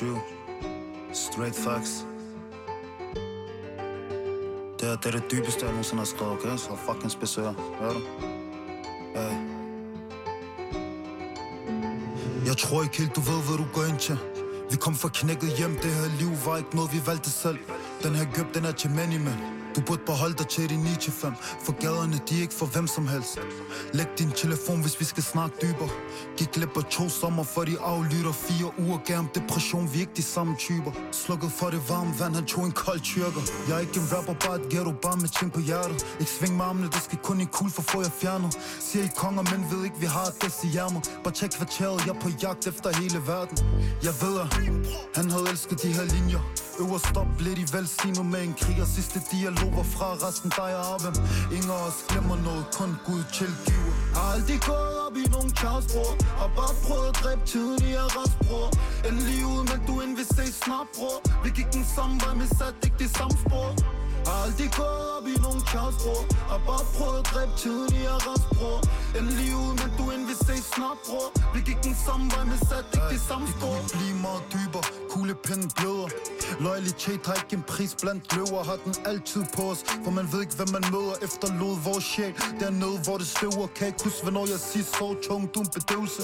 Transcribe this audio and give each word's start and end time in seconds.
2020. 0.00 0.20
Straight 1.12 1.54
facts. 1.54 2.06
Det 4.80 4.88
her 4.88 4.96
det 4.96 5.06
er 5.06 5.10
det 5.10 5.30
dybeste, 5.30 5.60
jeg 5.60 5.70
nogensinde 5.70 6.00
har 6.00 6.04
skrevet, 6.04 6.32
okay? 6.32 6.56
Så 6.56 6.76
fucking 6.76 7.10
spidsør. 7.10 7.52
Hører 7.80 7.92
du? 7.92 8.00
Hey. 9.14 9.32
Jeg 12.46 12.56
tror 12.56 12.82
ikke 12.82 12.98
helt, 12.98 13.16
du 13.16 13.20
ved, 13.20 13.42
hvad 13.48 13.56
du 13.56 13.66
går 13.72 13.84
ind 13.84 13.98
til. 13.98 14.18
Vi 14.70 14.76
kom 14.76 14.94
fra 14.94 15.08
knækket 15.14 15.56
hjem, 15.58 15.74
det 15.82 15.90
her 15.90 16.18
liv 16.18 16.30
var 16.46 16.56
ikke 16.56 16.76
noget, 16.76 16.92
vi 16.92 17.00
valgte 17.06 17.30
selv. 17.30 17.58
Den 18.02 18.14
her 18.14 18.24
gøb, 18.34 18.54
den 18.54 18.64
er 18.64 18.72
til 18.72 18.90
many 18.90 19.16
man 19.16 19.59
du 19.76 19.80
burde 19.80 20.02
beholde 20.06 20.34
dig 20.34 20.48
til 20.48 20.68
de 20.70 20.76
9 20.76 20.88
til 21.00 21.12
5 21.12 21.32
For 21.64 21.72
gaderne, 21.80 22.20
de 22.28 22.36
er 22.38 22.42
ikke 22.42 22.54
for 22.54 22.66
hvem 22.66 22.86
som 22.86 23.06
helst. 23.06 23.38
Læg 23.92 24.06
din 24.18 24.30
telefon, 24.30 24.80
hvis 24.80 25.00
vi 25.00 25.04
skal 25.04 25.22
snakke 25.22 25.56
dybere. 25.62 25.88
Gik 26.36 26.50
glip 26.52 26.76
af 26.76 26.84
to 26.84 27.08
sommer, 27.08 27.42
for 27.42 27.64
de 27.64 27.80
aflytter 27.80 28.32
Fire 28.32 28.70
uger. 28.78 28.98
Gav 28.98 29.24
depression, 29.34 29.92
vi 29.92 29.96
er 29.96 30.00
ikke 30.00 30.12
de 30.16 30.22
samme 30.22 30.56
typer. 30.58 30.92
Slukket 31.12 31.52
for 31.52 31.70
det 31.70 31.88
varme 31.88 32.14
vand, 32.18 32.34
han 32.34 32.44
tog 32.44 32.64
en 32.64 32.72
kold 32.72 33.00
tyrker. 33.00 33.42
Jeg 33.68 33.76
er 33.76 33.80
ikke 33.80 34.00
en 34.00 34.08
rapper, 34.12 34.34
bare 34.34 34.56
et 34.60 34.68
ghetto, 34.70 34.92
bare 35.02 35.16
med 35.16 35.28
ting 35.38 35.52
på 35.52 35.60
hjertet. 35.60 36.06
Ikke 36.20 36.32
sving 36.32 36.56
med 36.56 36.64
armene, 36.64 36.86
det 36.86 37.02
skal 37.02 37.18
kun 37.22 37.40
i 37.40 37.44
kul 37.44 37.70
for 37.70 37.82
få 37.82 38.02
jeg 38.02 38.12
fjernet. 38.12 38.58
Siger 38.80 39.04
I 39.04 39.08
konger, 39.16 39.42
men 39.42 39.60
ved 39.70 39.84
ikke, 39.84 39.98
vi 40.00 40.06
har 40.06 40.28
det 40.42 40.52
i 40.64 40.66
hjermet. 40.66 41.02
Bare 41.24 41.34
tjek 41.34 41.50
kvarteret, 41.50 42.06
jeg 42.06 42.14
er 42.16 42.20
på 42.20 42.28
jagt 42.42 42.66
efter 42.66 42.88
hele 43.00 43.18
verden. 43.26 43.58
Jeg 44.02 44.14
ved, 44.22 44.40
at 44.40 44.48
han 45.14 45.30
havde 45.30 45.46
elsket 45.50 45.82
de 45.82 45.88
her 45.92 46.04
linjer. 46.04 46.42
Øverst 46.82 47.16
op 47.16 47.30
blev 47.38 47.54
de 47.60 47.66
velsignet 47.76 48.26
med 48.34 48.42
en 48.48 48.54
krig 48.60 48.78
Og 48.84 48.88
sidste 48.96 49.18
dialog 49.32 49.70
var 49.78 49.86
fra 49.94 50.08
resten 50.24 50.50
dig 50.58 50.70
og 50.78 50.84
Abem 50.94 51.16
Ingen 51.56 51.70
af 51.76 51.80
os 51.88 51.98
glemmer 52.08 52.36
noget, 52.48 52.64
kun 52.78 52.90
Gud 53.06 53.22
tilgiver. 53.38 53.92
Har 54.16 54.26
aldrig 54.34 54.60
gået 54.70 54.96
op 55.06 55.16
i 55.22 55.24
nogen 55.34 55.50
Charles, 55.58 55.86
bror 55.92 56.12
Har 56.40 56.50
bare 56.58 56.74
prøvet 56.86 57.08
at 57.12 57.16
dræbe 57.22 57.42
tiden 57.52 57.80
i 57.90 57.92
arrest, 58.04 58.36
bror 58.46 58.68
Endelig 59.08 59.46
ud, 59.52 59.62
men 59.70 59.78
du 59.88 59.94
end 60.02 60.12
vil 60.16 60.26
se 60.36 60.52
snart, 60.52 60.88
bror. 60.96 61.18
Vi 61.44 61.50
gik 61.58 61.68
den 61.72 61.84
samme 61.96 62.14
vej, 62.24 62.34
men 62.40 62.48
satte 62.58 62.78
ikke 62.86 62.98
det 63.04 63.10
samme 63.18 63.36
spor 63.44 63.68
aldrig 64.38 64.68
gået 64.80 65.06
op 65.16 65.26
i 65.32 65.34
nogen 65.46 65.60
Charles, 65.70 65.96
bror 66.02 66.22
Har 66.50 66.60
bare 66.68 66.84
prøvet 66.96 67.18
at 67.22 67.26
dræbe 67.32 67.52
tiden 67.62 67.90
i 68.00 68.02
arrest, 68.14 68.46
bror. 68.56 68.78
Endelig 69.18 69.50
ud, 69.62 69.72
men 69.80 69.90
du 69.98 70.04
end 70.14 70.24
vil 70.30 70.38
se 70.48 70.56
snart, 70.74 70.98
bror. 71.06 71.26
Vi 71.54 71.60
gik 71.68 71.80
den 71.88 71.96
samme 72.06 72.24
vej, 72.32 72.44
men 72.50 72.58
satte 72.68 72.88
ikke 72.96 73.10
det 73.16 73.22
samme 73.30 73.46
spor. 73.54 73.74
Det 73.74 73.80
kunne 73.82 74.00
blive 74.00 74.18
meget 74.26 74.44
dybere, 74.54 74.84
kuglepinden 75.12 75.70
bløder. 75.78 76.08
Loyalitet 76.64 77.20
har 77.26 77.34
ikke 77.40 77.54
en 77.60 77.64
pris 77.72 77.92
blandt 78.02 78.24
løver. 78.36 78.62
Har 78.70 78.78
den 78.84 78.94
altid 79.10 79.42
på 79.56 79.62
os 79.72 79.80
For 80.04 80.10
man 80.18 80.26
ved 80.32 80.40
ikke, 80.44 80.56
hvad 80.60 80.70
man 80.76 80.84
møder 80.94 81.14
Efterlod 81.26 81.74
vores 81.88 82.04
sjæl. 82.12 82.34
Dernede, 82.60 82.98
hvor 83.04 83.16
det 83.22 83.28
støver 83.36 83.66
Kan 83.76 83.86
ikke 83.90 84.02
huske, 84.04 84.22
hvornår 84.22 84.44
jeg 84.52 84.60
siger 84.70 84.84
så 84.84 85.06
tung 85.26 85.42
Du 85.54 85.58
en 85.60 85.70
bedøvelse 85.76 86.22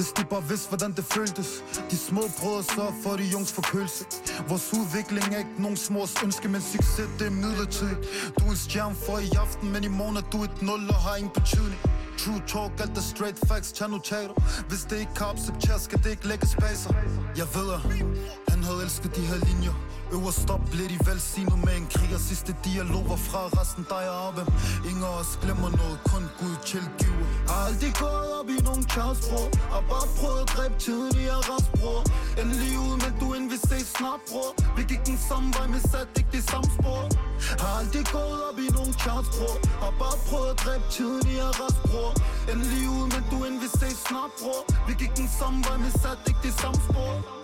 hvis 0.00 0.12
de 0.12 0.24
bare 0.24 0.44
vidste, 0.48 0.68
hvordan 0.68 0.92
det 0.92 1.04
føltes. 1.04 1.48
De 1.90 1.96
små 1.96 2.22
brødre 2.38 2.62
så 2.62 2.92
for 3.02 3.16
de 3.16 3.24
jungs 3.34 3.52
forkølelse. 3.52 4.04
Vores 4.48 4.72
udvikling 4.78 5.34
er 5.34 5.38
ikke 5.38 5.62
nogen 5.64 5.76
smors 5.76 6.14
ønske 6.24 6.48
Men 6.48 6.60
succes, 6.60 7.08
det 7.18 7.26
er 7.26 7.30
midlertidigt. 7.30 8.00
Du 8.38 8.44
er 8.44 8.50
en 8.50 8.56
stjerne 8.56 8.96
for 9.06 9.18
i 9.18 9.30
aften 9.44 9.72
Men 9.72 9.84
i 9.84 9.88
morgen 9.88 10.16
er 10.16 10.26
du 10.32 10.44
et 10.44 10.62
nul 10.62 10.88
og 10.88 10.94
har 11.06 11.16
ingen 11.16 11.32
betydning. 11.38 11.80
True 12.18 12.42
talk, 12.52 12.72
alt 12.82 12.98
er 12.98 13.04
straight 13.14 13.38
facts, 13.48 13.72
tag 13.72 13.90
notater. 13.90 14.36
Hvis 14.68 14.82
det 14.90 14.98
ikke 15.02 15.14
kan 15.14 15.26
accepteres, 15.34 15.82
skal 15.82 15.98
det 16.04 16.10
ikke 16.10 16.26
lægge 16.28 16.46
spacer. 16.46 16.92
Jeg 17.40 17.46
ved 17.56 17.68
at 17.76 17.80
han 18.52 18.60
havde 18.68 18.80
elsket 18.82 19.16
de 19.16 19.20
her 19.20 19.38
linjer. 19.48 19.74
Øverst 20.16 20.50
op 20.54 20.62
blev 20.72 20.86
de 20.92 20.98
velsignet 21.08 21.58
med 21.66 21.74
en 21.80 21.86
krig 21.94 22.10
Og 22.14 22.22
sidste 22.28 22.52
dialog 22.64 23.04
var 23.12 23.20
fra 23.28 23.42
resten 23.58 23.84
dig 23.94 24.04
og 24.18 24.32
hvem 24.36 24.48
Ingen 24.88 25.04
af 25.10 25.14
os 25.20 25.32
glemmer 25.42 25.70
noget, 25.80 25.98
kun 26.10 26.24
Gud 26.40 26.56
tilgiver. 26.72 27.26
Har 27.48 27.60
aldrig 27.68 27.92
gået 28.02 28.30
op 28.38 28.48
i 28.56 28.58
nogen 28.68 28.84
Charles, 28.92 29.20
bror 29.28 29.48
Har 29.74 29.82
bare 29.92 30.08
prøvet 30.18 30.40
at 30.44 30.48
dræbe 30.56 30.76
tiden 30.84 31.14
i 31.24 31.26
arrest, 31.36 31.68
bror 31.78 32.00
Endelig 32.40 32.74
ud, 32.86 32.94
men 33.02 33.12
du 33.20 33.26
end 33.36 33.46
vil 33.52 33.60
se 33.70 33.78
snart, 33.96 34.22
bror. 34.30 34.50
Vi 34.76 34.82
gik 34.90 35.02
den 35.10 35.18
samme 35.28 35.48
vej, 35.56 35.66
men 35.74 35.80
satte 35.92 36.14
ikke 36.20 36.32
det 36.36 36.44
samme 36.50 36.68
spor. 36.76 37.02
Har 37.62 37.72
aldrig 37.80 38.04
gået 38.16 38.40
op 38.48 38.58
i 38.66 38.68
nogen 38.76 38.94
Charles, 39.02 39.30
bror 39.36 39.56
Har 39.82 39.92
bare 40.02 40.18
prøvet 40.28 40.48
at 40.54 40.58
dræbe 40.64 40.86
tiden 40.96 41.24
i 41.34 41.36
arrest, 41.48 41.80
bror 41.90 42.10
Endelig 42.50 42.84
ud, 42.96 43.04
men 43.14 43.22
du 43.30 43.36
end 43.46 43.56
vil 43.62 43.72
se 43.80 43.88
snart, 44.06 44.32
bror. 44.40 44.60
Vi 44.88 44.92
gik 45.02 45.12
den 45.20 45.28
samme 45.38 45.58
vej, 45.66 45.76
men 45.84 45.92
satte 46.02 46.24
ikke 46.30 46.42
det 46.48 46.54
samme 46.62 46.80
spor. 46.88 47.39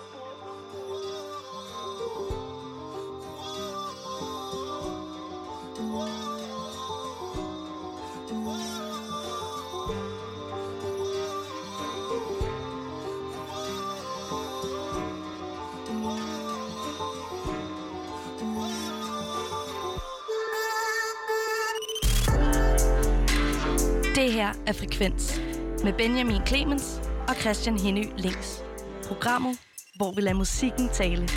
Det 24.17 24.33
her 24.33 24.53
er 24.67 24.73
Frekvens 24.73 25.41
med 25.84 25.93
Benjamin 25.93 26.47
Clemens 26.47 27.01
og 27.28 27.34
Christian 27.34 27.78
Henø 27.78 28.03
Links. 28.17 28.63
Programmet, 29.09 29.59
hvor 29.97 30.15
vi 30.15 30.21
lader 30.21 30.37
musikken 30.37 30.89
tale. 30.89 31.28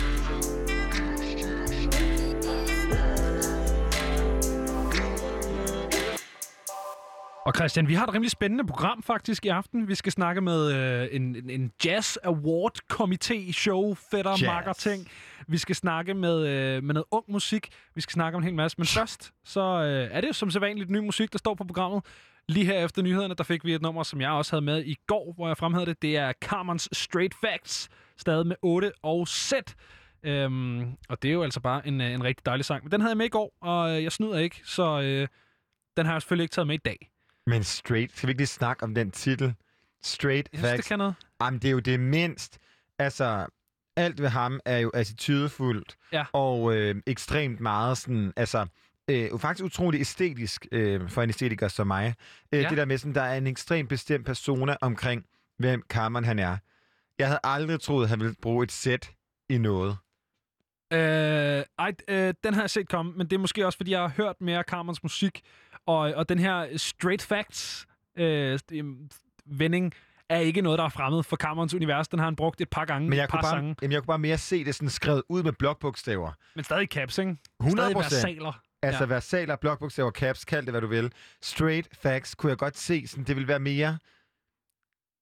Og 7.46 7.52
Christian, 7.54 7.88
vi 7.88 7.94
har 7.94 8.06
et 8.06 8.14
rimelig 8.14 8.30
spændende 8.30 8.66
program 8.66 9.02
faktisk 9.02 9.44
i 9.44 9.48
aften. 9.48 9.88
Vi 9.88 9.94
skal 9.94 10.12
snakke 10.12 10.40
med 10.40 10.72
øh, 10.74 11.08
en, 11.12 11.36
en- 11.36 11.50
en 11.50 11.72
Jazz 11.84 12.16
Award 12.24 12.78
Komité 12.92 13.52
show, 13.52 13.94
fætter, 14.10 14.30
Jazz. 14.30 14.42
makker 14.46 14.72
ting. 14.72 15.08
Vi 15.46 15.58
skal 15.58 15.74
snakke 15.76 16.14
med, 16.14 16.46
øh, 16.48 16.82
med 16.84 16.94
noget 16.94 17.04
ung 17.10 17.24
musik. 17.28 17.68
Vi 17.94 18.00
skal 18.00 18.12
snakke 18.12 18.36
om 18.36 18.42
en 18.42 18.44
hel 18.44 18.54
masse. 18.54 18.74
Men 18.78 18.86
først, 18.86 19.32
så 19.44 19.60
øh, 19.60 20.08
er 20.16 20.20
det 20.20 20.28
jo 20.28 20.32
som 20.32 20.50
sædvanligt 20.50 20.90
ny 20.90 20.96
musik, 20.98 21.32
der 21.32 21.38
står 21.38 21.54
på 21.54 21.64
programmet. 21.64 22.04
Lige 22.48 22.66
her 22.66 22.84
efter 22.84 23.02
nyhederne, 23.02 23.34
der 23.34 23.44
fik 23.44 23.64
vi 23.64 23.74
et 23.74 23.82
nummer, 23.82 24.02
som 24.02 24.20
jeg 24.20 24.30
også 24.30 24.52
havde 24.52 24.64
med 24.64 24.84
i 24.84 24.96
går, 25.06 25.32
hvor 25.36 25.46
jeg 25.46 25.56
fremhævede 25.56 25.90
det. 25.90 26.02
Det 26.02 26.16
er 26.16 26.32
Carmens 26.40 26.88
Straight 26.92 27.34
Facts, 27.44 27.88
stadig 28.18 28.46
med 28.46 28.56
8 28.62 28.92
og 29.02 29.28
Z. 29.28 29.52
Øhm, 30.22 30.80
og 31.08 31.22
det 31.22 31.28
er 31.28 31.32
jo 31.32 31.42
altså 31.42 31.60
bare 31.60 31.86
en, 31.88 32.00
øh, 32.00 32.10
en 32.12 32.24
rigtig 32.24 32.46
dejlig 32.46 32.64
sang. 32.64 32.84
Men 32.84 32.92
den 32.92 33.00
havde 33.00 33.10
jeg 33.10 33.16
med 33.18 33.26
i 33.26 33.28
går, 33.28 33.52
og 33.62 33.96
øh, 33.96 34.02
jeg 34.02 34.12
snyder 34.12 34.38
ikke, 34.38 34.60
så 34.64 35.00
øh, 35.00 35.28
den 35.96 36.06
har 36.06 36.12
jeg 36.12 36.22
selvfølgelig 36.22 36.44
ikke 36.44 36.52
taget 36.52 36.66
med 36.66 36.74
i 36.74 36.78
dag. 36.84 37.10
Men 37.46 37.64
straight, 37.64 38.16
skal 38.16 38.26
vi 38.26 38.30
ikke 38.30 38.40
lige 38.40 38.46
snakke 38.46 38.82
om 38.82 38.94
den 38.94 39.10
titel? 39.10 39.54
Straight 40.02 40.48
Jeg 40.52 40.58
synes, 40.58 40.70
det 40.70 40.76
facts. 40.76 40.88
kan 40.88 40.98
noget. 40.98 41.14
Jamen, 41.42 41.60
det 41.60 41.68
er 41.68 41.72
jo 41.72 41.78
det 41.78 42.00
mindst. 42.00 42.58
Altså, 42.98 43.46
alt 43.96 44.20
ved 44.22 44.28
ham 44.28 44.60
er 44.64 44.78
jo 44.78 44.90
attitudefuldt. 44.90 45.96
Ja. 46.12 46.24
Og 46.32 46.76
øh, 46.76 46.94
ekstremt 47.06 47.60
meget 47.60 47.98
sådan, 47.98 48.32
altså... 48.36 48.66
Øh, 49.10 49.38
faktisk 49.38 49.64
utrolig 49.64 50.00
æstetisk 50.00 50.66
øh, 50.72 51.08
for 51.10 51.22
en 51.22 51.28
æstetiker 51.28 51.68
som 51.68 51.86
mig. 51.86 52.14
Øh, 52.52 52.62
Ja. 52.62 52.68
Det 52.68 52.76
der 52.78 52.84
med, 52.84 52.98
sådan, 52.98 53.14
der 53.14 53.22
er 53.22 53.36
en 53.36 53.46
ekstremt 53.46 53.88
bestemt 53.88 54.26
persona 54.26 54.76
omkring, 54.80 55.24
hvem 55.58 55.82
Carmen 55.88 56.24
han 56.24 56.38
er. 56.38 56.56
Jeg 57.18 57.26
havde 57.26 57.40
aldrig 57.44 57.80
troet, 57.80 58.08
han 58.08 58.20
ville 58.20 58.34
bruge 58.42 58.64
et 58.64 58.72
sæt 58.72 59.10
i 59.48 59.58
noget. 59.58 59.96
Øh, 60.92 60.98
ej, 61.78 61.92
øh, 62.08 62.34
den 62.44 62.54
har 62.54 62.60
jeg 62.62 62.70
set 62.70 62.88
komme, 62.88 63.12
men 63.16 63.26
det 63.26 63.36
er 63.36 63.40
måske 63.40 63.66
også, 63.66 63.76
fordi 63.76 63.90
jeg 63.90 64.00
har 64.00 64.12
hørt 64.16 64.40
mere 64.40 64.62
Carmens 64.62 65.02
musik, 65.02 65.40
og, 65.86 65.98
og 65.98 66.28
den 66.28 66.38
her 66.38 66.76
straight 66.76 67.22
facts 67.22 67.86
øh, 68.18 68.58
det- 68.68 69.10
vending 69.46 69.94
er 70.28 70.38
ikke 70.38 70.62
noget, 70.62 70.78
der 70.78 70.84
er 70.84 70.88
fremmed 70.88 71.22
for 71.22 71.36
Carmens 71.36 71.74
univers. 71.74 72.08
Den 72.08 72.18
har 72.18 72.26
han 72.26 72.36
brugt 72.36 72.60
et 72.60 72.70
par 72.70 72.84
gange, 72.84 73.08
Men 73.08 73.18
jeg 73.18 73.28
par 73.28 73.36
kunne, 73.38 73.42
bare, 73.42 73.50
sange, 73.50 73.76
jamen, 73.82 73.92
jeg 73.92 74.00
kunne 74.00 74.06
bare 74.06 74.18
mere 74.18 74.38
se 74.38 74.64
det 74.64 74.74
sådan 74.74 74.90
skrevet 74.90 75.22
ud 75.28 75.42
med 75.42 75.52
blokbogstaver. 75.52 76.32
men 76.54 76.64
stadig 76.64 76.88
caps, 76.88 77.18
ikke? 77.18 77.36
100 77.60 77.76
Stadig 77.86 77.94
procent. 77.94 78.12
versaler. 78.28 78.52
Altså 78.82 79.04
Ja. 79.04 79.08
versaler, 79.08 79.56
blokbogstaver, 79.56 80.10
caps, 80.10 80.44
kald 80.44 80.64
det 80.66 80.72
hvad 80.72 80.80
du 80.80 80.86
vil. 80.86 81.12
Straight 81.42 81.88
facts 81.96 82.34
kunne 82.34 82.50
jeg 82.50 82.58
godt 82.58 82.76
se, 82.78 83.06
sådan, 83.06 83.24
det 83.24 83.36
vil 83.36 83.48
være 83.48 83.58
mere. 83.60 83.98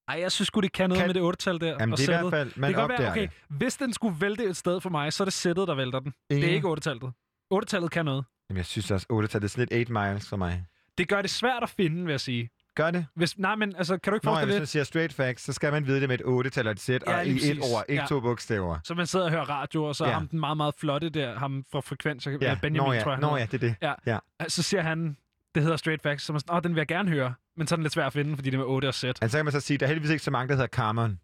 Ej, 0.08 0.20
jeg 0.20 0.32
synes 0.32 0.50
det 0.50 0.72
kan 0.72 0.88
noget 0.88 1.00
Kan- 1.00 1.08
med 1.08 1.14
det 1.14 1.22
8-tal 1.32 1.60
der. 1.60 1.66
Jamen, 1.80 1.92
og 1.92 1.98
det 1.98 2.08
er 2.08 2.12
i 2.12 2.14
sættet. 2.16 2.20
hvert 2.30 2.30
fald, 2.46 2.52
man 2.56 2.68
det 2.68 2.74
kan 2.74 2.82
opdager 2.84 3.00
være, 3.02 3.10
okay, 3.10 3.28
hvis 3.48 3.76
den 3.76 3.92
skulle 3.92 4.16
vælte 4.20 4.44
et 4.44 4.56
sted 4.56 4.80
for 4.80 4.90
mig, 4.90 5.12
så 5.12 5.22
er 5.22 5.24
det 5.24 5.32
sættet, 5.32 5.68
der 5.68 5.74
vælter 5.74 6.00
den. 6.00 6.10
Det 6.10 6.34
er 6.34 6.36
Ingen- 6.36 6.50
ikke 6.54 6.68
8-tallet. 6.68 7.12
8-tallet 7.54 7.90
kan 7.90 8.04
noget. 8.04 8.24
Jamen, 8.50 8.56
jeg 8.56 8.66
synes 8.66 8.90
også, 8.90 9.06
8 9.10 9.28
tal 9.28 9.40
det 9.40 9.46
er 9.46 9.48
sådan 9.50 9.66
lidt 9.70 9.90
8 9.90 9.92
miles 9.92 10.28
for 10.28 10.36
mig. 10.36 10.64
Det 10.98 11.08
gør 11.08 11.22
det 11.22 11.30
svært 11.30 11.62
at 11.62 11.70
finde, 11.70 12.04
vil 12.04 12.10
jeg 12.10 12.20
sige. 12.20 12.50
Gør 12.74 12.90
det? 12.90 13.06
Hvis, 13.14 13.38
nej, 13.38 13.54
men 13.54 13.76
altså, 13.76 13.98
kan 13.98 14.10
du 14.10 14.14
ikke 14.16 14.26
Nå, 14.26 14.30
forestille 14.30 14.46
hvis 14.46 14.54
dig 14.54 14.60
man 14.60 14.66
siger 14.66 14.84
straight 14.84 15.12
facts, 15.14 15.44
så 15.44 15.52
skal 15.52 15.72
man 15.72 15.86
vide 15.86 16.00
det 16.00 16.08
med 16.08 16.18
et 16.18 16.24
8 16.26 16.50
tal 16.50 16.66
og 16.66 16.70
et 16.72 16.80
sæt, 16.80 17.04
Ja, 17.06 17.18
og 17.18 17.26
i 17.26 17.50
et 17.50 17.58
ord, 17.74 17.84
ikke 17.88 18.02
Ja. 18.02 18.06
to 18.08 18.20
bogstaver. 18.20 18.78
Så 18.84 18.94
man 18.94 19.06
sidder 19.06 19.24
og 19.24 19.30
hører 19.30 19.50
radio, 19.50 19.84
og 19.84 19.96
så 19.96 20.04
ja. 20.06 20.12
Ham 20.12 20.28
den 20.28 20.40
meget, 20.40 20.56
meget 20.56 20.74
flotte 20.78 21.08
der, 21.08 21.38
ham 21.38 21.64
fra 21.72 21.80
Frekvens, 21.80 22.26
ja. 22.26 22.30
Ja, 22.40 22.54
Benjamin, 22.62 22.88
Nå, 22.88 22.92
ja. 22.92 23.00
tror 23.02 23.10
jeg. 23.10 23.16
han 23.16 23.30
Nå 23.30 23.36
ja, 23.36 23.44
det 23.46 23.54
er 23.54 23.58
det. 23.58 23.74
Ja. 23.82 23.92
Ja. 24.06 24.18
Så 24.48 24.62
siger 24.62 24.82
han, 24.82 25.16
det 25.54 25.62
hedder 25.62 25.76
Straight 25.76 26.02
Facts, 26.02 26.24
så 26.24 26.32
man 26.32 26.40
sådan, 26.40 26.56
åh, 26.56 26.62
den 26.62 26.74
vil 26.74 26.80
jeg 26.80 26.86
gerne 26.86 27.08
høre. 27.10 27.34
Men 27.56 27.66
så 27.66 27.74
er 27.74 27.76
den 27.76 27.82
lidt 27.82 27.92
svær 27.92 28.06
at 28.06 28.12
finde, 28.12 28.36
fordi 28.36 28.50
det 28.50 28.54
er 28.54 28.58
med 28.58 28.66
8 28.66 28.86
og 28.88 28.94
sæt. 28.94 29.18
Altså, 29.22 29.32
så 29.32 29.38
kan 29.38 29.44
man 29.44 29.52
så 29.52 29.60
sige, 29.60 29.78
der 29.78 29.86
er 29.86 29.88
heldigvis 29.88 30.10
ikke 30.10 30.24
så 30.24 30.30
mange, 30.30 30.48
der 30.48 30.54
hedder 30.54 30.68
Carmen. 30.68 31.20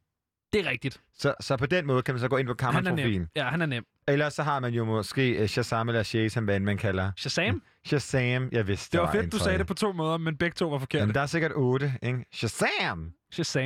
Det 0.55 0.67
er 0.67 0.71
rigtigt. 0.71 1.01
Så, 1.19 1.35
så 1.41 1.57
på 1.57 1.67
den 1.67 1.87
måde 1.87 2.03
kan 2.03 2.15
man 2.15 2.21
så 2.21 2.29
gå 2.29 2.37
ind 2.37 2.47
på 2.47 2.53
er. 2.53 2.57
Carmen-profilen. 2.57 3.29
Ja, 3.37 3.45
han 3.45 3.63
er 3.63 3.67
nem. 3.67 3.85
Ellers 4.09 4.35
så 4.35 4.43
har 4.43 4.61
man 4.61 4.75
jo 4.75 4.85
måske 4.85 5.39
uh, 5.43 5.47
Shazam 5.47 5.89
eller 5.89 6.03
Shazam, 6.03 6.45
hvad 6.45 6.57
end 6.57 6.65
man 6.65 6.77
kalder. 6.79 7.13
Shazam? 7.17 7.63
Shazam, 7.87 8.49
jeg 8.53 8.67
vidste, 8.67 8.93
Det 8.93 9.01
var 9.01 9.13
fedt, 9.13 9.33
du 9.33 9.39
sagde 9.39 9.59
det 9.59 9.67
på 9.67 9.75
to 9.75 9.93
måder, 9.93 10.19
men 10.19 10.37
begge 10.37 10.55
to 10.55 10.69
var 10.69 10.79
forkerte. 10.79 11.01
Jamen, 11.03 11.15
der 11.15 11.21
er 11.21 11.27
sikkert 11.27 11.53
8, 11.55 11.95
ikke? 12.03 12.25
Shazam! 12.33 13.13
Shazam. 13.33 13.63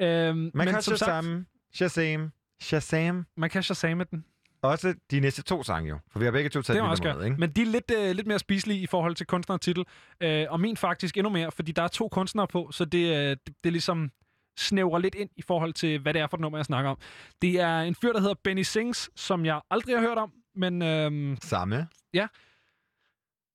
Øhm, 0.00 0.36
Man 0.36 0.50
men 0.54 0.68
kan 0.68 0.82
som 0.82 0.96
sagt, 0.96 1.24
Shazam, 1.24 1.46
Shazam, 1.74 2.30
Shazam. 2.60 3.26
Man 3.36 3.50
kan 3.50 3.62
Shazam 3.62 4.02
den. 4.10 4.24
Også 4.62 4.94
de 5.10 5.20
næste 5.20 5.42
to 5.42 5.62
sange 5.62 5.88
jo, 5.88 5.98
for 6.12 6.18
vi 6.18 6.24
har 6.24 6.32
begge 6.32 6.50
to 6.50 6.62
taget 6.62 6.76
Det 6.76 6.84
er 6.84 6.88
også 6.90 7.02
med, 7.02 7.12
godt. 7.12 7.24
ikke? 7.24 7.36
Men 7.36 7.50
de 7.50 7.62
er 7.62 7.66
lidt, 7.66 7.92
øh, 7.98 8.10
lidt 8.16 8.26
mere 8.26 8.38
spiselige 8.38 8.80
i 8.80 8.86
forhold 8.86 9.14
til 9.14 9.26
kunstner 9.26 9.54
og 9.54 9.60
titel. 9.60 9.84
Øh, 10.20 10.46
og 10.48 10.60
min 10.60 10.76
faktisk 10.76 11.16
endnu 11.16 11.30
mere, 11.30 11.50
fordi 11.52 11.72
der 11.72 11.82
er 11.82 11.88
to 11.88 12.08
kunstnere 12.08 12.46
på, 12.46 12.68
så 12.72 12.84
det, 12.84 12.98
øh, 13.16 13.36
det, 13.46 13.54
det 13.64 13.72
ligesom 13.72 14.10
snævrer 14.58 14.98
lidt 14.98 15.14
ind 15.14 15.30
i 15.36 15.42
forhold 15.42 15.72
til, 15.72 15.98
hvad 15.98 16.14
det 16.14 16.22
er 16.22 16.26
for 16.26 16.36
et 16.36 16.40
nummer, 16.40 16.58
jeg 16.58 16.64
snakker 16.64 16.90
om. 16.90 16.98
Det 17.42 17.60
er 17.60 17.80
en 17.80 17.94
fyr, 17.94 18.12
der 18.12 18.20
hedder 18.20 18.34
Benny 18.44 18.62
Sings, 18.62 19.10
som 19.16 19.44
jeg 19.46 19.60
aldrig 19.70 19.94
har 19.96 20.02
hørt 20.08 20.18
om, 20.18 20.32
men, 20.54 20.82
øh, 20.82 21.36
Samme. 21.42 21.88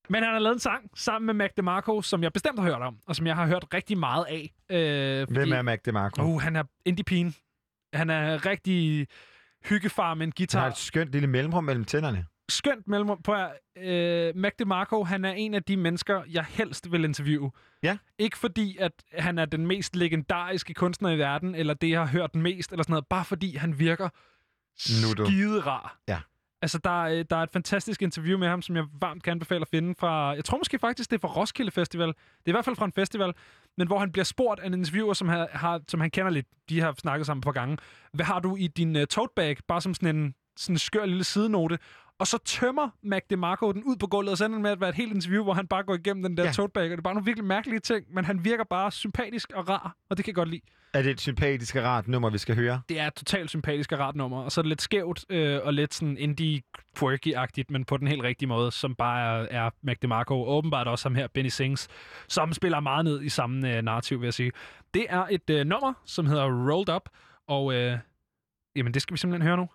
men 0.08 0.22
han 0.22 0.32
har 0.32 0.38
lavet 0.38 0.54
en 0.54 0.60
sang 0.60 0.90
sammen 0.94 1.26
med 1.26 1.34
Mac 1.34 1.50
DeMarco, 1.56 2.02
som 2.02 2.22
jeg 2.22 2.32
bestemt 2.32 2.58
har 2.58 2.66
hørt 2.66 2.82
om, 2.82 2.98
og 3.06 3.16
som 3.16 3.26
jeg 3.26 3.36
har 3.36 3.46
hørt 3.46 3.64
rigtig 3.74 3.98
meget 3.98 4.24
af. 4.28 4.54
Øh, 4.70 5.28
Hvem 5.30 5.52
er 5.52 5.62
Mac 5.62 5.78
DeMarco? 5.86 6.22
Uh, 6.22 6.40
han 6.42 6.56
er 6.56 6.62
indie 6.84 7.04
pige. 7.04 7.34
Han 7.94 8.10
er 8.10 8.46
rigtig 8.46 9.06
hyggefar 9.68 10.14
med 10.14 10.26
en 10.26 10.28
Han 10.28 10.32
guitar. 10.36 10.60
har 10.60 10.66
et 10.68 10.76
skønt 10.76 11.12
lille 11.12 11.26
mellemrum 11.28 11.64
mellem 11.64 11.84
tænderne. 11.84 12.26
skønt 12.48 12.88
mellemrum 12.88 13.22
på 13.22 13.34
øh, 13.76 14.36
Mac 14.36 14.52
DeMarco, 14.58 15.04
han 15.04 15.24
er 15.24 15.32
en 15.32 15.54
af 15.54 15.62
de 15.62 15.76
mennesker, 15.76 16.22
jeg 16.30 16.44
helst 16.48 16.92
vil 16.92 17.04
interviewe. 17.04 17.50
Ja. 17.84 17.98
Ikke 18.18 18.38
fordi, 18.38 18.76
at 18.80 18.92
han 19.18 19.38
er 19.38 19.44
den 19.44 19.66
mest 19.66 19.96
legendariske 19.96 20.74
kunstner 20.74 21.10
i 21.10 21.18
verden, 21.18 21.54
eller 21.54 21.74
det, 21.74 21.90
jeg 21.90 22.00
har 22.00 22.06
hørt 22.06 22.34
mest, 22.34 22.72
eller 22.72 22.82
sådan 22.82 22.92
noget. 22.92 23.06
Bare 23.06 23.24
fordi, 23.24 23.56
han 23.56 23.78
virker 23.78 24.08
Nuttet. 25.06 25.26
skide 25.26 25.60
rar. 25.60 25.98
Ja. 26.08 26.20
Altså, 26.62 26.78
der, 26.78 27.04
er, 27.04 27.18
øh, 27.18 27.24
der 27.30 27.36
er 27.36 27.42
et 27.42 27.50
fantastisk 27.52 28.02
interview 28.02 28.38
med 28.38 28.48
ham, 28.48 28.62
som 28.62 28.76
jeg 28.76 28.84
varmt 29.00 29.22
kan 29.22 29.30
anbefale 29.30 29.60
at 29.60 29.68
finde 29.68 29.94
fra... 29.98 30.34
Jeg 30.34 30.44
tror 30.44 30.58
måske 30.58 30.78
faktisk, 30.78 31.10
det 31.10 31.16
er 31.16 31.20
fra 31.20 31.28
Roskilde 31.28 31.70
Festival. 31.70 32.08
Det 32.08 32.14
er 32.46 32.50
i 32.50 32.52
hvert 32.52 32.64
fald 32.64 32.76
fra 32.76 32.84
en 32.84 32.92
festival. 32.92 33.32
Men 33.76 33.86
hvor 33.86 33.98
han 33.98 34.12
bliver 34.12 34.24
spurgt 34.24 34.60
af 34.60 34.66
en 34.66 34.74
interviewer, 34.74 35.12
som, 35.12 35.28
har, 35.28 35.48
har, 35.52 35.80
som 35.88 36.00
han 36.00 36.10
kender 36.10 36.30
lidt. 36.30 36.46
De 36.68 36.80
har 36.80 36.94
snakket 36.98 37.26
sammen 37.26 37.40
et 37.40 37.44
par 37.44 37.52
gange. 37.52 37.78
Hvad 38.12 38.26
har 38.26 38.40
du 38.40 38.56
i 38.56 38.66
din 38.66 38.96
uh, 38.96 39.02
tote 39.04 39.32
bag? 39.36 39.56
Bare 39.68 39.80
som 39.80 39.94
sådan 39.94 40.16
en 40.16 40.34
sådan 40.56 40.74
en 40.74 40.78
skør 40.78 41.04
lille 41.06 41.24
sidenote. 41.24 41.78
Og 42.18 42.26
så 42.26 42.38
tømmer 42.44 42.88
Mac 43.02 43.22
DeMarco 43.30 43.72
den 43.72 43.84
ud 43.84 43.96
på 43.96 44.06
gulvet, 44.06 44.30
og 44.32 44.38
sender 44.38 44.56
den 44.56 44.62
med 44.62 44.70
at 44.70 44.80
være 44.80 44.88
et 44.90 44.94
helt 44.96 45.12
interview, 45.14 45.42
hvor 45.44 45.52
han 45.54 45.66
bare 45.66 45.82
går 45.82 45.94
igennem 45.94 46.22
den 46.22 46.36
der 46.36 46.44
Ja. 46.44 46.52
tote 46.52 46.72
bag. 46.72 46.84
Og 46.84 46.90
det 46.90 46.98
er 46.98 47.02
bare 47.02 47.14
nogle 47.14 47.24
virkelig 47.24 47.44
mærkelige 47.44 47.80
ting, 47.80 48.06
men 48.14 48.24
han 48.24 48.44
virker 48.44 48.64
bare 48.64 48.90
sympatisk 48.92 49.52
og 49.54 49.68
rar, 49.68 49.96
og 50.10 50.16
det 50.16 50.24
kan 50.24 50.30
jeg 50.30 50.34
godt 50.34 50.48
lide. 50.48 50.60
Er 50.94 51.02
det 51.02 51.10
et 51.10 51.20
sympatisk 51.20 51.76
og 51.76 51.82
rart 51.84 52.08
nummer, 52.08 52.30
vi 52.30 52.38
skal 52.38 52.54
høre? 52.56 52.80
Det 52.88 53.00
er 53.00 53.06
et 53.06 53.14
totalt 53.14 53.50
sympatisk 53.50 53.92
og 53.92 53.98
rart 53.98 54.16
nummer, 54.16 54.42
og 54.42 54.52
så 54.52 54.60
er 54.60 54.62
det 54.62 54.68
lidt 54.68 54.82
skævt 54.82 55.24
øh, 55.30 55.60
og 55.64 55.74
lidt 55.74 55.94
sådan 55.94 56.18
indie 56.18 56.62
quirky-agtigt, 56.98 57.64
men 57.70 57.84
på 57.84 57.96
den 57.96 58.08
helt 58.08 58.22
rigtige 58.22 58.48
måde, 58.48 58.70
som 58.72 58.94
bare 58.94 59.48
er, 59.50 59.66
er 59.66 59.70
Mac 59.82 59.96
DeMarco, 60.02 60.40
og 60.42 60.48
åbenbart 60.56 60.88
også 60.88 61.08
ham 61.08 61.14
her, 61.14 61.26
Benny 61.26 61.48
Sings, 61.48 61.88
som 62.28 62.52
spiller 62.52 62.80
meget 62.80 63.04
ned 63.04 63.22
i 63.22 63.28
samme 63.28 63.76
øh, 63.76 63.82
narrativ, 63.82 64.20
vil 64.20 64.26
jeg 64.26 64.34
sige. 64.34 64.52
Det 64.94 65.06
er 65.08 65.26
et 65.30 65.50
øh, 65.50 65.66
nummer, 65.66 65.92
som 66.04 66.26
hedder 66.26 66.44
Rolled 66.70 66.94
Up, 66.96 67.08
og 67.48 67.74
øh, 67.74 67.98
jamen, 68.76 68.94
det 68.94 69.02
skal 69.02 69.14
vi 69.14 69.18
simpelthen 69.18 69.46
høre 69.48 69.56
nu. 69.56 69.68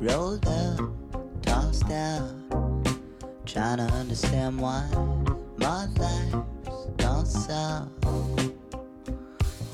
Rolled 0.00 0.46
up, 0.46 0.80
tossed 1.42 1.90
out, 1.90 2.30
trying 3.44 3.76
to 3.76 3.84
understand 3.92 4.58
why 4.58 4.88
my 5.58 5.86
life's 5.96 6.53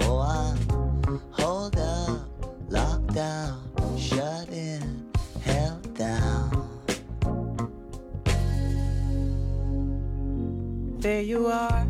Oh, 0.03 0.19
I'm 0.21 0.59
up, 1.77 2.25
locked 2.71 3.17
shut 3.99 4.49
in, 4.49 5.07
held 5.43 5.95
down. 5.95 6.69
There 11.01 11.21
you 11.21 11.49
are, 11.49 11.87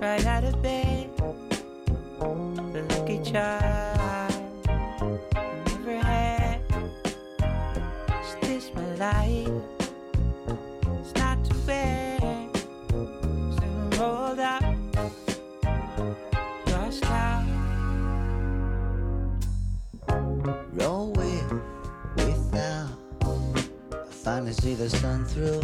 right 0.00 0.26
out 0.26 0.44
of 0.44 0.60
bed, 0.62 1.08
the 2.18 2.82
lucky 2.90 3.22
child 3.22 4.34
never 5.66 5.96
had. 5.98 6.60
Is 8.20 8.34
this 8.42 8.74
my 8.74 8.94
life? 8.96 9.41
Finally 24.32 24.52
see 24.54 24.72
the 24.72 24.88
sun 24.88 25.26
through 25.26 25.60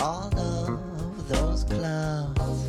all 0.00 0.30
of 0.38 1.28
those 1.28 1.64
clouds. 1.64 2.67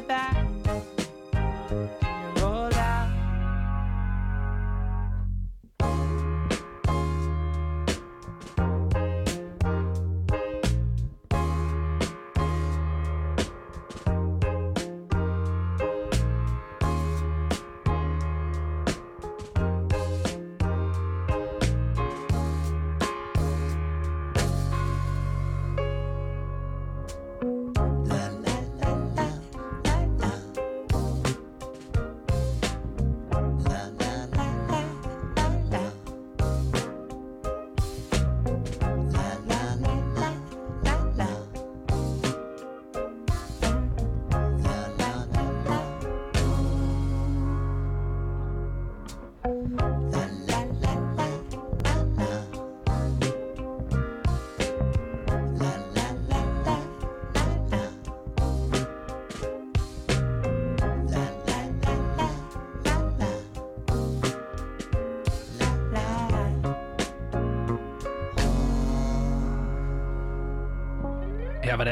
I'll 0.00 0.06
tell 0.06 0.42
you 0.42 0.44
back. 0.44 0.49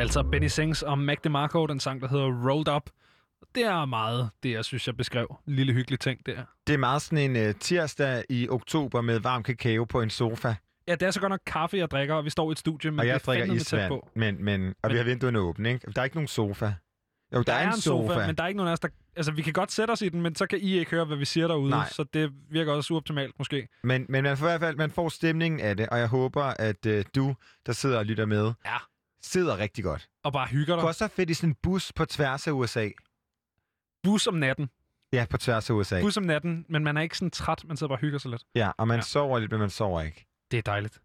Altså 0.09 0.23
Benny 0.23 0.47
Sings 0.47 0.83
og 0.83 0.99
Mac 0.99 1.19
DeMarco, 1.25 1.67
den 1.67 1.81
sang, 1.81 2.01
der 2.01 2.09
hedder 2.09 2.25
Rolled 2.51 2.69
Up. 2.77 2.83
Det 3.55 3.63
er 3.65 3.85
meget 3.85 4.31
det, 4.43 4.51
jeg 4.53 4.65
synes, 4.65 4.87
jeg 4.87 4.97
beskrev. 4.97 5.37
En 5.49 5.55
lille 5.55 5.73
hyggelig 5.73 6.01
ting 6.01 6.27
der. 6.27 6.43
Det 6.67 6.75
er 6.75 6.79
meget 6.79 7.03
sådan 7.03 7.37
en 7.37 7.49
uh, 7.49 7.55
tirsdag 7.61 8.25
i 8.31 8.49
oktober 8.49 9.01
med 9.01 9.21
varm 9.21 9.43
kakao 9.43 9.85
på 9.85 10.01
en 10.03 10.11
sofa. 10.11 10.55
Ja, 10.89 10.93
det 10.95 11.03
er 11.03 11.11
så 11.11 11.21
godt 11.21 11.31
nok 11.31 11.41
kaffe, 11.47 11.77
jeg 11.77 11.91
drikker, 11.91 12.15
og 12.15 12.25
vi 12.25 12.31
står 12.31 12.51
i 12.51 12.53
et 12.53 12.59
studie, 12.59 12.91
men 12.91 13.01
og 13.01 13.07
jeg 13.07 13.15
er 13.15 13.19
drikker 13.19 13.55
isvand, 13.55 13.89
på. 13.89 14.09
men, 14.15 14.45
men, 14.45 14.75
og 14.83 14.91
vi 14.91 14.95
Men- 14.95 14.97
har 14.97 15.05
vinduerne 15.05 15.39
åbne, 15.39 15.69
ikke? 15.73 15.91
Der 15.97 16.01
er 16.01 16.05
ikke 16.05 16.17
nogen 16.17 16.29
sofa. 16.29 16.65
Jo, 16.67 16.73
der, 17.39 17.43
Der, 17.43 17.53
er 17.53 17.67
en 17.73 17.81
sofa. 17.81 18.27
men 18.27 18.37
der 18.37 18.43
er 18.43 18.49
ikke 18.49 18.57
nogen 18.57 18.69
af 18.69 18.73
os, 18.73 18.81
der 18.81 18.89
altså, 19.17 19.33
vi 19.33 19.43
kan 19.43 19.53
godt 19.53 19.73
sætte 19.73 19.93
os 19.93 20.03
i 20.03 20.09
den, 20.09 20.23
men 20.23 20.35
så 20.35 20.47
kan 20.47 20.59
I 20.63 20.79
ikke 20.79 20.91
høre, 20.91 21.05
hvad 21.05 21.17
vi 21.17 21.25
siger 21.25 21.49
derude. 21.49 21.71
Nej. 21.71 21.89
Så 21.89 22.05
det 22.15 22.31
virker 22.51 22.73
også 22.73 22.95
uoptimalt, 22.95 23.35
måske. 23.39 23.69
Men, 23.83 24.07
men 24.09 24.23
man 24.23 24.37
får 24.37 24.47
i 24.47 24.51
hvert 24.51 24.61
fald 24.61 24.77
man 24.77 24.91
får 24.91 25.09
stemningen 25.09 25.61
af 25.61 25.77
det, 25.77 25.89
og 25.89 25.99
jeg 25.99 26.09
håber, 26.09 26.43
at 26.45 26.87
øh, 26.87 27.05
du, 27.15 27.35
der 27.67 27.73
sidder 27.73 27.99
og 27.99 28.07
lytter 28.07 28.27
med, 28.27 28.53
Ja. 28.67 28.77
Sidder 29.23 29.59
rigtig 29.59 29.85
godt. 29.85 30.09
Og 30.25 30.33
bare 30.33 30.47
hygger 30.47 30.65
Det 30.65 30.79
dig. 30.79 30.81
kunne 30.81 30.89
også 30.89 31.05
være 31.05 31.11
fedt 31.11 31.31
i 31.31 31.35
sådan 31.35 31.51
en 31.51 31.57
bus 31.63 31.93
på 31.93 32.05
tværs 32.05 32.47
af 32.47 32.53
USA. 32.53 32.89
Bus 34.03 34.27
om 34.27 34.35
natten. 34.35 34.71
Ja, 35.13 35.27
på 35.31 35.37
tværs 35.39 35.71
af 35.71 35.75
USA. 35.75 36.01
Bus 36.01 36.17
om 36.17 36.23
natten, 36.23 36.65
men 36.69 36.85
man 36.85 36.97
er 36.97 37.01
ikke 37.01 37.17
sådan 37.19 37.31
træt. 37.31 37.65
Man 37.69 37.77
sidder 37.77 37.89
bare 37.89 37.97
og 37.97 38.01
hygger 38.01 38.19
sig 38.19 38.31
lidt. 38.31 38.43
Ja, 38.55 38.71
og 38.79 38.89
man 38.89 38.97
Ja. 38.99 39.03
sover 39.03 39.39
lidt, 39.39 39.51
men 39.51 39.61
man 39.61 39.71
sover 39.71 40.03
ikke. 40.03 40.27
Det 40.51 40.59
er 40.59 40.63
dejligt. 40.63 40.99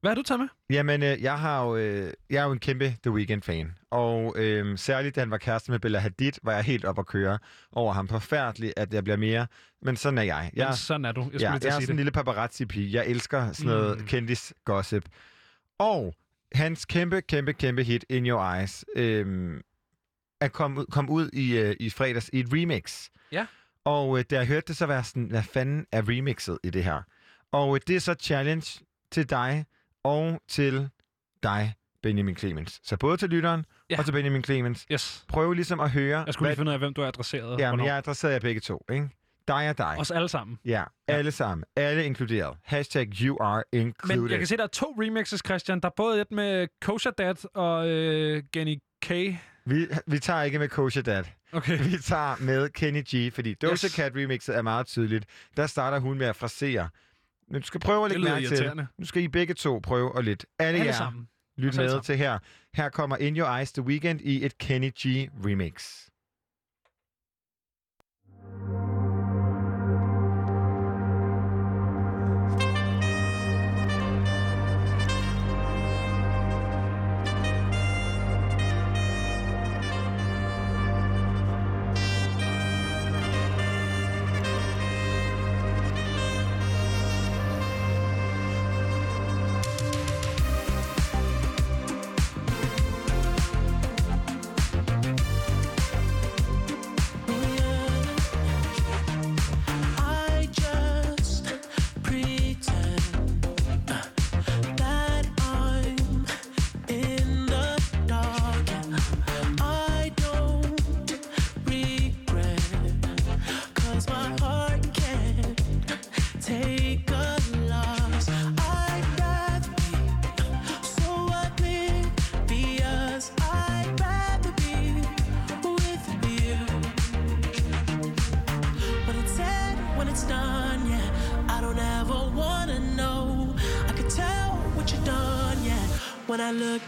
Hvad 0.00 0.10
har 0.10 0.14
du 0.14 0.22
taget 0.22 0.40
med? 0.40 0.48
Jamen, 0.70 1.02
øh, 1.02 1.22
jeg, 1.22 1.38
har 1.38 1.64
jo, 1.64 1.76
øh, 1.76 2.12
jeg 2.30 2.38
er 2.40 2.44
jo 2.44 2.52
en 2.52 2.58
kæmpe 2.58 2.96
The 3.02 3.10
Weeknd-fan. 3.12 3.72
Og 3.90 4.34
øh, 4.36 4.78
særligt, 4.78 5.14
da 5.16 5.20
han 5.20 5.30
var 5.30 5.38
kæreste 5.38 5.70
med 5.70 5.78
Bella 5.78 5.98
Hadid, 5.98 6.32
var 6.42 6.52
jeg 6.52 6.64
helt 6.64 6.84
op 6.84 6.98
at 6.98 7.06
køre 7.06 7.38
over 7.72 7.92
ham. 7.92 8.08
Forfærdeligt, 8.08 8.72
at 8.76 8.94
jeg 8.94 9.04
bliver 9.04 9.16
mere. 9.16 9.46
Men 9.82 9.96
sådan 9.96 10.18
er 10.18 10.22
jeg. 10.22 10.50
Jeg, 10.54 10.66
Men 10.66 10.76
sådan 10.76 11.04
er 11.04 11.12
du. 11.12 11.30
Jeg 11.32 11.40
ja, 11.40 11.50
jeg 11.50 11.56
er 11.56 11.60
sådan 11.60 11.82
en 11.82 11.88
det. 11.88 11.96
lille 11.96 12.10
paparazzi-pige. 12.12 12.92
Jeg 12.92 13.06
elsker 13.06 13.52
sådan 13.52 13.72
noget 13.72 13.98
mm. 14.00 14.06
kendis-gossip. 14.06 15.04
Og 15.78 16.14
hans 16.54 16.84
kæmpe, 16.84 17.22
kæmpe, 17.22 17.52
kæmpe 17.52 17.82
hit, 17.82 18.04
In 18.08 18.26
Your 18.26 18.54
Eyes, 18.54 18.84
øh, 18.96 19.60
er 20.40 20.48
kom, 20.48 20.86
kom 20.90 21.10
ud 21.10 21.30
i, 21.32 21.58
øh, 21.58 21.76
i 21.80 21.90
fredags 21.90 22.30
i 22.32 22.40
et 22.40 22.46
remix. 22.52 23.08
Ja. 23.32 23.46
Og 23.84 24.18
øh, 24.18 24.24
da 24.30 24.36
jeg 24.36 24.46
hørte 24.46 24.66
det, 24.68 24.76
så 24.76 24.86
var 24.86 24.94
jeg 24.94 25.04
sådan, 25.04 25.24
hvad 25.24 25.42
fanden 25.42 25.86
er 25.92 26.08
remixet 26.08 26.58
i 26.64 26.70
det 26.70 26.84
her? 26.84 27.02
Og 27.52 27.74
øh, 27.76 27.80
det 27.86 27.96
er 27.96 28.00
så 28.00 28.14
challenge 28.20 28.84
til 29.10 29.30
dig 29.30 29.64
og 30.04 30.42
til 30.48 30.88
dig, 31.42 31.74
Benjamin 32.02 32.36
Clemens. 32.36 32.80
Så 32.84 32.96
både 32.96 33.16
til 33.16 33.28
lytteren 33.28 33.64
Ja. 33.90 33.98
og 33.98 34.04
til 34.04 34.12
Benjamin 34.12 34.44
Clemens. 34.44 34.86
Yes. 34.92 35.24
Prøv 35.28 35.52
ligesom 35.52 35.80
at 35.80 35.90
høre... 35.90 36.22
Jeg 36.26 36.34
skulle 36.34 36.48
lige 36.48 36.56
finde 36.56 36.68
ud 36.68 36.72
af, 36.72 36.78
hvem 36.78 36.94
du 36.94 37.02
er 37.02 37.06
adresseret. 37.06 37.60
Ja, 37.60 37.76
men 37.76 37.86
jeg 37.86 37.96
adresserer 37.96 38.32
jer 38.32 38.40
begge 38.40 38.60
to, 38.60 38.84
ikke? 38.92 39.08
Dig 39.48 39.68
og 39.70 39.78
dig. 39.78 39.96
Os 39.98 40.10
alle 40.10 40.28
sammen. 40.28 40.58
Ja, 40.64 40.70
Ja. 41.08 41.12
alle 41.14 41.30
sammen. 41.32 41.64
Alle 41.76 42.04
inkluderet. 42.04 42.56
Hashtag 42.64 43.06
you 43.20 43.36
are 43.42 43.62
included. 43.72 44.20
Men 44.22 44.30
jeg 44.30 44.38
kan 44.38 44.46
se, 44.46 44.56
der 44.56 44.62
er 44.62 44.66
to 44.66 44.86
remixes, 45.00 45.42
Christian. 45.46 45.80
Der 45.80 45.88
er 45.88 45.92
både 45.96 46.20
et 46.20 46.30
med 46.32 46.68
Kosher 46.80 47.10
Dad 47.10 47.48
og 47.54 47.88
øh, 47.88 48.42
Genny 48.52 48.76
K. 49.02 49.10
vi, 49.66 49.86
vi 50.06 50.18
tager 50.18 50.42
ikke 50.42 50.58
med 50.58 50.68
Kosher 50.68 51.02
Dad. 51.02 51.24
Okay. 51.52 51.78
Vi 51.78 51.96
tager 52.02 52.36
med 52.44 52.68
Kenny 52.68 53.02
G, 53.14 53.32
fordi 53.32 53.54
Doja 53.54 53.72
Yes. 53.72 53.82
yes. 53.82 53.92
Cat 53.92 54.12
remixet 54.16 54.56
er 54.56 54.62
meget 54.62 54.86
tydeligt. 54.86 55.24
Der 55.56 55.66
starter 55.66 55.98
hun 55.98 56.18
med 56.18 56.26
at 56.26 56.36
frasere. 56.36 56.88
Men 57.50 57.60
du 57.60 57.66
skal 57.66 57.80
prøve 57.80 58.04
at 58.04 58.10
lægge 58.10 58.24
mærke 58.24 58.48
til. 58.48 58.86
Nu 58.98 59.06
skal 59.06 59.22
I 59.22 59.28
begge 59.28 59.54
to 59.54 59.78
prøve 59.82 60.18
at 60.18 60.24
lidt. 60.24 60.46
Alle, 60.58 60.78
Alle 60.78 60.86
jer, 60.86 60.92
sammen. 60.92 61.28
lyt 61.58 61.76
med 61.76 61.88
sammen. 61.88 62.02
til 62.04 62.16
her. 62.16 62.38
Her 62.74 62.88
kommer 62.88 63.16
In 63.16 63.36
Your 63.38 63.56
Eyes 63.58 63.72
The 63.72 63.82
Weekend 63.82 64.20
i 64.20 64.44
et 64.44 64.58
Kenny 64.58 64.90
G 64.90 65.28
remix. 65.46 66.08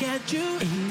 Look 0.00 0.08
at 0.08 0.32
you 0.32 0.83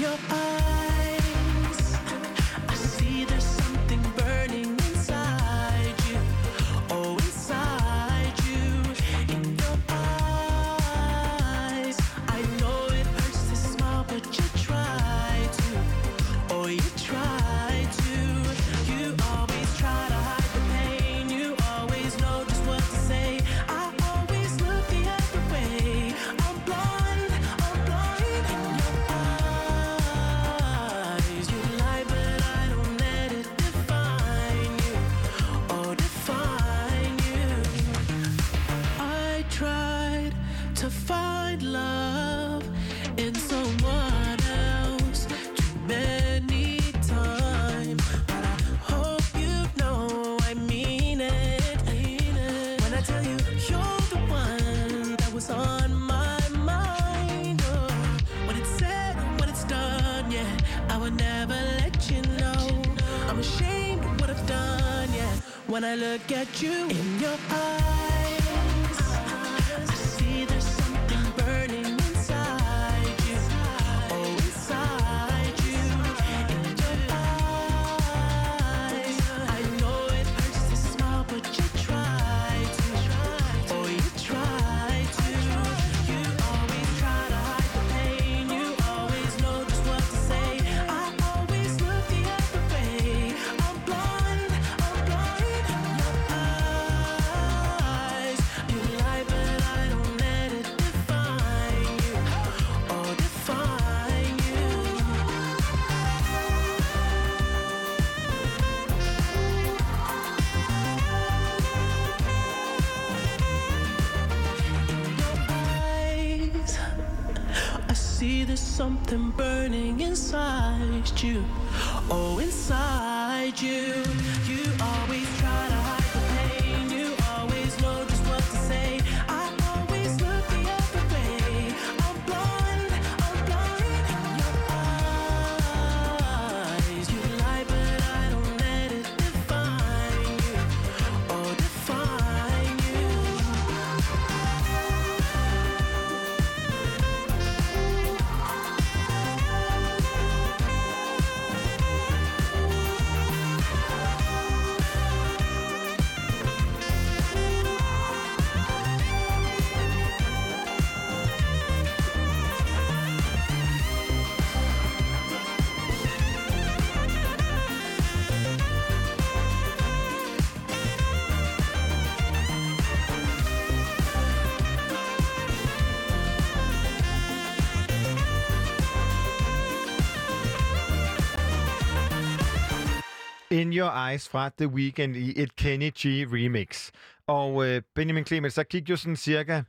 In 183.73 183.79
Your 183.79 184.09
Eyes 184.09 184.29
fra 184.29 184.51
The 184.57 184.67
Weeknd 184.67 185.15
i 185.15 185.41
et 185.41 185.55
Kenny 185.55 185.89
G 185.89 186.05
remix. 186.33 186.91
Og 187.27 187.67
øh, 187.67 187.81
Benjamin 187.95 188.25
Clemens, 188.25 188.53
der 188.53 188.63
gik 188.63 188.89
jo 188.89 188.95
sådan 188.95 189.15
cirka 189.15 189.61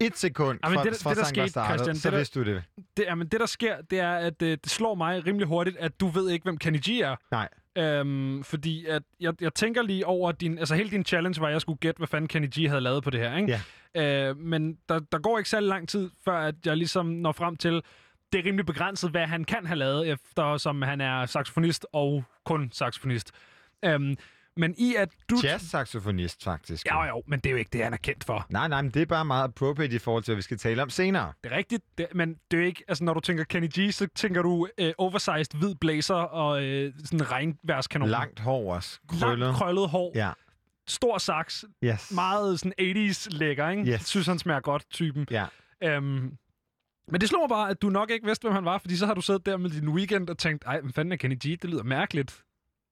et 0.00 0.16
sekund 0.16 0.58
Ja, 0.64 0.68
men 0.68 0.78
fra, 0.78 0.84
det, 0.84 0.96
fra 1.02 1.10
det, 1.10 1.18
der 1.18 1.24
skete, 1.24 1.50
Christian, 1.50 1.96
så 1.96 2.10
det, 2.10 2.18
vidste 2.18 2.40
du 2.40 2.44
det. 2.44 2.64
det, 2.96 3.04
jamen, 3.04 3.28
det, 3.28 3.40
der 3.40 3.46
sker, 3.46 3.80
det 3.80 3.98
er, 3.98 4.12
at 4.12 4.42
øh, 4.42 4.58
det 4.64 4.70
slår 4.70 4.94
mig 4.94 5.26
rimelig 5.26 5.48
hurtigt, 5.48 5.76
at 5.76 6.00
du 6.00 6.06
ved 6.06 6.30
ikke, 6.30 6.42
hvem 6.42 6.58
Kenny 6.58 6.78
G 6.78 6.88
er. 6.88 7.16
Nej. 7.30 7.48
Øhm, 7.78 8.44
fordi 8.44 8.86
at 8.86 9.02
jeg, 9.20 9.34
jeg 9.40 9.54
tænker 9.54 9.82
lige 9.82 10.06
over 10.06 10.32
din... 10.32 10.58
Altså 10.58 10.74
hele 10.74 10.90
din 10.90 11.04
challenge 11.04 11.40
var, 11.40 11.46
at 11.46 11.52
jeg 11.52 11.60
skulle 11.60 11.78
gætte, 11.78 11.98
hvad 11.98 12.08
fanden 12.08 12.28
Kenny 12.28 12.48
G 12.58 12.68
havde 12.68 12.80
lavet 12.80 13.04
på 13.04 13.10
det 13.10 13.20
her, 13.20 13.36
ikke? 13.36 13.60
Ja. 13.94 14.28
Øh, 14.28 14.36
men 14.36 14.78
der, 14.88 15.00
der 15.12 15.18
går 15.18 15.38
ikke 15.38 15.50
særlig 15.50 15.68
lang 15.68 15.88
tid, 15.88 16.10
før 16.24 16.38
at 16.38 16.54
jeg 16.64 16.76
ligesom 16.76 17.06
når 17.06 17.32
frem 17.32 17.56
til... 17.56 17.82
Det 18.32 18.38
er 18.38 18.44
rimelig 18.44 18.66
begrænset, 18.66 19.10
hvad 19.10 19.26
han 19.26 19.44
kan 19.44 19.66
have 19.66 19.78
lavet, 19.78 20.08
eftersom 20.08 20.82
han 20.82 21.00
er 21.00 21.26
saxofonist 21.26 21.86
og 21.92 22.24
kun 22.44 22.70
saxofonist. 22.72 23.30
Øhm, 23.84 24.16
men 24.56 24.74
i 24.78 24.94
at 24.94 25.08
du... 25.30 25.36
Jazz-saxofonist, 25.44 26.44
faktisk. 26.44 26.86
Ja, 26.86 27.04
jo, 27.04 27.22
men 27.26 27.40
det 27.40 27.46
er 27.46 27.50
jo 27.50 27.56
ikke 27.56 27.68
det, 27.72 27.84
han 27.84 27.92
er 27.92 27.96
kendt 27.96 28.24
for. 28.24 28.46
Nej, 28.48 28.68
nej, 28.68 28.82
men 28.82 28.90
det 28.90 29.02
er 29.02 29.06
bare 29.06 29.24
meget 29.24 29.44
appropriate 29.44 29.96
i 29.96 29.98
forhold 29.98 30.22
til, 30.22 30.32
hvad 30.32 30.36
vi 30.36 30.42
skal 30.42 30.58
tale 30.58 30.82
om 30.82 30.90
senere. 30.90 31.32
Det 31.44 31.52
er 31.52 31.56
rigtigt, 31.56 31.82
det, 31.98 32.06
men 32.14 32.28
det 32.50 32.56
er 32.56 32.60
jo 32.60 32.66
ikke... 32.66 32.84
Altså, 32.88 33.04
når 33.04 33.14
du 33.14 33.20
tænker 33.20 33.44
Kenny 33.44 33.68
G, 33.78 33.92
så 33.92 34.08
tænker 34.14 34.42
du 34.42 34.68
øh, 34.78 34.92
oversized 34.98 35.58
hvid 35.58 35.74
blazer 35.74 36.14
og 36.14 36.64
øh, 36.64 36.92
sådan 37.04 37.20
en 37.20 37.30
regnværskanon. 37.30 38.08
Langt 38.08 38.40
hår 38.40 38.74
også. 38.74 39.00
Krøllet. 39.08 39.38
Langt 39.38 39.58
krøllet 39.58 39.88
hår. 39.88 40.12
Ja. 40.14 40.30
Stor 40.86 41.18
saks. 41.18 41.64
Yes. 41.84 42.12
Meget 42.14 42.60
sådan 42.60 42.72
80's 42.80 43.26
lækker, 43.30 43.68
ikke? 43.68 43.92
Yes. 43.92 44.08
Synes, 44.08 44.26
han 44.26 44.38
smager 44.38 44.60
godt, 44.60 44.90
typen. 44.90 45.26
Ja. 45.30 45.46
Øhm, 45.82 46.36
men 47.08 47.20
det 47.20 47.28
slår 47.28 47.40
mig 47.40 47.48
bare, 47.48 47.70
at 47.70 47.82
du 47.82 47.88
nok 47.88 48.10
ikke 48.10 48.26
vidste, 48.26 48.42
hvem 48.44 48.52
han 48.54 48.64
var, 48.64 48.78
fordi 48.78 48.96
så 48.96 49.06
har 49.06 49.14
du 49.14 49.20
siddet 49.20 49.46
der 49.46 49.56
med 49.56 49.70
din 49.70 49.88
weekend 49.88 50.28
og 50.30 50.38
tænkt, 50.38 50.64
ej, 50.66 50.80
hvad 50.80 50.92
fanden 50.92 51.12
er 51.12 51.16
Kenny 51.16 51.34
G? 51.34 51.42
Det 51.62 51.64
lyder 51.64 51.82
mærkeligt. 51.82 52.42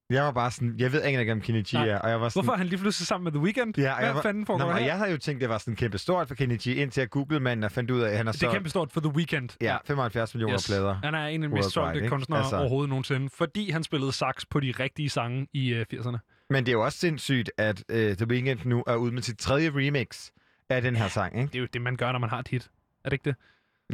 Jeg 0.09 0.23
var 0.23 0.31
bare 0.31 0.51
sådan, 0.51 0.75
jeg 0.77 0.91
ved 0.91 1.03
ikke, 1.03 1.31
om 1.31 1.41
Kenny 1.41 1.61
G 1.63 1.73
Nej. 1.73 1.87
er, 1.87 1.99
og 1.99 2.09
jeg 2.09 2.21
var 2.21 2.29
sådan... 2.29 2.43
Hvorfor 2.45 2.53
er 2.53 2.57
han 2.57 2.67
lige 2.67 2.79
pludselig 2.79 3.07
sammen 3.07 3.23
med 3.23 3.31
The 3.31 3.41
Weeknd? 3.41 3.77
Ja, 3.77 3.95
hvad 3.95 4.05
jeg 4.05 4.15
var, 4.15 4.21
fanden 4.21 4.41
Nå, 4.41 4.45
foregår 4.45 4.65
og 4.65 4.77
her? 4.77 4.85
jeg 4.85 4.97
havde 4.97 5.11
jo 5.11 5.17
tænkt, 5.17 5.41
det 5.41 5.49
var 5.49 5.57
sådan 5.57 5.75
kæmpe 5.75 5.97
stort 5.97 6.27
for 6.27 6.35
Kenny 6.35 6.57
G, 6.57 6.67
indtil 6.67 7.01
jeg 7.01 7.09
googlede 7.09 7.39
manden 7.43 7.63
og 7.63 7.71
fandt 7.71 7.91
ud 7.91 8.01
af, 8.01 8.09
at 8.11 8.17
han 8.17 8.25
har 8.25 8.33
Det 8.33 8.43
er 8.43 8.47
så... 8.47 8.53
kæmpe 8.53 8.69
stort 8.69 8.91
for 8.91 8.99
The 9.01 9.09
Weeknd. 9.15 9.49
Ja, 9.61 9.77
75 9.85 10.33
millioner 10.35 10.53
Yes. 10.55 10.67
plader. 10.67 10.93
Han 11.03 11.15
er 11.15 11.25
en 11.27 11.43
af 11.43 11.49
de 11.49 11.55
mest 11.55 11.71
solgte 11.71 12.07
kunstnere 12.07 12.39
Altså- 12.39 12.57
overhovedet 12.57 12.89
nogensinde, 12.89 13.29
fordi 13.29 13.69
han 13.71 13.83
spillede 13.83 14.11
sax 14.11 14.43
på 14.49 14.59
de 14.59 14.73
rigtige 14.79 15.09
sange 15.09 15.47
i 15.53 15.73
øh, 15.73 15.85
80'erne. 15.93 16.17
Men 16.49 16.65
det 16.65 16.69
er 16.71 16.73
jo 16.73 16.83
også 16.85 16.97
sindssygt, 16.97 17.51
at 17.57 17.83
uh, 17.89 17.95
The 17.97 18.27
Weeknd 18.27 18.65
nu 18.65 18.83
er 18.87 18.95
ude 18.95 19.11
med 19.11 19.21
sit 19.21 19.37
tredje 19.37 19.69
remix 19.75 20.29
af 20.69 20.81
den 20.81 20.95
her 20.95 21.07
sang, 21.07 21.35
ikke? 21.39 21.47
Det 21.47 21.55
er 21.55 21.59
jo 21.59 21.67
det, 21.73 21.81
man 21.81 21.95
gør, 21.95 22.11
når 22.11 22.19
man 22.19 22.29
har 22.29 22.39
et 22.39 22.47
hit. 22.47 22.69
Er 23.05 23.09
det 23.09 23.13
ikke 23.13 23.23
det? 23.29 23.35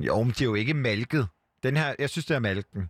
Jo, 0.01 0.23
men 0.23 0.33
de 0.37 0.43
er 0.43 0.45
jo 0.45 0.55
ikke 0.55 0.73
malket. 0.73 1.27
Den 1.63 1.77
her, 1.77 1.95
jeg 1.99 2.09
synes, 2.09 2.25
det 2.25 2.35
er 2.35 2.39
malken. 2.39 2.89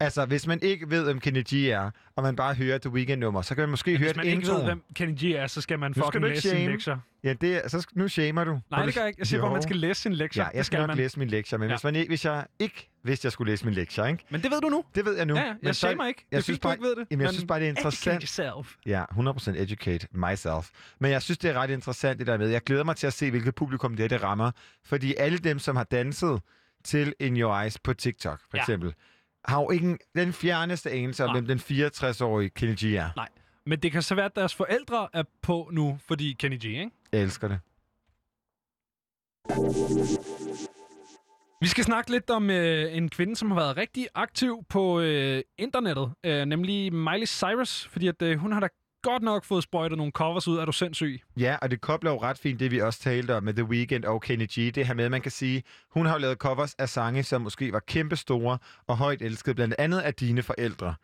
Altså, 0.00 0.24
hvis 0.26 0.46
man 0.46 0.58
ikke 0.62 0.90
ved, 0.90 1.04
hvem 1.04 1.20
Kenny 1.20 1.42
G 1.42 1.52
er, 1.54 1.90
og 2.16 2.22
man 2.22 2.36
bare 2.36 2.54
hører 2.54 2.78
The 2.78 2.90
Weeknd-nummer, 2.90 3.42
så 3.42 3.54
kan 3.54 3.62
man 3.62 3.70
måske 3.70 3.90
høre 3.90 3.98
Hvis 3.98 4.10
et 4.10 4.16
man 4.16 4.26
ikke 4.26 4.46
ved, 4.48 4.64
hvem 4.64 4.82
Kenny 4.94 5.14
G 5.18 5.24
er, 5.24 5.46
så 5.46 5.60
skal 5.60 5.78
man 5.78 5.94
skal 5.94 6.04
fucking 6.04 6.24
læse 6.24 6.48
shame. 6.48 6.66
lektier. 6.72 6.98
Ja, 7.24 7.32
det 7.32 7.64
er, 7.64 7.68
så 7.68 7.76
sk- 7.78 7.92
nu 7.94 8.08
shamer 8.08 8.44
du. 8.44 8.60
Nej, 8.70 8.84
det 8.86 8.94
gør 8.94 9.00
jeg 9.00 9.08
ikke. 9.08 9.18
Jeg 9.18 9.26
siger 9.26 9.40
bare, 9.40 9.52
man 9.52 9.62
skal 9.62 9.76
læse 9.76 10.02
sine 10.02 10.14
lektier. 10.14 10.44
Ja, 10.44 10.46
jeg 10.46 10.52
skal 10.52 10.64
skal 10.64 10.78
nok 10.78 10.86
man. 10.86 10.96
læse 10.96 11.18
mine 11.18 11.30
lektier, 11.30 11.58
men 11.58 11.68
Ja. 11.68 11.74
hvis, 11.74 11.84
man, 11.84 11.96
ikke- 11.96 12.10
hvis 12.10 12.24
jeg 12.24 12.46
ikke 12.58 12.90
vidste, 13.04 13.26
jeg 13.26 13.32
skulle 13.32 13.52
læse 13.52 13.64
mine 13.64 13.74
lektier, 13.76 14.04
ikke? 14.06 14.24
Men 14.30 14.42
det 14.42 14.50
ved 14.50 14.60
du 14.60 14.68
nu. 14.68 14.84
Det 14.94 15.04
ved 15.04 15.16
jeg 15.16 15.26
nu. 15.26 15.34
Ja, 15.34 15.40
ja. 15.40 15.46
men 15.52 15.58
Jeg 15.62 15.74
så- 15.74 15.78
shamer 15.88 16.06
ikke. 16.06 16.26
jeg 16.30 16.36
det 16.36 16.44
synes 16.44 16.58
bare- 16.58 16.72
ikke 16.74 16.82
ved 16.84 16.90
det. 16.96 17.06
Jamen, 17.10 17.20
jeg 17.20 17.26
men 17.28 17.32
synes 17.32 17.44
bare, 17.48 17.58
det 17.60 17.64
er 17.64 17.68
interessant. 17.70 18.22
Educate 18.24 18.42
yourself. 18.52 18.76
Ja, 18.86 19.04
100% 19.12 19.56
educate 19.56 20.08
myself. 20.12 20.70
Men 21.00 21.10
jeg 21.10 21.22
synes, 21.22 21.38
det 21.38 21.50
er 21.50 21.54
ret 21.54 21.70
interessant 21.70 22.18
det 22.18 22.26
der 22.26 22.36
med. 22.38 22.48
Jeg 22.48 22.62
glæder 22.62 22.84
mig 22.84 22.96
til 22.96 23.06
at 23.06 23.12
se, 23.12 23.30
hvilket 23.30 23.54
publikum 23.54 23.96
det 23.96 24.04
er, 24.04 24.08
det 24.08 24.22
rammer. 24.22 24.50
Fordi 24.84 25.14
alle 25.18 25.38
dem, 25.38 25.58
som 25.58 25.76
har 25.76 25.84
danset 25.84 26.40
til 26.84 27.14
In 27.20 27.40
Your 27.40 27.60
Eyes 27.60 27.78
på 27.78 27.94
TikTok, 27.94 28.40
for 28.50 28.56
Ja. 28.56 28.62
eksempel, 28.62 28.94
har 29.48 29.60
jo 29.62 29.70
ikke 29.70 29.86
en- 29.86 29.98
den 30.14 30.32
fjerneste 30.32 30.90
anelse 30.90 31.24
om, 31.24 31.30
hvem 31.32 31.46
den 31.46 31.58
64-årige 31.58 32.50
Kenny 32.50 32.74
G 32.74 32.84
er. 32.84 33.08
Nej. 33.16 33.28
Men 33.66 33.80
det 33.80 33.92
kan 33.92 34.02
så 34.02 34.14
være, 34.14 34.24
at 34.24 34.36
deres 34.36 34.54
forældre 34.54 35.08
er 35.12 35.22
på 35.42 35.68
nu, 35.72 35.98
fordi 36.08 36.32
Kenny 36.38 36.56
G, 36.58 36.64
ikke? 36.64 36.90
Jeg 37.12 37.20
elsker 37.22 37.48
det. 37.48 37.58
Vi 41.60 41.66
skal 41.68 41.84
snakke 41.84 42.10
lidt 42.10 42.30
om 42.30 42.50
øh, 42.50 42.96
en 42.96 43.08
kvinde, 43.08 43.36
som 43.36 43.50
har 43.50 43.58
været 43.58 43.76
rigtig 43.76 44.08
aktiv 44.14 44.64
på 44.68 45.00
øh, 45.00 45.42
internettet, 45.58 46.12
øh, 46.24 46.44
nemlig 46.44 46.92
Miley 46.94 47.26
Cyrus, 47.26 47.88
fordi 47.90 48.08
at, 48.08 48.22
øh, 48.22 48.38
hun 48.38 48.52
har 48.52 48.60
da 48.60 48.68
godt 49.02 49.22
nok 49.22 49.44
fået 49.44 49.62
sprøjtet 49.62 49.98
nogle 49.98 50.12
covers 50.12 50.48
ud. 50.48 50.58
Er 50.58 50.64
du 50.64 50.72
sindssyg? 50.72 51.20
Ja, 51.36 51.56
og 51.62 51.70
det 51.70 51.80
kobler 51.80 52.10
jo 52.10 52.22
ret 52.22 52.38
fint 52.38 52.60
det, 52.60 52.70
vi 52.70 52.80
også 52.80 53.00
talte 53.00 53.36
om 53.36 53.42
med 53.44 53.54
The 53.54 53.64
Weeknd 53.64 54.04
og 54.04 54.22
Kenny 54.22 54.46
G. 54.46 54.74
Det 54.74 54.86
her 54.86 54.94
med, 54.94 55.04
at 55.04 55.10
man 55.10 55.22
kan 55.22 55.30
sige, 55.30 55.62
hun 55.90 56.06
har 56.06 56.12
jo 56.12 56.18
lavet 56.18 56.38
covers 56.38 56.74
af 56.74 56.88
sange, 56.88 57.22
som 57.22 57.40
måske 57.40 57.72
var 57.72 57.80
kæmpe 57.86 58.16
store 58.16 58.58
og 58.86 58.96
højt 58.96 59.22
elskede, 59.22 59.54
blandt 59.54 59.74
andet 59.78 59.98
af 60.00 60.14
dine 60.14 60.42
forældre. 60.42 60.94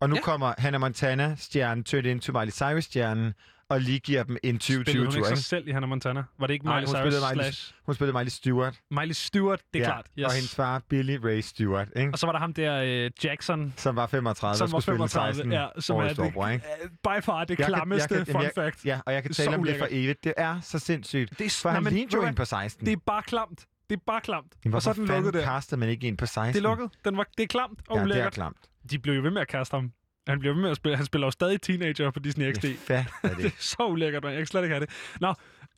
Og 0.00 0.08
nu 0.08 0.14
Ja. 0.16 0.20
kommer 0.22 0.54
Hannah 0.58 0.80
Montana-stjernen 0.80 1.84
turned 1.84 2.06
into 2.06 2.32
Miley 2.38 2.52
Cyrus-stjernen, 2.52 3.34
og 3.68 3.80
lige 3.80 3.98
giver 3.98 4.22
dem 4.22 4.36
en 4.42 4.60
Spillede 4.60 4.84
2020 4.84 5.06
hun 5.06 5.16
ikke 5.16 5.36
sig 5.36 5.44
selv 5.44 5.68
i 5.68 5.70
Hannah 5.70 5.88
Montana? 5.88 6.22
Var 6.38 6.46
det 6.46 6.54
ikke 6.54 6.66
Miley 6.66 6.78
hun 6.78 6.86
Cyrus 6.86 6.98
spillede 7.00 7.22
Miley- 7.22 7.32
slash 7.34 7.74
Hun 7.86 7.94
spillede 7.94 8.18
Miley 8.18 8.28
Stewart. 8.30 8.80
Miley 8.90 9.12
Stewart? 9.12 9.60
Det 9.74 9.80
er 9.80 9.84
ja, 9.84 9.90
klart. 9.92 10.06
Yes. 10.18 10.24
Og 10.26 10.32
hendes 10.32 10.54
far, 10.54 10.82
Billy 10.88 11.16
Ray 11.24 11.40
Stewart, 11.40 11.88
ikke? 11.96 12.10
Og 12.12 12.18
så 12.18 12.26
var 12.26 12.32
der 12.32 12.38
ham 12.40 12.52
der 12.54 12.82
øh, 13.04 13.10
Jackson, 13.24 13.74
som 13.76 13.96
var 13.96 14.06
35 14.06 14.56
som 14.56 14.74
og 14.74 14.82
skulle 14.82 14.98
35. 14.98 15.34
spille 15.34 15.34
16 15.34 15.52
Ja, 15.52 15.66
som 15.80 15.96
er 15.96 16.00
års 16.04 16.16
det, 16.16 16.26
ikke? 16.26 16.40
øh, 16.84 16.90
by 16.90 17.22
far 17.24 17.44
det 17.44 17.50
Jeg 17.50 17.56
kan- 17.56 17.58
jeg 17.58 17.66
klammeste 17.66 18.08
kan- 18.14 18.26
fun 18.26 18.42
jeg- 18.42 18.52
fact. 18.54 18.84
Ja, 18.84 19.00
og 19.06 19.12
jeg 19.14 19.22
kan 19.22 19.32
Så 19.34 19.42
tale 19.42 19.56
om 19.56 19.64
det 19.64 19.78
for 19.78 19.84
ulækkert. 19.86 20.04
evigt. 20.04 20.24
Det 20.24 20.34
er 20.36 20.60
så 20.60 20.78
sindssygt. 20.78 21.38
Det 21.38 21.46
er, 21.46 21.50
For 21.62 21.68
nej, 21.70 21.80
han 21.82 21.92
lignede 21.92 22.16
jo 22.16 22.22
en 22.26 22.34
på 22.34 22.44
16. 22.44 22.86
Det 22.86 22.92
er 22.92 22.96
bare 23.06 23.22
klamt. 23.22 23.66
Det 23.90 23.96
er 23.96 24.00
bare 24.06 24.20
klamt. 24.20 24.52
Jamen, 24.64 24.74
og 24.74 24.82
så 24.82 24.90
er 24.90 24.94
den 24.94 25.06
lukket 25.06 25.34
der. 25.34 25.44
kastede 25.44 25.80
man 25.80 25.88
ikke 25.88 26.08
en 26.08 26.16
på 26.16 26.26
16? 26.26 26.52
Det 26.54 26.58
er 26.58 26.70
lukket. 26.70 26.90
Den 27.04 27.16
var, 27.16 27.26
det 27.36 27.42
er 27.42 27.46
klamt 27.46 27.78
og 27.78 27.84
Ja, 27.88 27.94
det 27.94 28.00
er 28.00 28.04
ulækkert. 28.04 28.32
klamt. 28.32 28.56
De 28.90 28.98
blev 28.98 29.14
jo 29.14 29.22
ved 29.22 29.30
med 29.30 29.40
at 29.40 29.48
kaste 29.48 29.74
ham. 29.74 29.92
Han 30.26 30.38
bliver 30.38 30.54
ved 30.54 30.62
med 30.62 30.70
at 30.70 30.76
spille. 30.76 30.96
Han 30.96 31.06
spiller 31.06 31.26
jo 31.26 31.30
stadig 31.30 31.60
teenager 31.60 32.10
på 32.10 32.20
Disney 32.20 32.52
XD. 32.52 32.62
Det 32.62 32.76
er 32.88 33.04
Det 33.22 33.36
det. 33.38 33.44
er 33.46 33.50
så 33.58 33.86
ulækkert, 33.90 34.22
man. 34.22 34.32
Jeg 34.32 34.38
kan 34.40 34.46
slet 34.46 34.62
ikke 34.62 34.74
have 34.74 34.86
det. 34.86 34.90
Nå, 35.20 35.28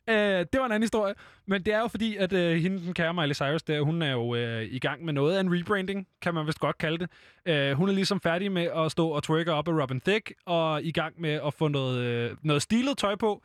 øh, 0.09 0.15
det 0.15 0.59
var 0.59 0.65
en 0.65 0.71
anden 0.71 0.83
historie. 0.83 1.13
Men 1.47 1.63
det 1.63 1.73
er 1.73 1.79
jo 1.79 1.87
fordi, 1.87 2.15
at 2.15 2.33
øh, 2.33 2.57
hende, 2.57 2.79
den 2.85 2.93
kære 2.93 3.13
Miley 3.13 3.33
Cyrus, 3.35 3.63
der, 3.63 3.81
hun 3.81 4.01
er 4.01 4.11
jo 4.11 4.35
øh, 4.35 4.63
i 4.63 4.79
gang 4.79 5.05
med 5.05 5.13
noget 5.13 5.35
af 5.35 5.41
en 5.41 5.59
rebranding, 5.59 6.07
kan 6.21 6.33
man 6.33 6.47
vist 6.47 6.59
godt 6.59 6.77
kalde 6.77 6.97
det. 6.97 7.09
Øh, 7.45 7.71
hun 7.77 7.89
er 7.89 7.93
ligesom 7.93 8.21
færdig 8.21 8.51
med 8.51 8.63
at 8.75 8.91
stå 8.91 9.09
og 9.09 9.23
twerke 9.23 9.53
op 9.53 9.67
af 9.67 9.81
Robin 9.81 10.01
Thicke, 10.01 10.33
og 10.45 10.83
i 10.83 10.91
gang 10.91 11.21
med 11.21 11.39
at 11.45 11.53
få 11.53 11.67
noget, 11.67 11.99
øh, 11.99 12.37
noget 12.43 12.61
stilet 12.61 12.97
tøj 12.97 13.15
på, 13.15 13.43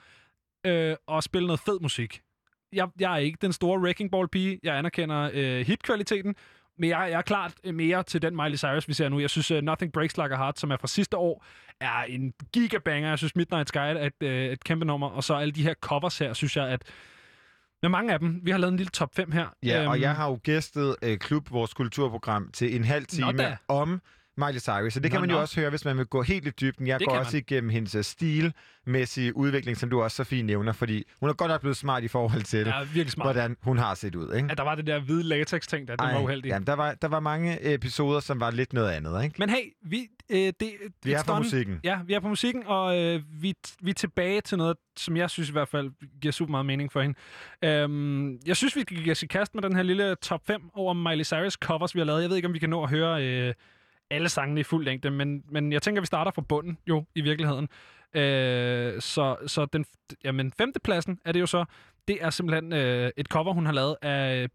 øh, 0.66 0.96
og 1.06 1.22
spille 1.22 1.46
noget 1.46 1.60
fed 1.60 1.78
musik. 1.80 2.20
Jeg, 2.72 2.88
jeg 3.00 3.12
er 3.12 3.16
ikke 3.18 3.38
den 3.42 3.52
store 3.52 3.80
Wrecking 3.80 4.10
Ball 4.10 4.28
pige. 4.28 4.58
Jeg 4.62 4.76
anerkender 4.78 5.30
øh, 5.34 5.66
hitkvaliteten, 5.66 6.34
men 6.82 6.90
jeg, 6.90 7.08
jeg 7.10 7.18
er 7.18 7.22
klart 7.22 7.52
mere 7.74 8.02
til 8.02 8.22
den 8.22 8.36
Miley 8.36 8.56
Cyrus, 8.56 8.88
vi 8.88 8.94
ser 8.94 9.08
nu. 9.08 9.20
Jeg 9.20 9.30
synes, 9.30 9.50
uh, 9.50 9.58
Nothing 9.58 9.92
Breaks 9.92 10.16
Like 10.16 10.34
a 10.34 10.36
Heart, 10.36 10.58
som 10.58 10.70
er 10.70 10.76
fra 10.76 10.88
sidste 10.88 11.16
år, 11.16 11.44
er 11.80 12.02
en 12.02 12.32
gigabanger. 12.52 13.08
Jeg 13.08 13.18
synes, 13.18 13.36
Midnight 13.36 13.68
Sky 13.68 13.78
er 13.78 14.06
et, 14.06 14.22
øh, 14.22 14.44
et 14.44 14.64
kæmpe 14.64 14.84
nummer. 14.84 15.08
Og 15.08 15.24
så 15.24 15.34
alle 15.34 15.52
de 15.52 15.62
her 15.62 15.74
covers 15.80 16.18
her, 16.18 16.32
synes 16.32 16.56
jeg, 16.56 16.68
at 16.68 16.82
med 17.82 17.90
mange 17.90 18.12
af 18.12 18.18
dem, 18.18 18.40
vi 18.42 18.50
har 18.50 18.58
lavet 18.58 18.72
en 18.72 18.76
lille 18.76 18.90
top 18.90 19.14
5 19.14 19.32
her. 19.32 19.46
Ja, 19.62 19.88
og 19.88 19.94
Øhm, 19.94 20.02
jeg 20.02 20.14
har 20.14 20.28
jo 20.28 20.38
gæstet 20.42 20.96
øh, 21.02 21.18
Klub, 21.18 21.50
vores 21.50 21.74
kulturprogram, 21.74 22.50
til 22.52 22.76
en 22.76 22.84
halv 22.84 23.06
time 23.06 23.58
om 23.68 24.00
Miley 24.36 24.58
Cyrus. 24.60 24.92
Så 24.94 25.00
det 25.00 25.10
Nå, 25.10 25.12
kan 25.14 25.20
man 25.20 25.30
jo 25.30 25.36
nå. 25.36 25.40
også 25.40 25.60
høre, 25.60 25.70
hvis 25.70 25.84
man 25.84 25.98
vil 25.98 26.06
gå 26.06 26.22
helt 26.22 26.46
i 26.46 26.50
dybden. 26.50 26.86
Jeg 26.86 26.98
Det 26.98 27.06
går 27.08 27.14
kan 27.14 27.20
også 27.20 27.36
man. 27.36 27.44
igennem 27.48 27.70
hendes 27.70 27.94
øh, 27.94 28.04
stilmæssige 28.04 29.36
udvikling, 29.36 29.76
som 29.76 29.90
du 29.90 30.02
også 30.02 30.16
så 30.16 30.24
fint 30.24 30.46
nævner, 30.46 30.72
fordi 30.72 31.04
hun 31.20 31.28
er 31.28 31.34
godt 31.34 31.48
nok 31.50 31.60
blevet 31.60 31.76
smart 31.76 32.02
i 32.04 32.08
forhold 32.08 32.42
til, 32.42 32.66
virkelig 32.94 33.10
smart. 33.10 33.26
hvordan 33.26 33.56
hun 33.62 33.78
har 33.78 33.94
set 33.94 34.14
ud. 34.14 34.34
Ikke? 34.34 34.48
At 34.50 34.58
der 34.58 34.64
var 34.64 34.74
det 34.74 34.86
der 34.86 35.00
hvide 35.00 35.22
latex-ting, 35.22 35.88
der, 35.88 35.96
det 35.96 36.14
var 36.14 36.20
uheldigt. 36.22 36.52
jamen, 36.52 36.66
der, 36.66 36.72
var, 36.72 36.94
der 36.94 37.08
var 37.08 37.20
mange 37.20 37.74
episoder, 37.74 38.20
som 38.20 38.40
var 38.40 38.50
lidt 38.50 38.72
noget 38.72 38.90
andet. 38.90 39.24
Ikke? 39.24 39.36
Men 39.38 39.50
hey, 39.50 39.72
vi, 39.82 40.06
øh, 40.30 40.36
det, 40.60 40.72
Vi 41.04 41.12
er 41.12 41.22
på 41.26 41.34
musikken. 41.38 41.80
Ja, 41.84 41.98
vi 42.06 42.12
er 42.14 42.20
på 42.20 42.28
musikken, 42.28 42.62
og 42.66 42.98
øh, 42.98 43.20
vi, 43.40 43.54
vi 43.82 43.90
er 43.90 43.94
tilbage 43.94 44.40
til 44.40 44.58
noget, 44.58 44.76
som 44.96 45.16
jeg 45.16 45.30
synes 45.30 45.48
i 45.48 45.52
hvert 45.52 45.68
fald 45.68 45.90
giver 46.20 46.32
super 46.32 46.50
meget 46.50 46.66
mening 46.66 46.92
for 46.92 47.00
hende. 47.02 47.18
Øhm, 47.64 48.38
jeg 48.46 48.56
synes, 48.56 48.76
vi 48.76 48.80
skal 48.80 48.96
give 48.96 49.10
os 49.12 49.22
i 49.22 49.26
kast 49.26 49.54
med 49.54 49.62
den 49.62 49.76
her 49.76 49.82
lille 49.82 50.14
top 50.14 50.40
5 50.46 50.60
over 50.74 50.92
Miley 50.94 51.24
Cyrus 51.24 51.52
covers, 51.54 51.94
vi 51.94 52.00
har 52.00 52.04
lavet. 52.04 52.22
Jeg 52.22 52.28
ved 52.30 52.36
ikke, 52.36 52.48
om 52.48 52.54
vi 52.54 52.58
kan 52.58 52.70
nå 52.70 52.82
at 52.82 52.90
høre 52.90 53.24
øh, 53.26 53.54
alle 54.10 54.28
sangene 54.28 54.60
i 54.60 54.62
fuld 54.62 54.84
længde, 54.84 55.10
men, 55.10 55.42
men 55.50 55.72
jeg 55.72 55.82
tænker, 55.82 56.00
vi 56.02 56.06
starter 56.06 56.30
fra 56.30 56.42
bunden 56.42 56.78
jo 56.86 57.04
i 57.14 57.20
virkeligheden. 57.20 57.68
Øh, 58.14 59.00
så 59.00 59.36
så 59.46 59.66
den 59.66 59.84
jamen, 60.24 60.52
femtepladsen 60.58 61.18
er 61.24 61.32
det 61.32 61.40
jo 61.40 61.46
så, 61.46 61.64
det 62.08 62.18
er 62.24 62.30
simpelthen 62.30 62.72
øh, 62.72 63.10
et 63.16 63.26
cover, 63.26 63.52
hun 63.52 63.66
har 63.66 63.72
lavet 63.72 63.96
af, 64.02 64.48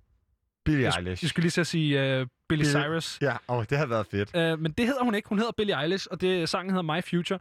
Billie 0.66 0.86
jeg, 0.86 0.94
Eilish. 0.98 1.24
jeg 1.24 1.30
skulle 1.30 1.44
lige 1.44 1.62
at 1.62 1.68
sige 1.68 2.20
øh, 2.20 2.28
Billie 2.50 2.66
Cyrus. 2.66 3.22
Ja, 3.22 3.36
åh, 3.50 3.66
det 3.70 3.78
har 3.78 3.86
været 3.86 4.08
fedt. 4.12 4.36
Øh, 4.36 4.60
men 4.60 4.72
det 4.72 4.86
hedder 4.86 5.04
hun 5.04 5.16
ikke. 5.16 5.30
Hun 5.30 5.38
hedder 5.38 5.52
Billie 5.58 5.82
Eilish, 5.82 6.08
og 6.12 6.22
det 6.22 6.50
sangen 6.50 6.76
hedder 6.76 6.96
My 6.96 7.02
Future. 7.04 7.40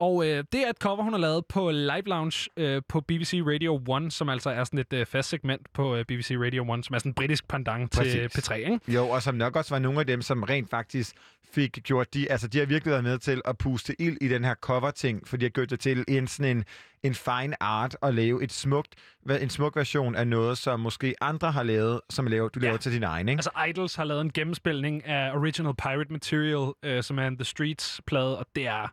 Og 0.00 0.26
øh, 0.26 0.44
det 0.52 0.66
er 0.66 0.70
et 0.70 0.76
cover, 0.78 1.02
hun 1.02 1.12
har 1.12 1.20
lavet 1.20 1.44
på 1.48 1.70
Live 1.70 2.02
Lounge 2.06 2.50
øh, 2.56 2.82
på 2.88 3.00
BBC 3.00 3.40
Radio 3.46 3.96
1, 4.06 4.12
som 4.12 4.28
altså 4.28 4.50
er 4.50 4.64
sådan 4.64 4.78
et 4.78 4.92
øh, 4.92 5.06
fast 5.06 5.28
segment 5.28 5.66
på 5.74 5.96
øh, 5.96 6.04
BBC 6.04 6.30
Radio 6.44 6.74
1, 6.74 6.84
som 6.86 6.94
er 6.94 6.98
sådan 6.98 7.10
en 7.10 7.14
britisk 7.14 7.48
pendant 7.48 7.92
til 7.92 8.28
Præcis. 8.34 8.50
P3, 8.50 8.54
ikke? 8.54 8.80
Jo, 8.88 9.08
og 9.08 9.22
som 9.22 9.34
nok 9.34 9.56
også 9.56 9.74
var 9.74 9.78
nogle 9.78 10.00
af 10.00 10.06
dem, 10.06 10.22
som 10.22 10.42
rent 10.42 10.70
faktisk 10.70 11.14
fik 11.52 11.78
gjort 11.84 12.14
de... 12.14 12.30
Altså, 12.32 12.48
de 12.48 12.58
har 12.58 12.66
virkelig 12.66 12.92
været 12.92 13.04
med 13.04 13.18
til 13.18 13.42
at 13.44 13.58
puste 13.58 14.02
ild 14.02 14.16
i 14.20 14.28
den 14.28 14.44
her 14.44 14.54
cover-ting, 14.54 15.28
for 15.28 15.36
de 15.36 15.44
har 15.44 15.50
gjort 15.50 15.70
det 15.70 15.80
til 15.80 16.04
en 16.08 16.26
sådan 16.28 16.56
en, 16.56 16.64
en 17.02 17.14
fine 17.14 17.62
art 17.62 17.96
at 18.02 18.14
lave 18.14 18.44
et 18.44 18.52
smukt, 18.52 18.94
en 19.40 19.50
smuk 19.50 19.76
version 19.76 20.14
af 20.14 20.26
noget, 20.28 20.58
som 20.58 20.80
måske 20.80 21.14
andre 21.20 21.52
har 21.52 21.62
lavet, 21.62 22.00
som 22.10 22.26
laver, 22.26 22.48
du 22.48 22.60
laver 22.60 22.72
Ja. 22.72 22.78
til 22.78 22.92
din 22.92 23.02
egen, 23.02 23.28
ikke? 23.28 23.38
Altså, 23.38 23.50
Idols 23.68 23.94
har 23.94 24.04
lavet 24.04 24.20
en 24.20 24.32
gennemspilning 24.32 25.06
af 25.06 25.36
Original 25.36 25.74
Pirate 25.74 26.12
Material, 26.12 26.72
øh, 26.82 27.02
som 27.02 27.18
er 27.18 27.26
en 27.26 27.36
The 27.38 27.44
Streets-plade, 27.44 28.38
og 28.38 28.46
det 28.56 28.66
er 28.66 28.92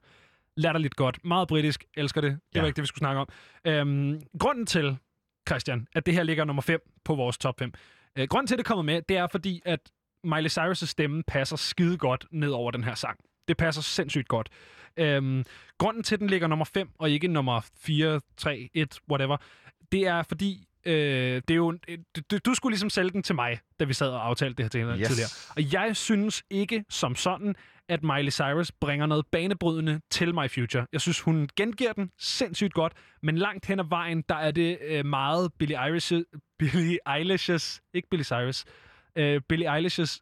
latterligt 0.57 0.95
godt. 0.95 1.25
Meget 1.25 1.47
britisk. 1.47 1.83
Elsker 1.97 2.21
det. 2.21 2.31
Det 2.31 2.39
Ja. 2.55 2.59
var 2.59 2.67
ikke 2.67 2.75
det, 2.75 2.81
vi 2.81 2.87
skulle 2.87 2.99
snakke 2.99 3.21
om. 3.21 3.27
Øhm, 3.65 4.21
grunden 4.39 4.65
til, 4.65 4.97
Christian, 5.49 5.87
at 5.95 6.05
det 6.05 6.13
her 6.13 6.23
ligger 6.23 6.43
nummer 6.45 6.61
5 6.61 6.79
på 7.05 7.15
vores 7.15 7.37
top 7.37 7.59
5. 7.59 7.73
Øh, 8.17 8.27
grunden 8.27 8.47
til, 8.47 8.55
at 8.55 8.57
det 8.57 8.65
kommer 8.65 8.81
med, 8.83 9.01
det 9.09 9.17
er 9.17 9.27
fordi, 9.27 9.61
at 9.65 9.79
Miley 10.23 10.49
Cyrus' 10.49 10.85
stemme 10.85 11.23
passer 11.27 11.55
skide 11.55 11.97
godt 11.97 12.25
ned 12.31 12.49
over 12.51 12.71
den 12.71 12.83
her 12.83 12.95
sang. 12.95 13.19
Det 13.47 13.57
passer 13.57 13.81
sindssygt 13.81 14.27
godt. 14.27 14.49
Øhm, 14.97 15.43
grunden 15.77 16.03
til, 16.03 16.15
at 16.15 16.19
den 16.19 16.29
ligger 16.29 16.47
nummer 16.47 16.65
5, 16.65 16.89
og 16.99 17.09
ikke 17.09 17.27
nummer 17.27 17.61
4, 17.77 18.21
3, 18.37 18.69
1, 18.73 18.99
whatever, 19.09 19.37
det 19.91 20.07
er 20.07 20.23
fordi, 20.23 20.67
øh, 20.85 21.41
det 21.47 21.51
er 21.51 21.55
jo, 21.55 21.77
øh, 21.87 21.97
du, 22.31 22.37
du 22.45 22.53
skulle 22.53 22.71
ligesom 22.73 22.89
sælge 22.89 23.09
den 23.11 23.23
til 23.23 23.35
mig, 23.35 23.59
da 23.79 23.85
vi 23.85 23.93
sad 23.93 24.09
og 24.09 24.27
aftalte 24.27 24.63
det 24.63 24.63
her 24.63 24.69
til 24.69 24.99
Yes. 25.01 25.07
tidligere. 25.07 25.29
Og 25.55 25.73
jeg 25.73 25.95
synes 25.95 26.43
ikke 26.49 26.83
som 26.89 27.15
sådan, 27.15 27.55
at 27.89 28.03
Miley 28.03 28.31
Cyrus 28.31 28.71
bringer 28.71 29.05
noget 29.05 29.25
banebrydende 29.31 30.01
til 30.11 30.35
My 30.35 30.49
Future. 30.49 30.85
Jeg 30.93 31.01
synes, 31.01 31.19
hun 31.19 31.49
gengiver 31.55 31.93
den 31.93 32.11
sindssygt 32.19 32.73
godt, 32.73 32.93
men 33.23 33.37
langt 33.37 33.65
hen 33.65 33.79
ad 33.79 33.85
vejen, 33.89 34.23
der 34.29 34.35
er 34.35 34.51
det 34.51 34.77
øh, 34.87 35.05
meget 35.05 35.51
Billie 35.59 35.85
Eilish, 35.85 36.13
Billie 36.59 36.97
Eilish's, 37.09 37.89
ikke 37.93 38.07
Billie 38.11 38.23
Cyrus, 38.25 38.65
øh, 39.15 39.41
Billie 39.49 39.77
Eilish's 39.77 40.19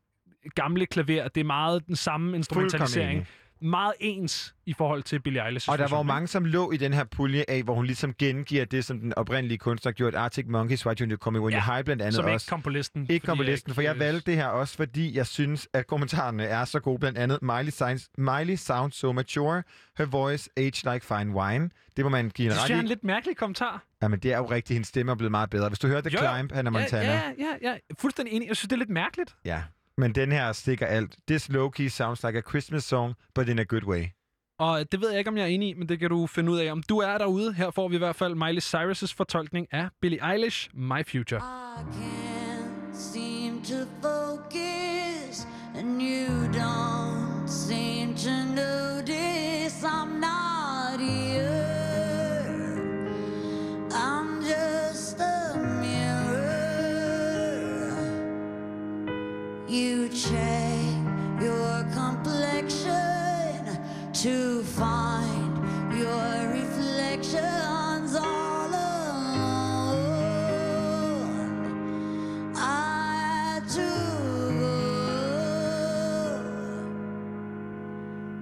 gamle 0.56 0.86
klaver. 0.86 1.28
Det 1.28 1.42
er 1.42 1.46
meget 1.46 1.88
den 1.88 1.96
samme 1.96 2.36
instrumentalisering. 2.38 3.28
Meget 3.62 3.94
ens 4.00 4.56
i 4.66 4.74
forhold 4.74 5.04
til 5.04 5.20
Billie 5.20 5.48
Eilish's 5.48 5.66
Og 5.68 5.78
der 5.78 5.88
var 5.88 5.98
jo 5.98 6.04
mange, 6.04 6.28
som 6.28 6.46
lå 6.46 6.72
i 6.72 6.78
den 6.78 6.94
her 6.94 7.04
pulje 7.04 7.46
af, 7.48 7.64
hvor 7.64 7.74
hun 7.76 7.86
ligesom 7.86 8.14
gengiver 8.14 8.66
det, 8.66 8.86
som 8.86 9.00
den 9.00 9.14
oprindelige 9.14 9.58
kunstner 9.58 9.92
gjorde. 9.92 10.18
Arctic 10.18 10.46
Monkeys, 10.48 10.86
Why 10.86 10.94
Don't 11.02 11.06
You 11.12 11.18
Call 11.18 11.34
Me 11.34 11.42
When 11.42 11.54
Ja, 11.54 11.60
You're 11.60 11.74
High, 11.74 11.84
blandt 11.86 12.02
andet 12.02 12.16
som 12.16 12.28
ikke 12.30 12.46
kom 12.50 12.62
på 12.62 12.70
listen. 12.70 13.06
Ikke 13.10 13.26
kom 13.26 13.38
på 13.38 13.44
listen, 13.44 13.74
for 13.74 13.82
jeg 13.82 14.00
valgte 14.00 14.32
det 14.32 14.40
her 14.40 14.46
også, 14.48 14.76
fordi 14.76 15.18
jeg 15.18 15.28
synes, 15.28 15.68
at 15.74 15.88
kommentarerne 15.88 16.44
er 16.44 16.66
så 16.66 16.80
gode. 16.80 17.00
Blandt 17.00 17.18
andet, 17.18 17.40
Miley, 17.42 17.70
signs, 17.72 18.10
Miley 18.18 18.56
sounds 18.56 18.96
so 18.96 19.12
mature, 19.12 19.64
her 19.98 20.06
voice 20.06 20.50
aged 20.58 20.94
like 20.94 21.06
fine 21.06 21.34
wine. 21.36 21.70
Det 21.98 22.06
må 22.06 22.10
man 22.10 22.30
give 22.30 22.46
en 22.46 22.50
Det 22.52 22.60
synes 22.60 22.70
jeg 22.70 22.76
er 22.76 22.78
ret 22.78 22.84
en 22.84 22.88
lidt 22.88 23.04
mærkelig 23.04 23.38
kommentar. 23.38 23.84
Jamen, 24.02 24.20
det 24.20 24.34
er 24.34 24.38
jo 24.38 24.46
rigtigt, 24.46 24.76
hendes 24.76 24.88
stemme 24.88 25.12
er 25.12 25.16
blevet 25.16 25.32
meget 25.32 25.50
bedre. 25.50 25.68
Hvis 25.70 25.80
du 25.80 25.88
hørte 25.88 26.10
The 26.10 26.20
jo. 26.26 26.34
Climb, 26.34 26.52
Hannah 26.52 26.74
Montana. 26.74 27.04
Ja, 27.04 27.14
ja, 27.14 27.46
ja, 27.64 27.70
ja. 27.72 27.78
Fuldstændig 28.00 28.34
enig. 28.36 28.48
Jeg 28.48 28.58
synes, 28.58 28.68
det 28.70 28.76
er 28.76 28.80
lidt 28.80 28.90
mærkeligt. 28.90 29.36
ja. 29.46 29.62
Men 29.98 30.16
den 30.16 30.32
her 30.32 30.52
stikker 30.52 30.86
alt. 30.86 31.16
This 31.28 31.50
low-key 31.50 31.88
sounds 31.88 32.24
like 32.24 32.38
a 32.38 32.42
Christmas 32.42 32.84
song, 32.84 33.14
but 33.36 33.50
in 33.50 33.60
a 33.60 33.64
good 33.64 33.84
way. 33.84 34.06
Og 34.60 34.92
det 34.92 35.02
ved 35.02 35.10
jeg 35.10 35.20
ikke, 35.20 35.30
om 35.30 35.38
jeg 35.38 35.44
er 35.44 35.48
enig 35.48 35.70
i, 35.70 35.74
men 35.74 35.90
det 35.90 36.00
kan 36.00 36.10
du 36.10 36.28
finde 36.28 36.52
ud 36.52 36.60
af. 36.60 36.72
Om 36.72 36.84
du 36.84 36.98
er 36.98 37.18
derude, 37.18 37.54
her 37.54 37.72
får 37.72 37.88
vi 37.88 37.96
i 37.96 37.98
hvert 37.98 38.16
fald 38.16 38.36
Miley 38.36 38.62
Cyrus' 38.62 39.14
fortolkning 39.18 39.68
af 39.74 39.90
Billie 40.02 40.32
Eilish, 40.32 40.70
My 40.74 41.04
Future. 41.08 41.40
I 41.40 41.84
can't 41.98 42.96
seem 42.96 43.62
to 43.64 43.86
focus, 44.02 45.46
and 45.76 46.02
you 46.02 46.52
don't 46.54 47.48
seem 47.48 48.16
to 48.16 48.32
notice 48.56 48.91
to 64.22 64.62
find 64.64 65.58
your 65.98 66.50
reflections 66.52 68.16
all 68.16 68.68
alone. 68.68 69.74
I 72.56 73.62
do. 73.74 73.90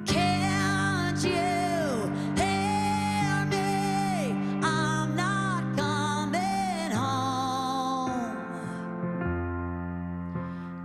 Can't 0.06 1.24
you 1.24 2.12
hear 2.36 3.46
me? 3.46 4.36
I'm 4.62 5.16
not 5.16 5.64
coming 5.78 6.92
home. 6.92 8.36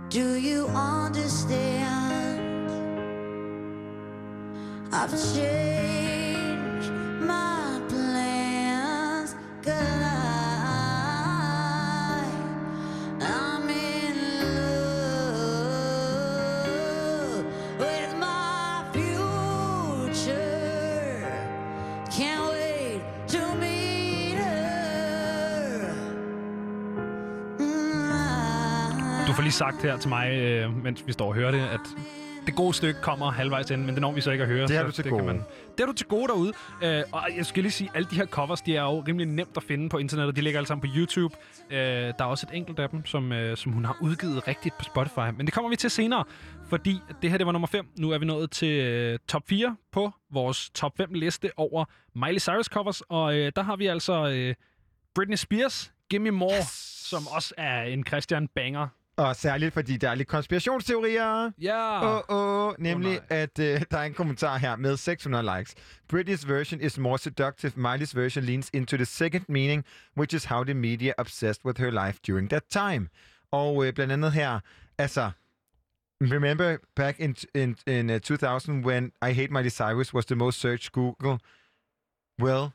Do 0.09 0.35
you 0.35 0.67
understand? 0.67 1.94
Du 29.27 29.33
får 29.33 29.41
lige 29.41 29.51
sagt 29.51 29.81
her 29.81 29.97
til 29.97 30.09
mig, 30.09 30.31
øh, 30.31 30.83
mens 30.83 31.07
vi 31.07 31.11
står 31.13 31.27
og 31.27 31.33
hører 31.33 31.51
det, 31.51 31.59
at 31.59 31.95
det 32.45 32.55
gode 32.55 32.73
stykke 32.73 33.01
kommer 33.01 33.31
halvvejs 33.31 33.71
ind, 33.71 33.81
men 33.81 33.95
det 33.95 34.01
når 34.01 34.11
vi 34.11 34.21
så 34.21 34.31
ikke 34.31 34.41
at 34.41 34.49
høre. 34.49 34.67
Det 34.67 34.75
har 34.75 34.83
du 34.83 34.91
til 34.91 35.03
det 35.03 35.11
gode. 35.11 35.27
det 35.27 35.79
har 35.79 35.85
du 35.85 35.93
til 35.93 36.07
gode 36.07 36.27
derude. 36.27 36.53
Øh, 36.83 37.03
og 37.11 37.27
jeg 37.37 37.45
skal 37.45 37.63
lige 37.63 37.71
sige, 37.71 37.89
alle 37.93 38.07
de 38.11 38.15
her 38.15 38.25
covers, 38.25 38.61
de 38.61 38.75
er 38.75 38.81
jo 38.81 38.99
rimelig 39.07 39.27
nemt 39.27 39.57
at 39.57 39.63
finde 39.63 39.89
på 39.89 39.97
internettet. 39.97 40.35
De 40.35 40.41
ligger 40.41 40.59
alle 40.59 40.67
sammen 40.67 40.89
på 40.89 40.95
YouTube. 40.97 41.35
Øh, 41.69 41.77
der 41.77 42.13
er 42.19 42.23
også 42.23 42.47
et 42.51 42.57
enkelt 42.57 42.79
af 42.79 42.89
dem, 42.89 43.05
som, 43.05 43.31
øh, 43.31 43.57
som 43.57 43.71
hun 43.71 43.85
har 43.85 43.97
udgivet 44.01 44.47
rigtigt 44.47 44.77
på 44.77 44.83
Spotify. 44.83 45.35
Men 45.37 45.45
det 45.45 45.53
kommer 45.53 45.69
vi 45.69 45.75
til 45.75 45.89
senere, 45.89 46.23
fordi 46.69 46.99
det 47.21 47.29
her 47.29 47.37
det 47.37 47.45
var 47.45 47.51
nummer 47.51 47.67
5. 47.67 47.87
Nu 47.99 48.11
er 48.11 48.17
vi 48.17 48.25
nået 48.25 48.51
til 48.51 48.69
øh, 48.69 49.19
top 49.27 49.43
4 49.49 49.75
på 49.91 50.11
vores 50.31 50.69
top 50.69 50.97
5 50.97 51.13
liste 51.13 51.51
over 51.57 51.85
Miley 52.15 52.39
Cyrus 52.39 52.65
covers. 52.65 53.01
Og 53.01 53.37
øh, 53.37 53.51
der 53.55 53.63
har 53.63 53.75
vi 53.75 53.87
altså 53.87 54.27
øh, 54.27 54.55
Britney 55.15 55.37
Spears, 55.37 55.93
Gimme 56.09 56.31
More, 56.31 56.57
yes. 56.57 56.67
som 57.09 57.27
også 57.27 57.53
er 57.57 57.83
en 57.83 58.05
Christian 58.05 58.47
banger. 58.47 58.87
Og 59.17 59.35
særligt, 59.35 59.73
fordi 59.73 59.97
der 59.97 60.09
er 60.09 60.15
lidt 60.15 60.27
konspirationsteorier. 60.27 61.51
Ja! 61.61 62.03
Åh, 62.03 62.21
oh, 62.27 62.67
oh, 62.67 62.73
nemlig, 62.79 63.11
nej. 63.11 63.17
oh, 63.17 63.37
at 63.37 63.59
uh, 63.59 63.65
der 63.91 63.97
er 63.97 64.03
en 64.03 64.13
kommentar 64.13 64.57
her 64.57 64.75
med 64.75 64.97
600 64.97 65.57
likes. 65.57 65.75
Britney's 66.13 66.47
version 66.47 66.81
is 66.81 66.97
more 66.97 67.17
seductive. 67.17 67.71
Miley's 67.77 68.13
version 68.15 68.43
leans 68.43 68.69
into 68.73 68.97
the 68.97 69.05
second 69.05 69.45
meaning, 69.49 69.85
which 70.17 70.35
is 70.35 70.45
how 70.45 70.63
the 70.63 70.73
media 70.73 71.13
obsessed 71.17 71.65
with 71.65 71.81
her 71.81 71.91
life 71.91 72.19
during 72.27 72.49
that 72.49 72.63
time. 72.69 73.09
Og 73.51 73.75
uh, 73.75 73.93
blandt 73.93 74.13
andet 74.13 74.31
her, 74.31 74.59
altså, 74.97 75.31
remember 76.21 76.77
back 76.95 77.19
in 77.19 77.35
in 77.53 77.77
in 77.87 78.09
uh, 78.09 78.19
2000 78.19 78.85
when 78.85 79.11
I 79.21 79.33
Hate 79.33 79.51
Miley 79.51 79.69
Cyrus 79.69 80.13
was 80.13 80.25
the 80.25 80.35
most 80.35 80.59
searched 80.59 80.91
Google? 80.91 81.37
Well, 82.41 82.69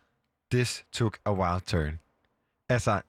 this 0.53 0.85
took 0.92 1.18
a 1.26 1.33
wild 1.33 1.66
turn. 1.66 1.98
Altså, 2.68 3.00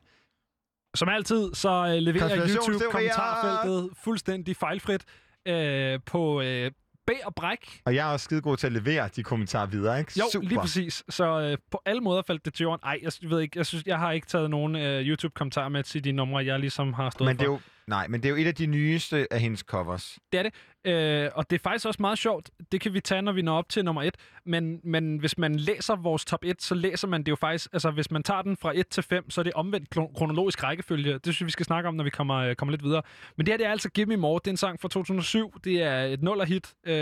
Som 0.95 1.09
altid, 1.09 1.53
så 1.53 1.69
øh, 1.69 1.93
leverer 1.93 2.29
YouTube 2.29 2.39
Konspirationsteorier! 2.41 2.91
kommentarfeltet 2.91 3.89
fuldstændig 4.03 4.55
fejlfrit 4.55 5.03
øh, 5.47 5.99
på 6.05 6.41
øh, 6.41 6.71
bag 7.07 7.19
og 7.25 7.35
bræk. 7.35 7.81
og 7.85 7.95
jeg 7.95 8.09
er 8.09 8.13
også 8.13 8.23
skide 8.23 8.41
god 8.41 8.57
til 8.57 8.67
at 8.67 8.73
levere 8.73 9.09
de 9.15 9.23
kommentarer 9.23 9.65
videre, 9.65 9.99
ikke? 9.99 10.11
Jo, 10.19 10.23
Super. 10.31 10.47
lige 10.47 10.59
præcis. 10.59 11.03
Så 11.09 11.41
øh, 11.41 11.57
på 11.71 11.81
alle 11.85 12.01
måder 12.01 12.21
faldt 12.27 12.45
det 12.45 12.53
til 12.53 12.63
jorden. 12.63 12.79
Ej, 12.85 12.99
jeg 13.03 13.11
ved 13.29 13.39
ikke, 13.41 13.57
jeg, 13.57 13.65
synes, 13.65 13.83
jeg 13.85 13.99
har 13.99 14.11
ikke 14.11 14.27
taget 14.27 14.49
nogen 14.49 14.75
øh, 14.75 15.01
YouTube-kommentarer 15.07 15.69
med 15.69 15.83
til 15.83 16.03
de 16.03 16.11
numre, 16.11 16.45
jeg 16.45 16.59
ligesom 16.59 16.93
har 16.93 17.09
stået 17.09 17.27
Men 17.27 17.37
det 17.37 17.43
er 17.43 17.47
for. 17.47 17.53
jo, 17.53 17.59
nej, 17.91 18.07
men 18.07 18.23
det 18.23 18.29
er 18.29 18.29
jo 18.29 18.35
et 18.35 18.47
af 18.47 18.55
de 18.55 18.65
nyeste 18.65 19.27
af 19.31 19.39
hendes 19.39 19.59
covers. 19.59 20.19
Det 20.31 20.39
er 20.39 20.43
det. 20.43 20.53
Øh, 20.85 21.29
og 21.35 21.49
det 21.49 21.55
er 21.55 21.59
faktisk 21.63 21.85
også 21.85 21.97
meget 21.99 22.17
sjovt. 22.17 22.49
Det 22.71 22.81
kan 22.81 22.93
vi 22.93 22.99
tage, 22.99 23.21
når 23.21 23.31
vi 23.31 23.41
når 23.41 23.57
op 23.57 23.69
til 23.69 23.85
nummer 23.85 24.03
et. 24.03 24.15
Men, 24.45 24.79
men 24.83 25.17
hvis 25.17 25.37
man 25.37 25.55
læser 25.55 25.95
vores 25.95 26.25
top 26.25 26.39
1, 26.43 26.61
så 26.61 26.75
læser 26.75 27.07
man 27.07 27.23
det 27.23 27.31
jo 27.31 27.35
faktisk... 27.35 27.69
Altså, 27.73 27.91
hvis 27.91 28.11
man 28.11 28.23
tager 28.23 28.41
den 28.41 28.57
fra 28.57 28.71
1 28.75 28.87
til 28.87 29.03
5, 29.03 29.29
så 29.29 29.41
er 29.41 29.43
det 29.43 29.53
omvendt 29.53 29.89
kronologisk 29.89 30.63
rækkefølge. 30.63 31.13
Det 31.13 31.21
synes 31.23 31.41
jeg, 31.41 31.45
vi 31.45 31.51
skal 31.51 31.65
snakke 31.65 31.89
om, 31.89 31.95
når 31.95 32.03
vi 32.03 32.09
kommer, 32.09 32.35
øh, 32.35 32.55
kommer 32.55 32.71
lidt 32.71 32.83
videre. 32.83 33.01
Men 33.37 33.45
det 33.45 33.51
her, 33.51 33.57
det 33.57 33.65
er 33.65 33.71
altså 33.71 33.89
Give 33.89 34.05
Me 34.05 34.17
More. 34.17 34.39
Det 34.43 34.47
er 34.47 34.51
en 34.51 34.57
sang 34.57 34.81
fra 34.81 34.89
2007. 34.89 35.53
Det 35.63 35.83
er 35.83 36.01
et 36.01 36.23
nuller-hit. 36.23 36.73
Øh, 36.83 36.93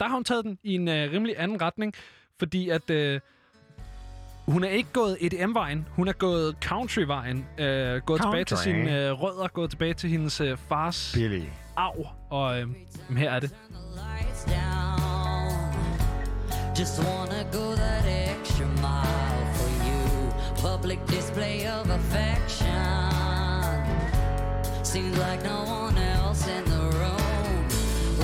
der 0.00 0.08
har 0.08 0.14
hun 0.14 0.24
taget 0.24 0.44
den 0.44 0.58
i 0.62 0.74
en 0.74 0.88
øh, 0.88 1.12
rimelig 1.12 1.34
anden 1.38 1.62
retning. 1.62 1.94
Fordi 2.38 2.68
at... 2.68 2.90
Øh, 2.90 3.20
hun 4.48 4.64
er 4.64 4.68
ikke 4.68 4.88
gået 4.92 5.16
EDM-vejen, 5.20 5.88
hun 5.90 6.08
er 6.08 6.12
gået 6.12 6.56
country-vejen. 6.64 7.46
Øh, 7.58 8.02
gået 8.06 8.20
tilbage 8.20 8.44
til 8.44 8.56
Country. 8.56 8.70
sine 8.70 9.06
øh, 9.06 9.12
rødder, 9.12 9.48
gået 9.48 9.70
tilbage 9.70 9.94
til 9.94 10.10
hendes 10.10 10.40
øh, 10.40 10.56
fars 10.68 11.10
Billy. 11.14 11.42
arv. 11.76 12.06
Og 12.30 12.60
øh, 12.60 12.66
her 13.16 13.30
er 13.30 13.40
det. 13.40 13.54
Just 16.78 16.98
wanna 17.04 17.42
go 17.52 17.74
that 17.74 18.04
extra 18.06 18.66
mile 18.66 19.46
for 19.58 19.70
you. 19.88 20.30
Public 20.70 20.98
display 21.08 21.66
of 21.66 21.88
affection. 21.90 22.74
Seems 24.84 25.16
like 25.18 25.42
no 25.42 25.58
one 25.84 25.96
else 25.98 26.42
in 26.56 26.64
the 26.64 26.84
room. 27.00 27.64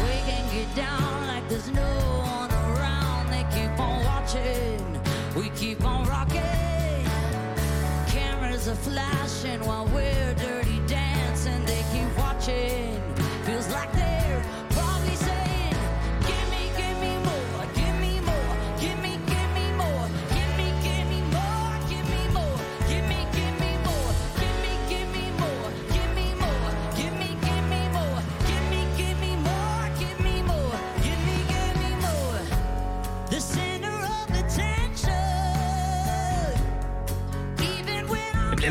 We 0.05 0.15
can 0.29 0.45
get 0.57 0.69
down 0.77 1.27
like 1.33 1.45
there's 1.49 1.71
no 1.83 1.93
one 2.37 2.51
around. 2.67 3.25
They 3.33 3.45
keep 3.57 3.81
on 3.81 4.05
watching. 4.05 5.02
We 5.35 5.49
keep 5.51 5.83
on 5.83 6.07
rocking. 6.09 6.43
Cameras 8.07 8.69
are 8.69 8.75
flashing 8.75 9.61
while 9.67 9.87
we're 9.87 10.35
dirty 10.35 10.79
dancing. 10.87 11.65
They 11.65 11.83
keep 11.91 12.19
watching. 12.19 12.92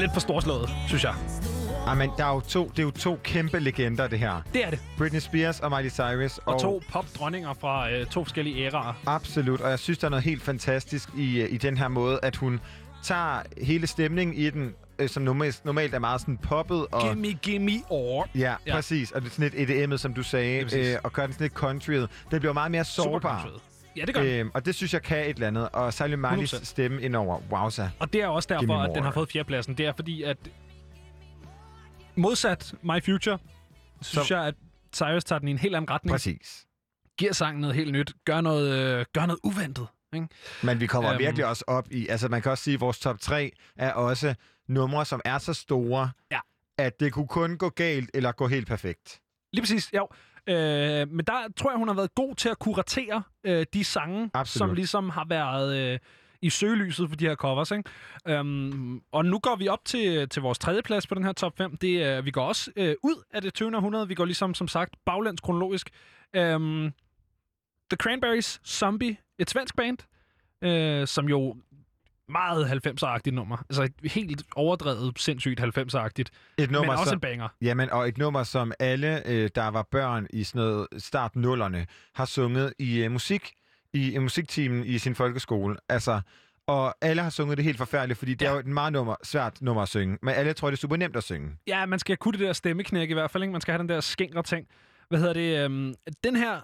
Lidt 0.01 0.13
for 0.13 0.19
storslået, 0.19 0.69
synes 0.87 1.03
jeg. 1.03 1.13
Ah, 1.87 1.97
men 1.97 2.09
der 2.17 2.25
er 2.25 2.33
jo 2.33 2.39
to, 2.39 2.69
det 2.69 2.79
er 2.79 2.83
jo 2.83 2.91
to 2.91 3.19
kæmpe 3.23 3.59
legender, 3.59 4.07
det 4.07 4.19
her. 4.19 4.41
Det 4.53 4.65
er 4.65 4.69
det. 4.69 4.79
Britney 4.97 5.19
Spears 5.19 5.59
og 5.59 5.71
Miley 5.71 5.89
Cyrus. 5.89 6.37
Og 6.37 6.61
to 6.61 6.81
popdronninger 6.91 7.53
fra 7.53 7.91
øh, 7.91 8.05
to 8.05 8.23
forskellige 8.23 8.65
æraer. 8.65 8.93
Absolut, 9.05 9.61
og 9.61 9.69
jeg 9.69 9.79
synes, 9.79 9.97
der 9.97 10.05
er 10.05 10.09
noget 10.09 10.23
helt 10.23 10.41
fantastisk 10.43 11.09
i, 11.17 11.41
øh, 11.41 11.53
i 11.53 11.57
den 11.57 11.77
her 11.77 11.87
måde, 11.87 12.19
at 12.23 12.35
hun 12.35 12.59
tager 13.03 13.41
hele 13.61 13.87
stemningen 13.87 14.35
i 14.35 14.49
den, 14.49 14.73
øh, 14.99 15.09
som 15.09 15.23
normalt, 15.23 15.65
normalt 15.65 15.93
er 15.93 15.99
meget 15.99 16.21
sådan 16.21 16.37
poppet. 16.37 16.85
Og, 16.91 17.01
Gimme, 17.09 17.27
gimme 17.33 17.71
or. 17.89 18.27
Ja, 18.35 18.39
Ja. 18.39 18.55
ja, 18.67 18.73
præcis. 18.75 19.11
Og 19.11 19.21
det 19.21 19.27
er 19.27 19.31
sådan 19.31 19.51
lidt 19.55 19.69
EDM'et, 19.93 19.97
som 19.97 20.13
du 20.13 20.23
sagde, 20.23 20.77
øh, 20.79 20.97
og 21.03 21.13
gør 21.13 21.23
den 21.23 21.33
sådan 21.33 21.43
lidt 21.45 21.53
countryet. 21.53 22.09
Det 22.31 22.41
bliver 22.41 22.53
meget 22.53 22.71
mere 22.71 22.83
sårbar. 22.85 23.49
Ja, 23.97 24.05
det 24.05 24.15
gør. 24.15 24.23
Øhm, 24.25 24.51
og 24.53 24.65
det 24.65 24.75
synes 24.75 24.93
jeg 24.93 25.01
kan 25.03 25.19
et 25.21 25.29
eller 25.29 25.47
andet. 25.47 25.69
Og 25.69 25.87
Miley's 25.89 26.55
100%. 26.55 26.65
stemme 26.65 27.01
indover. 27.01 27.39
Wowza. 27.51 27.89
Og 27.99 28.13
det 28.13 28.21
er 28.21 28.27
også 28.27 28.47
derfor, 28.49 28.77
at 28.77 28.91
den 28.95 29.03
har 29.03 29.11
fået 29.11 29.29
fjerdepladsen. 29.31 29.77
Det 29.77 29.85
er 29.85 29.93
fordi, 29.95 30.23
at 30.23 30.37
modsat 32.15 32.73
My 32.83 33.03
Future, 33.05 33.37
synes 34.01 34.27
Så- 34.27 34.35
jeg, 34.35 34.45
at 34.45 34.55
Cyrus 34.95 35.23
tager 35.23 35.39
den 35.39 35.47
i 35.47 35.51
en 35.51 35.57
helt 35.57 35.75
anden 35.75 35.89
retning. 35.91 36.11
Præcis. 36.13 36.65
Giver 37.17 37.33
sangen 37.33 37.61
noget 37.61 37.75
helt 37.75 37.91
nyt. 37.91 38.13
Gør 38.25 38.41
noget, 38.41 38.69
øh, 38.99 39.05
gør 39.13 39.25
noget 39.25 39.39
uventet. 39.43 39.87
Ikke? 40.13 40.27
Men 40.63 40.79
vi 40.79 40.87
kommer 40.87 41.11
Øhm. 41.11 41.19
virkelig 41.19 41.45
også 41.45 41.63
op 41.67 41.91
i... 41.91 42.07
Altså, 42.07 42.27
man 42.27 42.41
kan 42.41 42.51
også 42.51 42.63
sige, 42.63 42.73
at 42.73 42.81
vores 42.81 42.99
top 42.99 43.19
3 43.19 43.51
er 43.77 43.91
også 43.93 44.35
numre, 44.67 45.05
som 45.05 45.21
er 45.25 45.37
så 45.37 45.53
store, 45.53 46.11
Ja. 46.31 46.39
at 46.77 46.99
det 46.99 47.13
kunne 47.13 47.27
kun 47.27 47.57
gå 47.57 47.69
galt 47.69 48.09
eller 48.13 48.31
gå 48.31 48.47
helt 48.47 48.67
perfekt. 48.67 49.19
Lige 49.53 49.61
præcis, 49.61 49.93
jo. 49.93 50.07
Øh, 50.47 51.09
men 51.09 51.25
der 51.25 51.47
tror 51.57 51.71
jeg, 51.71 51.77
hun 51.77 51.87
har 51.87 51.95
været 51.95 52.15
god 52.15 52.35
til 52.35 52.49
at 52.49 52.59
kuratere 52.59 53.23
øh, 53.43 53.65
de 53.73 53.83
sange, 53.83 54.29
Absolut. 54.33 54.69
som 54.69 54.75
ligesom 54.75 55.09
har 55.09 55.25
været 55.29 55.77
øh, 55.77 55.99
i 56.41 56.49
søgelyset 56.49 57.09
for 57.09 57.15
de 57.15 57.25
her 57.25 57.35
covers. 57.35 57.71
Ikke? 57.71 57.89
Øhm, 58.27 59.01
og 59.11 59.25
nu 59.25 59.39
går 59.39 59.55
vi 59.55 59.67
op 59.67 59.85
til, 59.85 60.29
til 60.29 60.41
vores 60.41 60.59
tredje 60.59 60.81
plads 60.81 61.07
på 61.07 61.15
den 61.15 61.23
her 61.23 61.33
top 61.33 61.57
5. 61.57 61.77
Det, 61.77 62.03
er, 62.03 62.21
vi 62.21 62.31
går 62.31 62.45
også 62.45 62.71
øh, 62.75 62.95
ud 63.03 63.23
af 63.33 63.41
det 63.41 63.53
20. 63.53 63.75
århundrede. 63.75 64.07
Vi 64.07 64.15
går 64.15 64.25
ligesom, 64.25 64.53
som 64.53 64.67
sagt, 64.67 64.95
baglæns 65.05 65.41
kronologisk. 65.41 65.89
Øhm, 66.35 66.91
The 67.89 67.97
Cranberries, 67.97 68.61
Zombie, 68.65 69.17
et 69.39 69.49
svensk 69.49 69.75
band, 69.75 69.97
øh, 70.61 71.07
som 71.07 71.29
jo 71.29 71.55
meget 72.31 72.65
90'er-agtigt 72.87 73.31
nummer. 73.31 73.57
Altså 73.69 73.83
et 73.83 74.11
helt 74.11 74.43
overdrevet, 74.55 75.19
sindssygt 75.19 75.59
90'er-agtigt. 75.61 76.19
Et 76.19 76.31
Men 76.57 76.69
nummer, 76.69 76.91
også 76.93 77.05
som, 77.09 77.15
en 77.15 77.19
banger. 77.19 77.47
Jamen, 77.61 77.89
og 77.89 78.07
et 78.07 78.17
nummer, 78.17 78.43
som 78.43 78.71
alle, 78.79 79.27
øh, 79.27 79.49
der 79.55 79.67
var 79.67 79.87
børn 79.91 80.27
i 80.33 80.43
sådan 80.43 80.61
noget 80.61 80.87
start 80.97 81.35
nullerne, 81.35 81.85
har 82.15 82.25
sunget 82.25 82.73
i 82.79 83.03
øh, 83.03 83.11
musik, 83.11 83.51
i, 83.93 84.11
i 84.13 84.17
musikteamen 84.17 84.85
i 84.85 84.97
sin 84.97 85.15
folkeskole. 85.15 85.75
Altså, 85.89 86.21
og 86.67 86.95
alle 87.01 87.21
har 87.21 87.29
sunget 87.29 87.57
det 87.57 87.65
helt 87.65 87.77
forfærdeligt, 87.77 88.19
fordi 88.19 88.33
det 88.33 88.41
Ja. 88.45 88.49
er 88.49 88.53
jo 88.53 88.59
et 88.59 88.65
meget 88.67 88.93
nummer, 88.93 89.15
svært 89.23 89.61
nummer 89.61 89.81
at 89.81 89.89
synge. 89.89 90.17
Men 90.21 90.33
alle 90.35 90.53
tror, 90.53 90.69
det 90.69 90.77
er 90.77 90.79
super 90.79 90.95
nemt 90.97 91.15
at 91.15 91.23
synge. 91.23 91.49
Ja, 91.67 91.85
man 91.85 91.99
skal 91.99 92.17
kunne 92.17 92.31
det 92.31 92.39
der 92.39 92.53
stemmeknæk 92.53 93.09
i 93.09 93.13
hvert 93.13 93.31
fald, 93.31 93.43
ikke? 93.43 93.51
Man 93.51 93.61
skal 93.61 93.71
have 93.71 93.79
den 93.79 93.89
der 93.89 93.99
skængre 93.99 94.43
ting. 94.43 94.67
Hvad 95.09 95.19
hedder 95.19 95.33
det? 95.33 95.65
Øhm, 95.65 95.93
den 96.23 96.35
her 96.35 96.61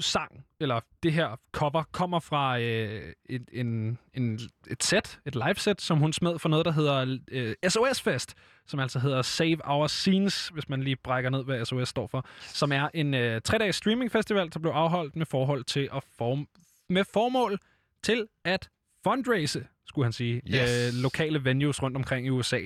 sang, 0.00 0.44
eller 0.60 0.80
det 1.02 1.12
her 1.12 1.40
cover, 1.52 1.82
kommer 1.92 2.20
fra 2.20 2.58
øh, 2.60 3.12
et, 3.26 3.48
en, 3.52 3.98
en, 4.14 4.40
et 4.70 4.82
set, 4.82 5.20
et 5.26 5.34
live-set, 5.34 5.80
som 5.80 5.98
hun 5.98 6.12
smed 6.12 6.38
for 6.38 6.48
noget, 6.48 6.64
der 6.64 6.72
hedder 6.72 7.18
øh, 7.30 7.54
SOS 7.68 8.00
Fest, 8.02 8.34
som 8.66 8.80
altså 8.80 8.98
hedder 8.98 9.22
Save 9.22 9.58
Our 9.64 9.86
Scenes, 9.86 10.48
hvis 10.48 10.68
man 10.68 10.82
lige 10.82 10.96
brækker 10.96 11.30
ned, 11.30 11.44
hvad 11.44 11.64
SOS 11.64 11.88
står 11.88 12.06
for, 12.06 12.26
som 12.40 12.72
er 12.72 12.88
en 12.94 13.14
øh, 13.14 13.40
tre-dages 13.40 13.76
streamingfestival, 13.76 14.50
der 14.52 14.58
blev 14.58 14.72
afholdt 14.72 15.16
med 15.16 15.26
forhold 15.26 15.64
til 15.64 15.88
at 15.94 16.02
form, 16.18 16.48
med 16.88 17.04
formål 17.12 17.58
til 18.02 18.26
at 18.44 18.68
fundraise, 19.04 19.66
skulle 19.86 20.04
han 20.06 20.12
sige, 20.12 20.42
Yes. 20.46 20.94
øh, 20.94 21.02
lokale 21.02 21.44
venues 21.44 21.82
rundt 21.82 21.96
omkring 21.96 22.26
i 22.26 22.30
USA. 22.30 22.60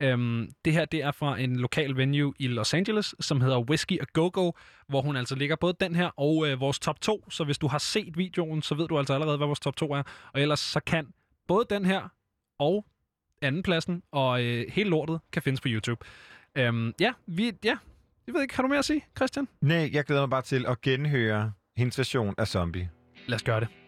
Øhm, 0.00 0.50
det 0.64 0.72
her, 0.72 0.84
det 0.84 1.02
er 1.02 1.12
fra 1.12 1.38
en 1.38 1.56
lokal 1.56 1.96
venue 1.96 2.34
i 2.38 2.46
Los 2.46 2.74
Angeles, 2.74 3.14
som 3.20 3.40
hedder 3.40 3.60
Whiskey 3.60 3.98
A 4.00 4.04
Go 4.12 4.30
Go, 4.32 4.50
hvor 4.88 5.02
hun 5.02 5.16
altså 5.16 5.34
ligger 5.34 5.56
både 5.56 5.74
den 5.80 5.94
her 5.94 6.06
og 6.06 6.48
øh, 6.48 6.60
vores 6.60 6.78
top 6.78 7.00
2. 7.00 7.30
Så 7.30 7.44
hvis 7.44 7.58
du 7.58 7.66
har 7.66 7.78
set 7.78 8.18
videoen, 8.18 8.62
så 8.62 8.74
ved 8.74 8.88
du 8.88 8.98
altså 8.98 9.14
allerede, 9.14 9.36
hvad 9.36 9.46
vores 9.46 9.60
top 9.60 9.76
2 9.76 9.92
er. 9.92 10.02
Og 10.32 10.40
ellers 10.40 10.60
så 10.60 10.80
kan 10.80 11.06
både 11.48 11.66
den 11.70 11.84
her 11.84 12.08
og 12.58 12.86
andenpladsen 13.42 14.02
og 14.12 14.42
øh, 14.44 14.64
hele 14.72 14.90
lortet 14.90 15.20
kan 15.32 15.42
findes 15.42 15.60
på 15.60 15.68
YouTube. 15.70 16.04
Øhm, 16.54 16.94
ja, 17.00 17.12
vi, 17.26 17.52
ja, 17.64 17.76
jeg 18.26 18.34
ved 18.34 18.42
ikke, 18.42 18.56
har 18.56 18.62
du 18.62 18.68
mere 18.68 18.78
at 18.78 18.84
sige, 18.84 19.04
Christian? 19.16 19.48
Nej, 19.60 19.90
jeg 19.92 20.04
glæder 20.04 20.22
mig 20.22 20.30
bare 20.30 20.42
til 20.42 20.66
at 20.66 20.80
genhøre 20.80 21.52
hendes 21.76 21.98
version 21.98 22.34
af 22.38 22.48
Zombie. 22.48 22.90
Lad 23.26 23.36
os 23.36 23.42
gøre 23.42 23.60
det. 23.60 23.83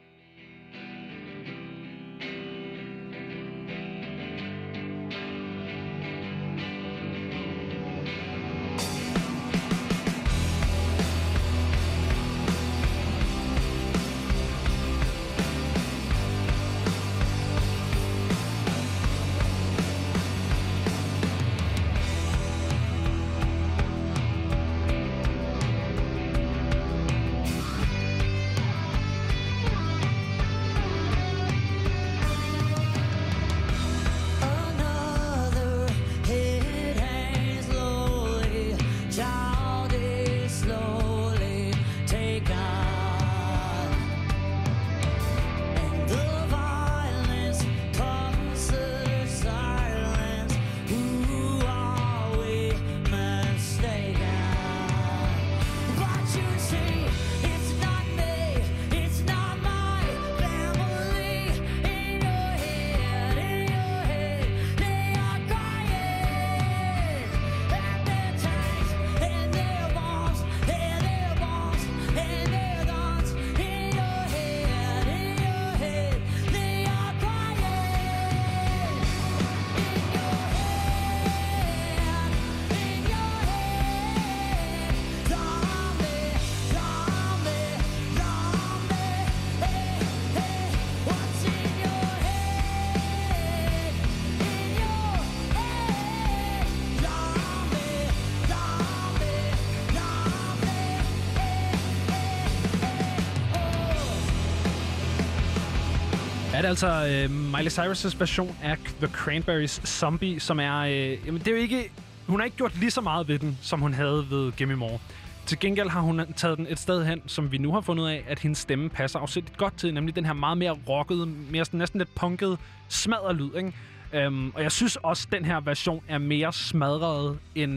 Er 106.57 106.63
det 106.63 106.69
altså 106.69 106.87
øh, 106.87 107.31
Miley 107.31 107.71
Cyrus' 107.71 108.19
version 108.19 108.57
af 108.63 108.77
The 108.79 109.07
Cranberries 109.07 109.81
Zombie, 109.85 110.41
som 110.41 110.61
er... 110.61 110.77
Øh, 110.77 111.27
jamen, 111.27 111.39
det 111.39 111.49
er 111.49 111.53
jo 111.53 111.57
ikke... 111.57 111.91
Hun 112.27 112.41
har 112.41 112.45
ikke 112.45 112.57
gjort 112.57 112.79
lige 112.79 112.91
så 112.91 113.01
meget 113.01 113.29
ved 113.29 113.39
den, 113.39 113.59
som 113.63 113.81
hun 113.81 113.95
havde 113.95 114.27
ved 114.31 114.53
Gimme 114.53 114.75
More. 114.75 114.99
Til 115.47 115.59
gengæld 115.59 115.89
har 115.89 116.01
hun 116.01 116.23
taget 116.37 116.59
den 116.59 116.67
et 116.71 116.79
sted 116.79 117.05
hen, 117.05 117.23
som 117.27 117.53
vi 117.53 117.59
nu 117.59 117.73
har 117.73 117.81
fundet 117.81 118.05
ud 118.05 118.09
af, 118.09 118.25
at 118.29 118.39
hendes 118.39 118.59
stemme 118.59 118.89
passer 118.89 119.19
afsætteligt 119.19 119.59
godt 119.59 119.79
til, 119.79 119.95
nemlig 119.95 120.17
den 120.17 120.25
her 120.25 120.33
meget 120.33 120.59
mere 120.59 120.79
rockede, 120.89 121.27
mere 121.27 121.65
sådan, 121.65 121.79
næsten 121.79 121.99
lidt 121.99 122.15
punkede 122.15 122.57
smadrelyd, 122.89 123.51
ikke? 123.57 124.27
Um, 124.27 124.53
og 124.55 124.63
jeg 124.63 124.73
synes 124.73 124.97
også, 124.97 125.29
at 125.33 125.39
den 125.39 125.45
her 125.45 125.61
version 125.61 126.03
er 126.09 126.19
mere 126.19 126.53
smadret 126.53 127.39
end 127.55 127.71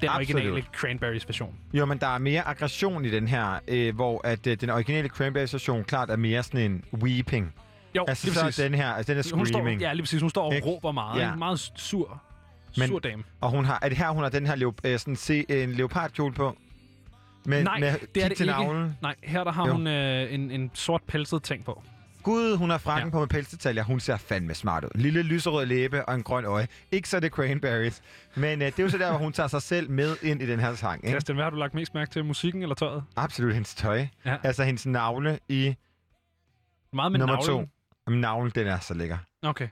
den 0.00 0.08
Absolut. 0.08 0.14
originale 0.14 0.64
Cranberries 0.74 1.28
version. 1.28 1.54
Jo, 1.72 1.84
men 1.84 1.98
der 1.98 2.06
er 2.06 2.18
mere 2.18 2.48
aggression 2.48 3.04
i 3.04 3.10
den 3.10 3.28
her, 3.28 3.60
øh, 3.68 3.94
hvor 3.94 4.26
at 4.26 4.46
øh, 4.46 4.60
den 4.60 4.70
originale 4.70 5.08
Cranberries 5.08 5.52
version 5.52 5.84
klart 5.84 6.10
er 6.10 6.16
mere 6.16 6.42
sådan 6.42 6.70
en 6.70 6.84
weeping. 7.02 7.54
Jo, 7.96 8.04
Altså, 8.08 8.26
lige 8.26 8.40
præcis. 8.40 8.64
den 8.64 8.74
her, 8.74 8.88
altså 8.92 9.12
den 9.12 9.18
er 9.20 9.34
Hun 9.36 9.46
står, 9.46 9.58
screaming. 9.58 9.80
ja, 9.80 9.92
lige 9.92 10.02
præcis. 10.02 10.20
Hun 10.20 10.30
står 10.30 10.44
og 10.46 10.54
Ikke? 10.54 10.66
råber 10.66 10.92
meget. 10.92 11.20
Ja. 11.20 11.26
Ja. 11.28 11.34
Meget 11.34 11.58
sur, 11.76 12.22
Men- 12.78 12.88
sur 12.88 12.98
dame. 12.98 13.22
Og 13.40 13.50
hun 13.50 13.64
har, 13.64 13.78
er 13.82 13.88
det 13.88 13.98
her, 13.98 14.10
hun 14.10 14.22
har 14.22 14.30
den 14.30 14.46
her 14.46 14.54
leo, 14.54 14.72
øh, 14.84 14.98
sådan, 14.98 15.16
se, 15.16 15.44
en 15.62 15.72
leopardkjole 15.72 16.34
på? 16.34 16.56
Med, 17.44 17.64
Nej, 17.64 17.80
med 17.80 17.94
det 18.14 18.24
er 18.24 18.28
det 18.28 18.36
til 18.36 18.44
ikke. 18.48 18.60
navlen? 18.60 18.96
Nej, 19.02 19.14
her 19.22 19.44
der 19.44 19.52
har 19.52 19.66
Jo. 19.66 19.72
hun 19.72 19.86
øh, 19.86 20.34
en, 20.34 20.50
en 20.50 20.70
sort 20.74 21.02
pelset 21.06 21.42
ting 21.42 21.64
på. 21.64 21.82
Gud, 22.22 22.56
hun 22.56 22.70
har 22.70 22.78
frakken 22.78 23.08
ja. 23.08 23.12
på 23.12 23.18
med 23.20 23.26
pelsdetaljer. 23.28 23.82
Hun 23.82 24.00
ser 24.00 24.16
fandme 24.16 24.54
smart 24.54 24.84
ud. 24.84 24.90
Lille 24.94 25.22
lyserød 25.22 25.66
læbe 25.66 26.04
og 26.04 26.14
en 26.14 26.22
grøn 26.22 26.44
øje. 26.44 26.68
Ikke 26.92 27.08
så 27.08 27.20
det 27.20 27.32
cranberries. 27.32 28.02
Men 28.34 28.62
øh, 28.62 28.66
det 28.66 28.78
er 28.78 28.82
jo 28.82 28.88
så 28.88 28.98
der, 28.98 29.10
hvor 29.10 29.18
hun 29.18 29.32
tager 29.32 29.46
sig 29.46 29.62
selv 29.62 29.90
med 29.90 30.16
ind 30.22 30.42
i 30.42 30.46
den 30.46 30.60
her 30.60 30.74
sang. 30.74 31.04
Ikke? 31.04 31.08
Christian, 31.10 31.36
hvad 31.36 31.44
har 31.44 31.50
du 31.50 31.56
lagt 31.56 31.74
mest 31.74 31.94
mærke 31.94 32.10
til? 32.10 32.24
Musikken 32.24 32.62
eller 32.62 32.74
tøjet? 32.74 33.04
Absolut 33.16 33.54
hendes 33.54 33.74
tøj. 33.74 34.06
Ja. 34.24 34.36
Altså 34.42 34.64
hendes 34.64 34.86
navle 34.86 35.38
i 35.48 35.74
Meget 36.92 37.12
med 37.12 37.18
nummer 37.18 37.36
navlen. 37.36 37.66
to. 37.66 37.70
Jamen, 38.06 38.20
navlen, 38.20 38.52
den 38.54 38.66
er 38.66 38.78
så 38.78 38.94
lækker. 38.94 39.18
Okay. 39.42 39.68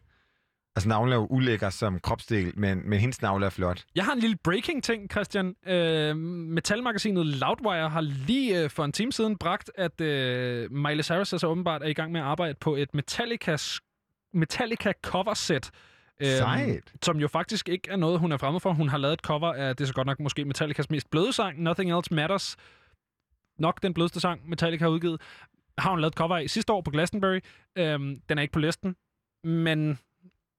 Altså, 0.77 0.89
navlen 0.89 1.13
er 1.13 1.17
jo 1.17 1.27
ulækker 1.27 1.71
som 1.71 2.01
kropsdel, 2.01 2.53
men, 2.59 2.89
men 2.89 2.99
hendes 3.01 3.23
navle 3.23 3.47
er 3.47 3.51
flot. 3.51 3.85
Jeg 3.95 4.05
har 4.05 4.13
en 4.13 4.19
lille 4.19 4.37
breaking-ting, 4.45 5.11
Christian. 5.11 5.55
Øh, 5.67 6.17
metalmagasinet 6.17 7.27
Loudwire 7.27 7.89
har 7.89 8.01
lige 8.01 8.63
øh, 8.63 8.71
for 8.71 8.85
en 8.85 8.93
time 8.93 9.13
siden 9.13 9.39
bragt, 9.39 9.71
at 9.75 10.01
øh, 10.01 10.73
Miley 10.73 11.03
Cyrus 11.03 11.33
altså 11.33 11.47
åbenbart 11.47 11.83
er 11.83 11.87
i 11.87 11.93
gang 11.93 12.13
med 12.13 12.21
at 12.21 12.27
arbejde 12.27 12.55
på 12.55 12.77
et 12.77 12.95
Metallica, 12.95 13.57
Metallica 14.33 14.93
cover-set. 15.03 15.71
Øhm, 16.21 16.31
Sejt. 16.31 16.93
som 17.03 17.17
jo 17.17 17.29
faktisk 17.29 17.69
ikke 17.69 17.91
er 17.91 17.97
noget, 17.97 18.19
hun 18.19 18.33
er 18.33 18.37
fremmed 18.37 18.61
for. 18.61 18.73
Hun 18.73 18.89
har 18.89 18.99
lavet 18.99 19.13
et 19.13 19.21
cover 19.21 19.53
af, 19.53 19.77
det 19.77 19.85
er 19.85 19.89
så 19.89 19.95
godt 19.95 20.07
nok 20.07 20.21
måske 20.21 20.45
Metallicas 20.45 20.91
mest 20.91 21.11
bløde 21.11 21.33
sang, 21.33 21.63
Nothing 21.63 21.93
Else 21.93 22.15
Matters. 22.15 22.57
Nok 23.59 23.83
den 23.83 23.95
blødeste 23.95 24.21
sang, 24.21 24.49
Metallica 24.49 24.85
har 24.85 24.91
udgivet. 24.91 25.21
Har 25.79 25.91
hun 25.91 26.01
lavet 26.01 26.13
et 26.13 26.17
cover 26.19 26.37
af 26.37 26.51
sidste 26.51 26.73
år 26.73 26.81
på 26.81 26.91
Glastonbury. 26.91 27.41
Øhm, 27.79 28.21
den 28.29 28.39
er 28.39 28.43
ikke 28.43 28.53
på 28.53 28.59
listen, 28.59 28.97
men 29.45 29.99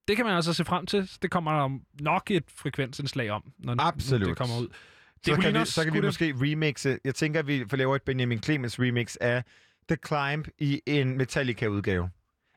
det 0.08 0.16
kan 0.16 0.24
man 0.26 0.34
altså 0.36 0.52
se 0.52 0.64
frem 0.64 0.86
til. 0.86 1.10
Det 1.22 1.30
kommer 1.30 1.52
der 1.60 1.78
nok 2.00 2.30
et 2.30 2.44
frekvensindslag 2.50 3.30
om, 3.30 3.52
når 3.58 3.74
Absolut. 3.80 4.28
det 4.28 4.36
kommer 4.36 4.60
ud. 4.60 4.68
Så 5.26 5.36
kan, 5.40 5.54
vi, 5.60 5.64
så 5.66 5.84
kan 5.84 5.92
vi 5.94 6.00
måske 6.00 6.34
remixe. 6.36 6.98
Jeg 7.04 7.14
tænker, 7.14 7.40
at 7.40 7.46
vi 7.46 7.64
får 7.70 7.76
lavet 7.76 7.96
et 7.96 8.02
Benjamin 8.02 8.42
Clemens 8.42 8.80
remix 8.80 9.16
af 9.20 9.44
The 9.88 9.98
Climb 10.06 10.48
i 10.58 10.80
en 10.86 11.18
Metallica-udgave. 11.18 12.10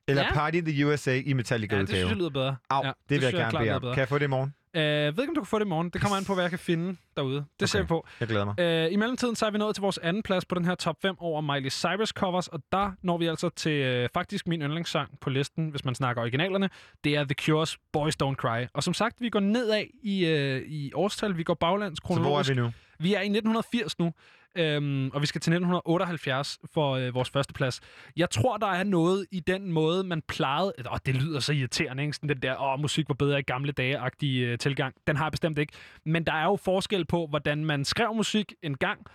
Eller 0.07 0.21
Ja. 0.23 0.33
Party 0.33 0.57
in 0.57 0.65
the 0.65 0.87
USA 0.87 1.11
i 1.11 1.15
Ja, 1.17 1.21
det 1.27 1.35
Metallica-udgave. 1.35 1.87
synes 1.87 2.09
jeg 2.09 2.17
lyder 2.17 2.29
bedre. 2.29 2.55
Au, 2.69 2.85
ja, 2.85 2.87
det, 2.87 2.95
det 3.09 3.15
vil 3.17 3.23
jeg 3.23 3.33
gerne 3.33 3.51
bede 3.51 3.63
lyder 3.63 3.75
om. 3.75 3.81
bedre. 3.81 3.93
Kan 3.93 3.99
jeg 3.99 4.07
få 4.07 4.17
det 4.17 4.25
i 4.25 4.27
morgen? 4.27 4.53
Øh, 4.79 5.17
ved 5.17 5.23
ikke, 5.23 5.31
om 5.31 5.35
du 5.35 5.41
kan 5.41 5.45
få 5.47 5.59
det 5.59 5.65
i 5.65 5.67
morgen. 5.67 5.89
Det 5.89 6.01
kommer 6.01 6.17
an 6.17 6.25
på, 6.25 6.33
hvad 6.33 6.43
jeg 6.43 6.49
kan 6.49 6.59
finde 6.59 6.97
derude. 7.17 7.35
Det 7.35 7.45
okay. 7.57 7.65
ser 7.65 7.79
vi 7.81 7.85
på. 7.85 8.07
Jeg 8.19 8.27
glæder 8.27 8.45
mig. 8.45 8.59
Øh, 8.59 8.93
I 8.93 8.95
mellemtiden 8.95 9.35
så 9.35 9.45
er 9.45 9.51
vi 9.51 9.57
nået 9.57 9.75
til 9.75 9.81
vores 9.81 9.97
anden 9.97 10.23
plads 10.23 10.45
på 10.45 10.55
den 10.55 10.65
her 10.65 10.75
top 10.75 10.95
5 11.01 11.15
over 11.19 11.41
Miley 11.41 11.69
Cyrus 11.69 12.09
covers, 12.09 12.47
og 12.47 12.59
der 12.71 12.91
når 13.01 13.17
vi 13.17 13.25
altså 13.27 13.49
til 13.49 13.71
øh, 13.71 14.09
faktisk 14.13 14.47
min 14.47 14.61
yndlingssang 14.61 15.19
på 15.21 15.29
listen, 15.29 15.69
hvis 15.69 15.85
man 15.85 15.95
snakker 15.95 16.21
originalerne. 16.21 16.69
Det 17.03 17.15
er 17.15 17.23
The 17.23 17.35
Cure's 17.41 17.75
Boys 17.93 18.15
Don't 18.23 18.35
Cry. 18.35 18.65
Og 18.73 18.83
som 18.83 18.93
sagt, 18.93 19.15
vi 19.19 19.29
går 19.29 19.39
nedad 19.39 19.83
i, 20.03 20.25
øh, 20.25 20.61
i 20.61 20.91
årstal. 20.93 21.37
Vi 21.37 21.43
går 21.43 21.53
baglands 21.53 21.97
Så 21.97 22.03
hvor 22.05 22.15
kronologisk. 22.15 22.49
er 22.49 22.53
vi 22.53 22.61
nu? 22.61 22.71
Vi 22.99 23.13
er 23.13 23.21
i 23.21 23.29
1980 23.29 23.99
nu, 23.99 24.13
øhm, 24.55 25.09
og 25.09 25.21
vi 25.21 25.25
skal 25.25 25.41
til 25.41 25.51
1978 25.51 26.59
for 26.73 26.91
øh, 26.91 27.13
vores 27.13 27.29
første 27.29 27.53
plads. 27.53 27.79
Jeg 28.15 28.29
tror, 28.29 28.57
der 28.57 28.67
er 28.67 28.83
noget 28.83 29.25
i 29.31 29.39
den 29.39 29.71
måde, 29.71 30.03
man 30.03 30.21
plejede... 30.21 30.73
Åh, 30.91 30.97
det 31.05 31.15
lyder 31.15 31.39
så 31.39 31.53
irriterende, 31.53 32.03
ikke? 32.03 32.15
Sådan 32.15 32.29
den 32.29 32.41
der, 32.41 32.61
åh, 32.61 32.79
musik 32.79 33.09
var 33.09 33.15
bedre 33.15 33.39
i 33.39 33.43
gamle 33.43 33.71
dage-agtige 33.71 34.47
øh, 34.47 34.57
tilgang. 34.57 34.95
Den 35.07 35.15
har 35.15 35.25
jeg 35.25 35.31
bestemt 35.31 35.57
ikke. 35.57 35.73
Men 36.05 36.23
der 36.23 36.33
er 36.33 36.45
jo 36.45 36.55
forskel 36.55 37.05
på, 37.05 37.27
hvordan 37.27 37.65
man 37.65 37.85
skrev 37.85 38.13
musik 38.15 38.53
en 38.63 38.77
gang, 38.77 39.05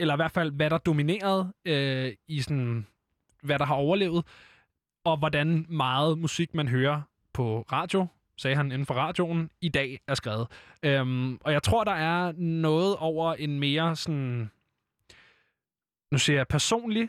eller 0.00 0.14
i 0.14 0.16
hvert 0.16 0.32
fald, 0.32 0.52
hvad 0.52 0.70
der 0.70 0.78
dominerede 0.78 1.52
øh, 1.64 2.12
i 2.28 2.40
sådan... 2.40 2.86
Hvad 3.42 3.58
der 3.58 3.64
har 3.64 3.74
overlevet, 3.74 4.24
og 5.04 5.16
hvordan 5.16 5.66
meget 5.68 6.18
musik 6.18 6.54
man 6.54 6.68
hører 6.68 7.02
på 7.32 7.64
radio, 7.72 8.06
sagde 8.38 8.56
han 8.56 8.66
inden 8.66 8.86
for 8.86 8.94
radioen, 8.94 9.50
i 9.60 9.68
dag 9.68 10.00
er 10.08 10.14
skrevet. 10.14 10.46
Øhm, 10.82 11.36
og 11.36 11.52
jeg 11.52 11.62
tror, 11.62 11.84
der 11.84 11.92
er 11.92 12.32
noget 12.36 12.96
over 12.96 13.34
en 13.34 13.60
mere 13.60 13.96
sådan, 13.96 14.50
nu 16.12 16.18
siger 16.18 16.36
jeg 16.36 16.48
personlig 16.48 17.08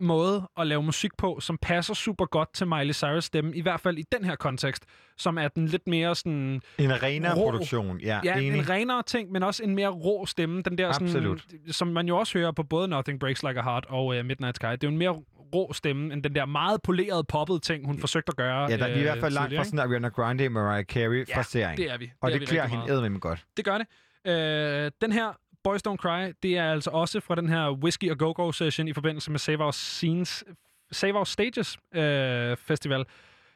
måde 0.00 0.48
at 0.58 0.66
lave 0.66 0.82
musik 0.82 1.10
på, 1.18 1.38
som 1.40 1.58
passer 1.62 1.94
super 1.94 2.26
godt 2.26 2.54
til 2.54 2.66
Miley 2.66 2.94
Cyrus 2.94 3.24
stemme, 3.24 3.56
i 3.56 3.60
hvert 3.60 3.80
fald 3.80 3.98
i 3.98 4.04
den 4.12 4.24
her 4.24 4.36
kontekst, 4.36 4.84
som 5.18 5.38
er 5.38 5.48
den 5.48 5.66
lidt 5.66 5.86
mere 5.86 6.14
sådan, 6.14 6.62
En 6.78 7.02
renere 7.02 7.34
Rå. 7.34 7.50
produktion. 7.50 8.00
Ja, 8.00 8.20
ja, 8.24 8.36
enig. 8.38 8.58
en 8.58 8.68
renere 8.68 9.02
ting, 9.02 9.32
men 9.32 9.42
også 9.42 9.62
en 9.64 9.74
mere 9.74 9.88
rå 9.88 10.26
stemme, 10.26 10.62
den 10.62 10.78
der 10.78 10.92
sådan, 10.92 11.06
Absolut. 11.06 11.46
som 11.70 11.88
man 11.88 12.08
jo 12.08 12.18
også 12.18 12.38
hører 12.38 12.52
på 12.52 12.62
både 12.62 12.88
Nothing 12.88 13.20
Breaks 13.20 13.42
Like 13.42 13.58
a 13.58 13.62
Heart 13.62 13.86
og 13.88 14.06
uh, 14.06 14.24
Midnight 14.24 14.56
Sky. 14.56 14.66
Det 14.66 14.72
er 14.72 14.78
jo 14.82 14.88
en 14.88 14.98
mere 14.98 15.22
rå 15.54 15.72
stemme, 15.72 16.12
end 16.12 16.22
den 16.22 16.34
der 16.34 16.46
meget 16.46 16.82
polerede, 16.82 17.24
poppede 17.24 17.58
ting, 17.60 17.86
hun 17.86 17.98
forsøgte 17.98 18.30
at 18.30 18.36
gøre 18.36 18.70
Ja, 18.70 18.76
der 18.76 18.84
er 18.84 18.88
vi 18.88 18.94
i 18.94 18.98
øh, 18.98 19.02
hvert 19.02 19.20
fald 19.20 19.32
langt 19.34 19.46
tidligere, 19.48 19.64
fra 19.64 19.70
sådan 19.70 19.78
Ariana 19.78 20.08
Grande, 20.08 20.48
Mariah 20.48 20.84
Carey 20.84 21.28
Ja, 21.28 21.36
frasering. 21.36 21.76
Det 21.76 21.90
er 21.90 21.98
vi. 21.98 22.10
Og 22.22 22.30
er 22.32 22.38
det 22.38 22.48
klæder 22.48 22.66
hende 22.66 22.84
eddermame 22.88 23.18
godt. 23.18 23.44
Det 23.56 23.64
gør 23.64 23.78
det. 23.78 23.86
Øh, 24.26 24.90
den 25.00 25.12
her 25.12 25.32
Boys 25.64 25.80
Don't 25.88 25.96
Cry, 25.96 26.32
det 26.42 26.58
er 26.58 26.72
altså 26.72 26.90
også 26.90 27.20
fra 27.20 27.34
den 27.34 27.48
her 27.48 27.70
Whiskey 27.70 28.10
og 28.10 28.18
Go-Go 28.18 28.52
session 28.52 28.88
i 28.88 28.92
forbindelse 28.92 29.30
med 29.30 29.38
Save 29.38 29.64
Our 29.64 29.70
Scenes, 29.70 30.44
Save 30.92 31.14
Our 31.16 31.24
Stages 31.24 31.78
øh, 31.94 32.56
festival, 32.56 33.04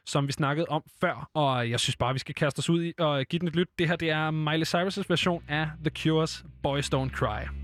som 0.07 0.27
vi 0.27 0.33
snakkede 0.33 0.67
om 0.69 0.83
før, 1.01 1.31
og 1.35 1.71
jeg 1.71 1.81
synes 1.81 1.97
bare, 1.97 2.13
vi 2.13 2.19
skal 2.19 2.35
kaste 2.35 2.59
os 2.59 2.71
ud 2.71 2.85
i 2.85 2.93
og 2.99 3.25
give 3.25 3.41
den 3.41 3.49
et 3.49 3.57
lyt. 3.57 3.69
Det 3.79 3.89
her, 3.89 3.97
det 3.97 4.11
er 4.11 4.31
Miley 4.31 4.67
Cyrus' 4.67 5.03
version 5.09 5.45
af 5.49 5.69
The 5.85 5.91
Cure's 5.99 6.45
Boys 6.63 6.95
Don't 6.95 7.11
Cry. 7.17 7.64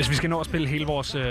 Hvis 0.00 0.10
vi 0.10 0.14
skal 0.14 0.30
nå 0.30 0.40
at 0.40 0.46
spille 0.46 0.68
hele 0.68 0.86
vores, 0.86 1.14
øh, 1.14 1.22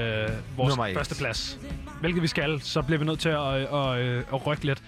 vores 0.58 0.78
Nummer 0.78 0.94
første 0.94 1.16
plads, 1.16 1.60
hvilket 2.00 2.22
vi 2.22 2.28
skal, 2.28 2.62
så 2.62 2.82
bliver 2.82 3.00
vi 3.00 3.06
nødt 3.06 3.20
til 3.20 3.30
at, 3.30 3.54
at, 3.56 3.98
at, 3.98 4.18
at 4.34 4.48
rykke 4.48 4.66
lidt. 4.66 4.84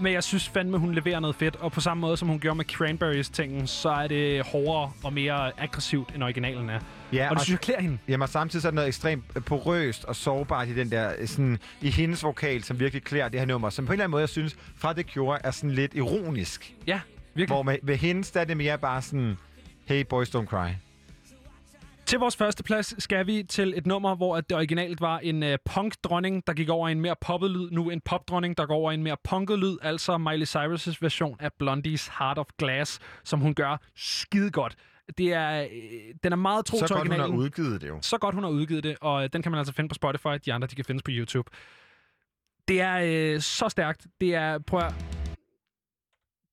Men 0.00 0.12
jeg 0.12 0.24
synes 0.24 0.48
fandme, 0.48 0.78
hun 0.78 0.94
leverer 0.94 1.20
noget 1.20 1.36
fedt, 1.36 1.56
og 1.56 1.72
på 1.72 1.80
samme 1.80 2.00
måde, 2.00 2.16
som 2.16 2.28
hun 2.28 2.40
gjorde 2.40 2.56
med 2.56 2.64
Cranberries-tingen, 2.64 3.66
så 3.66 3.88
er 3.88 4.06
det 4.06 4.46
hårdere 4.46 4.92
og 5.02 5.12
mere 5.12 5.60
aggressivt, 5.60 6.14
end 6.14 6.22
originalen 6.22 6.70
er. 6.70 6.80
Ja, 7.12 7.30
Og 7.30 7.36
det 7.36 7.44
synes 7.44 7.54
jeg 7.54 7.60
klæder 7.60 7.80
hende. 7.80 7.98
Jamen, 8.08 8.22
og 8.22 8.28
samtidig 8.28 8.62
så 8.62 8.68
er 8.68 8.70
der 8.70 8.74
noget 8.74 8.88
ekstremt 8.88 9.44
porøst 9.44 10.04
og 10.04 10.16
sårbart 10.16 10.68
i 10.68 10.74
den 10.74 10.90
der, 10.90 11.12
øh, 11.18 11.28
sådan, 11.28 11.58
i 11.80 11.90
hendes 11.90 12.22
vokal, 12.22 12.64
som 12.64 12.80
virkelig 12.80 13.02
klæder 13.02 13.28
det 13.28 13.40
her 13.40 13.46
nummer, 13.46 13.70
som 13.70 13.86
på 13.86 13.92
en 13.92 13.94
eller 13.94 14.04
anden 14.04 14.10
måde, 14.10 14.20
jeg 14.20 14.28
synes, 14.28 14.56
fra 14.76 14.92
The 14.92 15.02
Cure 15.02 15.46
er 15.46 15.50
sådan 15.50 15.70
lidt 15.70 15.94
ironisk. 15.94 16.74
Ja, 16.86 17.00
virkelig. 17.34 17.54
Hvor 17.54 17.62
med, 17.62 17.76
ved 17.82 17.96
hendes, 17.96 18.30
der 18.30 18.40
er 18.40 18.44
det 18.44 18.56
mere 18.56 18.78
bare 18.78 19.02
sådan, 19.02 19.36
hey, 19.84 20.04
boys 20.10 20.34
don't 20.34 20.46
cry. 20.46 20.68
Til 22.08 22.18
vores 22.18 22.36
første 22.36 22.62
plads 22.62 23.02
skal 23.02 23.26
vi 23.26 23.42
til 23.42 23.74
et 23.76 23.86
nummer, 23.86 24.14
hvor 24.14 24.36
at 24.36 24.48
det 24.48 24.56
originalt 24.56 25.00
var 25.00 25.18
en 25.18 25.42
uh, 25.42 25.48
punk-dronning, 25.64 26.46
der 26.46 26.52
gik 26.52 26.68
over 26.68 26.88
i 26.88 26.92
en 26.92 27.00
mere 27.00 27.14
poppet 27.20 27.50
lyd. 27.50 27.70
Nu 27.70 27.90
en 27.90 28.00
pop-dronning, 28.00 28.56
der 28.58 28.66
går 28.66 28.74
over 28.74 28.90
i 28.90 28.94
en 28.94 29.02
mere 29.02 29.16
punket 29.24 29.58
lyd. 29.58 29.76
Altså 29.82 30.18
Miley 30.18 30.46
Cyrus' 30.46 30.98
version 31.00 31.36
af 31.40 31.50
Blondies 31.58 32.08
Heart 32.18 32.38
of 32.38 32.46
Glass, 32.58 32.98
som 33.24 33.40
hun 33.40 33.54
gør 33.54 33.76
skide 33.96 34.50
godt. 34.50 34.76
Det 35.18 35.32
er, 35.32 35.62
øh, 35.62 35.68
den 36.22 36.32
er 36.32 36.36
meget 36.36 36.64
tro 36.66 36.78
Så 36.78 36.86
til 36.86 36.96
godt, 36.96 37.08
hun 37.08 37.16
har 37.16 37.24
originalen. 37.24 37.44
udgivet 37.44 37.80
det 37.80 37.88
jo. 37.88 37.98
så 38.02 38.18
godt, 38.18 38.34
hun 38.34 38.44
har 38.44 38.50
udgivet 38.50 38.84
det, 38.84 38.96
og 39.00 39.24
øh, 39.24 39.30
den 39.32 39.42
kan 39.42 39.52
man 39.52 39.58
altså 39.58 39.74
finde 39.74 39.88
på 39.88 39.94
Spotify. 39.94 40.38
De 40.44 40.52
andre, 40.52 40.68
de 40.68 40.74
kan 40.74 40.84
findes 40.84 41.02
på 41.02 41.10
YouTube. 41.10 41.50
Det 42.68 42.80
er 42.80 43.00
øh, 43.34 43.40
så 43.40 43.68
stærkt. 43.68 44.06
Det 44.20 44.34
er, 44.34 44.58
prøv 44.58 44.80
at, 44.80 45.17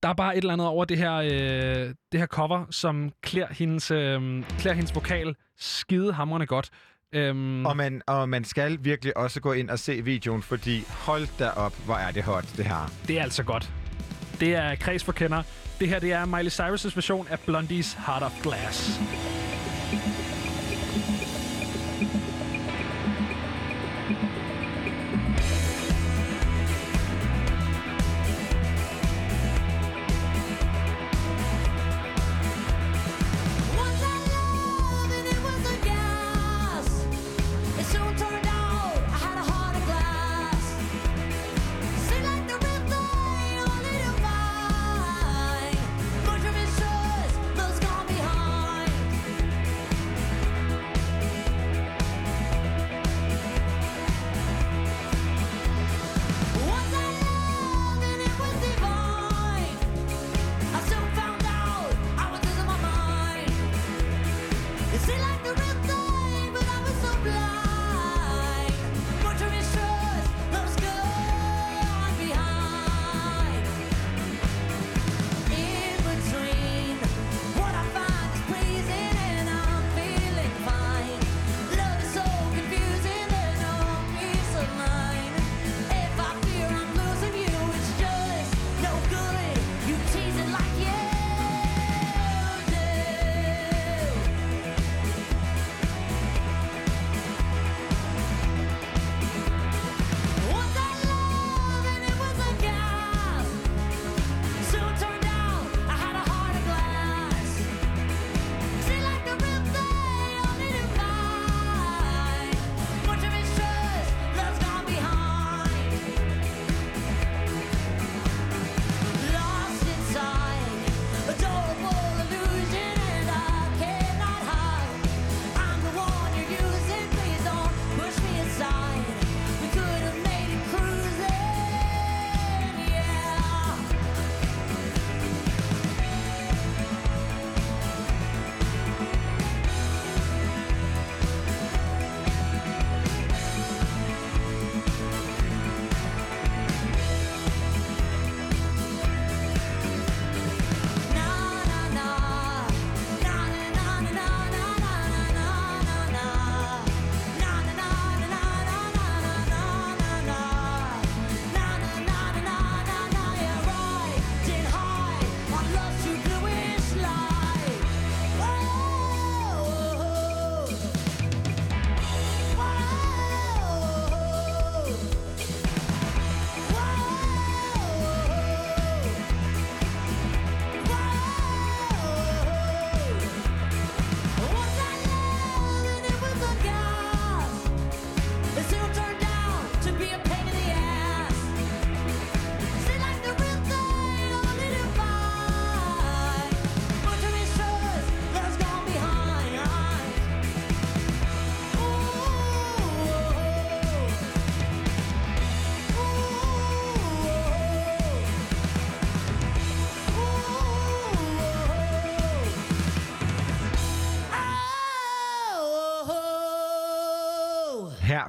der 0.03 0.09
er 0.09 0.13
bare 0.13 0.33
et 0.37 0.41
eller 0.41 0.53
andet 0.53 0.67
over 0.67 0.85
det 0.85 0.97
her, 0.97 1.13
øh, 1.15 1.93
det 2.11 2.19
her 2.19 2.27
cover, 2.27 2.65
som 2.71 3.11
klæder 3.21 3.47
hendes, 3.51 3.91
øh, 3.91 4.43
klæder 4.59 4.75
hendes 4.75 4.95
vokal 4.95 5.35
skide 5.59 6.13
hamrende 6.13 6.45
godt. 6.45 6.69
Øhm, 7.13 7.65
Og 7.65 7.77
man, 7.77 8.01
og 8.07 8.29
man 8.29 8.43
skal 8.43 8.77
virkelig 8.81 9.17
også 9.17 9.41
gå 9.41 9.53
ind 9.53 9.69
og 9.69 9.79
se 9.79 10.01
videoen, 10.01 10.43
fordi 10.43 10.83
hold 10.89 11.27
da 11.39 11.49
op, 11.49 11.73
hvor 11.85 11.95
er 11.95 12.11
det 12.11 12.23
hot, 12.23 12.45
det 12.57 12.65
her. 12.65 12.91
det 13.07 13.19
er 13.19 13.23
altså 13.23 13.43
godt. 13.43 13.71
Det 14.39 14.55
er 14.55 14.75
kreds 14.75 15.03
for 15.03 15.11
kender. 15.11 15.43
Det 15.79 15.89
her 15.89 15.99
det 15.99 16.11
er 16.13 16.25
Miley 16.25 16.49
Cyrus' 16.51 16.95
version 16.95 17.27
af 17.29 17.39
Blondies 17.39 17.93
Heart 18.05 18.23
of 18.23 18.41
Glass. 18.43 18.99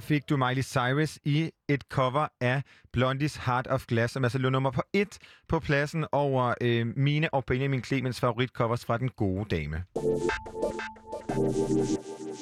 Fik 0.07 0.29
du 0.29 0.37
Miley 0.37 0.63
Cyrus 0.63 1.19
i 1.25 1.51
et 1.69 1.83
cover 1.91 2.29
af 2.41 2.63
Blondies 2.93 3.37
Heart 3.37 3.67
of 3.67 3.87
Glass, 3.87 4.13
som 4.13 4.25
altså 4.25 4.39
lå 4.39 4.51
nummer 4.51 4.71
på 4.71 4.83
et 4.93 5.19
på 5.49 5.59
pladsen 5.59 6.07
over 6.13 6.55
øh, 6.61 6.87
mine 6.97 7.35
og 7.35 7.45
Benjamin 7.45 7.85
Clemens 7.85 8.21
favoritcovers 8.21 8.85
fra 8.85 8.99
Den 8.99 9.09
Gode 9.09 9.57
Dame. 9.57 9.85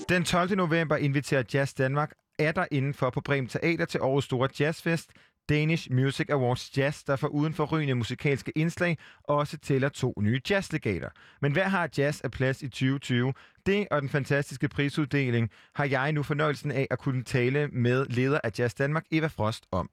Den 0.08 0.24
12. 0.24 0.56
november 0.56 0.96
inviterer 0.96 1.42
Jazz 1.54 1.74
Danmark 1.74 2.12
er 2.38 2.52
der 2.52 2.66
indenfor 2.70 3.10
på 3.10 3.20
Bremen 3.20 3.48
Teater 3.48 3.84
til 3.84 4.00
årets 4.00 4.24
store 4.24 4.48
jazzfest, 4.60 5.10
Danish 5.48 5.92
Music 5.92 6.30
Awards 6.30 6.78
Jazz, 6.78 7.04
der 7.04 7.16
for 7.16 7.28
uden 7.28 7.54
forrygende 7.54 7.94
musikalske 7.94 8.52
indslag 8.56 8.98
også 9.24 9.58
tæller 9.58 9.88
to 9.88 10.14
nye 10.20 10.40
jazzlegater. 10.50 11.08
Men 11.40 11.52
hvad 11.52 11.62
har 11.62 11.88
jazz 11.98 12.20
af 12.20 12.30
plads 12.30 12.62
i 12.62 12.68
2020? 12.68 13.32
Det 13.66 13.88
og 13.90 14.00
den 14.02 14.08
fantastiske 14.08 14.68
prisuddeling 14.68 15.50
har 15.74 15.84
jeg 15.84 16.12
nu 16.12 16.22
fornøjelsen 16.22 16.70
af 16.70 16.86
at 16.90 16.98
kunne 16.98 17.22
tale 17.22 17.68
med 17.68 18.06
leder 18.06 18.40
af 18.44 18.58
Jazz 18.58 18.74
Danmark, 18.74 19.04
Eva 19.10 19.26
Frost, 19.26 19.66
om. 19.72 19.90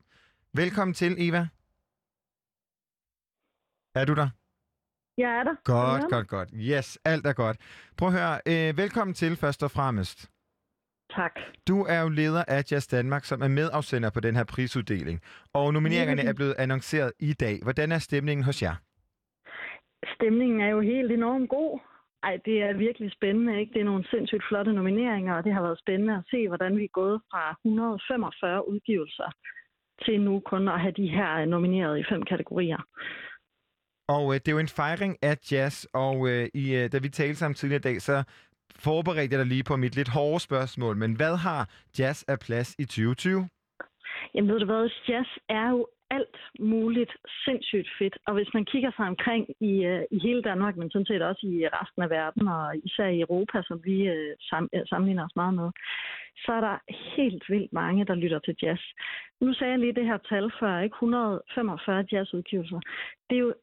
Velkommen 0.53 0.93
til, 0.93 1.15
Eva. 1.17 1.47
Er 3.95 4.05
du 4.05 4.13
der? 4.15 4.30
Jeg 5.17 5.32
er 5.39 5.43
der. 5.43 5.55
Godt, 5.63 6.01
Ja. 6.01 6.15
godt, 6.15 6.28
godt. 6.28 6.49
Yes, 6.53 6.99
alt 7.05 7.26
er 7.28 7.34
godt. 7.34 7.57
Prøv 7.97 8.07
at 8.07 8.13
høre. 8.13 8.39
Øh, 8.45 8.78
velkommen 8.78 9.13
til 9.13 9.36
først 9.36 9.63
og 9.63 9.72
fremmest. 9.72 10.32
Tak. 11.15 11.32
Du 11.67 11.84
er 11.84 11.99
jo 12.01 12.09
leder 12.09 12.43
af 12.47 12.72
Jazz 12.72 12.88
Danmark, 12.88 13.26
som 13.26 13.41
er 13.41 13.47
medafsender 13.47 14.09
på 14.09 14.19
den 14.19 14.36
her 14.36 14.43
prisuddeling. 14.43 15.22
Og 15.53 15.74
nomineringerne 15.74 16.22
er 16.22 16.34
blevet 16.34 16.55
annonceret 16.57 17.11
i 17.19 17.34
dag. 17.34 17.59
Hvordan 17.63 17.91
er 17.91 17.99
stemningen 17.99 18.43
hos 18.43 18.61
jer? 18.61 18.76
Stemningen 20.15 20.61
er 20.61 20.69
jo 20.69 20.82
helt 20.82 21.11
enormt 21.11 21.49
god. 21.49 21.80
Ej, 22.24 22.38
det 22.45 22.63
er 22.63 22.74
virkelig 22.74 23.11
spændende, 23.11 23.59
ikke? 23.59 23.74
Det 23.74 23.82
er 23.82 23.86
nogle 23.91 24.07
sindssygt 24.09 24.43
flotte 24.49 24.74
nomineringer, 24.74 25.34
og 25.34 25.43
det 25.43 25.53
har 25.53 25.61
været 25.61 25.80
spændende 25.80 26.15
at 26.15 26.24
se, 26.32 26.47
hvordan 26.47 26.78
vi 26.78 26.84
er 26.84 26.97
gået 27.01 27.22
fra 27.32 27.55
145 27.65 28.69
udgivelser 28.69 29.32
til 30.05 30.22
nu 30.22 30.39
kun 30.39 30.67
at 30.67 30.82
have 30.82 30.91
de 30.91 31.07
her 31.07 31.45
nomineret 31.45 31.99
i 31.99 32.03
fem 32.09 32.24
kategorier. 32.24 32.82
Og 34.07 34.34
øh, 34.34 34.36
det 34.39 34.47
er 34.47 34.51
jo 34.51 34.59
en 34.59 34.78
fejring 34.82 35.17
af 35.22 35.36
jazz, 35.51 35.86
og 35.93 36.30
øh, 36.30 36.47
i, 36.53 36.76
øh, 36.76 36.91
da 36.91 36.97
vi 36.97 37.09
talte 37.09 37.36
sammen 37.36 37.55
tidligere 37.55 37.80
i 37.80 37.88
dag, 37.89 38.01
så 38.01 38.24
forberedte 38.76 39.34
jeg 39.34 39.39
dig 39.39 39.47
lige 39.47 39.63
på 39.63 39.76
mit 39.76 39.95
lidt 39.95 40.09
hårde 40.09 40.39
spørgsmål. 40.39 40.97
Men 40.97 41.15
hvad 41.15 41.36
har 41.36 41.69
jazz 41.99 42.24
af 42.28 42.39
plads 42.39 42.76
i 42.80 42.86
2020? 42.86 43.47
Jamen 44.34 44.51
ved 44.51 44.59
du 44.59 44.65
hvad, 44.65 44.89
jazz 45.07 45.30
er 45.49 45.69
jo 45.69 45.88
alt 46.18 46.38
muligt 46.59 47.14
sindssygt 47.45 47.89
fedt. 47.99 48.18
Og 48.28 48.34
hvis 48.34 48.53
man 48.53 48.66
kigger 48.66 48.91
sig 48.97 49.05
omkring 49.14 49.43
i, 49.59 49.74
øh, 49.91 50.03
i 50.12 50.20
hele 50.20 50.41
Danmark, 50.41 50.76
men 50.78 50.91
sådan 50.91 51.05
set 51.05 51.22
også 51.22 51.47
i 51.47 51.68
resten 51.68 52.01
af 52.01 52.09
verden, 52.09 52.47
og 52.47 52.78
især 52.84 53.07
i 53.07 53.22
Europa, 53.22 53.62
som 53.68 53.78
vi 53.84 54.07
øh, 54.07 54.36
sam, 54.49 54.70
øh, 54.74 54.82
sammenligner 54.86 55.26
os 55.26 55.36
meget 55.36 55.53
med, 55.53 55.70
så 56.45 56.51
er 56.51 56.62
der 56.62 56.78
helt 57.16 57.43
vildt 57.49 57.74
mange, 57.74 58.05
der 58.05 58.16
lytter 58.16 58.39
til 58.39 58.55
jazz. 58.62 58.82
Nu 59.41 59.53
sagde 59.53 59.72
jeg 59.72 59.80
lige 59.80 59.97
det 59.99 60.05
her 60.05 60.18
tal 60.18 60.51
før, 60.59 60.80
ikke? 60.80 60.93
145 60.93 62.05
jazzudgivelser. 62.12 62.80
Det 63.30 63.36
er 63.36 63.39
jo 63.39 63.53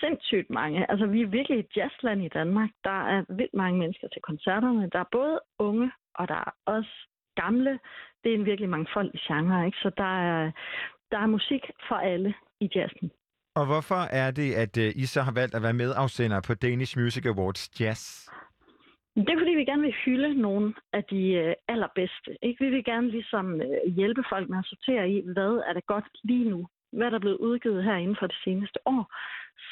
sindssygt 0.00 0.50
mange. 0.50 0.90
Altså, 0.90 1.06
vi 1.06 1.22
er 1.22 1.26
virkelig 1.26 1.58
et 1.58 1.76
jazzland 1.76 2.22
i 2.22 2.28
Danmark. 2.28 2.70
Der 2.84 3.00
er 3.14 3.24
vildt 3.28 3.54
mange 3.54 3.78
mennesker 3.78 4.08
til 4.08 4.22
koncerterne. 4.22 4.90
Der 4.92 4.98
er 4.98 5.12
både 5.12 5.40
unge, 5.58 5.92
og 6.14 6.28
der 6.28 6.34
er 6.34 6.54
også 6.66 6.94
gamle. 7.36 7.78
Det 8.24 8.30
er 8.30 8.34
en 8.34 8.46
virkelig 8.46 8.70
mangfoldig 8.70 9.20
genre, 9.20 9.66
ikke? 9.66 9.78
Så 9.78 9.90
der 9.96 10.14
er, 10.30 10.50
der 11.10 11.18
er 11.18 11.26
musik 11.26 11.62
for 11.88 11.94
alle 11.94 12.34
i 12.60 12.68
jazzen. 12.74 13.10
Og 13.54 13.66
hvorfor 13.66 14.02
er 14.22 14.30
det, 14.30 14.54
at 14.54 14.78
øh, 14.78 14.92
I 14.96 15.06
så 15.06 15.20
har 15.22 15.32
valgt 15.32 15.54
at 15.54 15.62
være 15.62 15.72
medafsender 15.72 16.40
på 16.46 16.54
Danish 16.54 16.98
Music 16.98 17.26
Awards 17.26 17.80
Jazz? 17.80 18.28
Det 19.16 19.30
er 19.30 19.38
fordi, 19.38 19.54
vi 19.54 19.64
gerne 19.64 19.82
vil 19.82 20.00
hylde 20.04 20.34
nogle 20.34 20.74
af 20.92 21.04
de 21.04 21.22
øh, 21.42 21.54
allerbedste. 21.68 22.30
Ikke? 22.42 22.64
Vi 22.64 22.70
vil 22.70 22.84
gerne 22.84 23.10
ligesom 23.10 23.60
øh, 23.60 23.94
hjælpe 23.96 24.24
folk 24.32 24.48
med 24.48 24.58
at 24.58 24.70
sortere 24.72 25.10
i, 25.10 25.22
hvad 25.34 25.52
er 25.68 25.72
der 25.72 25.80
godt 25.86 26.08
lige 26.24 26.50
nu? 26.50 26.66
Hvad 26.92 27.06
er 27.06 27.10
der 27.10 27.18
blevet 27.18 27.36
udgivet 27.36 27.84
her 27.84 27.96
inden 27.96 28.16
for 28.20 28.26
det 28.26 28.36
seneste 28.44 28.78
år, 28.86 29.02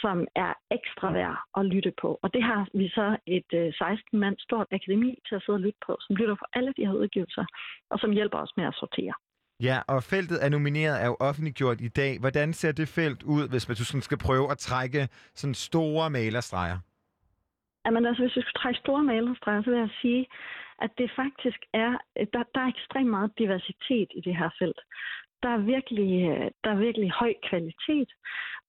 som 0.02 0.26
er 0.36 0.52
ekstra 0.70 1.12
værd 1.12 1.38
at 1.58 1.66
lytte 1.66 1.92
på? 2.02 2.18
Og 2.22 2.34
det 2.34 2.42
har 2.42 2.68
vi 2.74 2.88
så 2.88 3.16
et 3.26 3.50
øh, 3.54 3.72
16 3.74 4.18
mand 4.18 4.36
stort 4.38 4.66
akademi 4.70 5.18
til 5.28 5.34
at 5.34 5.42
sidde 5.42 5.56
og 5.56 5.60
lytte 5.60 5.80
på, 5.86 5.96
som 6.00 6.16
lytter 6.16 6.34
på 6.34 6.46
alle 6.52 6.72
de 6.76 6.86
her 6.86 6.94
udgivelser, 7.02 7.44
og 7.90 7.98
som 7.98 8.10
hjælper 8.10 8.38
os 8.38 8.52
med 8.56 8.64
at 8.64 8.74
sortere. 8.74 9.14
Ja, 9.62 9.78
og 9.88 10.02
feltet 10.02 10.44
er 10.44 10.48
nomineret 10.48 11.02
er 11.02 11.06
jo 11.06 11.16
offentliggjort 11.20 11.80
i 11.80 11.88
dag. 11.88 12.20
Hvordan 12.20 12.52
ser 12.52 12.72
det 12.72 12.88
felt 12.88 13.22
ud, 13.22 13.48
hvis 13.48 13.68
man 13.68 13.76
du 13.76 13.84
sådan 13.84 14.02
skal 14.02 14.18
prøve 14.18 14.50
at 14.50 14.58
trække 14.58 15.08
sådan 15.34 15.54
store 15.54 16.10
malerstreger? 16.10 16.78
Jamen 17.86 18.06
altså, 18.06 18.22
hvis 18.22 18.36
vi 18.36 18.42
skulle 18.42 18.62
trække 18.62 18.80
store 18.80 19.02
malerstreger, 19.02 19.62
så 19.62 19.70
vil 19.70 19.78
jeg 19.78 19.94
sige, 20.02 20.26
at 20.84 20.90
det 20.98 21.10
faktisk 21.16 21.60
er, 21.72 21.90
der, 22.32 22.42
der 22.54 22.60
er 22.60 22.72
ekstremt 22.76 23.10
meget 23.10 23.30
diversitet 23.38 24.08
i 24.18 24.20
det 24.26 24.36
her 24.36 24.50
felt. 24.58 24.80
Der 25.42 25.48
er 25.48 25.58
virkelig, 25.74 26.12
der 26.64 26.70
er 26.70 26.84
virkelig 26.86 27.10
høj 27.10 27.32
kvalitet. 27.48 28.10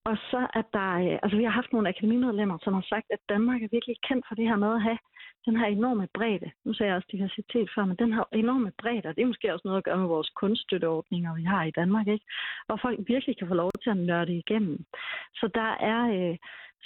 Og 0.10 0.18
så 0.32 0.42
er 0.60 0.64
der, 0.78 0.90
øh, 1.06 1.20
altså 1.24 1.38
vi 1.38 1.44
har 1.44 1.56
haft 1.60 1.74
nogle 1.74 1.90
akademimedlemmer, 1.90 2.58
som 2.62 2.74
har 2.74 2.86
sagt, 2.94 3.08
at 3.10 3.22
Danmark 3.30 3.60
er 3.62 3.76
virkelig 3.76 3.96
kendt 4.08 4.26
for 4.28 4.36
det 4.36 4.48
her 4.50 4.56
med 4.56 4.72
at 4.76 4.82
have 4.82 5.00
den 5.46 5.56
her 5.60 5.66
enorme 5.66 6.08
bredde. 6.14 6.52
Nu 6.66 6.74
sagde 6.74 6.90
jeg 6.90 6.96
også 6.98 7.10
diversitet 7.12 7.70
før, 7.76 7.86
men 7.86 7.96
den 7.96 8.14
her 8.14 8.24
enorme 8.34 8.72
bredde, 8.82 9.10
og 9.10 9.16
det 9.16 9.22
er 9.22 9.32
måske 9.34 9.54
også 9.54 9.68
noget 9.68 9.78
at 9.78 9.84
gøre 9.84 9.98
med 9.98 10.08
vores 10.08 10.30
kunststøtteordninger, 10.30 11.36
vi 11.36 11.44
har 11.44 11.64
i 11.64 11.72
Danmark, 11.72 12.08
ikke? 12.08 12.26
hvor 12.66 12.80
folk 12.82 13.00
virkelig 13.08 13.38
kan 13.38 13.48
få 13.48 13.54
lov 13.54 13.72
til 13.84 13.90
at 13.90 13.98
nørde 13.98 14.38
igennem. 14.38 14.86
Så 15.34 15.50
der 15.54 15.72
er 15.94 16.02
øh, 16.18 16.38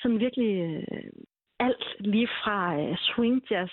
sådan 0.02 0.20
virkelig 0.20 0.52
øh, 0.92 1.12
alt 1.60 1.86
lige 2.00 2.28
fra 2.28 2.82
øh, 2.82 2.98
swing 2.98 3.42
jazz 3.52 3.72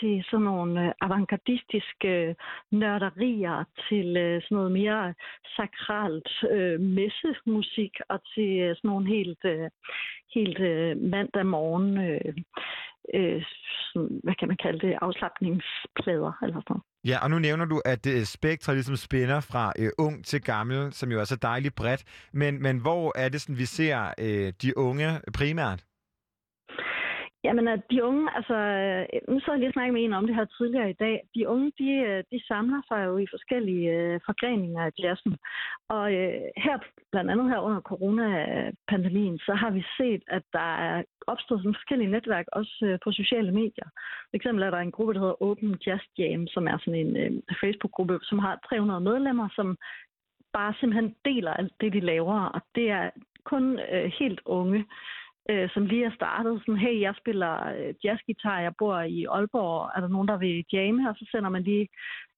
til 0.00 0.24
sådan 0.30 0.44
nogle 0.44 0.86
øh, 0.86 0.92
avantgardistiske 1.00 2.08
øh, 2.08 2.34
nørderier, 2.70 3.64
til 3.88 4.16
øh, 4.16 4.42
sådan 4.42 4.56
noget 4.56 4.72
mere 4.72 5.14
sakralt 5.56 6.30
øh, 6.50 6.80
messemusik, 6.80 7.94
og 8.08 8.18
til 8.34 8.50
øh, 8.60 8.76
sådan 8.76 8.88
nogle 8.88 9.06
helt, 9.08 9.44
øh, 9.44 9.70
helt 10.34 10.60
øh, 10.60 10.96
mandag 10.96 11.46
morgen, 11.46 11.98
øh, 11.98 12.34
øh, 13.14 13.42
sådan, 13.92 14.20
hvad 14.24 14.34
kan 14.38 14.48
man 14.48 14.56
kalde 14.64 14.86
det, 14.86 14.98
afslappningsplader 15.00 16.32
eller 16.42 16.60
sådan 16.60 16.64
noget. 16.68 16.82
Ja, 17.04 17.16
og 17.22 17.30
nu 17.30 17.38
nævner 17.38 17.64
du, 17.64 17.82
at 17.84 18.06
øh, 18.06 18.22
spektret 18.24 18.76
ligesom 18.76 18.96
spænder 18.96 19.40
fra 19.40 19.72
øh, 19.78 19.90
ung 19.98 20.24
til 20.24 20.40
gammel, 20.42 20.92
som 20.92 21.12
jo 21.12 21.20
er 21.20 21.24
så 21.24 21.36
dejligt 21.36 21.74
bredt. 21.74 22.04
Men, 22.32 22.62
men 22.62 22.78
hvor 22.78 23.12
er 23.18 23.28
det 23.28 23.40
sådan, 23.40 23.58
vi 23.58 23.64
ser 23.64 24.14
øh, 24.18 24.52
de 24.62 24.78
unge 24.78 25.20
primært? 25.38 25.84
Jamen, 27.44 27.68
at 27.68 27.82
de 27.90 28.04
unge, 28.04 28.28
altså, 28.36 28.54
øh, 28.54 29.04
nu 29.28 29.40
sad 29.40 29.52
jeg 29.52 29.58
lige 29.58 29.68
og 29.68 29.72
snakkede 29.72 29.94
med 29.94 30.04
en 30.04 30.12
om 30.12 30.26
det 30.26 30.34
her 30.34 30.44
tidligere 30.44 30.90
i 30.90 31.00
dag. 31.04 31.16
De 31.34 31.48
unge, 31.48 31.72
de, 31.78 31.90
øh, 32.08 32.24
de 32.32 32.46
samler 32.46 32.82
sig 32.88 33.04
jo 33.06 33.18
i 33.18 33.26
forskellige 33.30 33.90
øh, 33.98 34.20
forgreninger 34.26 34.82
af 34.84 34.92
jazzen. 34.98 35.36
Og 35.88 36.14
øh, 36.14 36.40
her, 36.56 36.76
blandt 37.12 37.30
andet 37.30 37.50
her 37.50 37.58
under 37.58 37.80
coronapandemien, 37.80 39.38
så 39.38 39.54
har 39.54 39.70
vi 39.70 39.82
set, 39.98 40.22
at 40.26 40.42
der 40.52 40.70
er 40.88 41.02
opstået 41.26 41.60
sådan 41.60 41.74
forskellige 41.74 42.10
netværk, 42.10 42.46
også 42.52 42.74
øh, 42.82 42.98
på 43.04 43.12
sociale 43.12 43.52
medier. 43.52 43.88
For 44.30 44.36
eksempel 44.36 44.62
er 44.62 44.70
der 44.70 44.78
en 44.78 44.96
gruppe, 44.96 45.14
der 45.14 45.20
hedder 45.20 45.42
Open 45.42 45.78
Jazz 45.86 46.02
Jam, 46.18 46.46
som 46.46 46.68
er 46.68 46.78
sådan 46.78 47.00
en 47.06 47.16
øh, 47.16 47.30
Facebook-gruppe, 47.60 48.18
som 48.22 48.38
har 48.38 48.60
300 48.68 49.00
medlemmer, 49.00 49.48
som 49.56 49.76
bare 50.52 50.74
simpelthen 50.80 51.14
deler 51.24 51.52
alt 51.54 51.72
det, 51.80 51.92
de 51.92 52.00
laver. 52.00 52.40
Og 52.44 52.60
det 52.74 52.90
er 52.90 53.10
kun 53.44 53.78
øh, 53.92 54.12
helt 54.18 54.40
unge 54.44 54.84
øh, 55.50 55.68
som 55.74 55.86
lige 55.86 56.04
er 56.04 56.14
startet. 56.14 56.60
Sådan, 56.60 56.76
hey, 56.76 57.00
jeg 57.00 57.14
spiller 57.22 57.52
øh, 57.74 57.94
jazzgitar, 58.04 58.60
jeg 58.60 58.72
bor 58.78 59.00
i 59.00 59.24
Aalborg, 59.24 59.90
er 59.96 60.00
der 60.00 60.08
nogen, 60.08 60.28
der 60.28 60.38
vil 60.38 60.64
jamme? 60.72 61.08
Og 61.10 61.14
så 61.16 61.24
sender 61.32 61.50
man 61.50 61.62
lige 61.62 61.88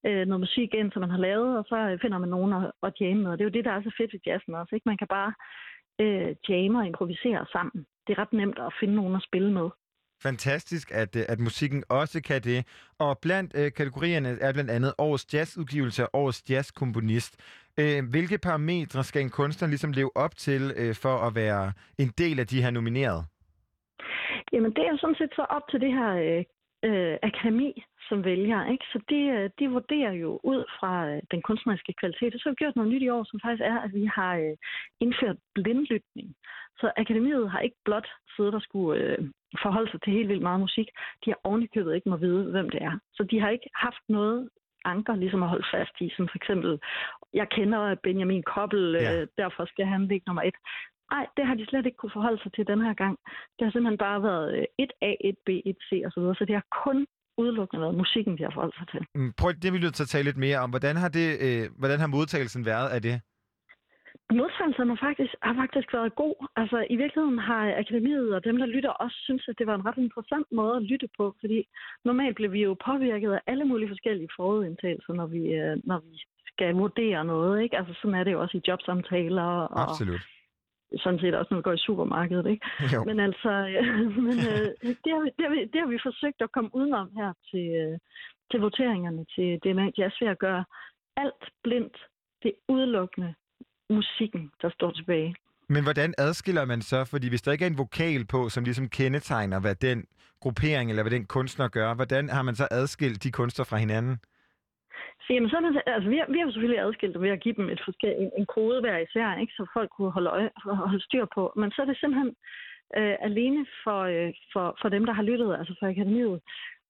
øh, 0.07 0.27
noget 0.27 0.41
musik 0.41 0.75
ind, 0.75 0.93
som 0.93 1.01
man 1.01 1.11
har 1.11 1.19
lavet, 1.29 1.59
og 1.59 1.65
så 1.69 1.77
øh, 1.77 1.99
finder 2.03 2.19
man 2.19 2.29
nogen 2.29 2.53
at, 2.53 2.73
at 2.83 3.01
jamme 3.01 3.23
med. 3.23 3.31
Og 3.31 3.39
det 3.39 3.45
er 3.45 3.51
jo 3.51 3.57
det, 3.57 3.65
der 3.65 3.73
er 3.73 3.83
så 3.83 3.95
fedt 3.99 4.13
ved 4.13 4.21
jazzen 4.27 4.55
også. 4.55 4.75
Ikke? 4.75 4.89
Man 4.89 4.99
kan 4.99 5.09
bare 5.19 5.33
øh, 6.03 6.31
jamme 6.49 6.79
og 6.79 6.87
improvisere 6.87 7.47
sammen. 7.53 7.87
Det 8.07 8.11
er 8.13 8.19
ret 8.23 8.33
nemt 8.33 8.59
at 8.59 8.75
finde 8.81 8.95
nogen 8.95 9.17
at 9.17 9.27
spille 9.29 9.53
med. 9.53 9.69
Fantastisk, 10.23 10.91
at, 10.91 11.17
øh, 11.17 11.25
at 11.29 11.41
musikken 11.41 11.85
også 11.89 12.23
kan 12.23 12.41
det. 12.43 12.67
Og 12.99 13.19
blandt 13.19 13.53
øh, 13.55 13.73
kategorierne 13.73 14.29
er 14.41 14.53
blandt 14.53 14.71
andet 14.71 14.95
årets 14.99 15.35
jazzudgivelse 15.35 16.03
og 16.07 16.11
årets 16.21 16.51
jazzkomponist. 16.51 17.37
Øh, 17.81 18.01
hvilke 18.11 18.39
parametre 18.39 19.05
skal 19.05 19.23
en 19.23 19.31
kunstner 19.31 19.69
ligesom 19.69 19.93
leve 19.93 20.17
op 20.17 20.37
til 20.37 20.63
øh, 20.77 20.95
for 21.03 21.17
at 21.27 21.35
være 21.35 21.73
en 21.99 22.11
del 22.19 22.41
af 22.41 22.47
de 22.47 22.63
her 22.63 22.71
nominerede? 22.71 23.25
Jamen, 24.53 24.73
det 24.77 24.83
er 24.87 24.91
jo 24.91 24.99
sådan 24.99 25.21
set 25.21 25.33
så 25.37 25.43
op 25.43 25.63
til 25.71 25.81
det 25.81 25.93
her 25.93 26.11
øh, 26.27 26.45
øh, 26.89 27.17
akademi, 27.23 27.85
som 28.09 28.25
vælger. 28.25 28.71
Ikke? 28.73 28.85
Så 28.93 28.99
det, 29.09 29.23
øh, 29.37 29.51
de 29.59 29.71
vurderer 29.71 30.13
jo 30.13 30.41
ud 30.43 30.65
fra 30.79 30.93
øh, 31.11 31.23
den 31.31 31.43
kunstneriske 31.43 31.93
kvalitet. 32.01 32.35
Og 32.35 32.41
så 32.41 32.45
har 32.49 32.55
vi 32.55 32.63
gjort 32.63 32.77
noget 32.77 32.93
nyt 32.93 33.03
i 33.03 33.09
år, 33.09 33.25
som 33.25 33.41
faktisk 33.45 33.63
er, 33.73 33.79
at 33.87 33.93
vi 33.95 34.05
har 34.17 34.35
øh, 34.37 34.57
indført 35.01 35.37
blindlytning. 35.55 36.29
Så 36.81 36.93
akademiet 36.97 37.51
har 37.51 37.61
ikke 37.61 37.81
blot 37.85 38.09
siddet 38.37 38.55
og 38.55 38.63
skulle 38.63 39.03
øh, 39.03 39.19
forholde 39.63 39.91
sig 39.91 40.01
til 40.03 40.13
helt 40.13 40.29
vildt 40.29 40.43
meget 40.49 40.61
musik. 40.61 40.89
De 41.25 41.31
har 41.31 41.41
ovenikøbet 41.45 41.95
ikke 41.95 42.09
må 42.09 42.17
vide, 42.17 42.51
hvem 42.51 42.71
det 42.71 42.83
er. 42.83 42.99
Så 43.13 43.23
de 43.31 43.41
har 43.41 43.51
ikke 43.51 43.71
haft 43.75 44.05
noget 44.09 44.49
anker 44.85 45.15
ligesom 45.23 45.43
at 45.43 45.49
holde 45.49 45.67
fast 45.75 45.95
i, 46.01 46.07
som 46.17 46.29
for 46.29 46.37
eksempel, 46.41 46.71
jeg 47.41 47.47
kender 47.57 47.95
Benjamin 48.07 48.43
Koppel, 48.55 48.85
Ja. 49.01 49.21
øh, 49.21 49.27
derfor 49.43 49.65
skal 49.73 49.87
han 49.87 50.07
ligge 50.11 50.25
nummer 50.27 50.43
et. 50.43 50.55
Nej, 51.13 51.27
det 51.37 51.47
har 51.47 51.55
de 51.55 51.67
slet 51.67 51.87
ikke 51.87 51.97
kunne 52.01 52.17
forholde 52.19 52.43
sig 52.43 52.53
til 52.53 52.67
den 52.67 52.81
her 52.87 52.95
gang. 52.95 53.15
Det 53.57 53.63
har 53.67 53.71
simpelthen 53.73 53.99
bare 53.99 54.23
været 54.23 54.47
øh, 54.59 54.65
1A, 54.85 55.11
1B, 55.31 55.49
1C 55.73 55.89
og 56.07 56.11
så 56.13 56.19
videre, 56.21 56.35
så 56.35 56.45
det 56.45 56.55
har 56.55 56.67
kun 56.85 57.07
udelukkende 57.39 57.81
været 57.85 57.95
musikken, 58.03 58.39
de 58.39 58.43
har 58.43 58.51
forholdt 58.55 58.77
sig 58.79 58.89
til. 58.93 59.03
Mm, 59.15 59.33
Prøv, 59.39 59.53
det 59.63 59.73
vi 59.73 59.79
nødt 59.79 59.95
til 59.95 60.03
at 60.03 60.09
tale 60.09 60.25
lidt 60.25 60.37
mere 60.37 60.59
om. 60.59 60.71
Hvordan 60.71 60.97
har, 60.97 61.09
det, 61.09 61.27
øh, 61.47 61.65
hvordan 61.79 62.01
har 62.01 62.07
modtagelsen 62.07 62.67
været 62.67 62.89
af 62.97 63.03
det? 63.03 63.21
Modtagelsen 64.33 64.89
har 64.89 64.99
faktisk, 65.07 65.35
har 65.43 65.55
faktisk 65.63 65.89
været 65.93 66.15
god. 66.15 66.37
Altså, 66.57 66.87
i 66.91 66.97
virkeligheden 66.97 67.39
har 67.39 67.75
akademiet 67.83 68.35
og 68.35 68.45
dem, 68.45 68.57
der 68.59 68.67
lytter, 68.67 68.91
også 68.91 69.17
synes, 69.25 69.49
at 69.49 69.59
det 69.59 69.67
var 69.67 69.75
en 69.75 69.87
ret 69.87 69.99
interessant 69.99 70.47
måde 70.53 70.77
at 70.77 70.83
lytte 70.83 71.09
på, 71.17 71.35
fordi 71.41 71.69
normalt 72.05 72.35
bliver 72.37 72.51
vi 72.51 72.63
jo 72.63 72.77
påvirket 72.85 73.33
af 73.33 73.41
alle 73.47 73.65
mulige 73.65 73.89
forskellige 73.89 74.29
forudindtagelser, 74.37 75.13
når 75.13 75.27
vi, 75.27 75.43
øh, 75.61 75.77
når 75.85 75.99
vi 75.99 76.13
skal 76.47 76.75
vurdere 76.75 77.25
noget, 77.25 77.63
ikke? 77.63 77.77
Altså, 77.79 77.95
sådan 77.95 78.15
er 78.15 78.25
det 78.25 78.33
jo 78.33 78.41
også 78.41 78.57
i 78.57 78.67
jobsamtaler 78.69 79.43
og 79.43 79.91
Absolut. 79.91 80.21
sådan 81.03 81.21
set 81.21 81.35
også, 81.35 81.49
når 81.51 81.59
vi 81.59 81.63
går 81.69 81.73
i 81.73 81.87
supermarkedet, 81.87 82.47
ikke? 82.47 82.67
Jo. 82.95 83.05
Men 83.05 83.21
altså, 83.21 83.53
men, 84.29 84.37
øh, 84.51 84.69
det, 85.05 85.11
har 85.15 85.23
vi, 85.25 85.31
det, 85.37 85.45
har 85.47 85.53
vi, 85.55 85.61
det 85.73 85.81
har 85.81 85.91
vi 85.95 86.07
forsøgt 86.09 86.43
at 86.43 86.53
komme 86.53 86.71
udenom 86.75 87.11
her 87.17 87.33
til, 87.51 87.67
øh, 87.83 87.99
til 88.51 88.61
voteringerne 88.61 89.25
til 89.35 89.49
DMA 89.65 89.87
Jazz 89.99 90.15
ved 90.21 90.29
at 90.29 90.39
gøre 90.39 90.65
alt 91.17 91.45
blindt. 91.63 91.97
Det 92.43 92.49
er 92.49 92.73
udelukkende 92.75 93.35
musikken, 93.91 94.51
der 94.63 94.71
står 94.71 94.91
tilbage. 94.91 95.35
Men 95.69 95.83
hvordan 95.83 96.15
adskiller 96.19 96.65
man 96.65 96.83
så? 96.83 97.05
Fordi 97.05 97.29
hvis 97.29 97.43
der 97.43 97.53
ikke 97.53 97.65
er 97.65 97.71
en 97.71 97.79
vokal 97.79 98.27
på, 98.27 98.49
som 98.49 98.65
ligesom 98.65 98.89
kendetegner, 98.89 99.61
hvad 99.61 99.75
den 99.75 100.07
gruppering 100.41 100.91
eller 100.91 101.03
hvad 101.03 101.11
den 101.11 101.27
kunstner 101.27 101.69
gør, 101.69 101.95
hvordan 101.95 102.29
har 102.29 102.43
man 102.43 102.55
så 102.55 102.67
adskilt 102.71 103.23
de 103.25 103.33
kunstner 103.33 103.65
fra 103.65 103.77
hinanden? 103.77 104.17
Så, 105.25 105.29
jamen, 105.35 105.51
så 105.51 105.57
det, 105.61 105.83
altså, 105.87 106.09
vi, 106.13 106.17
har, 106.21 106.27
vi 106.33 106.39
har 106.39 106.47
jo 106.47 106.53
selvfølgelig 106.53 106.85
adskilt 106.87 107.15
det 107.15 107.23
ved 107.23 107.37
at 107.37 107.43
give 107.45 107.55
dem 107.61 107.69
et 107.75 107.83
forskel, 107.85 108.15
en, 108.23 108.31
en 108.39 108.47
kode 108.47 108.81
hver 108.81 108.99
især, 108.99 109.37
ikke, 109.43 109.53
så 109.59 109.67
folk 109.77 109.91
kunne 109.97 110.11
holde, 110.17 110.31
øje, 110.31 110.51
holde 110.65 111.05
styr 111.05 111.27
på. 111.35 111.53
Men 111.57 111.71
så 111.71 111.83
er 111.83 111.87
det 111.87 111.97
simpelthen 111.99 112.31
øh, 112.99 113.17
alene 113.29 113.67
for, 113.85 114.01
øh, 114.15 114.33
for, 114.53 114.67
for 114.81 114.89
dem, 114.89 115.05
der 115.07 115.13
har 115.13 115.23
lyttet, 115.31 115.57
altså 115.59 115.75
for 115.79 115.87
akademiet, 115.87 116.41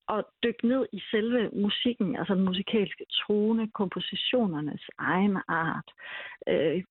at 0.09 0.25
dykke 0.43 0.69
ned 0.69 0.87
i 0.93 1.01
selve 1.11 1.51
musikken, 1.53 2.17
altså 2.17 2.35
den 2.35 2.45
musikalske 2.45 3.05
tone, 3.27 3.71
kompositionernes 3.71 4.85
egen 4.99 5.37
art. 5.49 5.89
Øh, 6.49 6.83